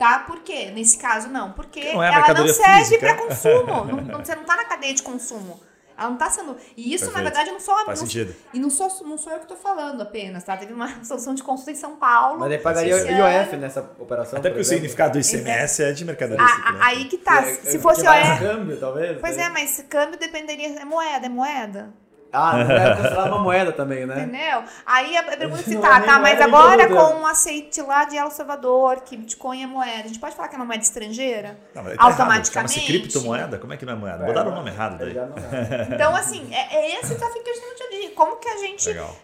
Tá? 0.00 0.20
Por 0.20 0.40
quê? 0.40 0.70
Nesse 0.74 0.96
caso, 0.96 1.28
não. 1.28 1.52
Porque 1.52 1.92
Não 1.92 2.02
é 2.02 2.06
ela 2.10 2.32
não 2.32 2.48
serve 2.48 2.96
para 2.96 3.16
consumo. 3.16 3.66
Não, 3.84 3.84
não- 4.00 4.24
você 4.24 4.34
não 4.34 4.44
tá 4.44 4.56
na 4.56 4.64
cadeia 4.64 4.94
de 4.94 5.02
consumo. 5.02 5.60
Ela 5.94 6.08
não 6.08 6.16
tá 6.16 6.30
sendo. 6.30 6.56
E 6.74 6.94
isso, 6.94 7.04
na 7.04 7.10
Perfeito. 7.12 7.24
verdade, 7.34 7.50
não 7.50 7.60
sou 7.60 7.74
Faz 7.84 7.86
não- 8.00 8.06
sentido. 8.06 8.34
E 8.54 8.58
não 8.58 8.70
sou, 8.70 8.88
não 9.06 9.18
sou 9.18 9.30
eu 9.30 9.40
que 9.40 9.46
tô 9.46 9.56
falando 9.56 10.00
apenas, 10.00 10.42
tá? 10.42 10.56
Teve 10.56 10.72
uma 10.72 10.88
solução 11.04 11.34
de 11.34 11.42
consulta 11.42 11.72
em 11.72 11.74
São 11.74 11.96
Paulo. 11.96 12.40
Mas 12.40 12.48
daí 12.48 12.58
pagaria 12.58 12.96
Esse 12.96 13.08
IOF 13.12 13.56
nessa 13.58 13.90
operação. 13.98 14.38
Até 14.38 14.48
por 14.48 14.54
porque 14.54 14.62
o 14.62 14.64
significado 14.64 15.12
do 15.12 15.20
ICMS 15.22 15.82
é 15.82 15.92
de 15.92 16.04
mercadoria. 16.06 16.42
Né? 16.42 16.78
aí 16.80 17.04
que 17.04 17.18
tá. 17.18 17.42
É, 17.42 17.54
Se 17.56 17.76
é, 17.76 17.78
fosse 17.78 18.02
vai 18.02 18.22
OE. 18.32 18.38
câmbio, 18.38 18.80
talvez. 18.80 19.20
Pois 19.20 19.36
né? 19.36 19.42
é, 19.42 19.48
mas 19.50 19.84
câmbio 19.86 20.18
dependeria. 20.18 20.80
É 20.80 20.84
moeda, 20.86 21.26
é 21.26 21.28
moeda. 21.28 21.92
Ah, 22.32 22.52
não 23.14 23.22
é 23.22 23.24
uma 23.24 23.38
moeda 23.38 23.72
também, 23.72 24.06
né? 24.06 24.22
Entendeu? 24.22 24.64
Aí 24.86 25.16
a 25.16 25.22
pergunta 25.22 25.60
é 25.60 25.64
se 25.64 25.74
Não 25.74 25.80
tá, 25.80 25.98
é 25.98 26.00
tá, 26.00 26.18
mas 26.18 26.40
agora 26.40 26.88
com 26.88 27.20
um 27.20 27.26
aceite 27.26 27.80
lá 27.82 28.04
de 28.04 28.16
El 28.16 28.30
Salvador, 28.30 29.00
que 29.00 29.16
Bitcoin 29.16 29.62
é 29.62 29.66
moeda, 29.66 30.04
a 30.04 30.06
gente 30.06 30.18
pode 30.18 30.34
falar 30.34 30.48
que 30.48 30.54
é 30.54 30.58
uma 30.58 30.64
moeda 30.64 30.82
estrangeira? 30.82 31.58
Não, 31.74 31.82
mas 31.82 31.96
tá 31.96 32.04
automaticamente. 32.04 32.74
Chama-se 32.74 32.86
criptomoeda? 32.86 33.58
Como 33.58 33.72
é 33.72 33.76
que 33.76 33.84
não 33.84 33.94
é 33.94 33.96
moeda? 33.96 34.24
Botaram 34.24 34.52
o 34.52 34.54
nome 34.54 34.70
errado 34.70 34.98
daí. 34.98 35.14
Não 35.14 35.22
é. 35.22 35.88
Então, 36.00 36.14
assim, 36.14 36.48
é, 36.52 36.76
é 36.76 37.00
esse 37.00 37.12
o 37.12 37.16
desafio 37.16 37.42
que 37.42 37.50
a 37.50 37.54
gente 37.54 37.62
tem 37.62 37.70
no 37.70 37.76
dia 37.76 37.86
a 37.86 38.00
dia. 38.00 38.10
Como 38.14 38.36
que 38.36 38.48
a 38.48 38.56
gente 38.58 38.88
Legal. 38.88 39.16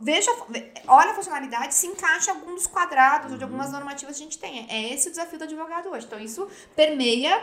veja, 0.00 0.30
olha 0.88 1.10
a 1.10 1.14
funcionalidade, 1.14 1.74
se 1.74 1.86
encaixa 1.86 2.30
em 2.30 2.34
algum 2.34 2.54
dos 2.54 2.66
quadrados 2.66 3.32
ou 3.32 3.38
de 3.38 3.44
algumas 3.44 3.70
normativas 3.70 4.16
que 4.16 4.22
a 4.22 4.24
gente 4.24 4.38
tem. 4.38 4.66
É 4.70 4.92
esse 4.92 5.08
o 5.08 5.10
desafio 5.10 5.38
do 5.38 5.44
advogado 5.44 5.90
hoje. 5.90 6.06
Então, 6.06 6.18
isso 6.18 6.48
permeia 6.74 7.40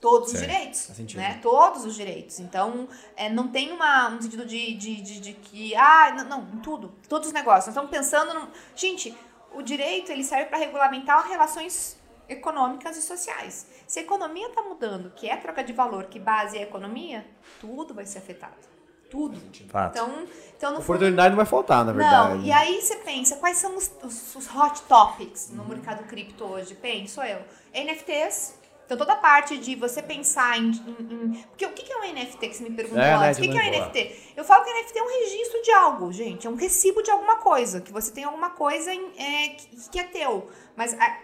todos 0.00 0.32
os 0.32 0.38
Sim, 0.38 0.46
direitos, 0.46 0.88
né? 1.14 1.38
Todos 1.42 1.84
os 1.84 1.94
direitos. 1.94 2.38
Então, 2.40 2.88
é, 3.16 3.28
não 3.28 3.48
tem 3.48 3.72
uma, 3.72 4.08
um 4.10 4.20
sentido 4.22 4.44
de, 4.46 4.74
de, 4.74 5.00
de, 5.00 5.20
de 5.20 5.32
que, 5.32 5.74
ah, 5.74 6.12
não, 6.16 6.24
não, 6.24 6.60
tudo, 6.60 6.92
todos 7.08 7.28
os 7.28 7.34
negócios. 7.34 7.66
Nós 7.66 7.74
estamos 7.74 7.90
pensando, 7.90 8.32
no... 8.34 8.48
gente, 8.76 9.16
o 9.52 9.62
direito 9.62 10.12
ele 10.12 10.22
serve 10.22 10.46
para 10.46 10.58
regulamentar 10.58 11.26
relações 11.28 11.96
econômicas 12.28 12.96
e 12.96 13.02
sociais. 13.02 13.66
Se 13.86 13.98
a 13.98 14.02
economia 14.02 14.48
está 14.48 14.62
mudando, 14.62 15.10
que 15.16 15.28
é 15.28 15.32
a 15.32 15.36
troca 15.38 15.64
de 15.64 15.72
valor 15.72 16.04
que 16.04 16.18
base 16.20 16.58
a 16.58 16.62
economia, 16.62 17.26
tudo 17.60 17.94
vai 17.94 18.04
ser 18.06 18.18
afetado. 18.18 18.68
Tudo. 19.10 19.40
Fato. 19.70 19.92
Então, 19.96 20.26
então 20.56 20.70
no 20.72 20.76
fundo, 20.76 20.82
Oportunidade 20.96 21.30
não 21.30 21.36
vai 21.36 21.46
faltar, 21.46 21.82
na 21.82 21.92
verdade. 21.92 22.34
não, 22.34 22.44
e 22.44 22.52
aí 22.52 22.80
você 22.82 22.96
pensa, 22.96 23.36
quais 23.36 23.56
são 23.56 23.74
os, 23.74 23.90
os- 24.04 24.36
os 24.36 24.54
hot 24.54 24.82
topics 24.82 25.48
no 25.50 25.64
mercado 25.64 26.04
cripto 26.04 26.44
hoje? 26.44 26.74
Penso 26.74 27.22
eu. 27.22 27.40
NFTs. 27.72 28.58
Então, 28.88 28.96
toda 28.96 29.12
a 29.12 29.16
parte 29.16 29.58
de 29.58 29.74
você 29.74 30.00
pensar 30.02 30.56
em. 30.58 30.70
em- 30.70 31.12
em- 31.12 31.44
porque 31.50 31.66
o 31.66 31.72
que 31.72 31.82
que 31.82 31.92
é 31.92 31.96
um 31.98 32.04
NFT 32.04 32.48
que 32.48 32.56
você 32.56 32.62
me 32.64 32.70
perguntou 32.70 33.02
É, 33.02 33.18
né, 33.18 33.28
antes? 33.28 33.38
O 33.38 33.42
que, 33.42 33.48
que 33.48 33.58
é 33.58 33.60
um. 33.60 33.64
NFT? 33.64 34.32
Eu 34.34 34.44
falo 34.44 34.64
que 34.64 34.70
NFT 34.70 34.98
é 34.98 35.02
um 35.02 35.08
registro 35.24 35.62
de 35.62 35.70
algo, 35.72 36.10
gente. 36.10 36.46
É 36.46 36.50
um 36.50 36.54
recibo 36.54 37.02
de 37.02 37.10
alguma 37.10 37.36
coisa. 37.36 37.82
Que 37.82 37.92
você 37.92 38.10
tem 38.10 38.24
alguma 38.24 38.48
coisa 38.48 38.90
em- 38.94 39.12
é, 39.18 39.48
que, 39.50 39.90
que 39.90 39.98
é 39.98 40.04
teu. 40.04 40.48
Mas 40.74 40.94
a- 40.98 41.18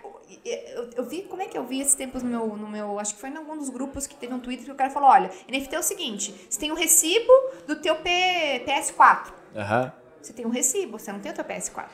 eu, 0.45 0.91
eu 0.97 1.05
vi, 1.09 1.23
como 1.23 1.41
é 1.41 1.47
que 1.47 1.57
eu 1.57 1.65
vi 1.65 1.81
esses 1.81 1.95
tempos 1.95 2.23
no 2.23 2.29
meu, 2.29 2.47
no 2.55 2.69
meu. 2.69 2.99
Acho 3.01 3.15
que 3.15 3.21
foi 3.23 3.31
em 3.31 3.37
algum 3.39 3.57
dos 3.57 3.71
grupos 3.71 4.07
que 4.07 4.15
teve 4.15 4.35
um 4.35 4.41
Twitter 4.41 4.67
que 4.67 4.71
o 4.73 4.75
cara 4.75 4.91
falou: 4.91 5.09
olha, 5.09 5.31
NFT 5.49 5.75
é 5.75 5.79
o 5.79 5.83
seguinte: 5.83 6.35
você 6.51 6.61
tem 6.61 6.71
um 6.71 6.75
recibo 6.77 7.33
do 7.67 7.77
teu 7.77 7.97
P, 7.97 8.63
PS4. 8.67 9.33
Aham. 9.57 9.91
Você 10.21 10.33
tem 10.33 10.47
um 10.47 10.51
recibo, 10.51 10.99
você 10.99 11.11
não 11.13 11.21
tem 11.21 11.33
o 11.33 11.35
teu 11.35 11.45
PS4. 11.45 11.85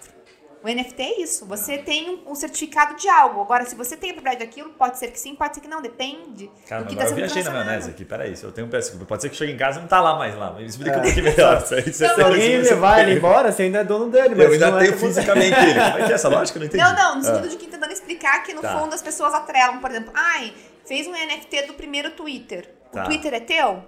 O 0.63 0.69
NFT 0.69 1.03
é 1.03 1.23
isso. 1.23 1.47
Você 1.47 1.79
tem 1.79 2.23
um, 2.27 2.35
certificado 2.35 2.95
de 2.95 3.09
algo. 3.09 3.41
Agora, 3.41 3.65
se 3.65 3.75
você 3.75 3.97
tem 3.97 4.11
a 4.11 4.13
propriedade 4.13 4.45
daquilo, 4.45 4.71
pode 4.71 4.99
ser 4.99 5.09
que 5.11 5.19
sim, 5.19 5.35
pode 5.35 5.55
ser 5.55 5.61
que 5.63 5.69
não. 5.69 5.81
Depende 5.81 6.51
Cara, 6.69 6.83
do 6.83 6.89
que 6.89 6.93
agora 6.95 7.09
está 7.09 7.09
eu 7.09 7.15
viajei 7.17 7.43
na 7.43 7.51
maionese 7.51 7.89
aqui. 7.91 8.05
Peraí, 8.05 8.37
se 8.37 8.45
eu 8.45 8.53
tenho 8.53 8.67
um 8.67 8.71
PS5, 8.71 9.07
pode 9.07 9.23
ser 9.23 9.31
que 9.31 9.37
chegue 9.37 9.53
em 9.53 9.57
casa 9.57 9.79
e 9.79 9.83
não 9.83 9.89
tá 9.89 10.01
lá 10.03 10.17
mais 10.19 10.35
lá. 10.37 10.53
Me 10.53 10.67
explica 10.67 10.99
um 10.99 11.03
pouquinho 11.03 11.25
melhor. 11.25 11.61
Não, 11.61 11.67
Se 11.67 12.15
tem 12.15 12.25
alguém 12.25 12.53
esse- 12.57 12.75
levar 12.75 13.01
ele 13.01 13.15
embora, 13.19 13.51
você 13.51 13.63
ainda 13.63 13.79
é 13.79 13.85
dono 13.85 14.11
dele. 14.11 14.35
Mas 14.35 14.47
Eu 14.47 14.53
ainda 14.53 14.71
não 14.71 14.79
é 14.79 14.83
tenho 14.85 14.99
você- 14.99 15.07
fisicamente 15.07 15.59
ele. 15.59 15.75
Como 15.81 15.99
é 15.99 16.07
que 16.07 16.13
é 16.13 16.15
essa 16.15 16.29
lógica? 16.29 16.59
Eu 16.59 16.61
não 16.61 16.67
entendi. 16.67 16.85
Não, 16.85 16.95
não, 16.95 17.15
no 17.15 17.21
Ah. 17.21 17.25
sentido 17.25 17.49
de 17.49 17.57
que 17.57 17.67
tentando 17.67 17.93
explicar 17.93 18.43
que 18.43 18.53
no 18.53 18.61
Tá. 18.61 18.79
fundo 18.79 18.95
as 18.95 19.01
pessoas 19.03 19.33
atrelam, 19.33 19.79
por 19.79 19.91
exemplo, 19.91 20.13
ai, 20.15 20.53
fez 20.87 21.07
um 21.07 21.13
NFT 21.15 21.63
do 21.69 21.75
primeiro 21.75 22.11
Twitter. 22.11 22.69
Tá. 22.93 23.03
O 23.03 23.05
Twitter 23.07 23.33
é 23.33 23.41
teu? 23.41 23.83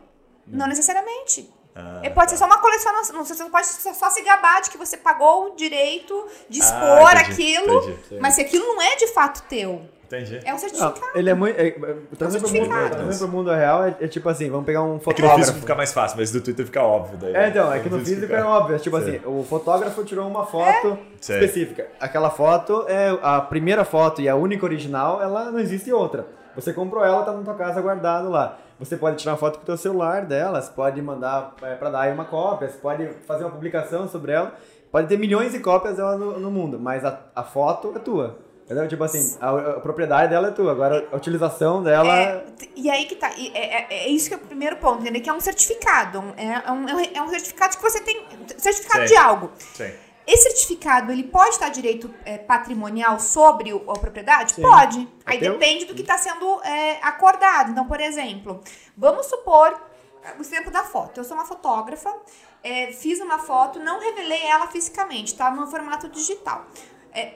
Não 0.46 0.66
necessariamente. 0.66 1.48
Ah, 1.74 2.00
Ele 2.02 2.12
pode 2.14 2.30
ser 2.30 2.36
só 2.36 2.44
uma 2.46 2.58
coleção, 2.58 2.92
não, 2.92 3.24
você 3.24 3.42
não 3.42 3.50
pode 3.50 3.66
só, 3.66 3.94
só 3.94 4.10
se 4.10 4.20
gabar 4.22 4.60
de 4.60 4.68
que 4.70 4.76
você 4.76 4.96
pagou 4.96 5.46
o 5.52 5.56
direito 5.56 6.26
de 6.48 6.60
Ah, 6.60 6.64
expor 6.64 7.12
entendi, 7.12 7.32
aquilo, 7.32 7.78
entendi. 7.90 8.20
mas 8.20 8.34
se 8.34 8.42
aquilo 8.42 8.66
não 8.66 8.82
é 8.82 8.94
de 8.96 9.06
fato 9.06 9.42
teu, 9.48 9.80
Entendi. 10.06 10.38
é 10.44 10.50
um 10.50 10.52
Não, 10.52 10.58
certificado. 10.58 11.00
ele 11.14 11.30
é 11.30 11.34
muito. 11.34 11.58
É, 11.58 11.68
é, 11.68 11.72
trazendo, 12.18 12.46
certificado. 12.46 12.96
trazendo 12.96 13.18
pro 13.20 13.28
mundo 13.28 13.50
real, 13.50 13.84
é, 13.84 13.96
é 14.02 14.06
tipo 14.06 14.28
assim: 14.28 14.50
vamos 14.50 14.66
pegar 14.66 14.82
um 14.82 14.96
É 14.96 14.98
que 14.98 14.98
no 14.98 15.00
fotógrafo. 15.04 15.38
físico 15.38 15.60
fica 15.60 15.74
mais 15.74 15.92
fácil, 15.94 16.18
mas 16.18 16.30
do 16.30 16.42
Twitter 16.42 16.66
fica 16.66 16.82
óbvio 16.82 17.16
daí. 17.16 17.34
É, 17.34 17.48
então, 17.48 17.72
é 17.72 17.76
No 17.78 17.82
que 17.82 17.88
no 17.88 17.98
físico 18.00 18.20
fica- 18.20 18.36
é 18.36 18.44
óbvio. 18.44 18.76
é 18.76 18.78
Tipo 18.78 19.00
Sim. 19.00 19.08
assim, 19.16 19.20
o 19.24 19.42
fotógrafo 19.42 20.04
tirou 20.04 20.28
uma 20.28 20.44
foto 20.44 20.98
Sei. 21.22 21.36
específica. 21.36 21.86
Aquela 21.98 22.28
foto 22.28 22.84
é 22.86 23.18
a 23.22 23.40
primeira 23.40 23.86
foto 23.86 24.20
e 24.20 24.28
a 24.28 24.36
única 24.36 24.66
original, 24.66 25.22
ela 25.22 25.50
não 25.50 25.58
existe 25.58 25.90
outra. 25.90 26.26
Você 26.54 26.70
comprou 26.74 27.02
ela, 27.02 27.22
tá 27.24 27.32
na 27.32 27.42
tua 27.42 27.54
casa 27.54 27.80
guardado 27.80 28.28
lá. 28.28 28.58
Você 28.84 28.96
pode 28.96 29.16
tirar 29.16 29.32
uma 29.32 29.38
foto 29.38 29.56
com 29.58 29.62
o 29.62 29.66
teu 29.66 29.76
celular 29.76 30.24
dela, 30.26 30.60
você 30.60 30.70
pode 30.72 31.00
mandar 31.00 31.54
é, 31.62 31.74
pra 31.74 31.90
dar 31.90 32.12
uma 32.12 32.24
cópia, 32.24 32.68
você 32.68 32.78
pode 32.78 33.06
fazer 33.26 33.44
uma 33.44 33.50
publicação 33.52 34.08
sobre 34.08 34.32
ela. 34.32 34.54
Pode 34.90 35.08
ter 35.08 35.18
milhões 35.18 35.52
de 35.52 35.58
cópias 35.60 35.96
dela 35.96 36.16
no, 36.16 36.38
no 36.38 36.50
mundo, 36.50 36.78
mas 36.78 37.04
a, 37.04 37.18
a 37.34 37.42
foto 37.42 37.92
é 37.96 37.98
tua. 37.98 38.38
Entendeu? 38.64 38.86
Tipo 38.88 39.04
assim, 39.04 39.36
a, 39.40 39.50
a 39.50 39.80
propriedade 39.80 40.30
dela 40.30 40.48
é 40.48 40.50
tua. 40.50 40.70
Agora 40.72 41.06
a 41.12 41.16
utilização 41.16 41.82
dela. 41.82 42.14
É, 42.16 42.44
e 42.76 42.88
aí 42.90 43.04
que 43.06 43.16
tá. 43.16 43.30
É, 43.36 43.58
é- 43.58 43.86
é 44.04 44.08
isso 44.08 44.28
que 44.28 44.34
é 44.34 44.36
o 44.36 44.40
primeiro 44.40 44.76
ponto, 44.76 45.00
entendeu? 45.00 45.20
Que 45.20 45.28
é 45.28 45.32
um 45.32 45.40
certificado. 45.40 46.20
um- 46.20 46.32
É, 46.36 46.70
um, 46.70 46.88
é 46.88 47.22
um 47.22 47.28
certificado 47.28 47.76
que 47.76 47.82
você 47.82 48.00
tem. 48.00 48.24
Certificado 48.56 49.06
Sim. 49.06 49.14
de 49.14 49.16
algo. 49.16 49.50
Sim. 49.58 49.90
Esse 50.32 50.44
certificado, 50.44 51.12
ele 51.12 51.24
pode 51.24 51.58
dar 51.58 51.68
direito 51.68 52.12
é, 52.24 52.38
patrimonial 52.38 53.18
sobre 53.20 53.72
o, 53.72 53.90
a 53.90 53.98
propriedade? 53.98 54.54
Sim. 54.54 54.62
Pode. 54.62 55.08
Aí 55.26 55.36
Até 55.36 55.50
depende 55.50 55.84
do 55.84 55.94
que 55.94 56.00
está 56.00 56.16
sendo 56.16 56.60
é, 56.62 56.98
acordado. 57.02 57.70
Então, 57.70 57.86
por 57.86 58.00
exemplo, 58.00 58.60
vamos 58.96 59.26
supor 59.26 59.78
é, 60.24 60.34
o 60.38 60.40
exemplo 60.40 60.70
da 60.70 60.84
foto. 60.84 61.18
Eu 61.18 61.24
sou 61.24 61.36
uma 61.36 61.44
fotógrafa, 61.44 62.14
é, 62.62 62.92
fiz 62.92 63.20
uma 63.20 63.38
foto, 63.38 63.78
não 63.78 64.00
revelei 64.00 64.42
ela 64.46 64.66
fisicamente, 64.68 65.34
tá 65.34 65.50
no 65.50 65.66
formato 65.66 66.08
digital. 66.08 66.66
É, 67.14 67.34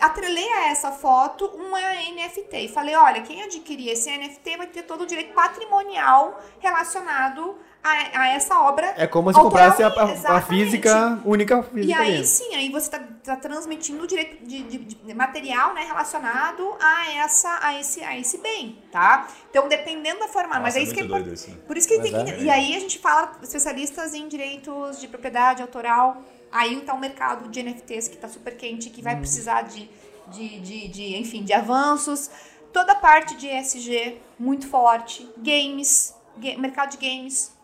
atrelei 0.00 0.48
a 0.52 0.68
essa 0.70 0.92
foto 0.92 1.46
uma 1.46 1.80
NFT 1.80 2.56
e 2.56 2.68
falei, 2.68 2.94
olha, 2.94 3.20
quem 3.22 3.42
adquirir 3.42 3.90
esse 3.90 4.08
NFT 4.16 4.56
vai 4.56 4.66
ter 4.68 4.82
todo 4.84 5.02
o 5.02 5.06
direito 5.06 5.32
patrimonial 5.34 6.40
relacionado 6.60 7.56
a, 7.82 8.20
a 8.22 8.28
essa 8.28 8.60
obra. 8.60 8.94
É 8.96 9.06
como 9.06 9.32
se 9.32 9.40
comprasse 9.40 9.82
a, 9.82 9.88
a- 9.88 10.04
a 10.04 10.12
Exatamente. 10.12 10.46
física, 10.46 11.20
única 11.24 11.62
física 11.62 11.86
E 11.86 11.92
aí 11.92 12.12
dele. 12.12 12.24
sim, 12.26 12.54
aí 12.54 12.70
você 12.70 12.90
tá, 12.90 13.00
tá 13.24 13.36
transmitindo 13.36 14.02
o 14.04 14.06
direito 14.06 14.44
de, 14.46 14.62
de- 14.62 14.78
de 14.78 15.14
material, 15.14 15.74
né, 15.74 15.82
relacionado 15.84 16.76
a 16.80 17.10
essa 17.16 17.58
a 17.62 17.78
esse 17.78 18.02
a 18.02 18.16
esse 18.18 18.38
bem, 18.38 18.82
tá? 18.92 19.26
Então, 19.50 19.68
dependendo 19.68 20.20
da 20.20 20.28
forma, 20.28 20.54
mas 20.60 20.74
Nossa, 20.74 20.78
é 20.78 20.82
isso 20.82 20.94
que 20.94 21.00
é 21.00 21.04
doido 21.04 21.32
isso. 21.32 21.50
Por 21.66 21.76
isso 21.76 21.88
que 21.88 21.98
tem 22.00 22.12
Mas 22.12 22.22
que, 22.24 22.30
é. 22.36 22.42
e 22.42 22.50
aí 22.50 22.76
a 22.76 22.80
gente 22.80 22.98
fala 22.98 23.32
especialistas 23.42 24.14
em 24.14 24.28
direitos 24.28 25.00
de 25.00 25.08
propriedade 25.08 25.62
autoral. 25.62 26.22
Aí 26.50 26.80
tá 26.82 26.94
o 26.94 26.98
mercado 27.00 27.48
de 27.48 27.62
NFTs 27.62 28.08
que 28.08 28.16
tá 28.16 28.28
super 28.28 28.56
quente, 28.56 28.90
que 28.90 29.02
vai 29.02 29.14
Hum. 29.16 29.20
precisar 29.20 29.62
de, 29.62 29.88
de, 30.28 30.60
de, 30.60 30.88
de, 30.88 31.16
enfim, 31.16 31.42
de 31.44 31.52
avanços. 31.52 32.30
Toda 32.72 32.92
a 32.92 32.96
parte 32.96 33.36
de 33.36 33.46
ESG 33.48 34.18
muito 34.38 34.66
forte, 34.68 35.28
games, 35.38 36.14
ga- 36.36 36.56
mercado 36.58 36.90
de 36.90 36.96
games 36.98 37.56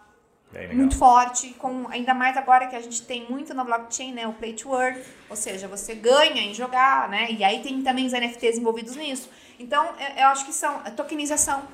muito 0.72 0.96
forte, 0.96 1.48
com 1.54 1.88
ainda 1.88 2.14
mais 2.14 2.36
agora 2.36 2.68
que 2.68 2.76
a 2.76 2.80
gente 2.80 3.02
tem 3.02 3.28
muito 3.28 3.52
na 3.52 3.64
blockchain, 3.64 4.12
né, 4.12 4.24
o 4.28 4.32
play 4.34 4.52
to 4.52 4.72
earn, 4.72 5.00
ou 5.28 5.34
seja, 5.34 5.66
você 5.66 5.96
ganha 5.96 6.42
em 6.42 6.54
jogar, 6.54 7.08
né? 7.08 7.28
E 7.32 7.42
aí 7.42 7.60
tem 7.60 7.82
também 7.82 8.06
os 8.06 8.12
NFTs 8.12 8.56
envolvidos 8.58 8.94
nisso. 8.94 9.28
Então, 9.58 9.84
eu, 9.98 10.22
eu 10.22 10.28
acho 10.28 10.46
que 10.46 10.52
são 10.52 10.76
a 10.84 10.90
tokenização 10.92 11.66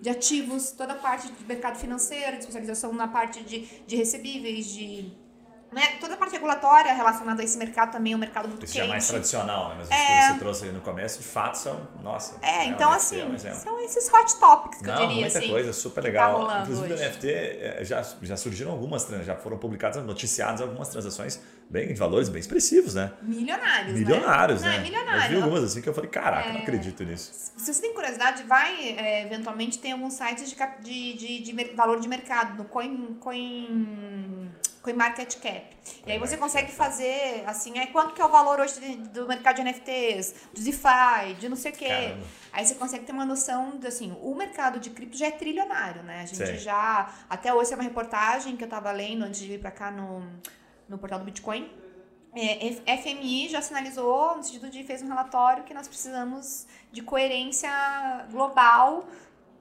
de 0.00 0.08
ativos, 0.08 0.70
toda 0.72 0.94
a 0.94 0.96
parte 0.96 1.30
de 1.30 1.44
mercado 1.44 1.76
financeiro, 1.78 2.32
de 2.32 2.38
especialização 2.38 2.90
na 2.94 3.06
parte 3.06 3.42
de, 3.42 3.66
de 3.86 3.96
recebíveis, 3.96 4.66
de 4.72 5.12
né, 5.76 5.96
toda 6.00 6.14
a 6.14 6.16
parte 6.16 6.32
regulatória 6.32 6.92
relacionada 6.94 7.42
a 7.42 7.44
esse 7.44 7.58
mercado 7.58 7.92
também 7.92 8.14
é 8.14 8.16
um 8.16 8.18
mercado 8.18 8.48
muito 8.48 8.64
Isso 8.64 8.74
já 8.74 8.80
é 8.80 8.82
quente. 8.84 8.90
mais 8.92 9.06
tradicional, 9.06 9.68
né? 9.68 9.74
Mas 9.78 9.90
É. 9.90 9.94
que 10.28 10.32
você 10.32 10.38
trouxe 10.38 10.64
aí 10.64 10.72
no 10.72 10.80
começo, 10.80 11.18
de 11.20 11.24
fato, 11.26 11.58
são. 11.58 11.86
Nossa. 12.02 12.36
É, 12.42 12.60
um 12.60 12.62
então 12.70 12.90
assim, 12.90 13.20
é 13.20 13.24
um 13.26 13.38
são 13.38 13.78
esses 13.84 14.12
hot 14.12 14.36
topics 14.40 14.78
que 14.80 14.86
Não, 14.86 14.94
eu 14.94 15.06
diria 15.08 15.20
muita 15.22 15.38
assim. 15.38 15.48
coisa, 15.50 15.72
super 15.74 16.00
que 16.00 16.06
legal. 16.08 16.46
Tá 16.46 16.60
Inclusive, 16.62 16.92
hoje. 16.94 17.02
no 17.04 17.08
NFT 17.10 17.28
eh, 17.28 17.78
já, 17.82 18.02
já 18.22 18.36
surgiram 18.36 18.70
algumas, 18.72 19.06
já 19.22 19.36
foram 19.36 19.58
publicadas, 19.58 20.02
noticiadas 20.02 20.62
algumas 20.62 20.88
transações 20.88 21.40
bem, 21.68 21.88
de 21.88 21.94
valores 21.94 22.28
bem 22.30 22.40
expressivos, 22.40 22.94
né? 22.94 23.12
Milionários, 23.20 23.92
Milionários, 23.98 24.62
né? 24.62 24.68
né? 24.68 24.72
Não, 24.72 24.76
é 24.76 24.80
Eu 24.80 24.84
vi 24.84 24.90
milionário. 24.90 25.42
algumas 25.42 25.64
assim 25.64 25.82
que 25.82 25.88
eu 25.88 25.94
falei, 25.94 26.08
caraca, 26.08 26.48
É. 26.48 26.52
não 26.54 26.60
acredito 26.62 27.04
nisso. 27.04 27.30
Se 27.56 27.74
você 27.74 27.82
tem 27.82 27.92
curiosidade, 27.92 28.42
vai 28.44 28.96
é, 28.96 29.22
eventualmente 29.26 29.78
tem 29.78 29.92
alguns 29.92 30.14
sites 30.14 30.48
de, 30.50 30.56
de, 30.82 31.12
de, 31.42 31.52
de 31.52 31.74
valor 31.74 32.00
de 32.00 32.08
mercado, 32.08 32.56
no 32.56 32.64
Coin, 32.64 33.16
Coin, 33.20 34.48
CoinMarketCap. 34.86 35.76
E 36.06 36.12
aí 36.12 36.18
você 36.18 36.36
consegue 36.36 36.70
fazer, 36.70 37.42
assim, 37.46 37.78
é, 37.78 37.86
quanto 37.86 38.14
que 38.14 38.22
é 38.22 38.24
o 38.24 38.28
valor 38.28 38.60
hoje 38.60 38.74
do 38.96 39.26
mercado 39.26 39.56
de 39.56 39.62
NFTs, 39.62 40.34
do 40.54 40.60
DeFi, 40.62 41.34
de 41.38 41.48
não 41.48 41.56
sei 41.56 41.72
o 41.72 41.74
quê. 41.74 41.88
Caramba. 41.88 42.26
Aí 42.52 42.64
você 42.64 42.74
consegue 42.76 43.04
ter 43.04 43.12
uma 43.12 43.24
noção 43.24 43.76
de, 43.78 43.86
assim, 43.86 44.16
o 44.22 44.34
mercado 44.34 44.78
de 44.78 44.90
cripto 44.90 45.16
já 45.16 45.26
é 45.26 45.30
trilionário, 45.32 46.02
né? 46.04 46.20
A 46.22 46.26
gente 46.26 46.36
Sei. 46.38 46.58
já, 46.58 47.12
até 47.28 47.52
hoje 47.52 47.72
é 47.72 47.76
uma 47.76 47.82
reportagem 47.82 48.56
que 48.56 48.64
eu 48.64 48.68
tava 48.68 48.90
lendo 48.92 49.24
antes 49.24 49.40
de 49.40 49.48
vir 49.48 49.60
pra 49.60 49.70
cá 49.70 49.90
no, 49.90 50.24
no 50.88 50.96
portal 50.98 51.18
do 51.18 51.24
Bitcoin. 51.24 51.68
É, 52.34 52.68
F- 52.68 52.82
FMI 53.02 53.48
já 53.48 53.60
sinalizou, 53.62 54.36
no 54.36 54.44
sentido 54.44 54.68
de 54.70 54.84
fez 54.84 55.02
um 55.02 55.08
relatório 55.08 55.64
que 55.64 55.72
nós 55.74 55.88
precisamos 55.88 56.66
de 56.92 57.02
coerência 57.02 57.70
global 58.30 59.06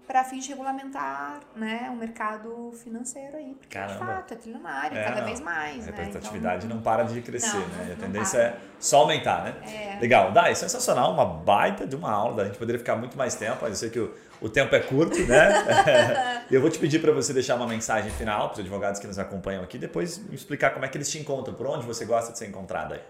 para 0.07 0.23
fins 0.23 0.43
de 0.43 0.49
regulamentar 0.51 1.39
né, 1.55 1.89
o 1.91 1.95
mercado 1.95 2.71
financeiro 2.83 3.37
aí. 3.37 3.55
Porque, 3.59 3.67
de 3.77 3.85
Caramba. 3.85 4.05
fato, 4.05 4.33
é 4.33 4.37
trilionário, 4.37 4.97
É, 4.97 5.03
cada 5.03 5.19
não. 5.21 5.25
vez 5.25 5.39
mais. 5.41 5.87
A 5.87 5.91
né? 5.91 5.97
representatividade 5.97 6.65
Então, 6.65 6.75
não 6.77 6.83
para 6.83 7.03
de 7.03 7.21
crescer, 7.21 7.57
Não, 7.57 7.67
né? 7.67 7.95
A 7.97 8.01
tendência 8.01 8.37
é 8.37 8.57
só 8.79 8.99
aumentar, 9.01 9.43
né? 9.43 9.55
É. 9.63 9.99
Legal. 9.99 10.31
Dai, 10.31 10.53
sensacional, 10.55 11.11
uma 11.11 11.25
baita 11.25 11.87
de 11.87 11.95
uma 11.95 12.11
aula. 12.11 12.43
A 12.43 12.45
gente 12.45 12.57
poderia 12.57 12.79
ficar 12.79 12.95
muito 12.95 13.17
mais 13.17 13.35
tempo, 13.35 13.57
mas 13.61 13.71
eu 13.71 13.75
sei 13.75 13.89
que 13.89 13.99
o, 13.99 14.13
o 14.41 14.49
tempo 14.49 14.75
é 14.75 14.79
curto, 14.79 15.17
né? 15.25 15.49
E 16.49 16.53
eu 16.53 16.61
vou 16.61 16.69
te 16.69 16.77
pedir 16.77 16.99
para 16.99 17.11
você 17.11 17.33
deixar 17.33 17.55
uma 17.55 17.67
mensagem 17.67 18.11
final 18.11 18.49
para 18.49 18.53
os 18.53 18.59
advogados 18.59 18.99
que 18.99 19.07
nos 19.07 19.17
acompanham 19.17 19.63
aqui, 19.63 19.79
depois 19.79 20.21
explicar 20.31 20.71
como 20.71 20.85
é 20.85 20.87
que 20.87 20.95
eles 20.97 21.09
te 21.09 21.17
encontram, 21.17 21.55
por 21.55 21.65
onde 21.65 21.85
você 21.85 22.05
gosta 22.05 22.31
de 22.31 22.37
ser 22.37 22.47
encontrado 22.47 22.93
aí. 22.93 23.01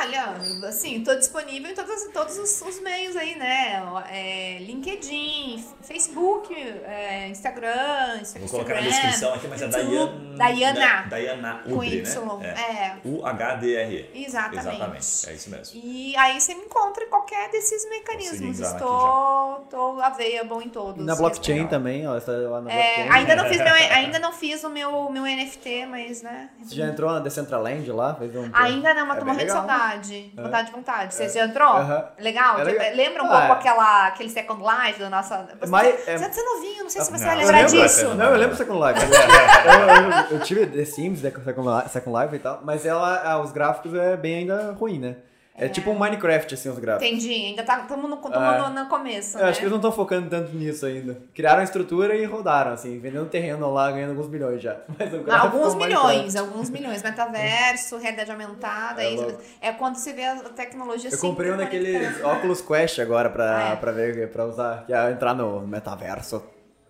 Olha, 0.00 0.34
assim, 0.68 1.02
tô 1.04 1.14
disponível 1.14 1.70
em 1.70 1.74
todos, 1.74 2.04
todos 2.12 2.38
os, 2.38 2.62
os 2.62 2.80
meios 2.80 3.14
aí, 3.16 3.36
né? 3.36 3.82
É, 4.10 4.58
LinkedIn, 4.60 5.62
Facebook, 5.82 6.54
é, 6.54 7.28
Instagram, 7.28 8.22
Vou 8.38 8.48
colocar 8.48 8.74
na 8.76 8.80
descrição 8.80 9.34
aqui, 9.34 9.46
mas 9.48 9.60
é 9.60 9.66
YouTube, 9.66 10.36
Dayana. 10.36 10.72
Dayana. 10.80 11.06
Dayana 11.08 11.60
com 11.64 11.74
Udri, 11.74 11.98
Y. 11.98 12.38
né? 12.38 12.96
É. 13.04 13.08
U-H-D-R-E. 13.08 14.24
Exatamente. 14.24 14.58
Exatamente, 14.68 15.28
é 15.28 15.32
isso 15.34 15.50
mesmo. 15.50 15.80
E 15.82 16.16
aí 16.16 16.40
você 16.40 16.54
me 16.54 16.62
encontra 16.64 17.04
em 17.04 17.08
qualquer 17.08 17.50
desses 17.50 17.88
mecanismos. 17.90 18.58
Estou, 18.58 19.60
estou 19.64 20.00
available 20.00 20.64
em 20.64 20.68
todos. 20.70 21.02
E 21.02 21.06
na 21.06 21.14
blockchain 21.14 21.54
legal. 21.56 21.68
também, 21.70 22.06
ó, 22.08 22.16
está 22.16 22.32
lá 22.32 22.60
na 22.62 22.70
É, 22.72 23.04
blockchain. 23.04 23.10
ainda, 23.10 23.36
não 23.36 23.44
fiz 23.48 23.58
meu, 23.58 23.74
ainda 23.92 24.18
não 24.18 24.32
fiz 24.32 24.64
o 24.64 24.70
meu, 24.70 25.10
meu 25.10 25.24
NFT, 25.24 25.86
mas, 25.86 26.22
né? 26.22 26.48
Você 26.62 26.74
já 26.74 26.86
entrou 26.86 27.10
na 27.12 27.18
Decentraland 27.20 27.90
lá? 27.92 28.14
Fez 28.14 28.34
um... 28.34 28.48
Ainda 28.52 28.94
não, 28.94 29.06
mas 29.06 29.16
É 29.16 29.20
tô 29.20 29.26
morrendo 29.26 29.40
de 29.46 29.52
legal. 29.52 29.66
saudade. 29.68 29.89
Vontade 30.36 30.66
de 30.68 30.72
vontade. 30.72 31.14
Você 31.14 31.28
já 31.28 31.44
entrou? 31.44 31.68
Aham. 31.68 32.04
Legal? 32.18 32.58
É 32.60 32.64
Tipo, 32.64 32.78
legal. 32.78 32.96
Lembra 32.96 33.22
um 33.22 33.26
Ah, 33.26 33.38
pouco 33.38 33.52
é. 33.52 33.56
aquela, 33.56 34.06
aquele 34.06 34.28
Second 34.30 34.62
Life 34.62 34.98
da 35.00 35.10
nossa. 35.10 35.48
Você, 35.60 35.70
Mas, 35.70 36.08
é- 36.08 36.18
você 36.18 36.40
é 36.40 36.44
novinho, 36.44 36.82
não 36.84 36.90
sei 36.90 37.02
se 37.02 37.10
você 37.10 37.18
Não, 37.24 37.26
vai 37.26 37.36
lembrar 37.36 37.56
lembro, 37.58 37.70
disso. 37.82 38.14
Não, 38.14 38.24
eu 38.26 38.36
lembro 38.36 38.56
Second 38.56 38.78
Life. 38.78 39.00
eu, 39.10 40.28
eu, 40.32 40.38
eu 40.38 40.44
tive 40.44 40.66
The 40.66 40.84
Sims, 40.84 41.22
né, 41.22 41.30
com 41.30 41.42
Second 41.42 41.68
Life, 41.68 41.88
Second 41.90 42.22
Life 42.22 42.36
e 42.36 42.38
tal, 42.38 42.60
mas 42.62 42.86
ela, 42.86 43.22
ah, 43.24 43.38
os 43.40 43.52
gráficos 43.52 43.94
é 43.94 44.16
bem 44.16 44.38
ainda 44.40 44.72
ruim, 44.72 44.98
né? 44.98 45.16
É, 45.60 45.68
tipo 45.68 45.90
um 45.90 45.98
Minecraft, 45.98 46.54
assim, 46.54 46.68
os 46.70 46.78
gráficos. 46.78 47.06
Entendi, 47.06 47.32
ainda 47.32 47.62
tá, 47.62 47.80
estamos 47.80 48.08
no, 48.08 48.16
É. 48.34 48.58
no, 48.58 48.70
no 48.70 48.88
começo. 48.88 49.36
Eu 49.36 49.42
né? 49.44 49.50
acho 49.50 49.58
que 49.58 49.64
eles 49.64 49.70
não 49.70 49.78
estão 49.78 49.92
focando 49.92 50.28
tanto 50.30 50.54
nisso 50.56 50.86
ainda. 50.86 51.18
Criaram 51.34 51.60
a 51.60 51.64
estrutura 51.64 52.16
e 52.16 52.24
rodaram, 52.24 52.72
assim, 52.72 52.98
vendendo 52.98 53.26
terreno 53.26 53.70
lá, 53.72 53.90
ganhando 53.92 54.10
alguns 54.10 54.28
milhões 54.28 54.62
já. 54.62 54.78
Alguns 55.28 55.74
é 55.74 55.76
Minecraft. 55.76 55.86
milhões, 56.08 56.36
alguns 56.36 56.70
milhões. 56.70 57.02
Metaverso, 57.02 57.98
realidade 58.00 58.30
aumentada. 58.30 59.02
É 59.02 59.14
É, 59.60 59.68
é 59.68 59.72
quando 59.72 59.96
você 59.96 60.12
vê 60.12 60.24
a 60.24 60.36
tecnologia 60.50 61.08
Eu 61.08 61.12
sempre 61.12 61.28
comprei 61.28 61.52
um 61.52 61.56
daqueles. 61.56 62.24
Oculus 62.24 62.60
Quest 62.62 62.98
agora 62.98 63.28
pra, 63.28 63.72
É. 63.72 63.76
pra 63.76 63.92
ver, 63.92 64.30
pra 64.30 64.46
usar, 64.46 64.84
que 64.86 64.92
é 64.92 65.10
entrar 65.10 65.34
no 65.34 65.66
metaverso 65.66 66.42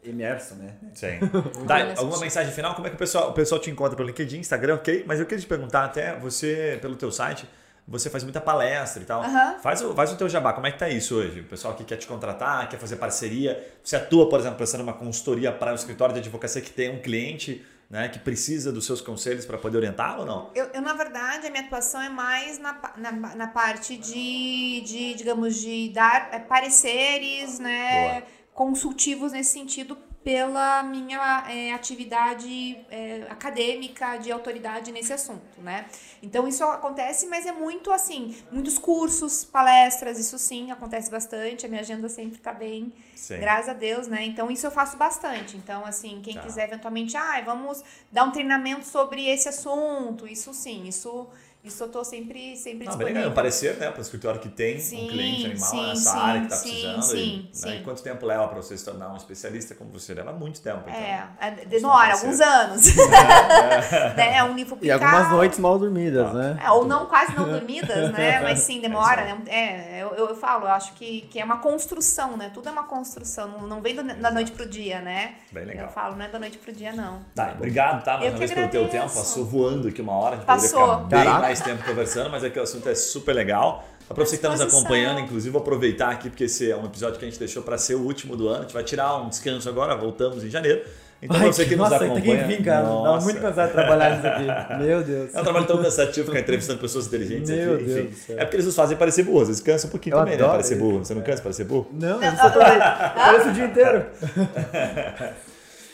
imerso, 0.02 0.54
né? 0.54 0.70
Sim. 0.94 1.18
Olha, 1.68 1.94
alguma 1.98 2.18
mensagem 2.20 2.52
final? 2.52 2.74
Como 2.74 2.86
é 2.86 2.90
que 2.90 2.96
o 2.96 2.98
pessoal, 2.98 3.30
o 3.30 3.32
pessoal 3.32 3.60
te 3.60 3.70
encontra 3.70 3.96
pelo 3.96 4.08
LinkedIn, 4.08 4.38
Instagram, 4.38 4.76
ok? 4.76 5.04
Mas 5.06 5.20
eu 5.20 5.26
queria 5.26 5.42
te 5.42 5.46
perguntar 5.46 5.84
até, 5.84 6.16
você, 6.18 6.78
pelo 6.80 6.96
teu 6.96 7.12
site, 7.12 7.46
você 7.90 8.08
faz 8.08 8.22
muita 8.22 8.40
palestra 8.40 9.02
e 9.02 9.04
tal. 9.04 9.20
Aham. 9.20 9.58
Faz, 9.58 9.82
o, 9.82 9.92
faz 9.92 10.12
o 10.12 10.16
teu 10.16 10.28
jabá. 10.28 10.52
Como 10.52 10.64
é 10.64 10.70
que 10.70 10.78
tá 10.78 10.88
isso 10.88 11.16
hoje? 11.16 11.40
O 11.40 11.44
pessoal 11.44 11.74
que 11.74 11.82
quer 11.82 11.96
te 11.96 12.06
contratar, 12.06 12.68
quer 12.68 12.78
fazer 12.78 12.94
parceria. 12.96 13.60
Você 13.82 13.96
atua, 13.96 14.28
por 14.28 14.38
exemplo, 14.38 14.56
prestando 14.56 14.84
uma 14.84 14.92
consultoria 14.92 15.50
para 15.50 15.72
um 15.72 15.74
escritório 15.74 16.14
de 16.14 16.20
advocacia 16.20 16.62
que 16.62 16.70
tem 16.70 16.88
um 16.88 17.02
cliente 17.02 17.66
né, 17.90 18.08
que 18.08 18.20
precisa 18.20 18.70
dos 18.70 18.86
seus 18.86 19.00
conselhos 19.00 19.44
para 19.44 19.58
poder 19.58 19.78
orientá-lo 19.78 20.20
ou 20.20 20.26
não? 20.26 20.50
Eu, 20.54 20.66
eu, 20.66 20.80
na 20.80 20.92
verdade, 20.92 21.48
a 21.48 21.50
minha 21.50 21.64
atuação 21.64 22.00
é 22.00 22.08
mais 22.08 22.60
na, 22.60 22.80
na, 22.96 23.12
na 23.34 23.46
parte 23.48 23.96
de, 23.96 24.80
de, 24.82 25.14
digamos, 25.14 25.56
de 25.56 25.88
dar 25.88 26.28
é, 26.32 26.38
pareceres, 26.38 27.58
né, 27.58 28.22
consultivos 28.54 29.32
nesse 29.32 29.52
sentido 29.52 29.98
pela 30.22 30.82
minha 30.82 31.46
é, 31.48 31.72
atividade 31.72 32.76
é, 32.90 33.26
acadêmica 33.30 34.18
de 34.18 34.30
autoridade 34.30 34.92
nesse 34.92 35.12
assunto, 35.14 35.60
né? 35.62 35.86
Então 36.22 36.46
isso 36.46 36.62
acontece, 36.64 37.26
mas 37.26 37.46
é 37.46 37.52
muito 37.52 37.90
assim, 37.90 38.36
muitos 38.52 38.78
cursos, 38.78 39.44
palestras, 39.44 40.18
isso 40.18 40.38
sim 40.38 40.70
acontece 40.70 41.10
bastante. 41.10 41.64
A 41.64 41.68
minha 41.70 41.80
agenda 41.80 42.06
sempre 42.08 42.38
tá 42.38 42.52
bem, 42.52 42.92
Sim. 43.14 43.38
graças 43.38 43.70
a 43.70 43.72
Deus, 43.72 44.08
né? 44.08 44.22
Então 44.24 44.50
isso 44.50 44.66
eu 44.66 44.70
faço 44.70 44.98
bastante. 44.98 45.56
Então 45.56 45.86
assim, 45.86 46.20
quem 46.22 46.34
Tá. 46.34 46.42
quiser 46.42 46.64
eventualmente, 46.68 47.16
ah, 47.16 47.40
vamos 47.42 47.82
dar 48.12 48.24
um 48.24 48.30
treinamento 48.30 48.84
sobre 48.84 49.26
esse 49.26 49.48
assunto, 49.48 50.26
isso 50.28 50.52
sim, 50.52 50.86
isso 50.86 51.26
isso 51.62 51.84
eu 51.84 51.88
tô 51.88 52.02
sempre 52.02 52.56
sempre 52.56 52.86
Não, 52.86 52.92
legal. 52.92 52.98
disponível. 52.98 53.30
Um 53.30 53.34
parecer, 53.34 53.76
né, 53.76 53.90
para 53.90 53.98
o 53.98 54.02
escritório 54.02 54.40
que 54.40 54.48
tem 54.48 54.78
Sim, 54.80 55.04
um 55.04 55.08
cliente 55.08 55.46
animal 55.46 55.68
sim, 55.70 55.86
nessa 55.88 56.10
sim, 56.12 56.18
área 56.18 56.40
que 56.40 56.46
está 56.46 56.56
sim, 56.56 56.68
precisando. 56.70 57.02
sim, 57.02 57.18
e, 57.18 57.36
né, 57.42 57.48
sim. 57.52 57.76
e 57.76 57.82
quanto 57.82 58.02
tempo 58.02 58.24
leva 58.26 58.48
para 58.48 58.56
você 58.62 58.76
se 58.78 58.84
tornar 58.84 59.12
um 59.12 59.16
especialista 59.16 59.74
como 59.74 59.90
você? 59.90 60.14
Leva 60.14 60.32
muito 60.32 60.60
tempo. 60.60 60.80
Então. 60.86 60.94
É, 60.94 61.28
é, 61.40 61.54
Isso 61.60 61.68
demora 61.68 62.08
não 62.08 62.14
alguns 62.16 62.40
anos. 62.40 62.86
né? 62.96 64.30
É 64.40 64.44
um 64.44 64.54
livro 64.54 64.78
E 64.80 64.90
algumas 64.90 65.30
noites 65.30 65.58
mal 65.58 65.78
dormidas, 65.78 66.32
né? 66.32 66.58
É, 66.64 66.70
ou 66.70 66.84
não 66.86 67.06
quase 67.06 67.34
não 67.34 67.44
dormidas, 67.48 68.10
né? 68.12 68.40
Mas 68.42 68.60
sim, 68.60 68.80
demora, 68.80 69.22
né? 69.24 69.38
É, 69.46 70.02
eu, 70.02 70.08
eu 70.14 70.34
falo, 70.36 70.64
eu 70.64 70.70
acho 70.70 70.94
que, 70.94 71.22
que 71.22 71.38
é 71.40 71.44
uma 71.44 71.58
construção, 71.58 72.36
né? 72.36 72.50
Tudo 72.52 72.68
é 72.68 72.72
uma 72.72 72.84
construção, 72.84 73.48
não, 73.48 73.66
não 73.66 73.80
vem 73.82 73.94
do- 73.94 74.02
da 74.02 74.30
noite 74.30 74.52
pro 74.52 74.66
dia, 74.68 75.00
né? 75.00 75.34
Bem 75.52 75.64
legal. 75.64 75.86
Eu 75.86 75.92
falo, 75.92 76.16
não 76.16 76.24
é 76.24 76.28
da 76.28 76.38
noite 76.38 76.58
pro 76.58 76.72
dia, 76.72 76.92
não. 76.92 77.20
Tá, 77.34 77.52
obrigado, 77.54 78.02
tá? 78.04 78.14
Mais 78.18 78.24
Eu 78.26 78.30
uma 78.32 78.38
que 78.38 78.38
vez 78.46 78.52
pelo 78.52 78.68
teu 78.68 78.84
agradeço. 78.84 79.14
tempo. 79.14 79.18
Passou 79.20 79.44
voando 79.44 79.88
aqui 79.88 80.00
uma 80.00 80.12
hora. 80.14 80.36
A 80.36 80.38
gente 80.38 80.46
Passou. 80.46 80.80
poderia 80.80 80.96
ficar 80.96 81.08
bem 81.08 81.24
Caraca. 81.24 81.49
Mais 81.50 81.60
tempo 81.60 81.84
conversando, 81.84 82.30
mas 82.30 82.44
é 82.44 82.50
que 82.50 82.58
o 82.58 82.62
assunto 82.62 82.88
é 82.88 82.94
super 82.94 83.34
legal. 83.34 83.84
Para 84.08 84.24
você 84.24 84.30
que 84.36 84.44
está 84.44 84.48
nos 84.48 84.60
acompanhando, 84.60 85.20
inclusive, 85.20 85.50
vou 85.50 85.60
aproveitar 85.60 86.10
aqui, 86.10 86.28
porque 86.28 86.44
esse 86.44 86.70
é 86.70 86.76
um 86.76 86.86
episódio 86.86 87.18
que 87.18 87.24
a 87.24 87.28
gente 87.28 87.38
deixou 87.38 87.62
para 87.62 87.78
ser 87.78 87.94
o 87.94 88.00
último 88.02 88.36
do 88.36 88.48
ano. 88.48 88.58
A 88.58 88.62
gente 88.62 88.74
vai 88.74 88.82
tirar 88.82 89.16
um 89.16 89.28
descanso 89.28 89.68
agora, 89.68 89.94
voltamos 89.96 90.42
em 90.44 90.50
janeiro. 90.50 90.82
Então, 91.22 91.36
Ai, 91.36 91.42
pra 91.44 91.52
você 91.52 91.64
que 91.66 91.76
nos 91.76 91.90
nossa, 91.90 92.04
acompanha. 92.04 92.22
tem 92.24 92.38
que 92.38 92.56
vir, 92.56 92.64
cara. 92.64 92.82
Dá 92.86 93.20
muito 93.20 93.40
cansado 93.40 93.66
de 93.66 93.72
trabalhar 93.74 94.16
nisso 94.16 94.26
aqui. 94.26 94.82
Meu 94.82 95.02
Deus. 95.02 95.34
É 95.34 95.40
um 95.40 95.44
trabalho 95.44 95.66
tão 95.66 95.82
cansativo 95.82 96.26
ficar 96.28 96.40
entrevistando 96.40 96.78
pessoas 96.80 97.06
inteligentes 97.08 97.50
Meu 97.50 97.74
aqui. 97.74 97.84
Deus 97.84 98.08
Enfim. 98.08 98.32
É 98.32 98.44
porque 98.44 98.56
eles 98.56 98.66
nos 98.66 98.74
fazem 98.74 98.96
parecer 98.96 99.22
burros. 99.24 99.48
Eles 99.48 99.60
cansam 99.60 99.88
um 99.88 99.90
pouquinho 99.90 100.14
Eu 100.16 100.20
também, 100.20 100.38
né? 100.38 100.44
Parecer 100.44 100.74
isso. 100.74 100.82
burro. 100.82 101.04
Você 101.04 101.14
não 101.14 101.20
cansa 101.22 101.36
de 101.36 101.42
parecer 101.42 101.64
burro? 101.64 101.88
Não, 101.92 102.22
eu 102.22 102.36
só 102.36 102.50
falei. 102.50 102.78
Parece 102.78 103.48
o 103.48 103.52
dia 103.52 103.64
inteiro. 103.66 104.06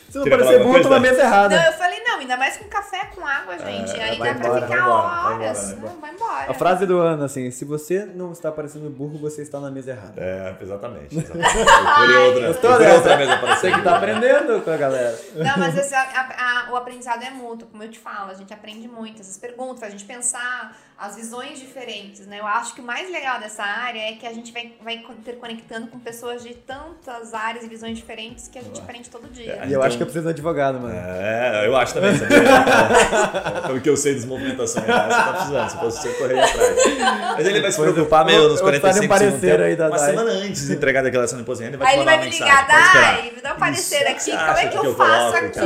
Se 0.09 0.17
não 0.17 0.29
parecer 0.29 0.59
burro, 0.59 0.71
coisa? 0.71 0.83
tô 0.83 0.89
na 0.89 0.99
mesa 1.01 1.19
errada. 1.21 1.55
Não, 1.57 1.65
eu 1.65 1.73
falei, 1.73 1.99
não, 2.17 2.21
ainda 2.21 2.37
mais 2.37 2.57
com 2.57 2.65
café 2.65 3.05
com 3.15 3.25
água, 3.25 3.57
gente. 3.59 3.95
É, 3.99 4.03
aí 4.03 4.17
dá 4.17 4.25
pra 4.25 4.31
embora, 4.33 4.61
ficar 4.61 4.67
vai 4.67 4.79
embora, 4.79 5.07
vai 5.07 5.33
horas. 5.47 5.71
embora, 5.71 5.73
vai 5.73 5.73
embora. 5.73 5.93
Não, 5.93 6.01
vai 6.01 6.11
embora. 6.13 6.51
A 6.51 6.53
frase 6.53 6.85
do 6.85 6.97
ano, 6.99 7.23
assim, 7.23 7.51
se 7.51 7.63
você 7.65 8.05
não 8.05 8.31
está 8.31 8.51
parecendo 8.51 8.89
burro, 8.89 9.17
você 9.19 9.41
está 9.41 9.59
na 9.59 9.69
mesa 9.71 9.91
errada. 9.91 10.13
É, 10.21 10.55
exatamente. 10.61 11.15
exatamente. 11.17 11.53
Procure 11.53 12.45
outra, 12.47 12.93
outra 12.95 13.17
mesa 13.17 13.37
para 13.37 13.55
Você 13.55 13.71
que 13.71 13.81
tá 13.81 13.97
aprendendo 13.97 14.61
com 14.63 14.71
a 14.71 14.77
galera. 14.77 15.19
Não, 15.35 15.57
mas 15.57 15.77
esse, 15.77 15.93
a- 15.95 16.01
a- 16.01 16.67
a- 16.67 16.71
o 16.71 16.75
aprendizado 16.75 17.23
é 17.23 17.29
mútuo, 17.29 17.67
como 17.69 17.83
eu 17.83 17.89
te 17.89 17.99
falo, 17.99 18.31
a 18.31 18.33
gente 18.33 18.53
aprende 18.53 18.87
muito, 18.87 19.21
essas 19.21 19.37
perguntas, 19.37 19.83
a 19.83 19.89
gente 19.89 20.05
pensar 20.05 20.75
as 20.97 21.15
visões 21.15 21.59
diferentes, 21.59 22.25
né? 22.25 22.39
Eu 22.39 22.47
acho 22.47 22.73
que 22.73 22.81
o 22.81 22.83
mais 22.83 23.11
legal 23.11 23.39
dessa 23.39 23.61
área 23.61 23.99
é 23.99 24.13
que 24.13 24.25
a 24.25 24.33
gente 24.33 24.51
vai, 24.51 24.73
vai 24.83 24.95
interconectando 24.95 25.87
com 25.87 25.99
pessoas 25.99 26.41
de 26.41 26.55
tantas 26.55 27.35
áreas 27.35 27.63
e 27.63 27.67
visões 27.67 27.95
diferentes 27.99 28.47
que 28.47 28.57
a 28.57 28.63
gente 28.63 28.79
aprende 28.81 29.07
todo 29.07 29.27
dia. 29.31 29.63
E 29.67 29.73
eu 29.73 29.83
acho 29.83 29.95
que 29.95 30.01
eu 30.01 30.07
preciso 30.07 30.25
de 30.25 30.31
advogado, 30.31 30.79
mano. 30.79 30.95
É, 30.95 31.67
eu 31.67 31.75
acho 31.77 31.93
também. 31.93 32.06
Sabia? 32.13 33.57
É, 33.63 33.67
Pelo 33.67 33.81
que 33.81 33.89
eu 33.89 33.97
sei 33.97 34.15
das 34.15 34.25
movimentações 34.25 34.85
reais, 34.85 35.05
você 35.07 35.21
tá 35.21 35.33
precisando. 35.33 35.69
Se 35.69 35.77
fosse 35.77 36.01
você, 36.01 36.09
correr 36.09 36.39
atrás. 36.39 36.75
Mas 37.37 37.45
ele 37.47 37.61
vai 37.61 37.71
se 37.71 37.81
preocupar 37.81 38.21
eu- 38.21 38.25
meio 38.25 38.49
nos 38.49 38.59
eu 38.59 38.65
faria 38.65 38.79
45 38.79 39.13
um 39.13 39.17
segundos. 39.17 39.39
parecer 39.41 39.61
aí 39.61 39.75
da 39.75 39.87
Uma 39.87 39.97
Dai. 39.97 40.05
semana 40.09 40.31
antes 40.31 40.67
de 40.67 40.73
entregar 40.73 40.99
a 40.99 41.03
declaração 41.03 41.37
de 41.37 41.43
imposto 41.43 41.63
de 41.63 41.69
renda, 41.69 41.75
ele 41.77 41.83
vai 41.83 41.87
Aí 41.87 41.93
te 41.93 41.99
ele 42.01 42.05
mandar 42.05 42.17
vai 42.17 42.17
uma 42.17 42.25
me 42.25 42.39
mensagem. 42.39 42.55
ligar, 42.55 42.67
Pode 42.67 42.85
esperar. 42.87 43.15
Dai, 43.17 43.31
me 43.35 43.41
dá 43.41 43.53
um 43.53 43.57
parecer 43.57 44.07
aqui, 44.07 44.23
você 44.23 44.31
como 44.31 44.57
é 44.57 44.67
que 44.67 44.77
eu 44.77 44.95
faço 44.95 45.35
aqui? 45.37 45.59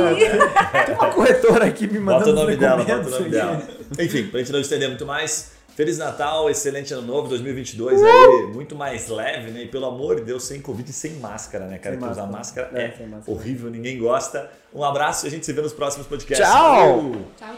Tem 0.86 0.94
uma 0.94 1.08
corretora 1.10 1.64
aqui 1.66 1.86
me 1.86 1.98
mandando 1.98 2.24
Bota 2.24 2.30
o 2.30 2.34
nome 2.44 2.56
dela, 2.56 2.84
bota 2.84 3.06
o 3.08 3.10
nome 3.10 3.28
dela. 3.30 3.62
Enfim, 3.98 4.26
pra 4.28 4.38
gente 4.40 4.52
não 4.52 4.60
estender 4.60 4.88
muito 4.88 5.04
mais, 5.06 5.51
Feliz 5.74 5.96
Natal, 5.96 6.50
excelente 6.50 6.92
ano 6.92 7.02
novo, 7.06 7.28
2022 7.28 8.02
aí, 8.02 8.46
muito 8.52 8.74
mais 8.76 9.08
leve, 9.08 9.50
né? 9.50 9.62
E 9.62 9.68
pelo 9.68 9.86
amor 9.86 10.16
de 10.16 10.22
Deus, 10.22 10.44
sem 10.44 10.60
Covid 10.60 10.90
e 10.90 10.92
sem 10.92 11.12
máscara, 11.14 11.66
né, 11.66 11.78
cara? 11.78 11.94
Sem 11.94 12.00
Porque 12.00 12.12
usar 12.12 12.26
máscara. 12.26 12.66
máscara 12.68 12.82
É, 13.00 13.02
é, 13.02 13.06
máscara. 13.06 13.36
horrível, 13.38 13.70
ninguém 13.70 13.98
gosta. 13.98 14.50
Um 14.74 14.84
abraço 14.84 15.26
e 15.26 15.28
a 15.28 15.30
gente 15.30 15.46
se 15.46 15.52
vê 15.52 15.62
nos 15.62 15.72
próximos 15.72 16.06
podcasts. 16.06 16.46
Tchau! 16.46 17.12
Tchau. 17.38 17.56